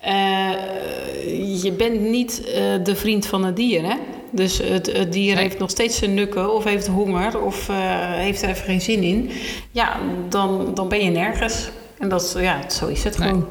Eh, 0.09 1.62
je 1.62 1.72
bent 1.72 2.00
niet 2.00 2.42
eh, 2.44 2.62
de 2.82 2.96
vriend 2.96 3.26
van 3.26 3.44
het 3.44 3.56
dier, 3.56 3.82
hè? 3.82 3.94
Dus 4.30 4.59
het, 4.59 4.92
het 4.96 5.12
dier 5.12 5.34
Nee. 5.34 5.42
heeft 5.42 5.59
nog 5.59 5.70
steeds 5.70 5.98
zijn 5.98 6.14
nukken, 6.14 6.54
of 6.54 6.64
heeft 6.64 6.86
honger, 6.86 7.40
of 7.40 7.68
eh, 7.68 7.76
heeft 8.12 8.42
er 8.42 8.48
even 8.48 8.64
geen 8.64 8.80
zin 8.80 9.02
in. 9.02 9.30
Ja, 9.70 9.96
dan, 10.28 10.70
dan 10.74 10.88
ben 10.88 11.04
je 11.04 11.11
nergens. 11.11 11.70
En 11.98 12.09
dat, 12.09 12.36
ja, 12.38 12.70
zo 12.70 12.86
is 12.86 13.04
het 13.04 13.18
Nee. 13.18 13.28
gewoon. 13.28 13.46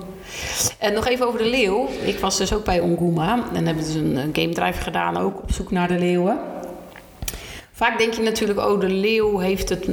En 0.79 0.93
nog 0.93 1.07
even 1.07 1.27
over 1.27 1.39
de 1.39 1.49
leeuw. 1.49 1.87
Ik 2.03 2.19
was 2.19 2.37
dus 2.37 2.53
ook 2.53 2.63
bij 2.65 2.79
Onguma. 2.79 3.43
En 3.53 3.65
hebben 3.65 3.83
dus 3.85 3.93
een, 3.95 4.15
een 4.15 4.29
game 4.33 4.53
drive 4.53 4.81
gedaan 4.81 5.17
ook 5.17 5.41
op 5.41 5.51
zoek 5.51 5.71
naar 5.71 5.87
de 5.87 5.99
leeuwen. 5.99 6.39
Vaak 7.71 7.97
denk 7.97 8.13
je 8.13 8.21
natuurlijk, 8.21 8.59
oh, 8.59 8.79
de 8.79 8.89
leeuw 8.89 9.37
heeft 9.37 9.69
het 9.69 9.85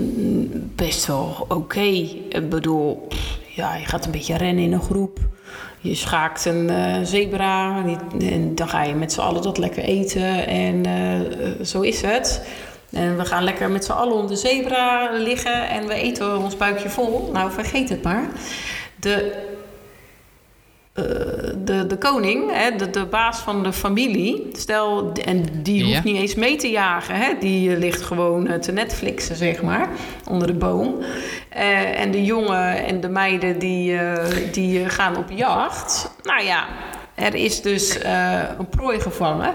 best 0.76 1.06
wel 1.06 1.46
oké. 1.48 1.80
Ik 2.28 2.48
bedoel, 2.48 3.06
ja, 3.54 3.76
je 3.76 3.84
gaat 3.86 4.04
een 4.04 4.10
beetje 4.10 4.36
rennen 4.36 4.64
in 4.64 4.72
een 4.72 4.82
groep. 4.82 5.18
Je 5.84 5.94
schaakt 5.94 6.44
een 6.44 6.70
eh, 6.70 6.94
zebra. 7.02 7.82
die- 7.82 8.30
en 8.32 8.54
dan 8.54 8.68
ga 8.68 8.82
je 8.82 8.94
met 8.94 9.12
z'n 9.12 9.20
allen 9.20 9.42
dat 9.42 9.58
lekker 9.58 9.82
eten. 9.82 10.46
En 10.46 10.86
eh, 10.86 11.64
zo 11.64 11.80
is 11.80 12.00
het. 12.02 12.46
En 12.92 13.16
we 13.16 13.24
gaan 13.24 13.44
lekker 13.44 13.70
met 13.70 13.84
z'n 13.84 13.92
allen 13.92 14.14
om 14.16 14.26
de 14.26 14.36
zebra 14.36 15.10
liggen. 15.12 15.68
En 15.68 15.86
we 15.86 15.94
eten 15.94 16.38
ons 16.38 16.56
buikje 16.56 16.88
vol. 16.88 17.30
Nou, 17.32 17.50
vergeet 17.52 17.88
het 17.88 18.02
maar. 18.02 18.24
De 19.00 19.32
eh, 20.94 21.04
de, 21.64 21.86
de 21.86 21.96
koning, 21.98 22.50
hè, 22.52 22.76
de, 22.76 22.90
de 22.90 23.04
baas 23.06 23.38
van 23.38 23.62
de 23.62 23.72
familie, 23.72 24.48
stel, 24.52 25.12
en 25.24 25.44
die 25.62 25.78
Ja. 25.78 25.84
hoeft 25.92 26.04
niet 26.04 26.16
eens 26.16 26.34
mee 26.34 26.56
te 26.56 26.70
jagen, 26.70 27.14
hè, 27.14 27.32
die 27.40 27.70
eh, 27.72 27.78
ligt 27.78 28.02
gewoon 28.02 28.46
eh, 28.48 28.58
te 28.58 28.72
Netflixen, 28.72 29.36
zeg 29.36 29.62
maar, 29.62 29.88
onder 30.28 30.46
de 30.46 30.54
boom. 30.54 30.94
En 31.96 32.10
de 32.10 32.24
jongen 32.24 32.84
en 32.86 33.00
de 33.00 33.08
meiden 33.08 33.58
die, 33.58 33.98
die 34.52 34.88
gaan 34.88 35.16
op 35.16 35.30
jacht. 35.30 36.10
Nou 36.22 36.44
ja, 36.44 36.64
er 37.14 37.34
is 37.34 37.62
dus 37.62 37.98
een 38.58 38.68
prooi 38.68 39.00
gevangen. 39.00 39.54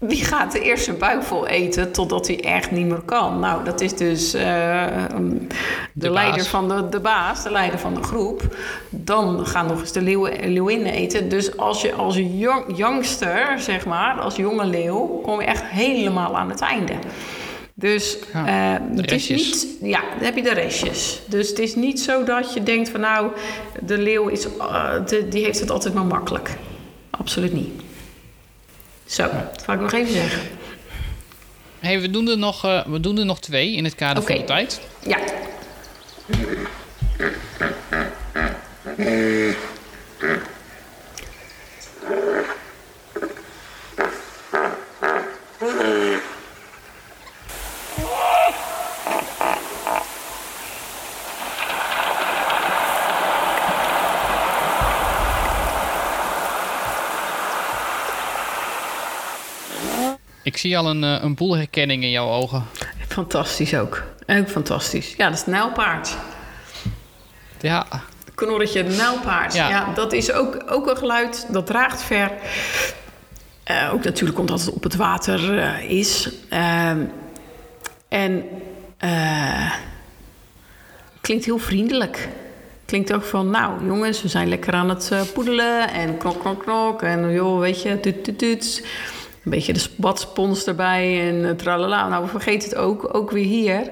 Wie 0.00 0.24
gaat 0.24 0.54
er 0.54 0.62
eerst 0.62 0.84
zijn 0.84 0.98
buik 0.98 1.22
vol 1.22 1.46
eten 1.46 1.92
totdat 1.92 2.26
hij 2.26 2.40
echt 2.44 2.70
niet 2.70 2.86
meer 2.86 3.00
kan? 3.04 3.38
Nou, 3.40 3.64
dat 3.64 3.80
is 3.80 3.96
dus 3.96 4.34
eh, 4.34 4.84
um, 5.14 5.38
de, 5.38 5.46
De 5.92 6.10
leider 6.10 6.44
van 6.44 6.68
de, 6.68 6.88
de 6.88 7.00
baas, 7.00 7.42
de 7.42 7.50
leider 7.50 7.78
van 7.78 7.94
de 7.94 8.02
groep. 8.02 8.56
Dan 8.90 9.46
gaan 9.46 9.66
nog 9.66 9.80
eens 9.80 9.92
de 9.92 10.02
leeuwen, 10.02 10.52
leeuwinnen 10.52 10.92
eten. 10.92 11.28
Dus 11.28 11.56
als 11.56 11.82
je 11.82 11.92
als 11.94 12.16
jong, 12.16 12.64
youngster, 12.76 13.54
zeg 13.58 13.86
maar, 13.86 14.20
als 14.20 14.36
jonge 14.36 14.64
leeuw, 14.66 15.06
kom 15.22 15.40
je 15.40 15.46
echt 15.46 15.62
helemaal 15.64 16.36
aan 16.36 16.50
het 16.50 16.60
einde. 16.60 16.92
Dus 17.74 18.18
Ja, 18.32 18.46
eh, 18.74 18.80
de 18.92 19.00
het 19.00 19.10
is 19.12 19.28
niet, 19.28 19.66
ja, 19.80 20.00
dan 20.16 20.24
heb 20.24 20.36
je 20.36 20.42
de 20.42 20.54
restjes. 20.54 21.20
Dus 21.26 21.48
het 21.48 21.58
is 21.58 21.74
niet 21.74 22.00
zo 22.00 22.24
dat 22.24 22.54
je 22.54 22.62
denkt 22.62 22.88
van 22.88 23.00
nou, 23.00 23.30
de 23.80 23.98
leeuw 23.98 24.28
is, 24.28 24.46
eh, 24.58 24.92
de- 25.06 25.28
die 25.28 25.44
heeft 25.44 25.60
het 25.60 25.70
altijd 25.70 25.94
maar 25.94 26.04
makkelijk. 26.06 26.50
Absoluut 27.10 27.52
niet. 27.52 27.70
Zo, 29.10 29.22
dat 29.22 29.64
wou 29.64 29.78
ik 29.78 29.84
nog 29.84 29.92
even 29.92 30.12
zeggen. 30.12 30.40
Hey, 31.78 32.00
we, 32.00 32.10
doen 32.10 32.28
er 32.28 32.38
nog, 32.38 32.64
eh, 32.64 32.86
we 32.86 33.00
doen 33.00 33.18
er 33.18 33.24
nog 33.24 33.40
twee 33.40 33.72
in 33.72 33.84
het 33.84 33.94
kader 33.94 34.22
van 34.22 34.34
de 34.34 34.44
tijd. 34.44 34.80
Ja. 35.02 35.18
Ik 60.50 60.56
zie 60.56 60.78
al 60.78 60.90
een, 60.90 61.04
eh, 61.04 61.22
een 61.22 61.34
boel 61.34 61.56
herkenning 61.56 62.02
in 62.02 62.10
jouw 62.10 62.28
ogen. 62.28 62.64
Fantastisch 63.08 63.74
ook. 63.74 64.02
Ook 64.26 64.48
fantastisch. 64.48 65.14
Ja, 65.16 65.24
dat 65.24 65.34
is 65.34 65.38
het 65.38 65.48
nijlpaard. 65.48 66.16
Ja, 67.60 67.86
Knorretje 68.34 68.82
nijlpaard. 68.82 69.54
Ja. 69.54 69.68
Ja. 69.68 69.92
dat 69.94 70.12
is 70.12 70.32
ook, 70.32 70.62
ook 70.66 70.86
een 70.88 70.96
geluid 70.96 71.46
dat 71.50 71.66
draagt 71.66 72.02
ver. 72.02 72.30
Eh, 73.62 73.90
ook 73.92 74.04
natuurlijk 74.04 74.38
omdat 74.38 74.60
het 74.60 74.74
op 74.74 74.82
het 74.82 74.96
water 74.96 75.58
eh, 75.58 75.90
is. 75.90 76.30
Ehm, 76.48 77.04
en 78.08 78.44
klinkt 81.20 81.44
heel 81.44 81.58
vriendelijk. 81.58 82.28
Klinkt 82.84 83.12
ook 83.12 83.24
van, 83.24 83.50
nou 83.50 83.84
jongens, 83.86 84.22
we 84.22 84.28
zijn 84.28 84.48
lekker 84.48 84.72
aan 84.72 84.88
het 84.88 85.12
poedelen. 85.34 85.90
En 85.90 86.18
knok, 86.18 86.40
knok, 86.40 86.62
knok. 86.62 87.02
En 87.02 87.32
joh, 87.32 87.60
weet 87.60 87.82
je, 87.82 88.00
tut, 88.00 88.24
tut, 88.24 88.38
tut. 88.38 88.82
Een 89.44 89.50
beetje 89.50 89.72
de 89.72 89.86
badspons 89.96 90.66
erbij 90.66 91.28
en 91.28 91.34
uh, 91.34 91.50
tralala. 91.50 92.08
Nou, 92.08 92.28
vergeet 92.28 92.64
het 92.64 92.74
ook, 92.74 93.14
ook 93.14 93.30
weer 93.30 93.44
hier. 93.44 93.90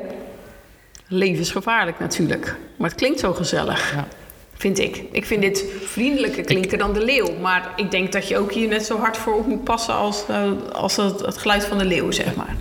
Levensgevaarlijk 1.06 1.98
natuurlijk. 1.98 2.56
Maar 2.76 2.88
het 2.88 2.98
klinkt 2.98 3.20
zo 3.20 3.32
gezellig. 3.32 3.94
Ja. 3.94 4.08
Vind 4.54 4.78
ik. 4.78 5.02
Ik 5.10 5.24
vind 5.24 5.42
dit 5.42 5.64
vriendelijker 5.82 6.44
klinken 6.44 6.78
dan 6.78 6.92
de 6.92 7.04
leeuw. 7.04 7.32
Maar 7.40 7.72
ik 7.76 7.90
denk 7.90 8.12
dat 8.12 8.28
je 8.28 8.38
ook 8.38 8.52
hier 8.52 8.68
net 8.68 8.86
zo 8.86 8.98
hard 8.98 9.16
voor 9.16 9.34
op 9.34 9.46
moet 9.46 9.64
passen 9.64 9.94
als, 9.94 10.24
eh, 10.28 10.50
als 10.72 10.96
het, 10.96 11.20
het 11.20 11.38
geluid 11.38 11.64
van 11.64 11.78
de 11.78 11.84
leeuw, 11.84 12.10
zeg 12.10 12.34
maar. 12.34 12.56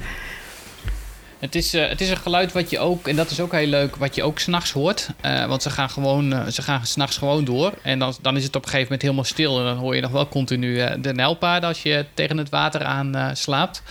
Het 1.39 1.55
is, 1.55 1.73
eh, 1.73 1.87
het 1.87 2.01
is 2.01 2.09
een 2.09 2.17
geluid 2.17 2.51
wat 2.51 2.69
je 2.69 2.79
ook, 2.79 3.07
en 3.07 3.15
dat 3.15 3.29
is 3.29 3.39
ook 3.39 3.51
heel 3.51 3.67
leuk, 3.67 3.95
wat 3.95 4.15
je 4.15 4.23
ook 4.23 4.39
s'nachts 4.39 4.71
hoort. 4.71 5.09
Eh, 5.21 5.45
want 5.45 5.61
ze 5.61 5.69
gaan 5.69 5.89
gewoon, 5.89 6.33
eh, 6.33 6.47
ze 6.47 6.61
gaan 6.61 6.85
s'nachts 6.85 7.17
gewoon 7.17 7.45
door. 7.45 7.73
En 7.81 7.99
dan, 7.99 8.15
dan 8.21 8.37
is 8.37 8.43
het 8.43 8.55
op 8.55 8.61
een 8.61 8.69
gegeven 8.69 8.85
moment 8.85 9.01
helemaal 9.01 9.23
stil. 9.23 9.59
En 9.59 9.65
dan 9.65 9.77
hoor 9.77 9.95
je 9.95 10.01
nog 10.01 10.11
wel 10.11 10.27
continu 10.27 10.99
de 11.01 11.13
nijlpaarden 11.13 11.69
als 11.69 11.83
je 11.83 12.05
tegen 12.13 12.37
het 12.37 12.49
water 12.49 12.83
aan 12.83 13.35
slaapt. 13.35 13.81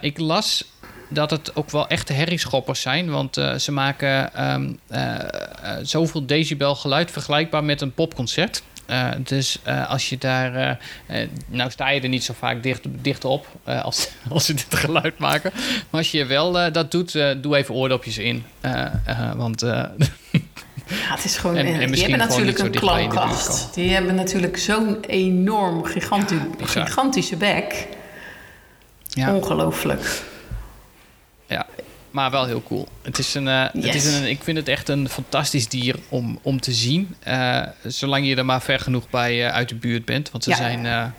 Ik 0.00 0.18
las 0.18 0.64
dat 1.08 1.30
het 1.30 1.56
ook 1.56 1.70
wel 1.70 1.88
echte 1.88 2.12
herrieschoppers 2.12 2.80
zijn. 2.80 3.10
Want 3.10 3.34
ze 3.58 3.72
maken 3.72 4.34
ehm, 4.34 4.72
eh, 4.88 5.14
eh, 5.14 5.78
zoveel 5.82 6.26
decibel 6.26 6.74
geluid 6.74 7.10
vergelijkbaar 7.10 7.64
met 7.64 7.80
een 7.80 7.94
popconcert. 7.94 8.62
Eh, 8.92 9.08
dus 9.18 9.58
eh, 9.62 9.90
als 9.90 10.08
je 10.08 10.18
daar. 10.18 10.78
eh, 11.06 11.28
nou 11.46 11.70
sta 11.70 11.88
je 11.88 12.00
er 12.00 12.08
niet 12.08 12.24
zo 12.24 12.32
vaak 12.38 12.62
dicht, 12.62 12.80
dicht 12.90 13.24
op 13.24 13.46
als, 13.64 14.08
als 14.30 14.44
ze 14.44 14.54
dit 14.54 14.74
geluid 14.74 15.18
maken. 15.18 15.50
Maar 15.90 16.00
als 16.00 16.10
je 16.10 16.24
wel 16.26 16.52
dat 16.72 16.90
doet, 16.90 17.12
doe 17.42 17.56
even 17.56 17.74
oordopjes 17.74 18.18
in. 18.18 18.44
Want. 19.36 19.60
Ja, 19.60 21.14
het 21.14 21.24
is 21.24 21.36
gewoon. 21.36 21.56
En- 21.56 21.66
en 21.80 21.92
die 21.92 22.00
hebben 22.00 22.18
natuurlijk 22.18 22.58
een 22.58 22.70
klankkast. 22.70 23.74
Die 23.74 23.90
hebben 23.90 24.14
natuurlijk 24.14 24.56
zo'n 24.58 25.00
enorm 25.04 25.84
giganti- 25.84 26.40
bizar. 26.58 26.86
gigantische 26.86 27.36
bek. 27.36 27.86
ja, 29.08 29.34
Ongelooflijk. 29.34 30.22
ja, 31.46 31.66
maar 32.12 32.30
wel 32.30 32.46
heel 32.46 32.62
cool. 32.62 32.88
Het 33.02 33.18
is 33.18 33.34
een, 33.34 33.48
eh, 33.48 33.64
het 33.72 33.94
is 33.94 34.04
een, 34.14 34.28
ik 34.28 34.42
vind 34.42 34.56
het 34.56 34.68
echt 34.68 34.88
een 34.88 35.08
fantastisch 35.08 35.68
dier 35.68 35.94
om, 36.08 36.38
om 36.42 36.60
te 36.60 36.72
zien. 36.72 37.14
Eh, 37.20 37.62
zolang 37.86 38.26
je 38.26 38.36
er 38.36 38.44
maar 38.44 38.62
ver 38.62 38.78
genoeg 38.80 39.10
bij 39.10 39.46
eh, 39.46 39.52
uit 39.54 39.68
de 39.68 39.74
buurt 39.74 40.04
bent. 40.04 40.30
Want 40.30 40.44
ze 40.44 40.50
Ja. 40.50 40.56
zijn 40.56 41.12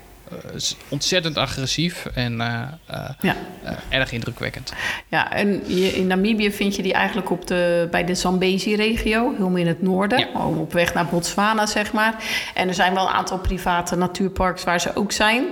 ontzettend 0.88 1.36
agressief 1.36 2.06
en 2.14 2.40
eh, 2.40 2.62
eh, 2.86 3.10
Ja. 3.20 3.36
eh, 3.62 3.72
erg 3.88 4.12
indrukwekkend. 4.12 4.72
Ja, 5.08 5.32
en 5.32 5.62
je, 5.66 5.86
in 5.96 6.06
Namibië 6.06 6.52
vind 6.52 6.76
je 6.76 6.82
die 6.82 6.92
eigenlijk 6.92 7.30
op 7.30 7.46
de, 7.46 7.88
bij 7.90 8.04
de 8.04 8.14
Zambezi-regio, 8.14 9.30
helemaal 9.32 9.56
in 9.56 9.66
het 9.66 9.82
noorden. 9.82 10.18
Ja. 10.18 10.46
Op 10.46 10.72
weg 10.72 10.94
naar 10.94 11.06
Botswana, 11.06 11.66
zeg 11.66 11.92
maar. 11.92 12.14
En 12.54 12.68
er 12.68 12.74
zijn 12.74 12.94
wel 12.94 13.06
een 13.06 13.12
aantal 13.14 13.38
private 13.38 13.96
natuurparks 13.96 14.64
waar 14.64 14.80
ze 14.80 14.96
ook 14.96 15.12
zijn. 15.12 15.44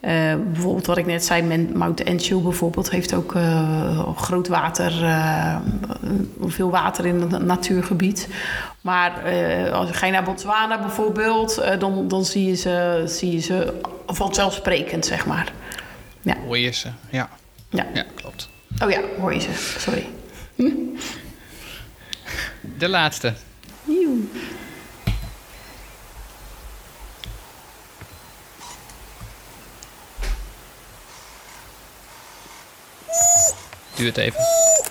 Eh, 0.00 0.34
bijvoorbeeld 0.52 0.86
wat 0.86 0.96
ik 0.98 1.06
net 1.06 1.24
zei, 1.24 1.66
Mount 1.74 2.02
Enchu 2.02 2.40
bijvoorbeeld 2.40 2.90
heeft 2.90 3.14
ook 3.14 3.34
eh, 3.34 4.16
groot 4.16 4.48
water, 4.48 5.04
eh, 5.04 5.56
veel 6.46 6.70
water 6.70 7.06
in 7.06 7.20
het 7.20 7.44
natuurgebied. 7.44 8.28
Maar 8.80 9.24
eh, 9.24 9.72
als 9.72 9.90
ga 9.90 10.06
je 10.06 10.12
naar 10.12 10.22
Botswana 10.22 10.78
bijvoorbeeld, 10.80 11.58
eh, 11.58 11.78
dan, 11.78 12.08
dan 12.08 12.24
zie, 12.24 12.46
je 12.46 12.54
ze, 12.56 13.02
zie 13.06 13.32
je 13.32 13.40
ze 13.40 13.72
vanzelfsprekend, 14.14 15.06
zeg 15.06 15.26
maar. 15.26 15.52
Ja, 16.22 16.36
Hoor 16.36 16.58
je 16.58 16.70
ze? 16.70 16.88
Ja, 17.10 17.28
ja. 17.70 17.86
ja 17.94 18.04
klopt. 18.14 18.48
Oh 18.84 18.90
ja, 18.90 19.00
hoor 19.20 19.34
je 19.34 19.40
ze. 19.40 19.74
Sorry. 19.78 20.06
De 22.60 22.88
laatste. 22.88 23.34
Joe. 23.84 24.18
Duurt 33.96 34.16
even. 34.16 34.40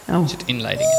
Er 0.05 0.15
Oh. 0.15 0.27
zit 0.27 0.43
inleiding 0.45 0.89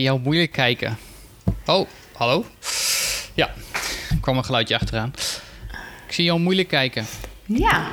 Zie 0.00 0.08
jou 0.08 0.20
moeilijk 0.20 0.52
kijken. 0.52 0.98
Oh, 1.66 1.86
hallo? 2.12 2.44
Ja, 3.34 3.46
er 4.10 4.16
kwam 4.20 4.36
een 4.36 4.44
geluidje 4.44 4.74
achteraan. 4.74 5.12
Ik 6.06 6.12
zie 6.12 6.24
jou 6.24 6.40
moeilijk 6.40 6.68
kijken. 6.68 7.06
Ja. 7.46 7.86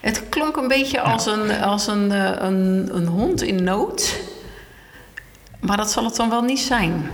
Het 0.00 0.28
klonk 0.28 0.56
een 0.56 0.68
beetje 0.68 1.00
als, 1.00 1.26
een, 1.26 1.50
als 1.62 1.86
een, 1.86 2.12
eh, 2.12 2.32
een, 2.38 2.88
een 2.92 3.06
hond 3.06 3.42
in 3.42 3.64
nood. 3.64 4.20
Maar 5.60 5.76
dat 5.76 5.90
zal 5.90 6.04
het 6.04 6.16
dan 6.16 6.30
wel 6.30 6.42
niet 6.42 6.58
zijn. 6.58 7.10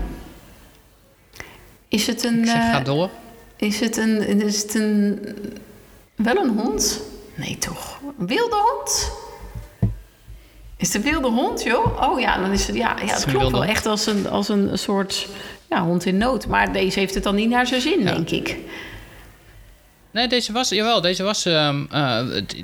Is 1.89 2.07
het 2.07 2.24
een... 2.24 2.39
Ik 2.39 2.47
zeg, 2.47 2.57
eh, 2.57 2.70
ga 2.70 2.80
door. 2.80 3.11
Is 3.57 3.80
het 3.80 3.97
een... 3.97 4.41
Is 4.41 4.62
het 4.62 4.74
een... 4.74 5.20
Wel 6.14 6.37
een 6.37 6.59
hond? 6.59 7.01
Nee, 7.34 7.59
toch? 7.59 8.01
Een 8.18 8.26
wilde 8.26 8.57
hond? 8.57 9.12
Is 10.79 10.95
een 10.95 11.03
wilde 11.03 11.29
hond, 11.29 11.62
joh? 11.62 12.11
Oh 12.11 12.20
ja, 12.20 12.39
dan 12.39 12.53
is 12.53 12.66
het... 12.66 12.77
Ja, 12.77 12.97
ja 13.05 13.14
het 13.14 13.24
klopt 13.24 13.51
wel 13.51 13.64
echt 13.64 13.87
als 13.87 14.07
een, 14.07 14.29
als 14.29 14.49
een 14.49 14.79
soort 14.79 15.29
ja, 15.70 15.83
hond 15.83 16.05
in 16.05 16.16
nood. 16.16 16.47
Maar 16.47 16.72
deze 16.72 16.99
heeft 16.99 17.14
het 17.14 17.22
dan 17.22 17.35
niet 17.35 17.49
naar 17.49 17.66
zijn 17.66 17.81
zin, 17.81 18.01
Ja. 18.01 18.12
denk 18.12 18.31
ik. 18.31 18.57
Nee, 20.17 20.29
deze 20.29 20.53
was, 20.53 20.69
jawel, 20.69 21.01
deze 21.01 21.23
was. 21.23 21.45
ehm, 21.45 21.85
eh, 21.91 22.19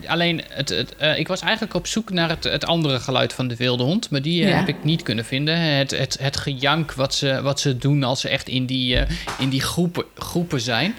alleen, 0.07 0.43
het, 0.49 0.69
het, 0.69 0.97
eh, 0.97 1.19
ik 1.19 1.29
was 1.29 1.41
eigenlijk 1.41 1.75
op 1.75 1.87
zoek 1.87 2.11
naar 2.11 2.29
het, 2.29 2.45
het 2.45 2.67
andere 2.67 3.01
geluid 3.01 3.33
van 3.33 3.49
de 3.49 3.57
wilde 3.57 3.83
hond. 3.83 4.11
Maar 4.11 4.23
die 4.23 4.43
eh, 4.43 4.49
Ja. 4.49 4.57
heb 4.57 4.69
ik 4.69 4.85
niet 4.85 5.03
kunnen 5.03 5.25
vinden. 5.25 5.59
Het, 5.61 5.91
het, 5.91 6.17
het 6.21 6.37
gejank 6.37 6.93
wat 6.93 7.15
ze, 7.15 7.43
wat 7.43 7.61
ze 7.61 7.77
doen 7.77 8.03
als 8.03 8.21
ze 8.21 8.29
echt 8.29 8.49
in 8.49 8.67
die, 8.67 8.99
in 9.39 9.49
die 9.49 9.61
groepen, 9.61 10.05
groepen 10.17 10.61
zijn. 10.61 10.95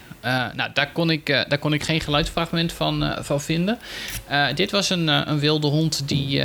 Nou, 0.54 0.70
daar 0.74 0.92
kon, 0.92 1.10
ik, 1.10 1.26
daar 1.26 1.58
kon 1.58 1.72
ik 1.72 1.82
geen 1.82 2.00
geluidsfragment 2.00 2.72
van, 2.72 3.14
van 3.20 3.40
vinden. 3.40 3.78
Dit 4.54 4.70
was 4.70 4.90
een, 4.90 5.08
een 5.08 5.38
wilde 5.38 5.66
hond 5.66 6.08
die, 6.08 6.40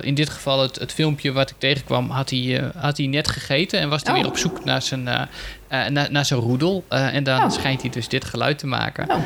in 0.00 0.14
dit 0.14 0.30
geval 0.30 0.62
het, 0.62 0.78
het 0.78 0.92
filmpje 0.92 1.32
wat 1.32 1.50
ik 1.50 1.56
tegenkwam, 1.58 2.10
had 2.10 2.30
hij, 2.30 2.70
had 2.76 2.96
hij 2.96 3.06
net 3.06 3.28
gegeten. 3.28 3.80
En 3.80 3.88
was 3.88 4.02
hij 4.02 4.12
Oh. 4.14 4.18
weer 4.20 4.28
op 4.28 4.36
zoek 4.36 4.64
naar 4.64 4.82
zijn, 4.82 5.08
eh, 5.70 5.86
eh, 5.86 6.10
naar, 6.10 6.24
zijn 6.24 6.40
roedel. 6.40 6.84
Eh, 6.88 7.14
en 7.14 7.24
dan 7.24 7.42
Oh. 7.44 7.50
schijnt 7.50 7.80
hij 7.80 7.90
dus 7.90 8.08
dit 8.08 8.24
geluid 8.24 8.58
te 8.58 8.66
maken. 8.66 9.10
Oh, 9.10 9.16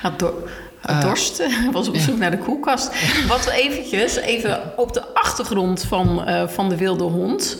had, 0.00 0.18
dor- 0.18 0.50
had 0.80 1.02
dorst. 1.02 1.38
Hij 1.38 1.70
was 1.72 1.88
op 1.88 1.96
zoek 1.96 2.18
naar 2.18 2.30
de 2.30 2.38
koelkast. 2.38 2.90
Wat 3.28 3.46
eventjes, 3.50 4.16
even 4.16 4.72
op 4.78 4.92
de 4.92 5.14
achtergrond 5.14 5.84
van, 5.84 6.24
eh, 6.24 6.48
van 6.48 6.68
de 6.68 6.76
wilde 6.76 7.04
hond... 7.04 7.56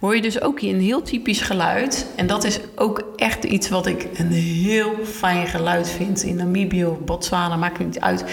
hoor 0.00 0.14
je 0.16 0.22
dus 0.22 0.40
ook 0.40 0.60
hier 0.60 0.74
een 0.74 0.80
heel 0.80 1.02
typisch 1.02 1.40
geluid. 1.40 2.06
En 2.16 2.26
dat 2.26 2.44
is 2.44 2.58
ook 2.76 3.02
echt 3.16 3.44
iets 3.44 3.68
wat 3.68 3.86
ik 3.86 4.06
een 4.18 4.32
heel 4.32 4.94
fijn 5.04 5.46
geluid 5.46 5.90
vind. 5.90 6.22
In 6.22 6.36
Namibië 6.36 6.84
of 6.84 6.98
Botswana, 6.98 7.56
maakt 7.56 7.78
het 7.78 7.86
niet 7.86 8.00
uit. 8.00 8.24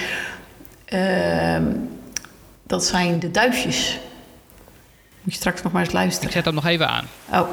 Ehm, 0.86 1.64
dat 2.64 2.86
zijn 2.86 3.20
de 3.20 3.32
duifjes. 3.32 3.98
Moet 5.22 5.34
je 5.34 5.40
straks 5.40 5.62
nog 5.62 5.72
maar 5.72 5.82
eens 5.82 5.92
Ik 5.92 5.98
luisteren. 5.98 6.32
zet 6.32 6.46
hem 6.46 6.54
nog 6.54 6.66
even 6.66 6.90
aan. 6.90 7.06
Oh. 7.34 7.50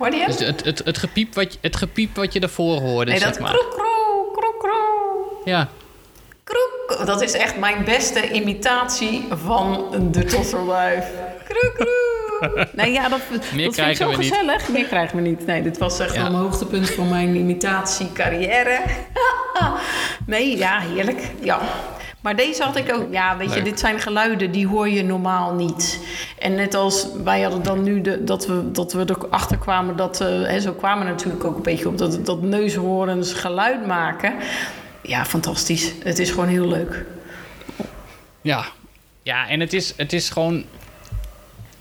Hoorde 0.00 0.16
je 0.16 0.22
hem? 0.22 0.30
Dus 0.36 0.46
het, 0.46 0.64
het, 0.64 0.82
het, 0.84 0.98
gepiep 0.98 1.34
wat, 1.34 1.52
je- 1.52 1.58
het 1.62 1.76
gepiep 1.76 2.16
wat 2.16 2.32
je 2.32 2.40
daarvoor 2.40 2.80
hoorde, 2.80 3.10
nee, 3.10 3.20
zeg 3.20 3.30
dat 3.30 3.40
maar. 3.40 3.50
kroek, 3.50 3.70
kroek, 3.70 4.32
kroek, 4.38 4.58
kroek. 4.58 5.40
Ja, 5.44 5.68
Kroek. 6.44 7.06
Dat 7.06 7.22
is 7.22 7.32
echt 7.32 7.58
mijn 7.58 7.84
beste 7.84 8.30
imitatie 8.30 9.26
van 9.30 9.84
de 10.12 10.24
tosselduif. 10.24 11.06
Kroek, 11.48 11.74
kroek. 11.74 12.66
Nee, 12.72 12.92
ja, 12.92 13.02
dat, 13.08 13.10
dat 13.30 13.44
vind 13.44 13.76
ik 13.78 13.96
zo 13.96 14.10
we 14.10 14.16
niet. 14.16 14.28
gezellig. 14.28 14.68
Meer 14.68 14.84
krijgen 14.84 15.16
we 15.16 15.22
niet. 15.22 15.46
Nee, 15.46 15.62
dit 15.62 15.78
was 15.78 15.98
echt 15.98 16.14
Ja. 16.14 16.26
een 16.26 16.34
hoogtepunt 16.34 16.90
van 16.90 17.08
mijn 17.08 17.34
imitatiecarrière. 17.34 18.80
nee, 20.26 20.56
ja, 20.56 20.80
heerlijk. 20.80 21.20
Ja. 21.40 21.60
Maar 22.20 22.36
deze 22.36 22.62
had 22.62 22.76
ik 22.76 22.92
ook... 22.94 23.12
Ja, 23.12 23.36
weet 23.36 23.54
je, 23.54 23.62
dit 23.62 23.78
zijn 23.80 24.00
geluiden 24.00 24.50
die 24.52 24.66
hoor 24.66 24.88
je 24.88 25.02
normaal 25.02 25.54
niet. 25.54 26.00
En 26.38 26.54
net 26.54 26.74
als 26.74 27.06
wij 27.24 27.40
hadden 27.40 27.62
dan 27.62 27.82
nu 27.82 28.00
de, 28.00 28.24
dat, 28.24 28.46
we, 28.46 28.70
dat 28.70 28.92
we 28.92 29.04
erachter 29.08 29.58
kwamen... 29.58 29.96
Dat, 29.96 30.20
eh, 30.20 30.28
hè, 30.28 30.60
zo 30.60 30.72
kwamen 30.72 31.04
we 31.04 31.10
natuurlijk 31.10 31.44
ook 31.44 31.56
een 31.56 31.62
beetje 31.62 31.88
op... 31.88 31.98
dat, 31.98 32.26
dat 32.26 32.42
neushoorns 32.42 33.32
geluid 33.32 33.86
maken. 33.86 34.34
Ja, 35.02 35.24
fantastisch. 35.24 35.92
Het 36.02 36.18
is 36.18 36.30
gewoon 36.30 36.48
heel 36.48 36.68
leuk. 36.68 37.04
ja. 38.40 38.64
Ja, 39.22 39.48
en 39.48 39.60
het 39.60 39.72
is, 39.72 39.92
het 39.96 40.12
is 40.12 40.30
gewoon 40.30 40.64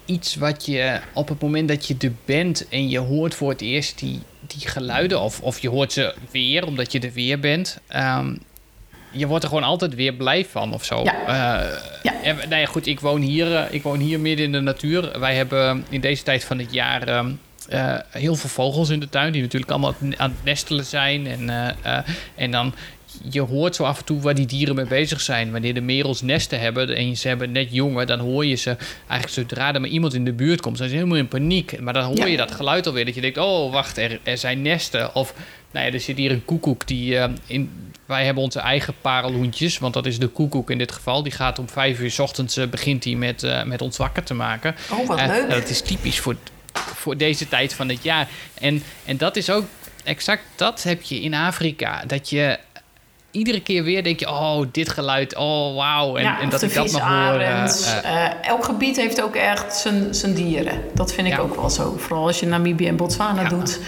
iets 0.05 0.35
wat 0.35 0.65
je 0.65 0.99
op 1.13 1.27
het 1.29 1.41
moment 1.41 1.67
dat 1.67 1.87
je 1.87 1.95
er 1.99 2.11
bent 2.25 2.67
en 2.69 2.89
je 2.89 2.99
hoort 2.99 3.35
voor 3.35 3.49
het 3.49 3.61
eerst 3.61 3.99
die, 3.99 4.21
die 4.47 4.67
geluiden, 4.67 5.21
of, 5.21 5.41
of 5.41 5.59
je 5.59 5.69
hoort 5.69 5.93
ze 5.93 6.15
weer 6.31 6.65
omdat 6.65 6.91
je 6.91 6.99
er 6.99 7.11
weer 7.13 7.39
bent. 7.39 7.79
ehm, 7.87 8.35
je 9.11 9.27
wordt 9.27 9.43
er 9.43 9.49
gewoon 9.49 9.63
altijd 9.65 9.95
weer 9.95 10.13
blij 10.13 10.45
van 10.45 10.73
of 10.73 10.83
zo. 10.85 11.03
Ja. 11.03 11.25
Eh, 11.25 11.67
Ja. 12.03 12.13
en, 12.23 12.35
nou 12.35 12.55
ja, 12.61 12.65
goed, 12.65 12.87
ik 12.87 12.99
woon, 12.99 13.21
hier, 13.21 13.55
eh, 13.55 13.73
ik 13.73 13.83
woon 13.83 13.99
hier 13.99 14.19
midden 14.19 14.45
in 14.45 14.51
de 14.51 14.59
natuur. 14.59 15.19
Wij 15.19 15.35
hebben 15.35 15.85
in 15.89 16.01
deze 16.01 16.23
tijd 16.23 16.43
van 16.43 16.59
het 16.59 16.73
jaar 16.73 17.07
ehm, 17.07 17.31
eh, 17.69 17.95
heel 18.09 18.35
veel 18.35 18.49
vogels 18.49 18.89
in 18.89 18.99
de 18.99 19.09
tuin... 19.09 19.31
die 19.31 19.41
natuurlijk 19.41 19.71
allemaal 19.71 19.95
aan 20.17 20.29
het 20.31 20.43
nestelen 20.43 20.85
zijn. 20.85 21.27
En, 21.27 21.49
eh, 21.49 21.97
eh, 21.97 22.03
en 22.35 22.51
dan, 22.51 22.73
je 23.29 23.41
hoort 23.41 23.75
zo 23.75 23.83
af 23.83 23.99
en 23.99 24.05
toe 24.05 24.21
waar 24.21 24.35
die 24.35 24.45
dieren 24.45 24.75
mee 24.75 24.85
bezig 24.85 25.21
zijn. 25.21 25.51
Wanneer 25.51 25.73
de 25.73 25.81
merels 25.81 26.21
nesten 26.21 26.59
hebben 26.59 26.95
en 26.95 27.17
ze 27.17 27.27
hebben 27.27 27.51
net 27.51 27.67
jongen... 27.71 28.07
dan 28.07 28.19
hoor 28.19 28.45
je 28.45 28.55
ze 28.55 28.75
eigenlijk 29.07 29.29
zodra 29.49 29.73
er 29.73 29.81
maar 29.81 29.89
iemand 29.89 30.13
in 30.13 30.25
de 30.25 30.33
buurt 30.33 30.61
komt... 30.61 30.77
zijn 30.77 30.89
ze 30.89 30.95
helemaal 30.95 31.17
in 31.17 31.27
paniek. 31.27 31.79
Maar 31.81 31.93
dan 31.93 32.03
hoor 32.03 32.17
Ja. 32.17 32.25
je 32.25 32.37
dat 32.37 32.51
geluid 32.51 32.87
alweer. 32.87 33.05
Dat 33.05 33.15
je 33.15 33.21
denkt, 33.21 33.37
oh, 33.37 33.71
wacht, 33.71 33.97
er, 33.97 34.19
er 34.23 34.37
zijn 34.37 34.61
nesten. 34.61 35.15
Of, 35.15 35.33
nou 35.71 35.85
ja, 35.85 35.91
er 35.93 35.99
zit 35.99 36.17
hier 36.17 36.31
een 36.31 36.45
koekoek 36.45 36.87
die... 36.87 37.17
eh, 37.17 37.29
in, 37.47 37.71
wij 38.09 38.25
hebben 38.25 38.43
onze 38.43 38.59
eigen 38.59 38.93
parelhoentjes, 39.01 39.77
want 39.77 39.93
dat 39.93 40.05
is 40.05 40.19
de 40.19 40.27
koekoek 40.27 40.69
in 40.69 40.77
dit 40.77 40.91
geval. 40.91 41.23
Die 41.23 41.31
gaat 41.31 41.59
om 41.59 41.69
vijf 41.69 41.99
uur 41.99 42.11
's 42.11 42.19
ochtends 42.19 42.57
eh, 42.57 42.67
begint 42.67 43.03
hij 43.03 43.13
met, 43.15 43.43
eh, 43.43 43.63
met 43.63 43.81
ons 43.81 43.97
wakker 43.97 44.23
te 44.23 44.33
maken. 44.33 44.75
Oh, 44.91 45.07
wat 45.07 45.19
Eh, 45.19 45.27
leuk. 45.27 45.49
dat 45.49 45.69
is 45.69 45.81
typisch 45.81 46.19
voor, 46.19 46.35
voor 46.73 47.17
deze 47.17 47.47
tijd 47.47 47.73
van 47.73 47.89
het 47.89 48.03
jaar. 48.03 48.27
En, 48.53 48.83
en 49.05 49.17
dat 49.17 49.35
is 49.35 49.49
ook 49.49 49.65
exact 50.03 50.41
dat 50.55 50.83
heb 50.83 51.01
je 51.01 51.21
in 51.21 51.33
Afrika. 51.33 52.03
Dat 52.07 52.29
je 52.29 52.59
iedere 53.31 53.61
keer 53.61 53.83
weer 53.83 54.03
denk 54.03 54.19
je, 54.19 54.29
oh, 54.29 54.61
dit 54.71 54.89
geluid, 54.89 55.35
oh, 55.35 55.75
wauw. 55.75 56.15
En, 56.17 56.23
ja, 56.23 56.39
en 56.39 56.49
dat 56.49 56.61
ik 56.61 56.73
dat 56.73 56.93
eh, 56.93 58.03
Eh, 58.03 58.31
elk 58.41 58.63
gebied 58.65 58.95
heeft 58.95 59.21
ook 59.21 59.35
echt 59.35 59.75
zijn, 59.75 60.13
zijn 60.15 60.33
dieren. 60.33 60.81
Dat 60.93 61.13
vind 61.13 61.27
ik 61.27 61.33
Ja. 61.33 61.39
ook 61.39 61.55
wel 61.55 61.69
zo. 61.69 61.95
Vooral 61.97 62.27
als 62.27 62.39
je 62.39 62.45
Namibië 62.45 62.87
en 62.87 62.95
Botswana 62.95 63.41
Ja. 63.41 63.47
doet. 63.49 63.79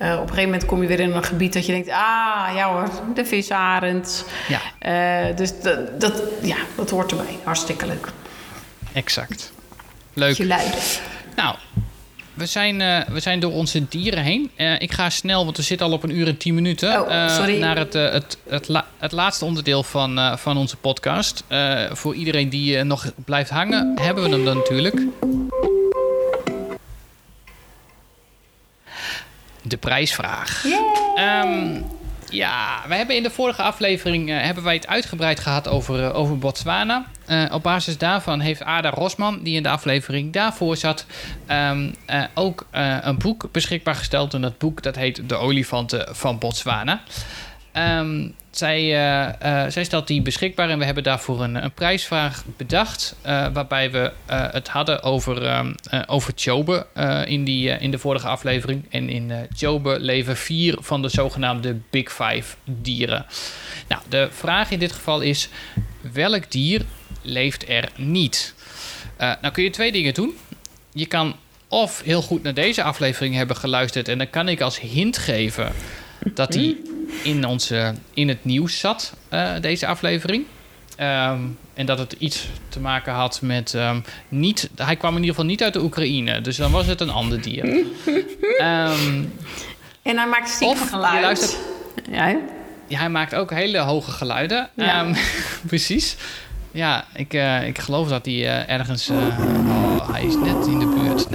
Eh, 0.00 0.12
op 0.12 0.20
een 0.20 0.28
gegeven 0.28 0.44
moment 0.44 0.64
kom 0.66 0.82
je 0.82 0.88
weer 0.88 1.00
in 1.00 1.12
een 1.12 1.24
gebied 1.24 1.52
dat 1.52 1.66
je 1.66 1.72
denkt... 1.72 1.88
ah, 1.88 2.48
ja 2.54 2.68
hoor, 2.72 2.90
de 3.14 3.24
visarend. 3.24 4.24
ja, 4.48 4.60
Eh, 4.78 5.36
dus 5.36 5.60
dat, 5.60 6.00
dat, 6.00 6.22
ja, 6.42 6.56
dat 6.76 6.90
hoort 6.90 7.10
erbij. 7.10 7.38
Hartstikke 7.44 7.86
leuk. 7.86 8.08
exact. 8.92 9.52
Leuk. 10.14 10.38
Nou, 11.36 11.56
we 12.34 12.46
zijn, 12.46 12.80
eh, 12.80 13.00
we 13.08 13.20
zijn 13.20 13.40
door 13.40 13.52
onze 13.52 13.88
dieren 13.88 14.22
heen. 14.22 14.50
Ik 14.78 14.92
ga 14.92 15.10
snel, 15.10 15.44
want 15.44 15.56
we 15.56 15.62
zitten 15.62 15.86
al 15.86 15.92
op 15.92 16.02
een 16.02 16.16
uur 16.16 16.26
en 16.26 16.36
tien 16.36 16.54
minuten. 16.54 17.00
Oh, 17.10 17.28
sorry. 17.28 17.58
naar 17.58 17.76
het, 17.78 17.92
het, 17.92 18.38
het, 18.48 18.68
la- 18.68 18.86
het 18.98 19.12
laatste 19.12 19.44
onderdeel 19.44 19.82
van, 19.82 20.38
van 20.38 20.56
onze 20.56 20.76
podcast. 20.76 21.44
Voor 21.92 22.14
iedereen 22.14 22.48
die 22.48 22.82
nog 22.84 23.12
blijft 23.24 23.50
hangen, 23.50 23.92
hebben 24.00 24.24
we 24.24 24.30
hem 24.30 24.44
dan 24.44 24.56
natuurlijk. 24.56 25.00
De 29.70 29.76
prijsvraag. 29.76 30.64
Ehm, 31.14 31.82
ja, 32.30 32.82
we 32.88 32.94
hebben 32.94 33.16
in 33.16 33.22
de 33.22 33.30
vorige 33.30 33.62
aflevering 33.62 34.30
eh, 34.30 34.40
hebben 34.40 34.64
wij 34.64 34.74
het 34.74 34.86
uitgebreid 34.86 35.40
gehad 35.40 35.68
over, 35.68 36.04
eh, 36.04 36.16
over 36.16 36.38
Botswana. 36.38 37.06
Eh, 37.26 37.44
op 37.52 37.62
basis 37.62 37.98
daarvan 37.98 38.40
heeft 38.40 38.62
Ada 38.62 38.90
Rosman, 38.90 39.42
die 39.42 39.56
in 39.56 39.62
de 39.62 39.68
aflevering 39.68 40.32
daarvoor 40.32 40.76
zat, 40.76 41.06
ehm, 41.46 41.90
eh, 42.06 42.22
ook 42.34 42.66
een 42.70 43.18
boek 43.18 43.48
beschikbaar 43.52 43.94
gesteld. 43.94 44.34
En 44.34 44.40
dat 44.40 44.58
boek 44.58 44.82
dat 44.82 44.96
heet 44.96 45.28
De 45.28 45.34
Olifanten 45.34 46.16
van 46.16 46.38
Botswana. 46.38 47.00
Ehm, 47.72 48.28
zij, 48.50 48.96
eh, 49.38 49.70
zij 49.70 49.84
stelt 49.84 50.06
die 50.06 50.22
beschikbaar 50.22 50.70
en 50.70 50.78
we 50.78 50.84
hebben 50.84 51.02
daarvoor 51.02 51.42
een, 51.42 51.64
een 51.64 51.72
prijsvraag 51.72 52.44
bedacht. 52.56 53.16
eh, 53.22 53.46
waarbij 53.52 53.90
we 53.90 54.12
het 54.26 54.68
hadden 54.68 55.02
over, 55.02 55.44
eh, 55.44 55.66
over 56.06 56.32
Chobe 56.36 56.86
in, 57.26 57.44
die, 57.44 57.68
in 57.68 57.90
de 57.90 57.98
vorige 57.98 58.28
aflevering. 58.28 58.84
En 58.90 59.08
in 59.08 59.32
Chobe 59.56 60.00
leven 60.00 60.36
vier 60.36 60.76
van 60.80 61.02
de 61.02 61.08
zogenaamde 61.08 61.78
Big 61.90 62.12
Five 62.12 62.56
dieren. 62.64 63.26
Nou, 63.88 64.02
de 64.08 64.28
vraag 64.30 64.70
in 64.70 64.78
dit 64.78 64.92
geval 64.92 65.20
is: 65.20 65.48
welk 66.12 66.50
dier 66.50 66.82
leeft 67.22 67.68
er 67.68 67.88
niet? 67.96 68.54
Nou 69.18 69.50
kun 69.52 69.62
je 69.62 69.70
twee 69.70 69.92
dingen 69.92 70.14
doen. 70.14 70.34
Je 70.92 71.06
kan 71.06 71.36
of 71.68 72.02
heel 72.04 72.22
goed 72.22 72.42
naar 72.42 72.54
deze 72.54 72.82
aflevering 72.82 73.34
hebben 73.34 73.56
geluisterd 73.56 74.08
en 74.08 74.18
dan 74.18 74.30
kan 74.30 74.48
ik 74.48 74.60
als 74.60 74.80
hint 74.80 75.18
geven 75.18 75.72
dat 76.34 76.54
hij 76.54 76.76
in, 77.22 77.44
onze, 77.46 77.94
in 78.14 78.28
het 78.28 78.44
nieuws 78.44 78.78
zat, 78.78 79.14
eh, 79.28 79.50
deze 79.60 79.86
aflevering. 79.86 80.44
Ehm, 80.96 81.38
en 81.74 81.86
dat 81.86 81.98
het 81.98 82.12
iets 82.18 82.46
te 82.68 82.80
maken 82.80 83.12
had 83.12 83.40
met. 83.42 83.74
ehm, 83.74 84.00
niet, 84.28 84.70
hij 84.76 84.96
kwam 84.96 85.10
in 85.10 85.16
ieder 85.20 85.34
geval 85.34 85.50
niet 85.50 85.62
uit 85.62 85.72
de 85.72 85.82
Oekraïne, 85.82 86.40
dus 86.40 86.56
dan 86.56 86.70
was 86.70 86.86
het 86.86 87.00
een 87.00 87.10
ander 87.10 87.40
dier. 87.42 87.64
Ehm, 88.58 89.22
En 90.02 90.16
hij 90.16 90.26
maakt 90.26 90.48
stiekem 90.48 90.76
Of 90.76 90.82
je 90.82 90.88
geluid. 90.88 91.22
luistert- 91.22 91.58
Ja, 92.88 92.98
hij 92.98 93.08
maakt 93.10 93.34
ook 93.34 93.50
hele 93.50 93.78
hoge 93.78 94.10
geluiden. 94.10 94.68
Ja. 94.74 95.00
Ehm, 95.04 95.14
precies. 95.66 96.16
Ja, 96.72 97.04
ik, 97.14 97.34
eh, 97.34 97.66
ik 97.66 97.78
geloof 97.78 98.08
dat 98.08 98.24
hij 98.24 98.34
eh, 98.34 98.74
ergens. 98.74 99.08
eh, 99.08 99.16
oh, 99.16 100.12
hij 100.12 100.24
is 100.24 100.34
net 100.36 100.66
in 100.66 100.78
de 100.78 100.86
buurt. 100.86 101.26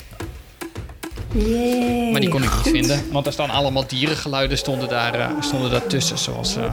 Yay. 1.38 2.10
Maar 2.10 2.20
die 2.20 2.30
kon 2.30 2.42
ik 2.42 2.50
niet 2.50 2.58
Goed. 2.60 2.70
vinden. 2.72 3.02
Want 3.12 3.26
er 3.26 3.32
staan 3.32 3.50
allemaal 3.50 3.86
dierengeluiden 3.86 4.58
stonden 4.58 4.88
daar, 4.88 5.14
eh, 5.14 5.28
stonden 5.40 5.70
daar 5.70 5.86
tussen. 5.86 6.18
Zoals, 6.18 6.56
eh, 6.56 6.72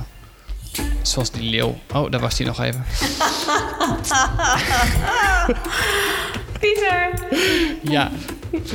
zoals 1.02 1.32
die 1.32 1.50
leeuw. 1.50 1.78
Oh, 1.94 2.12
daar 2.12 2.20
was 2.22 2.36
die 2.36 2.46
nog 2.46 2.62
even. 2.62 2.84
Pieter. 6.60 7.10
Ja, 7.82 8.12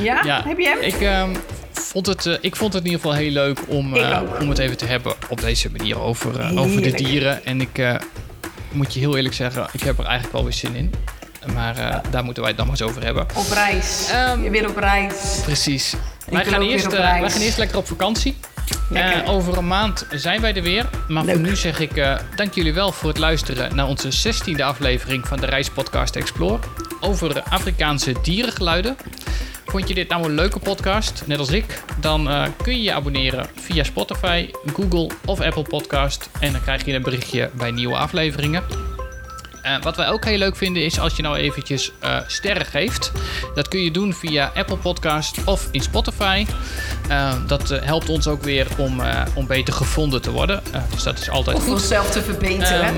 Ja? 0.01 0.21
Ja, 0.25 0.41
Heb 0.47 0.57
je 0.59 0.67
hem? 0.67 0.79
Ik, 0.81 1.01
ehm, 1.01 1.35
vond 1.71 2.05
het, 2.05 2.25
eh, 2.25 2.33
ik 2.41 2.55
vond 2.55 2.73
het 2.73 2.83
in 2.85 2.89
ieder 2.91 3.01
geval 3.05 3.17
heel 3.21 3.31
leuk 3.31 3.59
om, 3.67 3.95
eh, 3.95 4.21
om 4.41 4.49
het 4.49 4.57
even 4.57 4.77
te 4.77 4.85
hebben 4.85 5.13
op 5.29 5.41
deze 5.41 5.69
manier 5.77 5.99
over, 5.99 6.39
eh, 6.39 6.57
over 6.61 6.81
de 6.81 6.91
dieren. 6.91 7.45
En 7.45 7.61
ik 7.61 7.77
eh, 7.77 7.95
moet 8.71 8.93
je 8.93 8.99
heel 8.99 9.15
eerlijk 9.15 9.35
zeggen, 9.35 9.67
ik 9.71 9.81
heb 9.81 9.97
er 9.97 10.03
eigenlijk 10.05 10.33
wel 10.33 10.43
weer 10.43 10.53
zin 10.53 10.75
in. 10.75 10.93
Maar 11.53 11.77
eh, 11.77 11.97
daar 12.09 12.23
moeten 12.23 12.43
wij 12.43 12.51
het 12.51 12.57
dan 12.59 12.67
maar 12.67 12.79
eens 12.79 12.89
over 12.89 13.03
hebben. 13.03 13.25
Op 13.35 13.51
reis. 13.53 14.09
Ehm, 14.11 14.43
je 14.43 14.49
weer 14.49 14.69
op 14.69 14.77
reis. 14.77 15.39
Precies. 15.43 15.95
Wij 16.29 16.45
gaan, 16.45 16.61
eerst, 16.61 16.85
op 16.85 16.93
eh, 16.93 16.99
reis. 16.99 17.21
wij 17.21 17.29
gaan 17.29 17.41
eerst 17.41 17.57
lekker 17.57 17.77
op 17.77 17.87
vakantie. 17.87 18.35
Eh, 18.93 19.29
over 19.29 19.57
een 19.57 19.67
maand 19.67 20.07
zijn 20.11 20.41
wij 20.41 20.55
er 20.55 20.61
weer. 20.61 20.89
Maar 21.07 21.25
voor 21.25 21.39
nu 21.39 21.55
zeg 21.55 21.79
ik 21.79 21.97
eh, 21.97 22.15
dank 22.35 22.53
jullie 22.53 22.73
wel 22.73 22.91
voor 22.91 23.09
het 23.09 23.17
luisteren 23.17 23.75
naar 23.75 23.87
onze 23.87 24.09
16e 24.11 24.61
aflevering 24.61 25.27
van 25.27 25.39
de 25.39 25.45
Reispodcast 25.45 26.15
Explore. 26.15 26.59
Over 26.99 27.43
Afrikaanse 27.43 28.15
dierengeluiden. 28.21 28.97
Vond 29.65 29.87
je 29.87 29.93
dit 29.93 30.09
nou 30.09 30.23
een 30.23 30.35
leuke 30.35 30.59
podcast, 30.59 31.23
net 31.25 31.39
als 31.39 31.51
ik? 31.51 31.83
Dan 31.99 32.29
eh, 32.29 32.43
kun 32.63 32.75
je 32.75 32.81
je 32.81 32.93
abonneren 32.93 33.45
via 33.55 33.83
Spotify, 33.83 34.49
Google 34.73 35.09
of 35.25 35.41
Apple 35.41 35.63
Podcast. 35.63 36.29
En 36.39 36.51
dan 36.51 36.61
krijg 36.61 36.85
je 36.85 36.93
een 36.93 37.01
berichtje 37.01 37.49
bij 37.53 37.71
nieuwe 37.71 37.95
afleveringen. 37.95 38.88
Eh, 39.69 39.81
wat 39.81 39.95
wij 39.95 40.09
ook 40.09 40.25
heel 40.25 40.37
leuk 40.37 40.55
vinden 40.55 40.83
is 40.83 40.99
als 40.99 41.15
je 41.15 41.21
nou 41.21 41.37
eventjes 41.37 41.91
eh, 41.99 42.17
sterren 42.27 42.65
geeft. 42.65 43.11
Dat 43.55 43.67
kun 43.67 43.79
je 43.83 43.91
doen 43.91 44.13
via 44.13 44.51
Apple 44.55 44.77
Podcast 44.77 45.43
of 45.43 45.67
in 45.71 45.81
Spotify. 45.81 46.45
Eh, 47.09 47.33
dat 47.47 47.69
helpt 47.69 48.09
ons 48.09 48.27
ook 48.27 48.43
weer 48.43 48.67
om, 48.77 49.01
om 49.33 49.47
beter 49.47 49.73
gevonden 49.73 50.21
te 50.21 50.31
worden. 50.31 50.61
Dus 50.93 51.03
dat 51.03 51.19
is 51.19 51.29
altijd 51.29 51.57
Of 51.57 51.63
goed. 51.63 51.73
onszelf 51.73 52.11
te 52.11 52.21
verbeteren. 52.21 52.81
Ehm, 52.85 52.95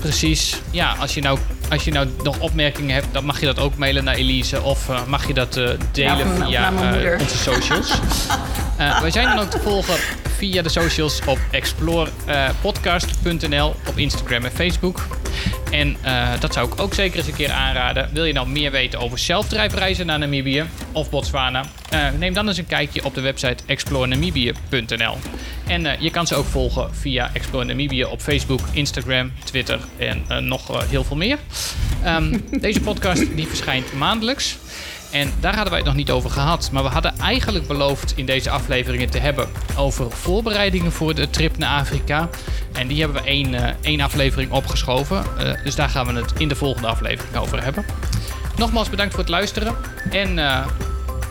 precies. 0.00 0.60
Ja, 0.70 0.94
als 0.98 1.14
je 1.14 1.20
nou 1.20 1.38
als 1.72 1.84
je 1.84 1.92
nou 1.92 2.08
nog 2.22 2.38
opmerkingen 2.38 2.94
hebt, 2.94 3.06
dan 3.12 3.24
mag 3.24 3.40
je 3.40 3.46
dat 3.46 3.58
ook 3.58 3.76
mailen 3.76 4.04
naar 4.04 4.14
Elise. 4.14 4.62
Of 4.62 4.88
uh, 4.88 5.06
mag 5.06 5.26
je 5.26 5.34
dat 5.34 5.56
uh, 5.56 5.70
delen 5.92 6.46
via 6.46 6.70
moeder. 6.70 7.20
onze 7.20 7.38
socials. 7.38 7.98
Wij 9.00 9.10
zijn 9.10 9.28
dan 9.28 9.38
ook 9.38 9.50
te 9.50 9.58
volgen 9.58 9.94
via 10.36 10.62
de 10.62 10.68
socials 10.68 11.20
op 11.26 11.38
explorepodcast.nl 11.50 13.74
op 13.88 13.98
Instagram 13.98 14.44
en 14.44 14.52
Facebook. 14.52 15.00
En 15.72 15.96
uh, 16.04 16.40
dat 16.40 16.52
zou 16.52 16.72
ik 16.72 16.80
ook 16.80 16.94
zeker 16.94 17.18
eens 17.18 17.26
een 17.26 17.34
keer 17.34 17.50
aanraden. 17.50 18.08
Wil 18.12 18.24
je 18.24 18.32
nou 18.32 18.48
meer 18.48 18.70
weten 18.70 19.00
over 19.00 19.18
zelfdrijfreizen 19.18 20.06
naar 20.06 20.18
Namibië 20.18 20.64
of 20.92 21.10
Botswana? 21.10 21.64
Uh, 21.94 22.08
neem 22.18 22.34
dan 22.34 22.48
eens 22.48 22.58
een 22.58 22.66
kijkje 22.66 23.04
op 23.04 23.14
de 23.14 23.20
website 23.20 23.62
explorenamibië.nl. 23.66 25.16
En 25.66 25.84
uh, 25.84 26.00
je 26.00 26.10
kan 26.10 26.26
ze 26.26 26.34
ook 26.34 26.46
volgen 26.46 26.94
via 26.94 27.30
Explore 27.34 27.64
Namibië 27.64 28.04
op 28.04 28.20
Facebook, 28.20 28.60
Instagram, 28.72 29.32
Twitter 29.44 29.80
en 29.96 30.46
nog 30.48 30.88
heel 30.88 31.04
veel 31.04 31.16
meer. 31.16 31.38
Um, 32.06 32.44
deze 32.60 32.80
podcast 32.80 33.36
die 33.36 33.46
verschijnt 33.46 33.92
maandelijks. 33.92 34.56
En 35.12 35.32
daar 35.40 35.54
hadden 35.54 35.70
wij 35.70 35.78
het 35.78 35.88
nog 35.88 35.96
niet 35.96 36.10
over 36.10 36.30
gehad. 36.30 36.70
Maar 36.72 36.82
we 36.82 36.88
hadden 36.88 37.18
eigenlijk 37.18 37.66
beloofd 37.66 38.12
in 38.16 38.26
deze 38.26 38.50
afleveringen 38.50 39.10
te 39.10 39.18
hebben 39.18 39.48
over 39.76 40.10
voorbereidingen 40.10 40.92
voor 40.92 41.14
de 41.14 41.30
trip 41.30 41.58
naar 41.58 41.80
Afrika. 41.80 42.28
En 42.72 42.86
die 42.86 43.00
hebben 43.00 43.22
we 43.22 43.28
één, 43.28 43.52
uh, 43.52 43.68
één 43.80 44.00
aflevering 44.00 44.50
opgeschoven. 44.50 45.24
Uh, 45.38 45.64
dus 45.64 45.74
daar 45.74 45.88
gaan 45.88 46.06
we 46.06 46.12
het 46.12 46.32
in 46.36 46.48
de 46.48 46.56
volgende 46.56 46.88
aflevering 46.88 47.36
over 47.36 47.62
hebben. 47.62 47.84
Nogmaals 48.56 48.90
bedankt 48.90 49.12
voor 49.12 49.22
het 49.22 49.32
luisteren. 49.32 49.74
En 50.10 50.38
uh, 50.38 50.66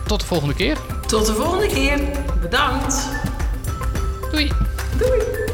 tot 0.06 0.20
de 0.20 0.26
volgende 0.26 0.54
keer. 0.54 0.76
Tot 1.06 1.26
de 1.26 1.34
volgende 1.34 1.66
keer. 1.66 2.00
Bedankt. 2.40 3.08
Doei. 4.30 4.52
Doei. 4.98 5.51